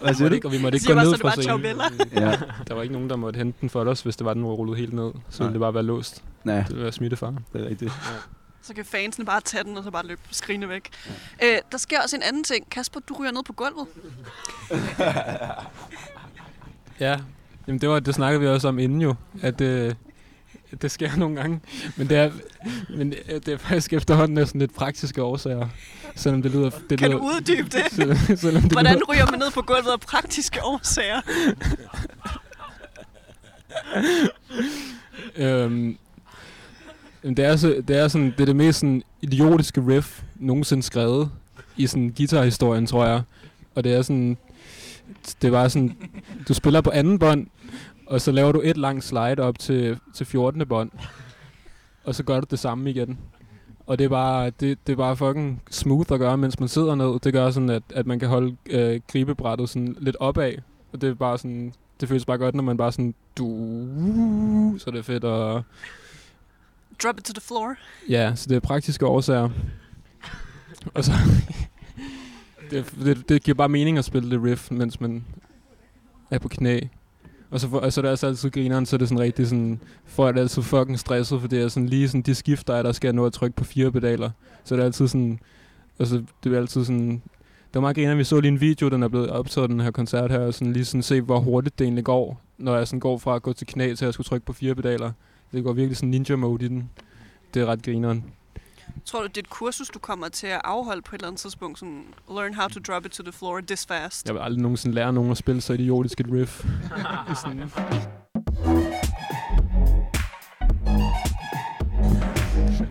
Hvad 0.00 0.14
siger 0.14 0.28
du? 0.28 0.40
Og 0.44 0.52
vi 0.52 0.58
måtte 0.62 0.76
ikke 0.76 0.86
gå 0.86 0.94
ned 0.94 1.04
så 1.04 1.10
er 1.10 1.12
det 1.12 1.20
fra 1.20 1.42
scenen. 1.42 1.80
Ja. 2.12 2.30
Der 2.68 2.74
var 2.74 2.82
ikke 2.82 2.92
nogen, 2.92 3.10
der 3.10 3.16
måtte 3.16 3.36
hente 3.36 3.58
den 3.60 3.70
for 3.70 3.84
os, 3.84 4.00
hvis 4.02 4.16
det 4.16 4.24
var, 4.24 4.34
den 4.34 4.44
var 4.44 4.50
rullet 4.50 4.78
helt 4.78 4.92
ned. 4.92 5.12
Så 5.30 5.42
Nej. 5.42 5.46
ville 5.46 5.52
det 5.54 5.60
bare 5.60 5.74
være 5.74 5.82
låst. 5.82 6.24
Nej. 6.44 6.56
Det 6.56 6.68
ville 6.68 6.82
være 6.82 6.92
smittefar. 6.92 7.34
Det 7.52 7.60
er 7.60 7.68
rigtigt. 7.68 7.92
Ja. 7.92 8.14
Så 8.62 8.74
kan 8.74 8.84
fansene 8.84 9.24
bare 9.24 9.40
tage 9.40 9.64
den, 9.64 9.76
og 9.76 9.84
så 9.84 9.90
bare 9.90 10.06
løbe 10.06 10.20
skrigende 10.30 10.68
væk. 10.68 10.90
Øh, 11.42 11.58
der 11.72 11.78
sker 11.78 12.00
også 12.02 12.16
en 12.16 12.22
anden 12.22 12.44
ting. 12.44 12.70
Kasper, 12.70 13.00
du 13.00 13.14
ryger 13.14 13.32
ned 13.32 13.42
på 13.46 13.52
gulvet. 13.52 13.86
Ja, 17.00 17.20
Jamen, 17.66 17.80
det, 17.80 17.88
var, 17.88 18.00
det 18.00 18.14
snakkede 18.14 18.40
vi 18.40 18.48
også 18.48 18.68
om 18.68 18.78
inden 18.78 19.00
jo, 19.02 19.14
at 19.42 19.60
øh, 19.60 19.94
det 20.82 20.90
sker 20.90 21.16
nogle 21.16 21.36
gange. 21.36 21.60
Men 21.96 22.08
det 22.08 22.16
er, 22.16 22.30
men 22.88 23.14
det 23.28 23.48
er 23.48 23.58
faktisk 23.58 23.92
efterhånden 23.92 24.34
næsten 24.34 24.60
lidt 24.60 24.74
praktiske 24.74 25.22
årsager. 25.22 25.68
Selvom 26.16 26.42
det 26.42 26.50
lyder... 26.50 26.70
Det 26.90 26.98
Kan 26.98 27.08
lyder, 27.08 27.20
du 27.20 27.24
uddybe 27.24 27.68
det? 27.68 27.82
Selvom, 27.96 28.16
selvom 28.36 28.62
det 28.62 28.72
Hvordan 28.72 28.94
lyder, 28.94 29.12
ryger 29.12 29.30
man 29.30 29.38
ned 29.38 29.50
på 29.50 29.62
gulvet 29.62 29.90
af 29.92 30.00
praktiske 30.00 30.64
årsager? 30.64 31.20
øhm, 35.36 35.98
det, 37.22 37.38
er 37.38 37.56
så, 37.56 37.82
det 37.88 37.96
er 37.98 38.08
sådan, 38.08 38.26
det 38.30 38.40
er 38.40 38.44
det 38.44 38.56
mest 38.56 38.80
sådan, 38.80 39.02
idiotiske 39.22 39.80
riff 39.88 40.22
nogensinde 40.36 40.82
skrevet 40.82 41.30
i 41.76 41.86
sådan 41.86 42.14
guitarhistorien, 42.16 42.86
tror 42.86 43.06
jeg. 43.06 43.22
Og 43.74 43.84
det 43.84 43.94
er 43.94 44.02
sådan, 44.02 44.36
det 45.42 45.52
var 45.52 45.68
sådan, 45.68 45.96
du 46.48 46.54
spiller 46.54 46.80
på 46.80 46.90
anden 46.90 47.18
bånd, 47.18 47.46
og 48.06 48.20
så 48.20 48.32
laver 48.32 48.52
du 48.52 48.60
et 48.64 48.76
langt 48.76 49.04
slide 49.04 49.38
op 49.38 49.58
til, 49.58 49.98
til 50.14 50.26
14. 50.26 50.68
bånd, 50.68 50.90
og 52.04 52.14
så 52.14 52.22
gør 52.22 52.40
du 52.40 52.46
det 52.50 52.58
samme 52.58 52.90
igen. 52.90 53.18
Og 53.86 53.98
det 53.98 54.04
er 54.04 54.08
bare, 54.08 54.50
det, 54.50 54.78
det 54.86 54.92
er 54.92 54.96
bare 54.96 55.16
fucking 55.16 55.62
smooth 55.70 56.12
at 56.12 56.18
gøre, 56.18 56.38
mens 56.38 56.60
man 56.60 56.68
sidder 56.68 56.94
ned. 56.94 57.20
Det 57.20 57.32
gør 57.32 57.50
sådan, 57.50 57.70
at, 57.70 57.82
at 57.94 58.06
man 58.06 58.18
kan 58.18 58.28
holde 58.28 58.56
øh, 58.66 59.00
gribebrættet 59.12 59.68
sådan 59.68 59.96
lidt 60.00 60.16
opad. 60.20 60.52
Og 60.92 61.00
det 61.00 61.10
er 61.10 61.14
bare 61.14 61.38
sådan, 61.38 61.72
det 62.00 62.08
føles 62.08 62.24
bare 62.24 62.38
godt, 62.38 62.54
når 62.54 62.62
man 62.62 62.76
bare 62.76 62.92
sådan, 62.92 63.14
du, 63.38 64.74
så 64.78 64.90
det 64.90 64.98
er 64.98 65.02
fedt 65.02 65.24
at, 65.24 65.62
Drop 67.02 67.18
it 67.18 67.24
to 67.24 67.32
the 67.32 67.40
floor. 67.40 67.74
Ja, 68.08 68.32
så 68.34 68.48
det 68.48 68.56
er 68.56 68.60
praktiske 68.60 69.06
årsager. 69.06 69.50
Og 70.94 71.04
så... 71.04 71.12
det, 72.70 72.94
det, 73.04 73.28
det 73.28 73.42
giver 73.42 73.54
bare 73.54 73.68
mening 73.68 73.98
at 73.98 74.04
spille 74.04 74.30
det 74.30 74.42
riff, 74.44 74.70
mens 74.70 75.00
man 75.00 75.24
er 76.30 76.38
på 76.38 76.48
knæ. 76.48 76.80
Og 77.54 77.60
så, 77.60 77.68
for, 77.68 77.78
og 77.78 77.92
så 77.92 78.00
er 78.00 78.02
det 78.02 78.12
også 78.12 78.26
altid 78.26 78.50
grineren, 78.50 78.86
så 78.86 78.96
er 78.96 78.98
det 78.98 79.08
sådan 79.08 79.20
rigtig 79.20 79.46
sådan... 79.46 79.80
For 80.04 80.28
er 80.28 80.32
det 80.32 80.40
altid 80.40 80.62
fucking 80.62 80.98
stresset, 80.98 81.40
for 81.40 81.48
det 81.48 81.62
er 81.62 81.68
sådan 81.68 81.88
lige 81.88 82.08
sådan 82.08 82.22
de 82.22 82.34
skifter, 82.34 82.82
der 82.82 82.92
skal 82.92 83.08
jeg 83.08 83.12
nå 83.12 83.26
at 83.26 83.32
trykke 83.32 83.56
på 83.56 83.64
fire 83.64 83.92
pedaler. 83.92 84.30
Så 84.64 84.74
det 84.74 84.80
er 84.80 84.84
altid 84.84 85.08
sådan... 85.08 85.38
Altså, 85.98 86.22
det 86.44 86.52
er 86.52 86.58
altid 86.58 86.84
sådan... 86.84 87.10
Det 87.10 87.74
var 87.74 87.80
meget 87.80 87.96
griner, 87.96 88.14
vi 88.14 88.24
så 88.24 88.40
lige 88.40 88.52
en 88.52 88.60
video, 88.60 88.88
den 88.88 89.02
er 89.02 89.08
blevet 89.08 89.30
optaget, 89.30 89.70
den 89.70 89.80
her 89.80 89.90
koncert 89.90 90.30
her, 90.30 90.38
og 90.38 90.54
sådan 90.54 90.72
lige 90.72 90.84
sådan 90.84 91.02
se, 91.02 91.20
hvor 91.20 91.38
hurtigt 91.38 91.78
det 91.78 91.84
egentlig 91.84 92.04
går, 92.04 92.40
når 92.58 92.76
jeg 92.76 92.88
sådan 92.88 93.00
går 93.00 93.18
fra 93.18 93.36
at 93.36 93.42
gå 93.42 93.52
til 93.52 93.66
knæ 93.66 93.94
til 93.94 94.06
at 94.06 94.14
skulle 94.14 94.24
trykke 94.24 94.46
på 94.46 94.52
fire 94.52 94.74
pedaler. 94.74 95.12
Det 95.52 95.64
går 95.64 95.72
virkelig 95.72 95.96
sådan 95.96 96.10
ninja 96.10 96.36
mode 96.36 96.64
i 96.64 96.68
den. 96.68 96.90
Det 97.54 97.62
er 97.62 97.66
ret 97.66 97.82
grineren. 97.82 98.24
Tror 99.04 99.20
du, 99.20 99.26
det 99.26 99.36
er 99.36 99.40
et 99.40 99.50
kursus, 99.50 99.88
du 99.88 99.98
kommer 99.98 100.28
til 100.28 100.46
at 100.46 100.60
afholde 100.64 101.02
på 101.02 101.16
et 101.16 101.18
eller 101.18 101.28
andet 101.28 101.40
tidspunkt? 101.40 101.78
Sådan, 101.78 102.04
learn 102.30 102.54
how 102.54 102.68
to 102.68 102.80
drop 102.80 103.06
it 103.06 103.12
to 103.12 103.22
the 103.22 103.32
floor 103.32 103.60
this 103.60 103.86
fast. 103.86 104.26
Jeg 104.26 104.34
vil 104.34 104.40
aldrig 104.40 104.62
nogensinde 104.62 104.94
lære 104.94 105.12
nogen 105.12 105.30
at 105.30 105.36
spille 105.36 105.60
så 105.60 105.72
idiotisk 105.72 106.20
et 106.20 106.26
riff. 106.32 106.64
sådan. 107.42 107.70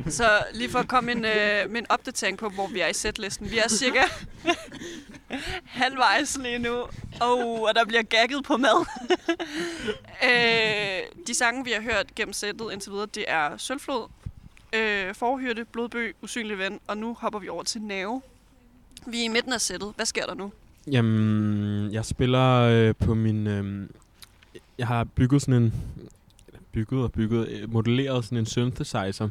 Så 0.10 0.46
lige 0.54 0.70
for 0.70 0.80
at 0.80 0.88
komme 0.88 1.12
en, 1.12 1.26
øh, 1.26 1.70
med 1.70 1.80
en 1.80 1.86
opdatering 1.90 2.38
på, 2.38 2.50
hvor 2.50 2.68
vi 2.68 2.80
er 2.80 2.88
i 2.88 2.94
setlisten. 2.94 3.52
Vi 3.52 3.58
er 3.58 3.70
cirka 3.70 4.02
halvvejs 5.66 6.38
lige 6.38 6.60
nu. 6.60 6.76
Oh, 7.22 7.62
og 7.62 7.76
der 7.76 7.86
bliver 7.86 8.04
gagget 8.04 8.44
på 8.44 8.58
mad. 8.58 8.86
øh, 10.30 11.26
de 11.28 11.34
sange, 11.34 11.64
vi 11.64 11.72
har 11.72 11.82
hørt 11.82 12.16
gennem 12.16 12.34
sættet 12.34 12.70
indtil 12.74 12.92
videre, 12.92 13.06
det 13.06 13.26
er 13.28 13.58
Sølvflod, 13.58 14.08
øh, 14.74 15.16
Forhyrte, 15.16 15.66
blodbø, 15.72 16.12
Usynlig 16.22 16.58
Ven, 16.58 16.80
og 16.88 16.98
nu 16.98 17.14
hopper 17.20 17.40
vi 17.40 17.50
over 17.50 17.64
til 17.64 17.82
Nave. 17.82 18.22
Vi 19.08 19.20
er 19.20 19.24
i 19.26 19.28
midten 19.28 19.54
af 19.54 19.62
sættet. 19.62 19.94
Hvad 19.96 20.06
sker 20.06 20.26
der 20.26 20.34
nu? 20.34 20.52
Jamen, 20.92 21.94
jeg 21.94 22.06
spiller 22.06 22.60
øh, 22.62 22.96
på 22.96 23.14
min... 23.14 23.48
Øh, 23.48 23.90
jeg 24.78 24.88
har 24.88 25.04
bygget 25.04 25.42
sådan 25.42 25.64
en... 25.64 25.74
Bygget 26.72 27.04
og 27.04 27.12
bygget, 27.12 27.48
øh, 27.50 27.74
modelleret 27.74 28.26
sådan 28.26 28.38
en 28.38 28.46
synthesizer 28.46 29.30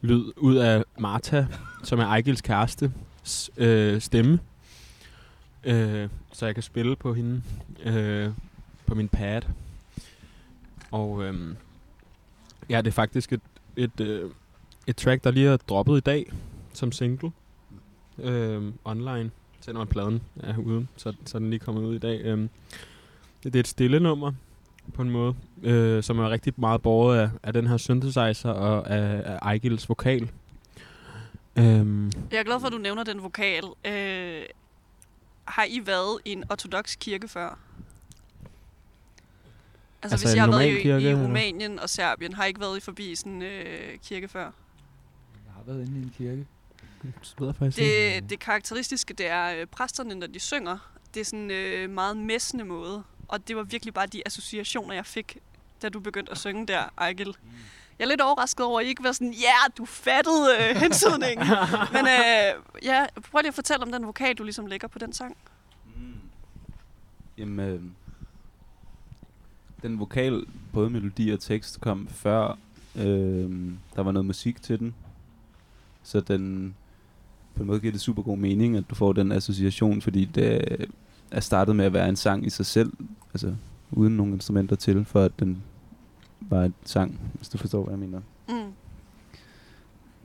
lyd 0.00 0.24
ud 0.36 0.56
af 0.56 0.84
Martha, 0.98 1.44
som 1.82 1.98
er 1.98 2.04
Ejgils 2.06 2.40
kæreste, 2.40 2.92
s- 3.26 3.50
øh, 3.56 4.00
stemme. 4.00 4.38
Øh, 5.64 6.08
så 6.32 6.46
jeg 6.46 6.54
kan 6.54 6.62
spille 6.62 6.96
på 6.96 7.14
hende 7.14 7.42
øh, 7.84 8.30
på 8.86 8.94
min 8.94 9.08
pad. 9.08 9.42
Og 10.90 11.24
øh, 11.24 11.54
ja, 12.70 12.76
det 12.80 12.86
er 12.86 12.92
faktisk 12.92 13.32
et, 13.32 13.40
et, 13.76 14.00
øh, 14.00 14.30
et 14.86 14.96
track, 14.96 15.24
der 15.24 15.30
lige 15.30 15.48
er 15.48 15.56
droppet 15.56 15.96
i 15.96 16.00
dag 16.00 16.32
som 16.72 16.92
single 16.92 17.32
øh, 18.18 18.72
online, 18.84 19.30
selvom 19.60 19.86
pladen 19.86 20.22
er 20.42 20.58
ude, 20.58 20.86
så, 20.96 21.12
så 21.24 21.36
er 21.36 21.38
den 21.38 21.50
lige 21.50 21.60
kommet 21.60 21.82
ud 21.82 21.94
i 21.94 21.98
dag. 21.98 22.20
Øh, 22.24 22.48
det, 23.44 23.56
er 23.56 23.60
et 23.60 23.68
stille 23.68 24.00
nummer 24.00 24.32
på 24.94 25.02
en 25.02 25.10
måde, 25.10 25.34
øh, 25.62 26.02
som 26.02 26.18
er 26.18 26.30
rigtig 26.30 26.52
meget 26.56 26.82
båret 26.82 27.18
af, 27.18 27.30
af 27.42 27.52
den 27.52 27.66
her 27.66 27.76
synthesizer 27.76 28.50
og 28.50 28.90
af, 28.90 29.22
af 29.32 29.38
Ejgils 29.42 29.88
vokal. 29.88 30.30
Øhm, 31.58 32.06
Jeg 32.30 32.38
er 32.38 32.42
glad 32.42 32.60
for, 32.60 32.66
at 32.66 32.72
du 32.72 32.78
nævner 32.78 33.04
den 33.04 33.22
vokal. 33.22 33.64
Øh, 33.84 34.42
har 35.44 35.64
I 35.68 35.80
været 35.86 36.18
i 36.24 36.32
en 36.32 36.44
ortodox 36.50 36.96
kirke 36.98 37.28
før? 37.28 37.58
Altså, 40.02 40.14
Altså 40.14 40.26
hvis 40.26 40.34
jeg 40.34 40.42
har 40.44 40.50
været 40.50 40.66
i, 40.66 40.82
kirke, 40.82 41.04
i 41.04 41.08
eller? 41.08 41.22
Rumænien 41.24 41.78
og 41.78 41.90
Serbien, 41.90 42.32
har 42.32 42.44
I 42.44 42.48
ikke 42.48 42.60
været 42.60 42.76
i 42.76 42.80
forbi 42.80 43.14
sådan 43.14 43.32
en 43.32 43.42
øh, 43.42 43.98
kirke 44.08 44.28
før? 44.28 44.50
Været 45.66 45.88
inde 45.88 46.00
i 46.00 46.02
en 46.02 46.12
kirke. 46.18 46.46
det. 47.76 48.22
Det, 48.22 48.30
det 48.30 48.40
karakteristiske, 48.40 49.14
det 49.14 49.26
er 49.26 49.60
øh, 49.60 49.66
præsterne, 49.66 50.14
når 50.14 50.26
de 50.26 50.40
synger. 50.40 50.78
Det 51.14 51.20
er 51.20 51.24
sådan 51.24 51.50
øh, 51.50 51.90
meget 51.90 52.16
messende 52.16 52.64
måde. 52.64 53.02
Og 53.28 53.48
det 53.48 53.56
var 53.56 53.62
virkelig 53.62 53.94
bare 53.94 54.06
de 54.06 54.22
associationer, 54.26 54.94
jeg 54.94 55.06
fik, 55.06 55.38
da 55.82 55.88
du 55.88 56.00
begyndte 56.00 56.32
at 56.32 56.38
synge 56.38 56.66
der, 56.66 56.82
Ejgil. 56.98 57.36
Jeg 57.98 58.04
er 58.04 58.08
lidt 58.08 58.20
overrasket 58.20 58.66
over, 58.66 58.80
at 58.80 58.86
I 58.86 58.88
ikke 58.88 59.04
var 59.04 59.12
sådan, 59.12 59.32
ja, 59.32 59.72
du 59.78 59.84
fattede 59.84 60.48
øh, 60.60 60.76
hensydningen. 60.82 61.46
Men 61.92 62.06
øh, 62.06 62.82
ja, 62.82 63.06
prøv 63.30 63.40
lige 63.40 63.48
at 63.48 63.54
fortælle 63.54 63.82
om 63.82 63.92
den 63.92 64.06
vokal, 64.06 64.34
du 64.34 64.44
ligesom 64.44 64.66
lægger 64.66 64.88
på 64.88 64.98
den 64.98 65.12
sang. 65.12 65.36
Jamen, 67.38 67.68
øh, 67.68 67.80
den 69.82 69.98
vokal, 69.98 70.46
både 70.72 70.90
melodi 70.90 71.30
og 71.30 71.40
tekst, 71.40 71.80
kom 71.80 72.08
før 72.08 72.58
øh, 72.96 73.72
der 73.96 74.02
var 74.02 74.12
noget 74.12 74.26
musik 74.26 74.62
til 74.62 74.78
den. 74.78 74.94
Så 76.06 76.20
den, 76.20 76.74
på 77.54 77.62
en 77.62 77.66
måde 77.66 77.80
giver 77.80 77.92
det 77.92 78.00
super 78.00 78.22
god 78.22 78.38
mening, 78.38 78.76
at 78.76 78.84
du 78.90 78.94
får 78.94 79.12
den 79.12 79.32
association, 79.32 80.02
fordi 80.02 80.24
det 80.24 80.76
er 81.30 81.40
startet 81.40 81.76
med 81.76 81.84
at 81.84 81.92
være 81.92 82.08
en 82.08 82.16
sang 82.16 82.46
i 82.46 82.50
sig 82.50 82.66
selv, 82.66 82.92
altså 83.34 83.54
uden 83.90 84.16
nogen 84.16 84.32
instrumenter 84.32 84.76
til, 84.76 85.04
for 85.04 85.22
at 85.22 85.32
den 85.38 85.62
var 86.40 86.64
en 86.64 86.74
sang, 86.84 87.20
hvis 87.34 87.48
du 87.48 87.58
forstår, 87.58 87.84
hvad 87.84 87.92
jeg 87.92 87.98
mener. 87.98 88.20
Mm. 88.48 88.72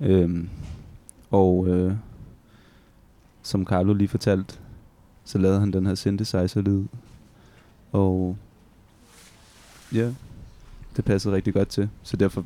Øhm, 0.08 0.50
og 1.32 1.68
øh, 1.68 1.94
som 3.42 3.66
Carlo 3.66 3.94
lige 3.94 4.08
fortalte, 4.08 4.60
så 5.24 5.38
lavede 5.38 5.60
han 5.60 5.74
den 5.74 5.86
her 5.86 5.96
synthesizer-lyd. 5.96 6.86
Og 7.92 8.38
ja, 9.94 10.14
det 10.96 11.06
passede 11.06 11.36
rigtig 11.36 11.54
godt 11.54 11.68
til. 11.68 11.90
Så 12.04 12.18
derfor, 12.18 12.46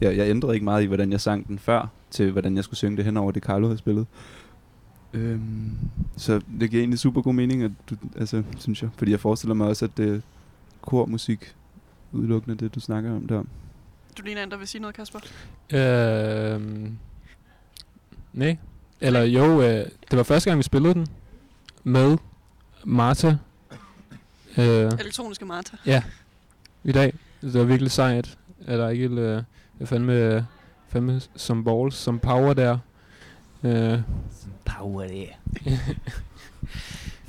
ja, 0.00 0.16
jeg 0.16 0.30
ændrede 0.30 0.54
ikke 0.54 0.64
meget 0.64 0.82
i, 0.82 0.86
hvordan 0.86 1.12
jeg 1.12 1.20
sang 1.20 1.48
den 1.48 1.58
før, 1.58 1.88
til 2.14 2.30
hvordan 2.32 2.56
jeg 2.56 2.64
skulle 2.64 2.78
synge 2.78 2.96
det 2.96 3.04
hen 3.04 3.16
over 3.16 3.32
det, 3.32 3.42
Carlo 3.42 3.66
havde 3.66 3.78
spillet. 3.78 4.06
Øhm, 5.12 5.78
så 6.16 6.40
det 6.60 6.70
giver 6.70 6.82
egentlig 6.82 6.98
super 6.98 7.22
god 7.22 7.34
mening, 7.34 7.62
at 7.62 7.70
du, 7.90 7.96
altså, 8.16 8.42
synes 8.58 8.82
jeg. 8.82 8.90
Fordi 8.96 9.10
jeg 9.10 9.20
forestiller 9.20 9.54
mig 9.54 9.68
også, 9.68 9.84
at 9.84 9.96
det 9.96 10.16
er 10.16 10.20
kormusik 10.82 11.54
udelukkende, 12.12 12.56
det 12.56 12.74
du 12.74 12.80
snakker 12.80 13.16
om 13.16 13.26
der. 13.26 13.42
Du 14.18 14.22
ligner 14.24 14.42
en, 14.42 14.50
der 14.50 14.56
vil 14.56 14.68
sige 14.68 14.80
noget, 14.80 14.96
Kasper. 14.96 15.18
Øhm, 15.72 16.96
nej. 18.32 18.56
Eller 19.00 19.22
jo, 19.22 19.62
øh, 19.62 19.86
det 20.10 20.16
var 20.16 20.22
første 20.22 20.50
gang, 20.50 20.58
vi 20.58 20.62
spillede 20.62 20.94
den 20.94 21.06
med 21.84 22.18
Martha. 22.84 23.28
Øh, 24.58 24.92
Elektroniske 25.00 25.44
Martha. 25.44 25.76
Ja, 25.86 26.02
i 26.84 26.92
dag. 26.92 27.14
Det 27.42 27.54
var 27.54 27.64
virkelig 27.64 27.90
sejt. 27.90 28.38
Er 28.66 28.76
der 28.76 28.88
ikke 28.88 29.06
øh, 29.06 29.42
jeg 29.80 29.88
fandme, 29.88 30.46
fandme 30.94 31.20
som 31.36 31.64
balls, 31.64 31.94
som 31.94 32.18
power 32.18 32.54
der. 32.54 32.78
Øh, 33.64 33.98
Power 34.64 35.06
der. 35.06 35.26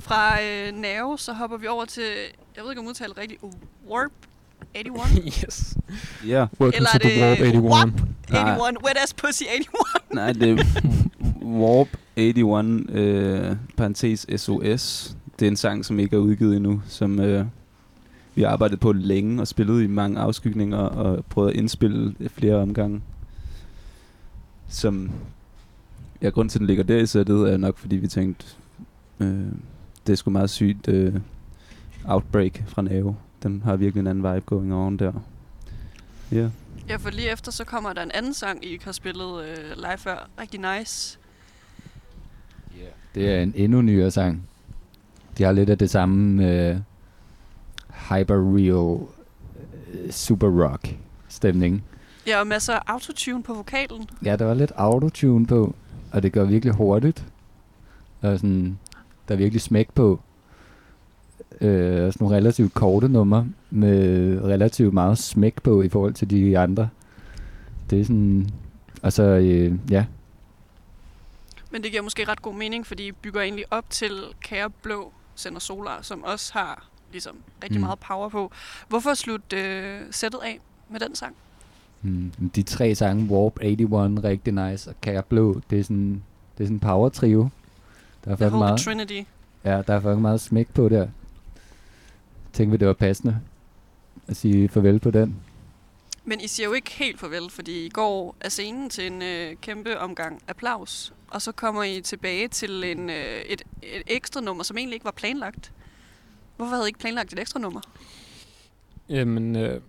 Fra 0.06 0.42
øh, 0.42 0.74
Nave, 0.74 1.18
så 1.18 1.32
hopper 1.32 1.56
vi 1.56 1.66
over 1.66 1.84
til, 1.84 2.02
jeg 2.56 2.64
ved 2.64 2.70
ikke 2.70 2.80
om 2.80 2.86
udtale 2.86 3.12
rigtigt, 3.18 3.42
uh, 3.42 3.52
Warp 3.88 4.10
81? 4.74 5.12
yes. 5.44 5.76
Ja. 6.26 6.46
Welcome 6.60 6.76
Eller 6.76 6.90
to 6.90 6.96
er 6.96 6.98
the 6.98 7.14
det 7.14 7.22
Warp 7.22 7.38
81. 7.38 7.72
Warp 7.72 7.88
Nej. 8.30 8.54
81, 8.54 8.84
Wet 8.84 8.96
Ass 9.02 9.14
Pussy 9.14 9.42
81? 9.42 10.02
Nej, 10.10 10.32
det 10.32 10.50
er 10.50 10.64
Warp 11.60 11.88
81, 12.16 12.82
øh, 12.88 13.56
parentes 13.76 14.26
SOS. 14.36 15.16
Det 15.38 15.46
er 15.46 15.50
en 15.50 15.56
sang, 15.56 15.84
som 15.84 15.98
ikke 15.98 16.16
er 16.16 16.20
udgivet 16.20 16.56
endnu, 16.56 16.82
som 16.86 17.20
øh, 17.20 17.44
vi 18.34 18.42
har 18.42 18.48
arbejdet 18.48 18.80
på 18.80 18.92
længe 18.92 19.40
og 19.40 19.48
spillet 19.48 19.82
i 19.82 19.86
mange 19.86 20.20
afskygninger 20.20 20.78
og 20.78 21.24
prøvet 21.24 21.50
at 21.50 21.56
indspille 21.56 22.14
flere 22.28 22.54
omgange. 22.54 23.02
Som, 24.68 25.10
ja, 26.22 26.28
grund 26.28 26.50
til, 26.50 26.58
at 26.58 26.60
den 26.60 26.66
ligger 26.66 26.84
der 26.84 26.96
i 26.96 27.06
sættet, 27.06 27.52
er 27.52 27.56
nok, 27.56 27.78
fordi 27.78 27.96
vi 27.96 28.08
tænkte, 28.08 28.46
øh, 29.20 29.46
det 30.06 30.12
er 30.12 30.16
sgu 30.16 30.30
meget 30.30 30.50
sygt 30.50 30.88
øh, 30.88 31.14
Outbreak 32.04 32.62
fra 32.66 32.82
Nave. 32.82 33.16
Den 33.42 33.62
har 33.62 33.76
virkelig 33.76 34.00
en 34.00 34.06
anden 34.06 34.34
vibe 34.34 34.46
going 34.46 34.74
on 34.74 34.96
der. 34.96 35.12
Ja. 36.32 36.36
Yeah. 36.36 36.50
Ja, 36.88 36.96
for 36.96 37.10
lige 37.10 37.32
efter, 37.32 37.52
så 37.52 37.64
kommer 37.64 37.92
der 37.92 38.02
en 38.02 38.10
anden 38.14 38.34
sang, 38.34 38.64
I 38.64 38.68
ikke 38.68 38.84
har 38.84 38.92
spillet 38.92 39.44
øh, 39.44 39.76
live 39.76 39.98
før. 39.98 40.28
Rigtig 40.40 40.60
nice. 40.78 41.18
Det 43.14 43.30
er 43.30 43.42
en 43.42 43.52
endnu 43.56 43.82
nyere 43.82 44.10
sang. 44.10 44.48
De 45.38 45.42
har 45.42 45.52
lidt 45.52 45.70
af 45.70 45.78
det 45.78 45.90
samme 45.90 46.50
øh, 46.50 46.76
hyper-real 47.90 49.06
øh, 49.92 50.10
super 50.10 50.64
rock 50.64 50.96
stemning. 51.28 51.84
Ja, 52.26 52.40
og 52.40 52.46
masser 52.46 52.74
af 52.74 52.80
autotune 52.86 53.42
på 53.42 53.54
vokalen. 53.54 54.08
Ja, 54.24 54.36
der 54.36 54.44
var 54.44 54.54
lidt 54.54 54.72
autotune 54.76 55.46
på, 55.46 55.74
og 56.12 56.22
det 56.22 56.32
går 56.32 56.44
virkelig 56.44 56.74
hurtigt. 56.74 57.26
Og 58.22 58.38
sådan, 58.38 58.78
der 59.28 59.34
er 59.34 59.38
virkelig 59.38 59.60
smæk 59.62 59.90
på. 59.94 60.20
Øh, 61.60 62.06
og 62.06 62.12
sådan 62.12 62.24
nogle 62.24 62.36
relativt 62.36 62.74
korte 62.74 63.08
numre 63.08 63.46
med 63.70 64.40
relativt 64.44 64.94
meget 64.94 65.18
smæk 65.18 65.62
på 65.62 65.82
i 65.82 65.88
forhold 65.88 66.14
til 66.14 66.30
de 66.30 66.58
andre. 66.58 66.88
Det 67.90 68.00
er 68.00 68.04
sådan... 68.04 68.50
Og 69.02 69.12
så, 69.12 69.22
øh, 69.22 69.74
ja, 69.90 70.06
Men 71.70 71.82
det 71.82 71.90
giver 71.90 72.02
måske 72.02 72.24
ret 72.28 72.42
god 72.42 72.54
mening, 72.54 72.86
fordi 72.86 73.06
I 73.08 73.12
bygger 73.12 73.40
egentlig 73.40 73.64
op 73.70 73.84
til 73.90 74.22
Kære 74.40 74.70
Blå 74.82 75.12
Sender 75.34 75.60
Solar, 75.60 75.98
som 76.02 76.22
også 76.24 76.52
har 76.52 76.86
ligesom 77.12 77.36
rigtig 77.64 77.78
Mm. 77.80 77.84
meget 77.86 77.98
power 77.98 78.28
på. 78.28 78.50
Hvorfor 78.88 79.14
slutte 79.14 79.56
øh, 79.56 80.00
sættet 80.10 80.38
af 80.44 80.60
med 80.90 81.00
den 81.00 81.14
sang? 81.14 81.36
Mm, 82.02 82.32
de 82.54 82.62
tre 82.62 82.94
sange, 82.94 83.30
Warp 83.30 83.58
81, 83.62 84.24
rigtig 84.24 84.52
nice, 84.52 84.90
og 84.90 84.96
Kære 85.00 85.22
Blå, 85.22 85.60
det 85.70 85.78
er 85.80 85.82
sådan, 85.82 86.22
det 86.58 86.64
er 86.64 86.66
sådan 86.66 86.76
en 86.76 86.80
power 86.80 87.08
trio. 87.08 87.48
Der 88.24 88.30
er 88.30 88.36
The 88.36 88.50
meget, 88.50 88.80
Trinity. 88.80 89.22
Ja, 89.64 89.82
der 89.82 89.94
er 89.94 90.00
fucking 90.00 90.22
meget 90.22 90.40
smæk 90.40 90.68
på 90.74 90.88
der. 90.88 91.08
Tænkte 92.52 92.70
vi, 92.70 92.76
det 92.76 92.88
var 92.88 92.94
passende 92.94 93.40
at 94.26 94.36
sige 94.36 94.68
farvel 94.68 94.98
på 94.98 95.10
den. 95.10 95.36
Men 96.24 96.40
I 96.40 96.48
siger 96.48 96.66
jo 96.66 96.72
ikke 96.72 96.90
helt 96.90 97.20
farvel, 97.20 97.50
fordi 97.50 97.86
I 97.86 97.88
går 97.88 98.36
af 98.40 98.52
scenen 98.52 98.90
til 98.90 99.06
en 99.06 99.22
øh, 99.22 99.56
kæmpe 99.60 99.98
omgang 99.98 100.42
applaus, 100.48 101.12
og 101.28 101.42
så 101.42 101.52
kommer 101.52 101.82
I 101.82 102.00
tilbage 102.00 102.48
til 102.48 102.84
en, 102.84 103.10
øh, 103.10 103.40
et, 103.48 103.62
et 103.82 104.02
ekstra 104.06 104.40
nummer, 104.40 104.62
som 104.62 104.78
egentlig 104.78 104.94
ikke 104.94 105.04
var 105.04 105.10
planlagt. 105.10 105.72
Hvorfor 106.56 106.70
havde 106.70 106.86
I 106.86 106.88
ikke 106.88 106.98
planlagt 106.98 107.32
et 107.32 107.38
ekstra 107.38 107.60
nummer? 107.60 107.80
Jamen, 109.08 109.56
øh, 109.56 109.80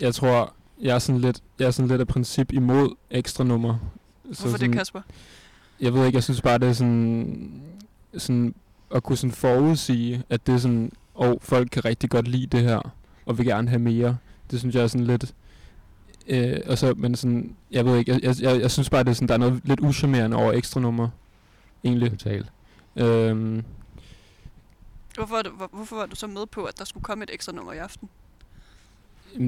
jeg 0.00 0.14
tror, 0.14 0.54
jeg 0.82 0.94
er 0.94 0.98
sådan 0.98 1.20
lidt, 1.20 1.42
jeg 1.58 1.66
er 1.66 1.70
sådan 1.70 1.88
lidt 1.88 2.00
af 2.00 2.06
princip 2.08 2.52
imod 2.52 2.94
ekstra 3.10 3.44
nummer. 3.44 3.78
Hvorfor 4.22 4.48
det, 4.48 4.52
sådan, 4.52 4.72
Kasper? 4.72 5.00
Jeg 5.80 5.94
ved 5.94 6.06
ikke, 6.06 6.16
jeg 6.16 6.22
synes 6.22 6.40
bare, 6.40 6.58
det 6.58 6.68
er 6.68 6.72
sådan, 6.72 7.62
sådan 8.18 8.54
at 8.94 9.02
kunne 9.02 9.16
sådan 9.16 9.32
forudsige, 9.32 10.22
at 10.30 10.46
det 10.46 10.54
er 10.54 10.58
sådan, 10.58 10.92
og 11.14 11.38
folk 11.42 11.68
kan 11.72 11.84
rigtig 11.84 12.10
godt 12.10 12.28
lide 12.28 12.46
det 12.46 12.60
her, 12.60 12.94
og 13.26 13.38
vil 13.38 13.46
gerne 13.46 13.68
have 13.68 13.78
mere. 13.78 14.16
Det 14.50 14.58
synes 14.60 14.74
jeg 14.74 14.82
er 14.82 14.86
sådan 14.86 15.06
lidt, 15.06 15.34
Øh, 16.26 16.60
og 16.66 16.78
så, 16.78 16.94
men 16.96 17.14
sådan, 17.14 17.56
jeg 17.70 17.84
ved 17.84 17.98
ikke, 17.98 18.12
jeg, 18.12 18.22
jeg, 18.22 18.34
jeg, 18.40 18.60
jeg 18.60 18.70
synes 18.70 18.90
bare, 18.90 19.04
det 19.04 19.10
er 19.10 19.14
sådan, 19.14 19.28
der 19.28 19.34
er 19.34 19.38
noget 19.38 19.60
lidt 19.64 19.80
uschammerende 19.80 20.36
over 20.36 20.52
ekstra 20.52 20.80
nummer, 20.80 21.08
egentlig. 21.84 22.10
Totalt. 22.10 22.52
Øhm, 22.96 23.64
Hvorfor, 25.14 25.56
hvor, 25.56 25.70
hvorfor 25.72 25.96
var 25.96 26.06
du 26.06 26.16
så 26.16 26.26
med 26.26 26.46
på, 26.46 26.64
at 26.64 26.78
der 26.78 26.84
skulle 26.84 27.04
komme 27.04 27.24
et 27.24 27.30
ekstra 27.32 27.52
nummer 27.52 27.72
i 27.72 27.78
aften? 27.78 28.08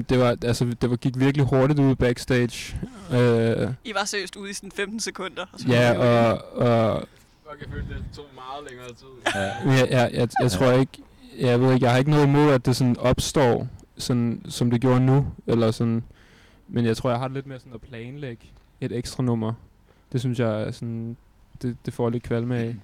Det 0.09 0.19
var, 0.19 0.37
altså, 0.43 0.75
det 0.81 0.89
var, 0.89 0.95
gik 0.95 1.19
virkelig 1.19 1.47
hurtigt 1.47 1.79
ud 1.79 1.95
backstage. 1.95 2.77
Øh, 3.11 3.73
I 3.83 3.93
var 3.93 4.05
seriøst 4.05 4.35
ude 4.35 4.49
i 4.49 4.53
sådan 4.53 4.71
15 4.71 4.99
sekunder. 4.99 5.45
Og 5.53 5.59
så 5.59 5.67
ja, 5.67 5.97
og, 5.97 6.57
og 6.57 7.07
Fuck, 7.49 7.61
jeg 7.61 7.69
følte, 7.73 7.93
det 7.93 8.03
tog 8.15 8.25
meget 8.35 8.69
længere 8.69 8.87
tid. 8.87 9.65
Men 9.65 9.73
jeg, 9.79 9.87
jeg, 9.91 10.09
jeg, 10.13 10.29
jeg 10.41 10.51
tror 10.51 10.71
ikke, 10.71 10.91
jeg 11.39 11.61
ved 11.61 11.73
ikke, 11.73 11.83
jeg 11.85 11.91
har 11.91 11.99
ikke 11.99 12.11
noget 12.11 12.27
imod, 12.27 12.51
at 12.51 12.65
det 12.65 12.75
sådan 12.75 12.97
opstår, 12.97 13.67
sådan, 13.97 14.41
som 14.49 14.71
det 14.71 14.81
gjorde 14.81 14.99
nu, 14.99 15.27
eller 15.47 15.71
sådan, 15.71 16.03
men 16.67 16.85
jeg 16.85 16.97
tror, 16.97 17.09
jeg 17.09 17.19
har 17.19 17.27
det 17.27 17.35
lidt 17.35 17.47
mere 17.47 17.59
sådan 17.59 17.73
at 17.73 17.81
planlægge 17.81 18.45
et 18.81 18.91
ekstra 18.91 19.23
nummer. 19.23 19.53
Det 20.11 20.19
synes 20.21 20.39
jeg 20.39 20.61
er 20.61 20.71
sådan, 20.71 21.17
det, 21.61 21.77
det 21.85 21.93
får 21.93 22.09
lidt 22.09 22.23
kvalme 22.23 22.57
af. 22.57 22.75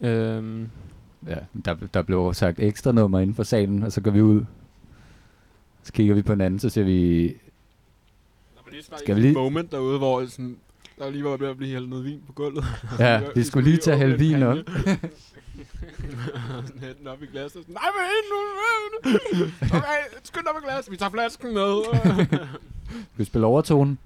Ja. 0.00 0.08
Øhm, 0.08 0.70
Ja, 1.26 1.36
der, 1.64 1.74
der 1.94 2.02
blev 2.02 2.34
sagt 2.34 2.60
ekstra 2.60 2.92
nummer 2.92 3.18
inden 3.20 3.36
for 3.36 3.42
salen, 3.42 3.82
og 3.82 3.92
så 3.92 4.00
går 4.00 4.10
vi 4.10 4.22
ud. 4.22 4.44
Så 5.90 5.94
kigger 5.94 6.14
vi 6.14 6.22
på 6.22 6.32
hinanden, 6.32 6.60
så 6.60 6.68
siger 6.68 6.84
vi... 6.84 7.34
Skal 8.98 9.16
vi 9.16 9.20
lige... 9.20 9.34
moment 9.34 9.72
derude, 9.72 9.98
hvor 9.98 10.26
sådan, 10.26 10.56
der 10.98 11.10
lige 11.10 11.24
var 11.24 11.36
ved 11.36 11.48
at 11.48 11.56
blive 11.56 11.72
hældt 11.72 11.88
noget 11.88 12.04
vin 12.04 12.22
på 12.26 12.32
gulvet. 12.32 12.64
Ja, 12.98 13.22
vi 13.36 13.42
skulle 13.42 13.70
lige 13.70 13.76
til 13.76 13.90
at 13.90 13.98
hælde 13.98 14.18
vin 14.18 14.42
op. 14.42 14.56
Sådan 16.66 16.80
hætte 16.80 16.94
den 16.98 17.06
op 17.06 17.22
i 17.22 17.26
glasset. 17.26 17.68
Nej, 17.68 17.82
men 17.96 18.04
ind 18.16 18.26
nu! 18.32 18.40
Okay, 19.78 19.98
skynd 20.24 20.46
op 20.46 20.62
i 20.62 20.66
glas. 20.66 20.90
Vi 20.90 20.96
tager 20.96 21.10
flasken 21.10 21.54
med. 21.54 21.82
Vi 23.16 23.24
spiller 23.24 23.48
overtonen. 23.48 23.98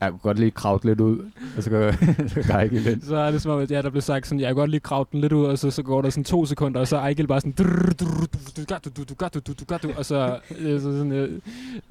Jeg 0.00 0.10
kunne 0.10 0.18
godt 0.18 0.38
lige 0.38 0.50
kravte 0.50 0.86
lidt 0.86 1.00
ud, 1.00 1.18
og 1.56 1.62
så 1.62 1.70
går 1.70 1.92
så 2.28 2.42
går 2.46 2.54
Ejgil 2.54 2.86
ind. 2.86 3.02
så 3.02 3.16
er 3.16 3.30
det 3.30 3.42
som 3.42 3.52
om, 3.52 3.60
at 3.60 3.70
ja, 3.70 3.82
der 3.82 3.90
blev 3.90 4.02
sagt 4.02 4.26
sådan, 4.26 4.40
jeg 4.40 4.48
kan 4.48 4.54
godt 4.56 4.70
lige 4.70 4.80
kravte 4.80 5.12
den 5.12 5.20
lidt 5.20 5.32
ud, 5.32 5.44
og 5.44 5.58
så, 5.58 5.70
så 5.70 5.82
går 5.82 6.02
der 6.02 6.10
sådan 6.10 6.24
to 6.24 6.46
sekunder, 6.46 6.80
og 6.80 6.88
så 6.88 6.96
er 6.96 7.00
Ejgil 7.00 7.26
bare 7.26 7.40
sådan, 7.40 7.52
du, 7.52 7.64
du, 7.64 8.04
gør 8.68 8.78
du, 8.78 8.90
du, 8.96 9.02
du, 9.04 9.14
du, 9.34 9.40
du, 9.40 9.52
du, 9.64 9.88
du, 9.88 9.92
og 9.98 10.04
så, 10.04 10.38
øh, 10.58 10.80
så 10.80 10.92
sådan, 10.98 11.12
jeg, 11.12 11.28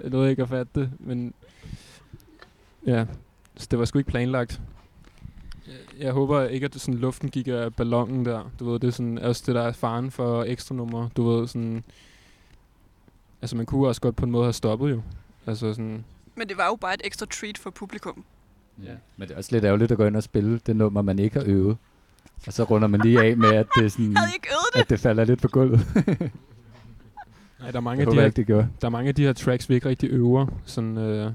jeg 0.03 0.09
nåede 0.09 0.29
ikke 0.29 0.41
at 0.41 0.49
fatte 0.49 0.71
det, 0.81 0.89
men 0.99 1.33
ja, 2.87 3.05
så 3.57 3.67
det 3.71 3.79
var 3.79 3.85
sgu 3.85 3.97
ikke 3.99 4.09
planlagt. 4.11 4.61
Jeg- 5.67 6.03
Jeg 6.05 6.11
håber 6.13 6.43
ikke, 6.43 6.65
at 6.65 6.73
det 6.73 6.81
sådan, 6.81 6.99
luften 6.99 7.29
gik 7.29 7.47
af 7.47 7.73
ballonen 7.75 8.25
der. 8.25 8.51
Du 8.59 8.71
ved, 8.71 8.79
det 8.79 8.87
er 8.87 8.91
sådan, 8.91 9.17
også 9.19 9.43
det, 9.45 9.55
der 9.55 9.61
er 9.61 9.71
faren 9.71 10.11
for 10.11 10.43
ekstra 10.43 10.75
nummer. 10.75 11.09
Du 11.17 11.29
ved, 11.29 11.47
sådan... 11.47 11.83
Altså, 13.41 13.55
man 13.57 13.65
kunne 13.65 13.87
også 13.87 14.01
godt 14.01 14.15
på 14.15 14.25
en 14.25 14.31
måde 14.31 14.43
have 14.45 14.53
stoppet 14.53 14.89
jo. 14.91 15.01
Altså 15.47 15.73
sådan... 15.73 16.05
Men 16.37 16.49
det 16.49 16.57
var 16.57 16.65
jo 16.65 16.75
bare 16.75 16.93
et 16.93 17.01
ekstra 17.03 17.25
treat 17.25 17.57
for 17.57 17.69
publikum. 17.69 18.23
Ja. 18.83 18.91
Men 19.17 19.27
det 19.27 19.33
er 19.33 19.37
også 19.37 19.49
lidt 19.51 19.65
ærgerligt 19.65 19.91
at 19.91 19.97
gå 19.97 20.05
ind 20.05 20.15
og 20.15 20.23
spille 20.23 20.59
det 20.65 20.75
nummer, 20.75 21.01
man 21.01 21.19
ikke 21.19 21.39
har 21.39 21.45
øvet. 21.47 21.77
Og 22.47 22.53
så 22.53 22.63
runder 22.63 22.87
man 22.87 22.99
lige 23.01 23.23
af 23.23 23.37
med, 23.37 23.53
at 23.53 23.67
det, 23.79 23.91
sådan, 23.91 24.17
Havde 24.17 24.29
I 24.31 24.33
ikke 24.33 24.47
øvet 24.51 24.73
det? 24.73 24.79
at 24.79 24.89
det 24.89 24.99
falder 24.99 25.25
lidt 25.25 25.41
på 25.41 25.47
gulvet. 25.47 25.79
Ja, 27.61 27.71
der 27.71 27.77
er 27.77 27.81
mange 27.81 27.99
Jeg 27.99 28.07
af 28.07 28.13
de 28.13 28.19
her, 28.19 28.25
ikke, 28.25 28.57
det. 28.57 28.69
Der 28.81 28.87
er 28.87 28.89
mange 28.89 29.09
af 29.09 29.15
de 29.15 29.23
her 29.23 29.33
tracks, 29.33 29.69
vi 29.69 29.75
ikke 29.75 29.89
rigtig 29.89 30.09
øver. 30.09 30.47
Sådan, 30.65 30.97
øh, 30.97 31.31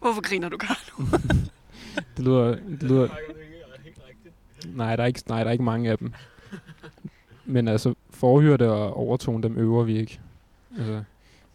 Hvorfor 0.00 0.20
griner 0.20 0.48
du, 0.48 0.56
Carlo? 0.56 1.18
det 2.16 2.24
lyder... 2.24 2.44
Det 2.70 2.82
lyder 2.82 3.08
nej, 4.66 4.96
der 4.96 5.02
er 5.02 5.06
ikke, 5.06 5.22
nej, 5.28 5.38
der 5.38 5.48
er 5.48 5.52
ikke 5.52 5.64
mange 5.64 5.90
af 5.90 5.98
dem. 5.98 6.12
Men 7.44 7.68
altså, 7.68 7.94
forhyrte 8.10 8.70
og 8.70 8.96
overtone, 8.96 9.42
dem 9.42 9.58
øver 9.58 9.84
vi 9.84 9.98
ikke. 9.98 10.20
Altså, 10.78 11.02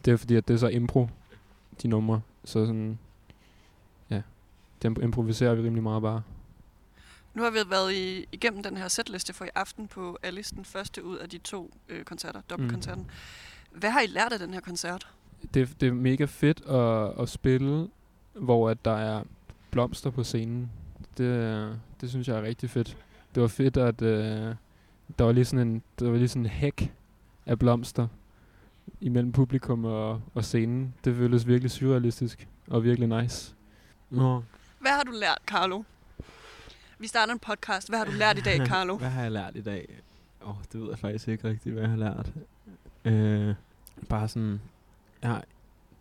det 0.04 0.12
er 0.12 0.16
fordi, 0.16 0.36
at 0.36 0.48
det 0.48 0.54
er 0.54 0.58
så 0.58 0.68
impro, 0.68 1.08
de 1.82 1.88
numre. 1.88 2.20
Så 2.44 2.66
sådan, 2.66 2.98
ja, 4.10 4.22
dem 4.82 4.96
improviserer 5.02 5.54
vi 5.54 5.62
rimelig 5.62 5.82
meget 5.82 6.02
bare. 6.02 6.22
Nu 7.34 7.42
har 7.42 7.50
vi 7.50 7.58
været 7.70 7.92
i, 7.92 8.26
igennem 8.32 8.62
den 8.62 8.76
her 8.76 8.88
setliste 8.88 9.32
for 9.32 9.44
i 9.44 9.48
aften 9.54 9.88
på 9.88 10.18
Alice, 10.22 10.54
den 10.54 10.64
første 10.64 11.04
ud 11.04 11.16
af 11.16 11.28
de 11.28 11.38
to 11.38 11.74
øh, 11.88 12.04
koncerter, 12.04 12.40
dobbeltkoncerten. 12.50 13.02
Mm. 13.02 13.78
Hvad 13.78 13.90
har 13.90 14.00
I 14.00 14.06
lært 14.06 14.32
af 14.32 14.38
den 14.38 14.54
her 14.54 14.60
koncert? 14.60 15.08
det, 15.54 15.80
det 15.80 15.88
er 15.88 15.92
mega 15.92 16.24
fedt 16.24 16.60
at, 16.66 17.22
at 17.22 17.28
spille, 17.28 17.88
hvor 18.32 18.70
at 18.70 18.84
der 18.84 18.96
er 18.96 19.22
blomster 19.70 20.10
på 20.10 20.24
scenen. 20.24 20.70
Det, 21.18 21.80
det 22.00 22.10
synes 22.10 22.28
jeg 22.28 22.36
er 22.36 22.42
rigtig 22.42 22.70
fedt. 22.70 22.96
Det 23.34 23.40
var 23.40 23.48
fedt, 23.48 23.76
at 23.76 24.02
øh, 24.02 24.54
der 25.18 25.24
var 25.24 25.32
lige 25.32 25.44
sådan 25.44 25.68
en, 25.68 25.82
der 25.98 26.10
var 26.10 26.16
lige 26.16 26.28
sådan 26.28 26.42
en 26.42 26.50
hæk 26.50 26.92
af 27.46 27.58
blomster 27.58 28.08
imellem 29.00 29.32
publikum 29.32 29.84
og, 29.84 30.22
og 30.34 30.44
scenen. 30.44 30.94
Det 31.04 31.16
føltes 31.16 31.46
virkelig 31.46 31.70
surrealistisk 31.70 32.48
og 32.66 32.84
virkelig 32.84 33.22
nice. 33.22 33.54
Nå. 34.10 34.42
Hvad 34.80 34.90
har 34.90 35.02
du 35.02 35.12
lært, 35.12 35.38
Carlo? 35.46 35.82
Vi 36.98 37.06
starter 37.06 37.32
en 37.32 37.38
podcast. 37.38 37.88
Hvad 37.88 37.98
har 37.98 38.06
du 38.06 38.12
lært 38.12 38.38
i 38.38 38.40
dag, 38.40 38.66
Carlo? 38.66 38.96
hvad 38.98 39.08
har 39.08 39.22
jeg 39.22 39.32
lært 39.32 39.56
i 39.56 39.62
dag? 39.62 40.02
Åh, 40.42 40.50
oh, 40.50 40.56
det 40.72 40.80
ved 40.80 40.88
jeg 40.88 40.98
faktisk 40.98 41.28
ikke 41.28 41.48
rigtigt, 41.48 41.72
hvad 41.72 41.82
jeg 41.82 41.90
har 41.90 41.96
lært. 41.96 42.32
Øh, 43.04 43.54
bare 44.08 44.28
sådan, 44.28 44.60
ja, 45.22 45.38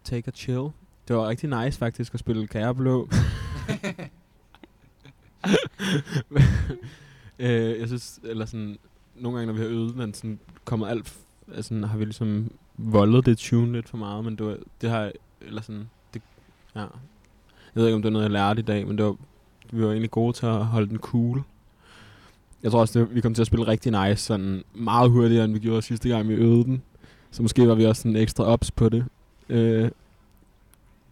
take 0.04 0.28
a 0.28 0.32
chill. 0.32 0.70
Det 1.08 1.16
var 1.16 1.28
rigtig 1.28 1.64
nice 1.64 1.80
faktisk 1.80 2.14
at 2.14 2.20
spille 2.20 2.48
Kæreblå. 2.48 3.10
øh, 7.40 7.80
jeg 7.80 7.88
synes, 7.88 8.20
eller 8.24 8.46
sådan, 8.46 8.78
nogle 9.16 9.38
gange, 9.38 9.54
når 9.54 9.60
vi 9.60 9.66
har 9.66 9.70
øvet 9.70 9.96
den, 9.96 10.14
sådan, 10.14 10.40
kommer 10.66 10.88
alt, 10.88 11.18
altså, 11.56 11.86
har 11.86 11.98
vi 11.98 12.04
ligesom 12.06 12.52
voldet 12.78 13.26
det 13.26 13.38
tune 13.38 13.72
lidt 13.72 13.90
for 13.90 13.98
meget, 13.98 14.24
men 14.24 14.36
det, 14.36 14.46
var, 14.46 14.58
det 14.82 14.90
har, 14.90 15.12
eller 15.42 15.62
sådan, 15.62 15.90
det, 16.14 16.22
ja. 16.76 16.80
Jeg 16.80 16.90
ved 17.82 17.86
ikke, 17.86 17.96
om 17.96 18.02
det 18.02 18.10
var 18.10 18.14
noget, 18.14 18.24
jeg 18.24 18.32
lærte 18.32 18.60
i 18.60 18.64
dag, 18.64 18.88
men 18.88 18.98
det 18.98 19.06
var, 19.06 19.16
vi 19.72 19.84
var 19.84 19.90
egentlig 19.90 20.12
gode 20.12 20.34
til 20.34 20.46
at 20.46 20.66
holde 20.66 20.90
den 20.90 20.98
cool. 20.98 21.44
Jeg 22.64 22.72
tror 22.72 22.80
også, 22.80 23.00
det, 23.00 23.16
vi 23.16 23.22
kom 23.22 23.34
til 23.34 23.42
at 23.42 23.48
spille 23.48 23.68
rigtig 23.68 24.08
nice, 24.08 24.24
sådan 24.24 24.64
meget 24.74 25.12
hurtigere, 25.12 25.46
end 25.46 25.54
vi 25.54 25.60
gjorde 25.60 25.82
sidste 25.82 26.10
gang, 26.10 26.30
vi 26.30 26.34
øvede 26.34 26.64
den. 26.64 26.84
Så 27.32 27.42
måske 27.42 27.68
var 27.68 27.76
vi 27.76 27.86
også 27.86 28.02
sådan 28.02 28.16
ekstra 28.16 28.44
ops 28.44 28.72
på 28.72 28.90
det 28.90 29.06
øh, 29.50 29.92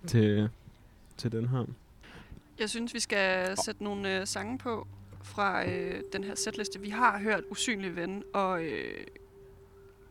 til, 0.07 0.49
til 1.17 1.31
den 1.31 1.47
her. 1.47 1.65
Jeg 2.59 2.69
synes, 2.69 2.93
vi 2.93 2.99
skal 2.99 3.57
sætte 3.65 3.83
nogle 3.83 4.19
øh, 4.19 4.27
sange 4.27 4.57
på 4.57 4.87
fra 5.23 5.69
øh, 5.69 6.01
den 6.13 6.23
her 6.23 6.35
setliste. 6.35 6.79
Vi 6.79 6.89
har 6.89 7.19
hørt 7.19 7.43
Usynlig 7.51 7.95
Ven 7.95 8.23
og... 8.33 8.63
Øh, 8.63 9.03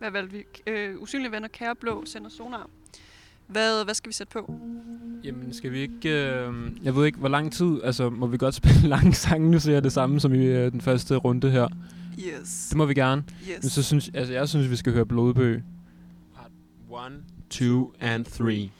hvad 0.01 0.11
valgte 0.11 0.37
vi? 0.37 0.45
Øh, 0.67 1.03
usynlige 1.03 1.33
venner, 1.33 1.49
kære 1.49 1.77
blå, 1.77 2.05
sender 2.05 2.31
sonar. 2.31 2.71
Hvad, 3.47 3.85
hvad 3.85 3.95
skal 3.95 4.09
vi 4.09 4.15
sætte 4.15 4.33
på? 4.33 4.55
Jamen, 5.25 5.55
skal 5.55 5.73
vi 5.73 5.79
ikke... 5.79 6.09
Øh, 6.09 6.55
jeg 6.83 6.97
ved 6.97 7.07
ikke, 7.07 7.19
hvor 7.19 7.29
lang 7.29 7.53
tid... 7.53 7.81
Altså, 7.85 8.11
må 8.11 8.27
vi 8.27 8.37
godt 8.37 8.55
spille 8.61 8.89
lange 8.89 9.13
sange? 9.13 9.51
Nu 9.51 9.59
ser 9.59 9.73
jeg 9.73 9.85
det 9.85 9.93
samme 9.93 10.21
som 10.21 10.35
i 10.35 10.45
øh, 10.45 10.73
den 10.73 10.81
første 10.81 11.17
runde 11.17 11.51
her. 11.51 11.69
Yes. 12.19 12.67
Det 12.69 12.77
må 12.77 12.85
vi 12.85 12.95
gerne. 12.95 13.25
Yes. 13.51 13.59
Men 13.63 13.71
så 13.71 13.83
synes... 13.83 14.11
Altså, 14.15 14.33
jeg 14.33 14.49
synes, 14.49 14.71
vi 14.71 14.77
skal 14.77 14.93
høre 14.93 15.07
blodbø. 15.07 15.61
Part 16.37 17.13
1, 17.13 17.23
2 17.51 17.95
and 18.01 18.25
3. 18.25 18.71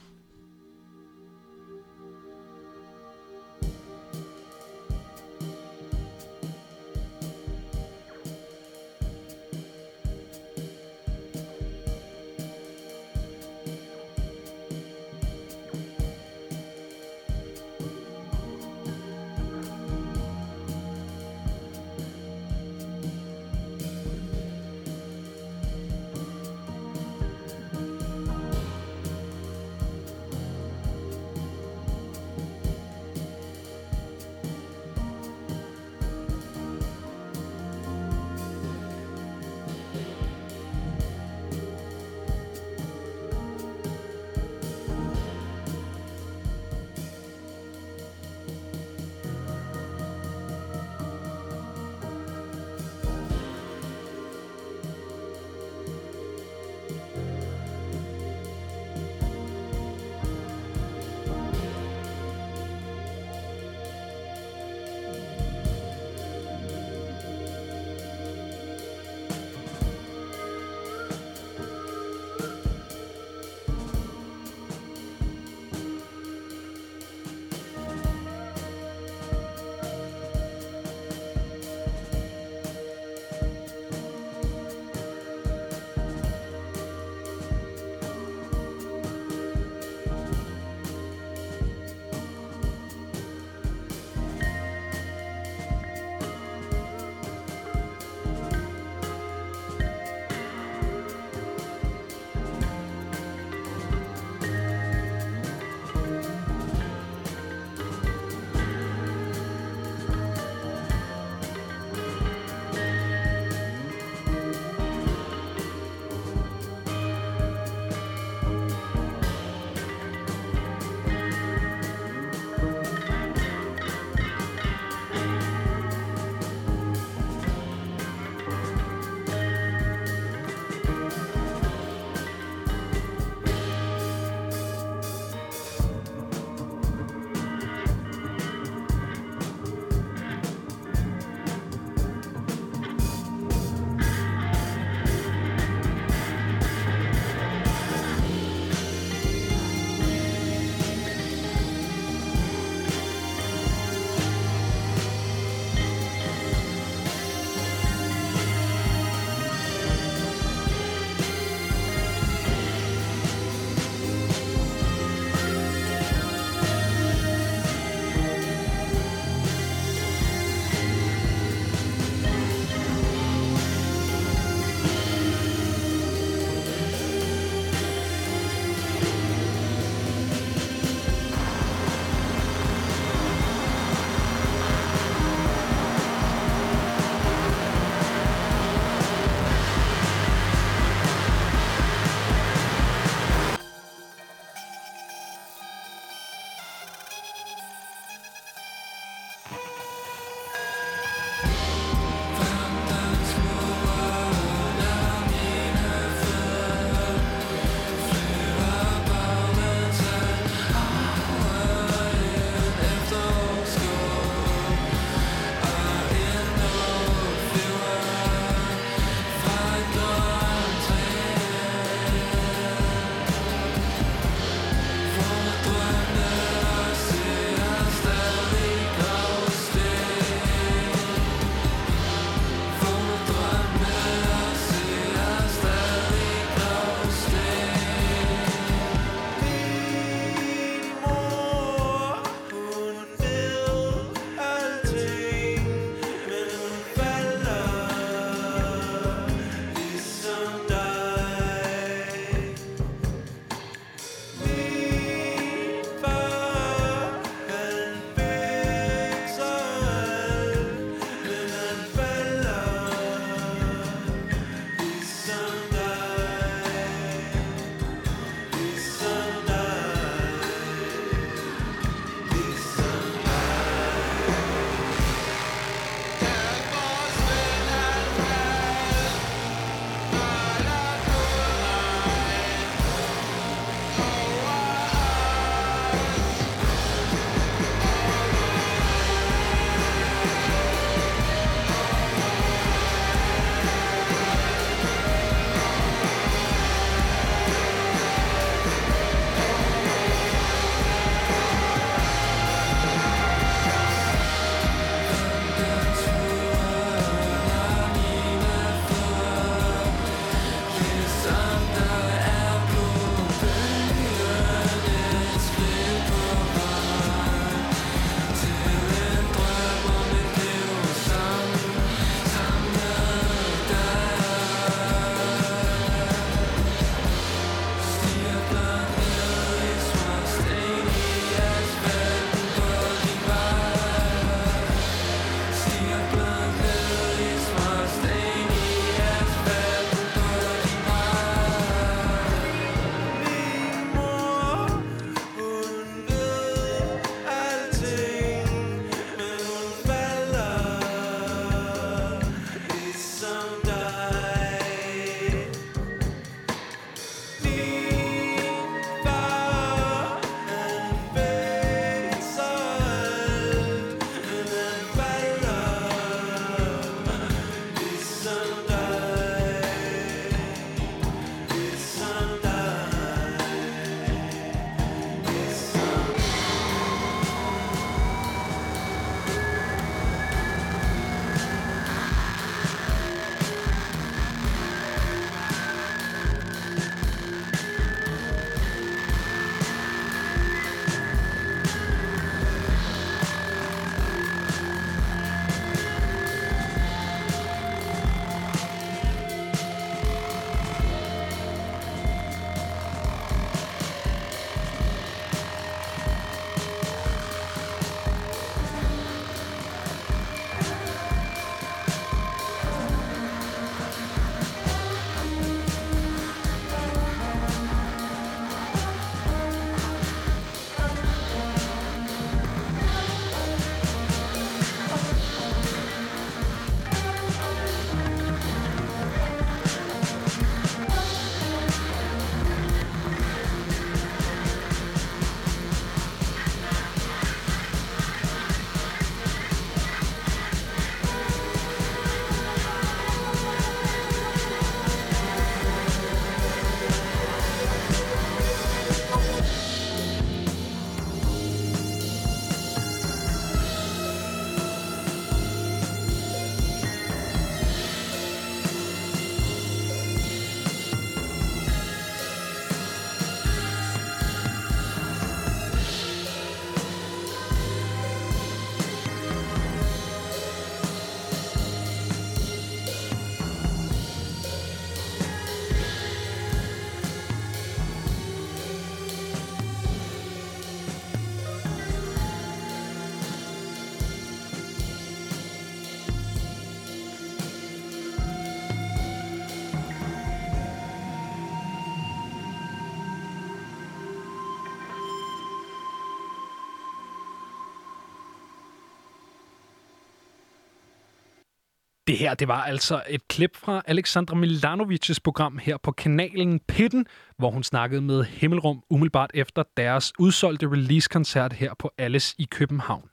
Det 502.11 502.19
her, 502.19 502.33
det 502.33 502.47
var 502.47 502.63
altså 502.63 503.01
et 503.09 503.27
klip 503.27 503.57
fra 503.57 503.81
Alexandra 503.87 504.35
Milanovics 504.35 505.19
program 505.19 505.57
her 505.57 505.77
på 505.77 505.91
kanalen 505.91 506.59
Pitten, 506.67 507.05
hvor 507.37 507.51
hun 507.51 507.63
snakkede 507.63 508.01
med 508.01 508.23
Himmelrum 508.23 508.83
umiddelbart 508.89 509.31
efter 509.33 509.63
deres 509.77 510.13
udsolgte 510.19 510.67
release-koncert 510.67 511.53
her 511.53 511.73
på 511.79 511.91
Alice 511.97 512.35
i 512.39 512.47
København. 512.51 513.09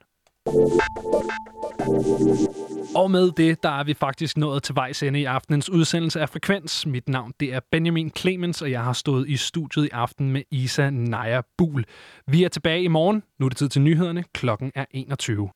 Og 2.95 3.11
med 3.11 3.31
det, 3.31 3.63
der 3.63 3.69
er 3.69 3.83
vi 3.83 3.93
faktisk 3.93 4.37
nået 4.37 4.63
til 4.63 4.75
vejs 4.75 5.03
ende 5.03 5.19
i 5.19 5.25
aftenens 5.25 5.69
udsendelse 5.69 6.21
af 6.21 6.29
Frekvens. 6.29 6.85
Mit 6.85 7.09
navn, 7.09 7.33
det 7.39 7.53
er 7.53 7.59
Benjamin 7.71 8.11
Clemens, 8.17 8.61
og 8.61 8.71
jeg 8.71 8.83
har 8.83 8.93
stået 8.93 9.29
i 9.29 9.37
studiet 9.37 9.85
i 9.85 9.89
aften 9.91 10.31
med 10.31 10.41
Isa 10.51 10.89
Naja 10.89 11.41
Bul. 11.57 11.85
Vi 12.27 12.43
er 12.43 12.49
tilbage 12.49 12.83
i 12.83 12.87
morgen. 12.87 13.23
Nu 13.39 13.45
er 13.45 13.49
det 13.49 13.57
tid 13.57 13.69
til 13.69 13.81
nyhederne. 13.81 14.23
Klokken 14.33 14.71
er 14.75 14.85
21. 14.91 15.47